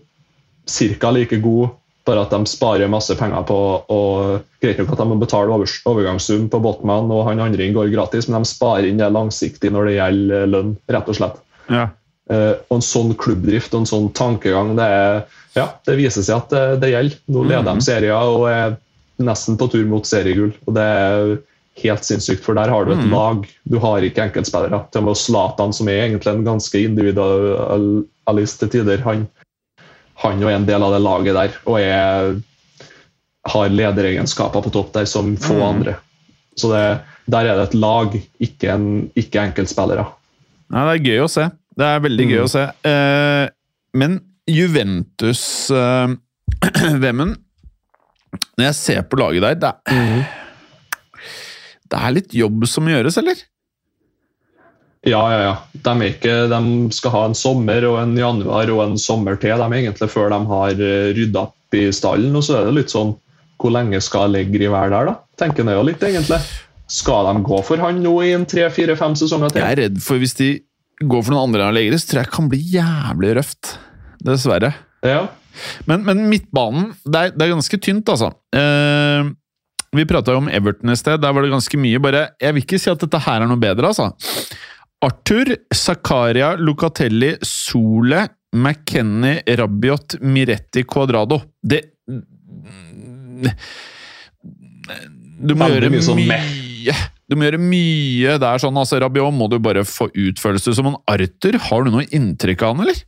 Cirka 0.71 1.11
like 1.11 1.37
gode, 1.43 1.71
bare 2.07 2.23
at 2.23 2.31
de 2.31 2.47
sparer 2.47 2.87
masse 2.91 3.15
penger 3.19 3.43
på 3.49 3.57
og 3.91 4.45
Greit 4.63 4.79
nok 4.79 4.93
at 4.95 5.01
de 5.01 5.07
må 5.11 5.17
betale 5.19 5.51
over, 5.51 5.67
overgangssum 5.91 6.45
på 6.53 6.61
Botman, 6.63 7.11
og 7.11 7.25
han 7.27 7.41
andre 7.43 7.65
inn 7.67 7.75
går 7.75 7.91
gratis, 7.91 8.29
men 8.31 8.45
de 8.45 8.51
sparer 8.53 8.87
inn 8.87 9.01
det 9.03 9.09
langsiktig 9.11 9.73
når 9.75 9.89
det 9.91 9.97
gjelder 9.97 10.47
lønn, 10.53 10.71
rett 10.95 11.11
og 11.11 11.19
slett. 11.19 11.41
Ja. 11.67 11.89
Eh, 12.31 12.53
og 12.71 12.77
en 12.79 12.87
sånn 12.87 13.11
klubbdrift 13.19 13.75
og 13.75 13.83
en 13.83 13.91
sånn 13.91 14.07
tankegang, 14.15 14.77
det, 14.79 14.87
er, 14.87 15.25
ja, 15.59 15.67
det 15.83 15.99
viser 15.99 16.23
seg 16.23 16.39
at 16.39 16.55
det, 16.55 16.63
det 16.85 16.93
gjelder. 16.95 17.19
Nå 17.35 17.43
leder 17.49 17.67
Mhm. 17.67 17.83
de 17.83 17.87
serier 17.91 18.15
og 18.15 18.47
er 18.53 18.77
nesten 19.19 19.59
på 19.59 19.67
tur 19.75 19.85
mot 19.91 20.07
seriegull. 20.07 20.55
og 20.67 20.75
Det 20.79 20.87
er 20.87 21.39
helt 21.81 22.05
sinnssykt, 22.05 22.45
for 22.45 22.57
der 22.59 22.69
har 22.69 22.85
du 22.85 22.93
et 22.93 23.05
mm. 23.05 23.13
lag. 23.13 23.47
Du 23.65 23.79
har 23.83 24.05
ikke 24.05 24.27
enkeltspillere. 24.27 24.83
Til 24.93 25.03
og 25.03 25.09
med 25.09 25.19
Zlatan, 25.19 25.73
som 25.75 25.89
er 25.89 26.05
egentlig 26.05 26.33
en 26.33 26.45
ganske 26.47 26.83
individualist 26.85 28.61
til 28.61 28.73
tider, 28.75 29.05
han, 29.07 29.27
han 30.23 30.43
er 30.43 30.57
en 30.57 30.69
del 30.69 30.85
av 30.85 30.93
det 30.95 31.03
laget 31.03 31.39
der 31.39 31.57
og 31.65 31.79
er, 31.81 32.35
har 33.55 33.73
lederegenskaper 33.73 34.65
på 34.65 34.75
topp 34.75 34.93
der 34.99 35.09
som 35.09 35.33
få 35.41 35.57
mm. 35.59 35.69
andre. 35.71 35.97
Så 36.61 36.69
det, 36.73 36.85
der 37.33 37.49
er 37.49 37.57
det 37.57 37.71
et 37.71 37.79
lag, 37.81 38.19
ikke, 38.45 38.75
en, 38.75 38.87
ikke 39.17 39.47
enkeltspillere. 39.49 40.05
Nei, 40.73 40.85
det 40.89 40.93
er 40.99 41.09
gøy 41.09 41.25
å 41.25 41.33
se. 41.33 41.49
Det 41.73 41.89
er 41.89 42.05
veldig 42.05 42.29
gøy 42.29 42.39
Mm. 42.43 42.45
å 42.45 42.53
se. 42.53 42.67
Eh, 42.89 43.47
men 43.97 44.21
Juventus 44.49 45.71
eh, 45.71 46.13
Når 48.57 48.65
jeg 48.65 48.77
ser 48.79 49.03
på 49.09 49.19
laget 49.21 49.43
der, 49.45 49.55
det 49.61 49.73
er, 49.93 50.42
det 51.93 52.01
er 52.01 52.15
litt 52.17 52.37
jobb 52.37 52.67
som 52.71 52.89
gjøres, 52.89 53.19
eller? 53.21 53.41
Ja, 55.03 55.23
ja, 55.33 55.39
ja. 55.43 55.55
De, 55.73 55.95
ikke, 56.07 56.35
de 56.51 56.61
skal 56.95 57.15
ha 57.17 57.23
en 57.27 57.37
sommer 57.37 57.85
og 57.89 57.99
en 57.99 58.15
januar 58.19 58.71
og 58.71 58.85
en 58.85 58.99
sommer 59.01 59.39
til 59.43 59.59
de 59.59 59.81
egentlig 59.81 60.09
før 60.13 60.31
de 60.31 60.39
har 60.53 60.83
eh, 60.87 61.11
rydda 61.17 61.47
opp 61.49 61.77
i 61.77 61.89
stallen. 61.95 62.37
Og 62.39 62.47
så 62.47 62.61
er 62.61 62.69
det 62.69 62.77
litt 62.77 62.95
sånn 62.95 63.17
Hvor 63.63 63.75
lenge 63.75 64.01
skal 64.03 64.33
ligge 64.35 64.59
River 64.59 64.91
der, 64.91 65.11
da? 65.11 65.17
Tenker 65.39 65.67
jeg 65.67 65.79
jo 65.79 65.87
litt, 65.87 66.03
egentlig. 66.07 66.39
Skal 66.91 67.29
de 67.29 67.43
gå 67.47 67.59
for 67.67 67.83
han 67.83 68.01
nå 68.05 68.15
i 68.27 68.33
en 68.37 68.47
tre-fire-fem 68.49 69.15
sesonger 69.19 69.53
til? 69.53 69.63
Jeg 69.63 69.77
er 69.77 69.83
redd 69.87 70.01
for 70.03 70.23
hvis 70.23 70.35
de 70.39 70.49
går 71.03 71.23
for 71.27 71.35
noen 71.35 71.51
andre 71.51 71.69
enn 71.83 71.99
så 71.99 72.09
tror 72.09 72.21
jeg 72.21 72.29
det 72.29 72.37
kan 72.37 72.51
bli 72.51 72.63
jævlig 72.77 73.37
røft. 73.39 73.77
Dessverre. 74.23 74.73
Ja. 75.03 75.23
Men, 75.91 76.05
men 76.07 76.27
midtbanen, 76.31 76.93
det 77.03 77.23
er, 77.23 77.33
det 77.35 77.47
er 77.47 77.55
ganske 77.57 77.79
tynt, 77.83 78.11
altså. 78.13 78.31
Eh, 78.55 79.33
vi 79.97 80.07
prata 80.09 80.37
om 80.37 80.49
Everton 80.49 80.91
i 80.91 80.97
sted. 80.97 81.21
Der 81.21 81.33
var 81.33 81.45
det 81.45 81.53
ganske 81.53 81.79
mye. 81.81 82.01
Bare, 82.03 82.23
jeg 82.41 82.57
vil 82.57 82.65
ikke 82.65 82.81
si 82.81 82.91
at 82.93 83.03
dette 83.03 83.21
her 83.27 83.45
er 83.45 83.51
noe 83.51 83.61
bedre, 83.61 83.91
altså. 83.93 84.11
Arthur, 85.03 85.51
Zakaria, 85.75 86.53
Lucatelli, 86.57 87.35
Sole, 87.43 88.27
McKenny, 88.55 89.41
Rabiot, 89.59 90.21
Miretti, 90.23 90.85
Cuadrado. 90.89 91.41
Det 91.63 91.83
Du 95.43 95.57
må 95.59 95.69
gjøre 95.73 95.91
mye 95.91 96.05
sånn. 96.05 96.23
Du 97.29 97.37
må 97.39 97.47
gjøre 97.49 97.59
mye 97.63 98.37
der 98.43 98.63
sånn. 98.63 98.77
altså 98.79 99.01
Rabiot 99.03 99.35
må 99.35 99.49
du 99.51 99.59
bare 99.63 99.83
få 99.89 100.09
utførelse 100.15 100.75
som 100.77 100.93
en 100.93 101.01
Arthur. 101.11 101.59
Har 101.69 101.85
du 101.85 101.93
noe 101.95 102.07
inntrykk 102.09 102.63
av 102.63 102.77
han, 102.77 102.87
eller? 102.87 103.03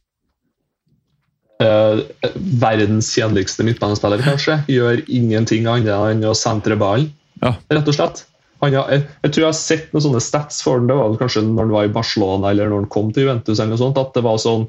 Eh, 1.63 2.01
verdens 2.35 3.13
kjedeligste 3.15 3.63
midtbanespiller, 3.67 4.23
kanskje. 4.27 4.57
Gjør 4.69 5.05
ingenting 5.07 5.69
annet 5.71 5.93
enn 5.95 6.25
å 6.27 6.35
sentre 6.35 6.75
ballen, 6.77 7.13
Ja. 7.43 7.55
rett 7.71 7.89
og 7.89 7.95
slett. 7.95 8.25
Han 8.63 8.73
jeg, 8.73 9.05
jeg 9.23 9.31
tror 9.33 9.43
jeg 9.43 9.51
har 9.51 9.59
sett 9.59 9.93
noen 9.93 10.03
sånne 10.03 10.23
stats 10.25 10.63
for 10.65 10.79
han, 10.79 10.87
det 10.89 10.97
var 10.97 11.15
kanskje 11.21 11.43
når 11.45 11.67
han 11.67 11.75
var 11.75 11.85
i 11.85 11.93
Barcelona 11.93 12.51
eller 12.51 12.71
når 12.71 12.83
han 12.85 12.89
kom 12.91 13.13
til 13.13 13.27
Juventus, 13.27 13.59
eller 13.59 13.75
noe 13.75 13.83
sånt, 13.83 13.99
at 14.01 14.15
det 14.15 14.23
var 14.25 14.39
sånn 14.41 14.67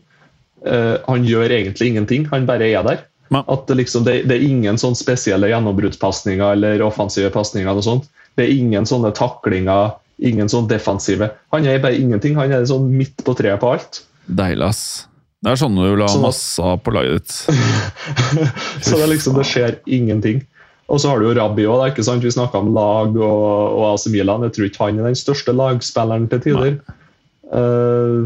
eh, 0.65 0.97
Han 1.07 1.23
gjør 1.25 1.49
egentlig 1.49 1.87
ingenting, 1.93 2.25
han 2.31 2.45
bare 2.45 2.67
er 2.69 2.83
der. 2.83 2.99
Ja. 3.31 3.41
At 3.47 3.65
det, 3.67 3.77
liksom, 3.79 4.03
det, 4.05 4.27
det 4.29 4.35
er 4.37 4.45
ingen 4.45 4.77
sånn 4.77 4.95
spesielle 4.97 5.49
gjennombruddspasninger 5.49 6.51
eller 6.53 6.83
offensive 6.85 7.31
pasninger. 7.33 7.69
eller 7.71 7.81
sånt. 7.81 8.05
Det 8.37 8.45
er 8.45 8.53
ingen 8.53 8.85
sånne 8.85 9.13
taklinger, 9.15 9.95
ingen 10.19 10.49
sånn 10.51 10.67
defensive. 10.69 11.31
Han 11.55 11.65
er 11.65 11.79
bare 11.79 11.97
ingenting. 11.97 12.35
Han 12.37 12.51
er 12.53 12.65
sånn 12.69 12.91
midt 12.93 13.23
på 13.25 13.33
treet 13.37 13.59
på 13.63 13.71
alt. 13.73 14.03
Deilig, 14.27 14.67
ass. 14.69 15.07
Det 15.45 15.51
er 15.53 15.59
sånn 15.61 15.75
du 15.77 15.83
vil 15.85 16.01
ha 16.01 16.09
Sånn 16.09 16.23
at- 16.25 16.31
masse 16.33 16.75
på 16.81 16.93
laget 16.95 17.19
ditt. 17.21 17.33
Så 18.85 18.95
det, 18.97 19.03
er 19.03 19.11
liksom, 19.11 19.35
det 19.37 19.45
skjer 19.45 19.77
ingenting. 19.85 20.41
Og 20.89 21.01
så 21.01 21.11
har 21.11 21.21
du 21.21 21.27
jo 21.27 21.35
Rabbi 21.37 21.65
òg. 21.69 21.97
Vi 21.97 22.31
snakka 22.33 22.61
om 22.61 22.73
lag 22.73 23.13
og, 23.17 23.45
og 23.77 23.85
AC 23.93 24.07
Milan. 24.13 24.45
Jeg 24.45 24.55
tror 24.57 24.67
ikke 24.69 24.83
han 24.85 24.99
er 25.01 25.09
den 25.09 25.17
største 25.17 25.53
lagspilleren 25.53 26.27
til 26.29 26.41
tider. 26.43 26.75
Uh, 27.49 28.25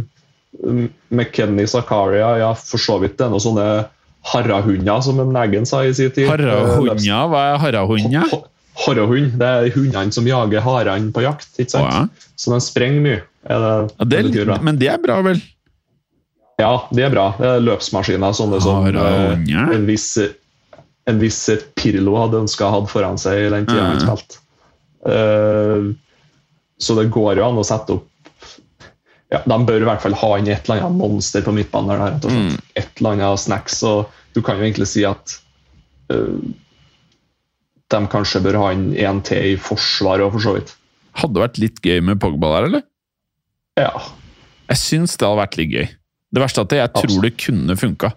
McKenny 1.11 1.67
Zakaria, 1.67 2.34
ja, 2.41 2.53
for 2.55 2.82
så 2.82 2.97
vidt. 3.03 3.17
Det 3.20 3.28
er 3.28 3.32
noen 3.32 3.43
sånne 3.43 3.67
harrahunder, 4.32 5.03
som 5.03 5.20
en 5.24 5.36
Eggen 5.39 5.67
sa 5.67 5.84
i 5.88 5.93
sin 5.95 6.11
tid. 6.15 6.28
Harrahunder? 6.32 6.74
Harrahunja? 6.74 7.20
Hva 7.32 7.43
er 7.53 7.61
harrahunder? 7.63 8.36
Harrahund. 8.80 9.36
Det 9.39 9.47
er 9.47 9.72
hundene 9.76 10.15
som 10.15 10.28
jager 10.28 10.63
harene 10.63 11.13
på 11.15 11.24
jakt. 11.24 11.51
ikke 11.59 11.76
sant? 11.76 11.88
Å, 11.88 12.03
ja. 12.07 12.34
Så 12.39 12.51
de 12.55 12.59
sprenger 12.63 13.03
mye. 13.05 13.22
Er 13.47 13.63
det, 13.63 13.72
Ja, 13.95 14.05
det, 14.11 14.22
betyr 14.28 14.51
men 14.63 14.80
det 14.80 14.91
er 14.91 14.99
bra, 15.03 15.22
vel? 15.24 15.39
Ja, 16.60 16.74
det 16.91 17.05
er 17.07 17.14
bra. 17.14 17.30
Det 17.39 17.47
er 17.47 17.62
løpsmaskiner. 17.64 18.34
Sånne 18.36 18.60
som 18.64 18.84
eh, 18.91 19.34
en 19.74 19.86
viss, 19.88 20.10
en 21.07 21.20
viss 21.22 21.39
Pirlo 21.80 22.18
hadde 22.20 22.41
ønska 22.43 22.68
å 22.68 22.74
ha 22.74 22.82
foran 22.91 23.18
seg 23.22 23.45
i 23.45 23.49
den 23.53 23.68
tida 23.70 23.86
han 23.88 23.97
Mm. 23.97 24.03
spilte. 24.03 24.41
Eh, 25.07 25.86
så 26.84 26.95
det 26.99 27.10
går 27.16 27.39
jo 27.39 27.45
an 27.47 27.60
å 27.60 27.64
sette 27.68 27.95
opp 27.95 28.05
ja, 29.32 29.39
De 29.45 29.57
bør 29.64 29.84
i 29.84 29.86
hvert 29.88 30.01
fall 30.03 30.16
ha 30.18 30.30
inn 30.39 30.47
et 30.49 30.66
eller 30.68 30.82
annet 30.84 30.97
monster 30.99 31.43
på 31.45 31.51
midtbanen. 31.53 32.01
der. 32.20 32.30
Mm. 32.34 32.55
Et 32.76 32.89
eller 32.99 33.12
annet 33.14 33.39
snacks. 33.43 33.78
Og 33.86 34.10
du 34.34 34.41
kan 34.41 34.57
jo 34.57 34.66
egentlig 34.66 34.88
si 34.89 35.03
at 35.05 35.36
uh, 36.12 36.39
de 37.93 37.99
kanskje 38.10 38.41
bør 38.41 38.57
ha 38.64 38.72
inn 38.74 38.88
en 38.97 39.22
til 39.26 39.51
i 39.53 39.55
forsvaret 39.62 40.26
òg, 40.26 40.34
for 40.34 40.41
så 40.47 40.55
vidt. 40.57 40.74
Hadde 41.22 41.41
vært 41.43 41.60
litt 41.62 41.80
gøy 41.86 42.01
med 42.05 42.20
Pogba 42.22 42.55
der, 42.57 42.68
eller? 42.72 42.84
Ja, 43.78 43.93
Jeg 44.70 44.78
syns 44.82 45.16
det 45.18 45.26
hadde 45.30 45.39
vært 45.43 45.57
litt 45.62 45.72
gøy. 45.78 45.88
Det 46.34 46.41
verste 46.43 46.61
er 46.61 46.67
at 46.67 46.75
jeg 46.77 46.93
tror 46.99 47.21
det 47.25 47.32
kunne 47.41 47.75
funka. 47.80 48.11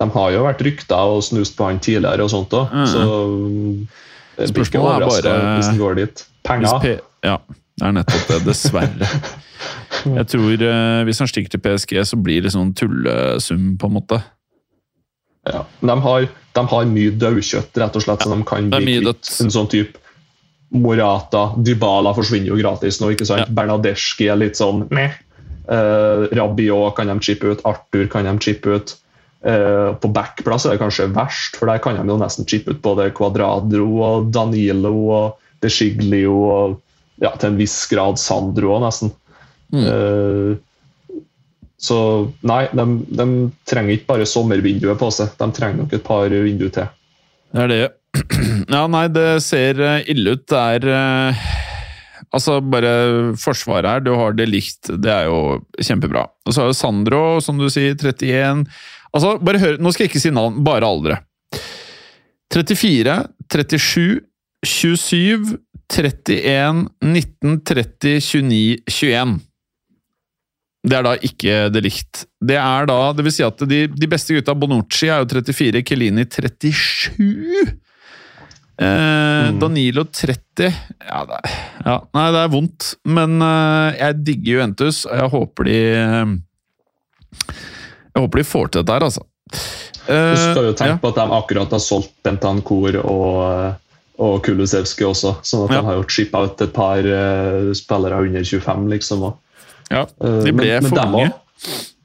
De 0.00 0.08
har 0.12 0.30
jo 0.34 0.42
vært 0.44 0.60
rykta 0.64 0.96
og 1.08 1.22
snust 1.24 1.56
på 1.56 1.64
han 1.70 1.78
tidligere 1.80 2.24
og 2.24 2.30
sånt 2.32 2.52
òg, 2.56 2.72
Mm. 2.72 2.86
så 2.86 3.00
blir 4.36 4.46
ikke 4.46 4.52
Spørsmålet 4.52 4.74
er 4.74 5.06
overraska 5.06 5.30
bare- 5.32 5.56
hvis 5.56 5.78
går 5.78 5.94
dit. 5.96 6.24
Penger. 6.44 7.00
Ja, 7.24 7.38
det 7.78 7.86
er 7.86 7.92
nettopp 7.92 8.26
det. 8.28 8.44
Dessverre. 8.44 9.10
Jeg 10.16 10.26
tror 10.28 10.52
eh, 10.62 11.04
Hvis 11.08 11.18
han 11.18 11.26
stikker 11.28 11.50
til 11.50 11.60
PSG, 11.64 11.96
så 12.06 12.16
blir 12.22 12.42
det 12.44 12.52
sånn 12.52 12.74
tullesum, 12.76 13.76
på 13.80 13.86
en 13.88 13.92
måte. 13.96 14.22
Ja. 15.46 15.64
De, 15.80 16.00
har, 16.00 16.26
de 16.54 16.64
har 16.66 16.84
mye 16.90 17.10
daukjøtt, 17.16 17.76
rett 17.78 17.96
og 17.96 18.02
slett, 18.02 18.20
så 18.26 18.32
de 18.34 18.42
kan 18.44 18.68
bli 18.70 18.98
kvitt 19.00 19.40
en 19.40 19.50
sånn 19.54 19.68
type 19.70 19.98
Morata, 20.74 21.52
Dybala 21.62 22.10
forsvinner 22.16 22.50
jo 22.50 22.56
gratis 22.58 22.98
nå, 23.00 23.12
ikke 23.14 23.24
sant? 23.28 23.44
Ja. 23.44 23.46
Bernadeschi 23.54 24.26
er 24.28 24.36
litt 24.40 24.58
sånn 24.58 24.88
meh. 24.90 25.14
Uh, 25.66 26.28
Rabiot 26.36 26.94
kan 26.96 27.10
de 27.10 27.18
chippe 27.24 27.50
ut, 27.50 27.64
Arthur 27.66 28.06
kan 28.12 28.28
de 28.28 28.38
chippe 28.42 28.78
ut. 28.78 28.96
Eh, 29.46 29.94
på 29.94 30.08
backplass 30.10 30.64
er 30.66 30.74
det 30.74 30.80
kanskje 30.80 31.10
verst, 31.14 31.58
for 31.58 31.70
der 31.70 31.78
kan 31.82 31.94
de 31.94 32.02
jo 32.08 32.16
nesten 32.18 32.46
chippe 32.48 32.72
ut 32.72 32.80
både 32.82 33.12
Quadradro 33.14 33.86
og 34.02 34.30
Danilo 34.34 34.94
og 35.12 35.36
De 35.62 35.70
Sciglio 35.70 36.32
og 36.50 36.78
ja, 37.22 37.30
til 37.36 37.52
en 37.52 37.60
viss 37.60 37.76
grad 37.88 38.18
Sandro 38.18 38.74
òg, 38.74 38.82
nesten. 38.82 39.12
Mm. 39.70 39.84
Eh, 39.92 41.20
så 41.78 42.00
nei, 42.48 42.64
de, 42.74 42.86
de 43.20 43.28
trenger 43.68 43.94
ikke 43.94 44.10
bare 44.10 44.26
sommervinduet 44.26 44.98
på 44.98 45.12
seg, 45.14 45.30
de 45.38 45.50
trenger 45.54 45.84
nok 45.84 45.94
et 45.94 46.06
par 46.08 46.32
vinduer 46.32 46.72
til. 46.74 46.90
Det 47.54 47.64
er 47.66 47.72
det. 47.74 47.84
Ja, 48.72 48.82
nei, 48.90 49.06
det 49.12 49.28
ser 49.44 49.78
ille 50.10 50.34
ut. 50.34 50.42
Det 50.50 50.58
er 50.58 51.36
Altså, 52.36 52.58
bare 52.60 52.92
forsvaret 53.40 53.88
her. 53.88 54.04
Du 54.04 54.12
har 54.18 54.36
det 54.36 54.48
likt. 54.50 54.92
Det 54.92 55.12
er 55.12 55.30
jo 55.30 55.62
kjempebra. 55.80 56.26
Og 56.44 56.52
så 56.52 56.62
har 56.62 56.70
jo 56.70 56.76
Sandro, 56.76 57.24
som 57.44 57.58
du 57.60 57.68
sier, 57.72 57.96
31 57.96 58.66
Altså, 59.16 59.36
bare 59.40 59.60
hør 59.62 59.78
Nå 59.80 59.92
skal 59.94 60.04
jeg 60.04 60.12
ikke 60.12 60.24
si 60.26 60.32
navn, 60.34 60.58
bare 60.66 60.84
aldre. 60.84 61.22
34, 62.52 63.16
37, 63.52 64.20
27, 64.66 65.56
31, 65.88 66.82
19, 67.00 67.56
30, 67.64 68.20
29, 68.20 68.82
21. 68.90 69.36
Det 70.86 70.94
er 70.94 71.06
da 71.06 71.14
ikke 71.26 71.56
det 71.74 71.82
likt. 71.82 72.26
Det 72.38 72.58
er 72.60 72.86
da, 72.86 72.98
det 73.16 73.24
vil 73.26 73.34
si 73.34 73.42
at 73.46 73.64
de, 73.66 73.80
de 73.90 74.10
beste 74.10 74.36
gutta, 74.36 74.54
Bonucci 74.54 75.08
er 75.10 75.24
jo 75.24 75.30
34, 75.32 75.82
Kelini 75.86 76.26
37. 76.28 77.72
Eh, 78.76 79.46
Danilo 79.56 80.02
30 80.04 80.66
ja, 80.68 81.20
det, 81.24 81.38
er- 81.38 81.54
ja, 81.86 81.94
Nei, 82.12 82.24
det 82.34 82.40
er 82.42 82.50
vondt, 82.52 82.88
men 83.08 83.38
eh, 83.40 83.94
jeg 84.02 84.18
digger 84.26 84.52
Juventus, 84.52 84.98
og 85.08 85.16
jeg 85.16 85.30
håper 85.32 85.64
de 85.70 85.76
Jeg 88.16 88.22
håper 88.24 88.40
de 88.42 88.44
får 88.48 88.68
til 88.72 88.82
dette 88.82 88.92
her, 88.96 89.06
altså. 89.06 89.24
Eh, 90.06 90.30
Du 90.34 90.38
skal 90.42 90.68
jo 90.70 90.74
tenke 90.76 90.92
ja. 90.94 91.00
på 91.02 91.08
at 91.12 91.18
de 91.20 91.26
akkurat 91.38 91.72
har 91.76 91.82
solgt 91.82 92.12
Bentancour 92.24 92.96
og, 93.02 93.80
og 94.20 94.38
Kulusevski 94.46 95.04
også, 95.08 95.34
sånn 95.44 95.66
at 95.66 95.74
Ja. 95.76 95.80
de 95.80 95.86
har 95.90 95.98
jo 96.00 96.06
chippa 96.08 96.44
ut 96.46 96.60
et 96.64 96.72
par 96.76 96.98
eh, 97.00 97.72
spillere 97.76 98.20
under 98.28 98.44
25, 98.44 98.86
liksom. 98.92 99.22
Og, 99.30 99.38
ja, 99.90 100.04
eh, 100.04 100.40
de 100.44 100.52
ble 100.52 100.66
men- 100.80 100.82
men 100.82 100.90
for 100.92 101.12
mange. 101.16 101.32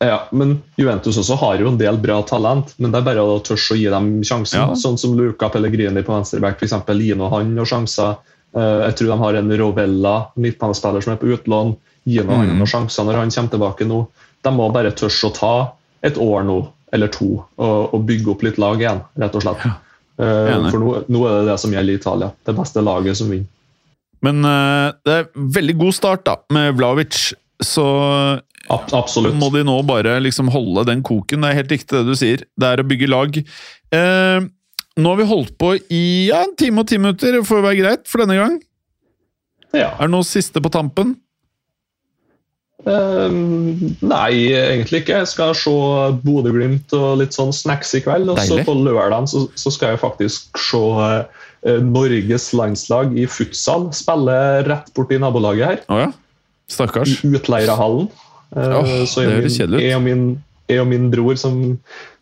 Ja, 0.02 0.24
men 0.34 0.56
Juventus 0.82 1.18
også 1.22 1.36
har 1.38 1.60
jo 1.62 1.68
en 1.70 1.78
del 1.78 1.98
bra 2.02 2.22
talent, 2.26 2.74
men 2.82 2.90
det 2.92 2.98
er 3.02 3.06
bare 3.06 3.22
å 3.22 3.36
tørre 3.46 3.76
å 3.76 3.78
gi 3.78 3.86
dem 3.94 4.08
sjansen. 4.26 4.58
Ja. 4.58 4.74
Sånn 4.80 4.98
som 4.98 5.14
Luca 5.18 5.50
Pellegrini 5.54 6.02
på 6.04 6.16
venstreback, 6.16 6.58
f.eks. 6.58 6.74
Lino 6.98 7.28
han 7.30 7.52
har 7.60 7.70
sjanser. 7.70 8.16
Eh, 8.56 8.80
Jeg 8.88 8.96
tror 8.98 9.12
de 9.12 9.18
har 9.22 9.38
en 9.40 9.52
Rovella, 9.62 10.16
midtbanespiller 10.42 11.02
som 11.06 11.14
er 11.14 11.22
på 11.22 11.30
utlån. 11.36 11.76
Gino 12.10 12.34
han 12.34 12.50
Mm. 12.50 12.60
har 12.64 12.72
sjanser 12.74 13.06
når 13.06 13.20
han 13.22 13.30
kommer 13.30 13.50
tilbake 13.54 13.86
nå. 13.88 14.08
De 14.44 14.50
må 14.58 14.72
bare 14.74 14.92
tørre 14.92 15.30
å 15.30 15.34
ta 15.38 15.54
et 16.04 16.18
år 16.18 16.44
nå, 16.50 16.58
eller 16.92 17.08
to, 17.08 17.46
og, 17.60 17.94
og 17.94 18.06
bygge 18.10 18.32
opp 18.34 18.42
litt 18.44 18.58
lag 18.58 18.82
igjen, 18.82 19.02
rett 19.22 19.36
og 19.38 19.42
slett. 19.46 19.66
Ja. 19.66 19.78
For 20.18 20.80
nå, 20.82 21.04
nå 21.10 21.22
er 21.30 21.38
det 21.42 21.52
det 21.52 21.60
som 21.62 21.72
gjelder 21.72 21.94
i 21.94 22.00
Italia. 22.02 22.32
Det 22.46 22.56
beste 22.58 22.82
laget 22.84 23.18
som 23.18 23.30
vinner. 23.30 23.46
Men 24.22 24.44
eh, 24.46 24.92
det 25.06 25.14
er 25.20 25.30
veldig 25.36 25.78
god 25.78 25.94
start 25.94 26.26
da, 26.26 26.36
med 26.50 26.76
Vlavic, 26.78 27.34
så 27.62 27.86
absolutt. 28.72 29.36
må 29.38 29.52
de 29.54 29.64
nå 29.68 29.78
bare 29.88 30.18
liksom 30.24 30.52
holde 30.54 30.86
den 30.90 31.04
koken. 31.06 31.44
Det 31.44 31.52
er 31.52 31.60
helt 31.62 31.76
riktig 31.76 31.98
det 31.98 32.06
du 32.08 32.18
sier. 32.18 32.46
Det 32.60 32.74
er 32.74 32.82
å 32.82 32.88
bygge 32.88 33.10
lag. 33.12 33.42
Eh, 33.96 34.50
nå 35.02 35.14
har 35.14 35.20
vi 35.22 35.30
holdt 35.30 35.58
på 35.62 35.76
i 35.94 36.04
ja, 36.30 36.44
en 36.46 36.56
time 36.60 36.84
og 36.84 36.92
ti 36.92 37.00
minutter. 37.02 37.38
Det 37.38 37.48
får 37.48 37.66
være 37.66 37.82
greit 37.82 38.08
for 38.12 38.24
denne 38.24 38.40
gang. 38.40 38.62
Ja. 39.72 39.94
Er 39.96 40.08
det 40.08 40.14
noe 40.14 40.28
siste 40.28 40.64
på 40.64 40.72
tampen? 40.74 41.16
Eh, 42.82 43.36
nei, 44.02 44.32
egentlig 44.50 45.04
ikke. 45.04 45.22
Jeg 45.22 45.30
skal 45.30 45.54
se 45.58 45.76
Bodø-Glimt 46.24 46.96
og 46.98 47.22
litt 47.22 47.38
sånn 47.38 47.54
snacks 47.56 47.94
i 47.98 48.02
kveld. 48.04 48.32
Og 48.34 48.42
så 48.42 48.60
på 48.66 48.76
lørdagen 48.80 49.30
så, 49.30 49.46
så 49.60 49.74
skal 49.74 49.96
jeg 49.96 50.04
faktisk 50.04 50.60
se 50.60 50.82
eh, 51.08 51.80
Norges 51.86 52.50
landslag 52.58 53.16
i 53.16 53.28
futsal 53.30 53.90
spille 53.96 54.38
rett 54.68 54.92
borti 54.98 55.22
nabolaget 55.22 55.68
her. 55.70 55.86
Oh, 55.88 56.04
ja. 56.08 56.12
Stakkars. 56.72 57.18
I 57.26 57.32
Utleirahallen. 57.38 58.08
Eh, 58.56 58.78
Åh, 58.80 58.94
så 59.08 59.22
det 59.22 59.28
jeg, 59.30 59.38
høres 59.42 59.58
kjedelig 59.60 59.78
ut. 59.80 59.84
jeg, 59.86 59.96
og 59.98 60.04
min, 60.08 60.24
jeg 60.72 60.82
og 60.84 60.88
min 60.92 61.06
bror 61.14 61.38
som, 61.40 61.60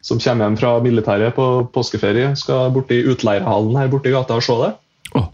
som 0.05 0.19
kommer 0.21 0.45
hjem 0.49 0.57
fra 0.61 0.73
militæret 0.85 1.33
på 1.37 1.47
påskeferie, 1.73 2.31
skal 2.37 2.69
borti 2.75 2.99
utleierhallen 3.09 3.77
her 3.79 3.89
borti 3.93 4.13
gata 4.13 4.37
og 4.37 4.45
se 4.45 4.57
det. 4.63 4.71
Oh. 5.17 5.29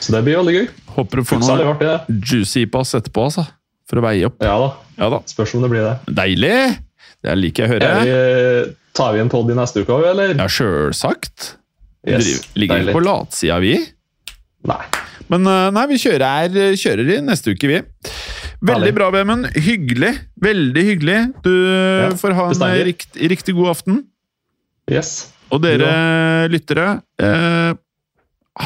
Så 0.00 0.12
det 0.16 0.22
blir 0.26 0.38
veldig 0.40 0.54
gøy. 0.58 0.68
Håper 0.96 1.20
du 1.20 1.24
får 1.28 1.40
Futsal 1.40 1.60
noe 1.60 1.72
artig, 1.74 2.20
juicy 2.30 2.66
pass 2.72 2.94
etterpå, 2.96 3.26
altså. 3.30 3.46
For 3.90 4.00
å 4.00 4.04
veie 4.04 4.28
opp. 4.28 4.36
Ja 4.44 4.54
da. 4.62 4.68
Ja 5.00 5.08
da. 5.16 5.18
Spørs 5.28 5.52
om 5.58 5.64
det 5.64 5.70
blir 5.72 5.82
det. 5.84 5.96
Deilig! 6.14 6.56
Det 7.20 7.32
liker 7.36 7.64
jeg 7.66 7.68
å 7.68 7.72
høre. 7.74 7.88
Vi, 8.06 8.74
tar 8.96 9.12
vi 9.16 9.20
en 9.20 9.28
pod 9.32 9.50
i 9.52 9.56
neste 9.58 9.82
uke 9.82 9.92
òg, 9.96 10.06
eller? 10.14 10.36
Ja, 10.38 10.46
sjølsagt. 10.48 11.50
Vi 12.06 12.14
Yes, 12.16 12.30
ligger 12.56 12.78
deilig. 12.78 12.92
ikke 12.94 12.96
på 12.96 13.02
latsida, 13.04 13.58
vi. 13.60 13.74
Nei. 14.70 14.78
Men 15.30 15.46
eh, 15.46 15.66
nei, 15.74 15.86
vi 15.92 15.98
kjører, 16.02 16.24
her, 16.26 16.78
kjører 16.78 17.12
i 17.16 17.18
neste 17.24 17.54
uke, 17.54 17.70
vi. 17.70 17.80
Veldig 18.66 18.94
bra, 18.96 19.10
Vemund. 19.14 19.46
Hyggelig. 19.56 20.12
Veldig 20.42 20.82
hyggelig. 20.88 21.20
Du 21.44 21.52
får 22.20 22.34
ha 22.36 22.48
en 22.50 22.88
rikt, 22.90 23.14
riktig 23.30 23.54
god 23.56 23.76
aften. 23.76 24.02
Yes. 24.90 25.30
Og 25.54 25.62
dere 25.62 26.48
lyttere, 26.50 27.00
eh, 27.22 27.72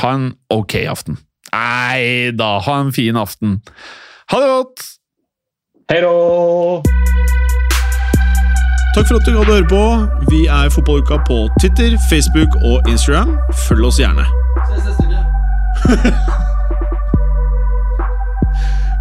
ha 0.00 0.10
en 0.16 0.32
ok 0.52 0.74
aften. 0.90 1.20
Nei 1.54 2.32
da, 2.34 2.58
ha 2.64 2.80
en 2.80 2.92
fin 2.92 3.16
aften. 3.16 3.60
Ha 4.32 4.40
det 4.40 4.48
godt! 4.48 4.84
Hei 5.92 6.00
då! 6.00 6.82
Takk 8.94 9.08
for 9.08 9.18
at 9.18 9.26
du 9.26 9.34
hadde 9.36 9.52
høre 9.52 9.68
på. 9.68 9.84
Vi 10.30 10.46
er 10.46 10.70
Fotballuka 10.72 11.20
på 11.28 11.48
Twitter, 11.60 11.98
Facebook 12.10 12.56
og 12.62 12.88
Instagram. 12.88 13.36
Følg 13.68 13.90
oss 13.90 14.00
gjerne. 14.00 14.24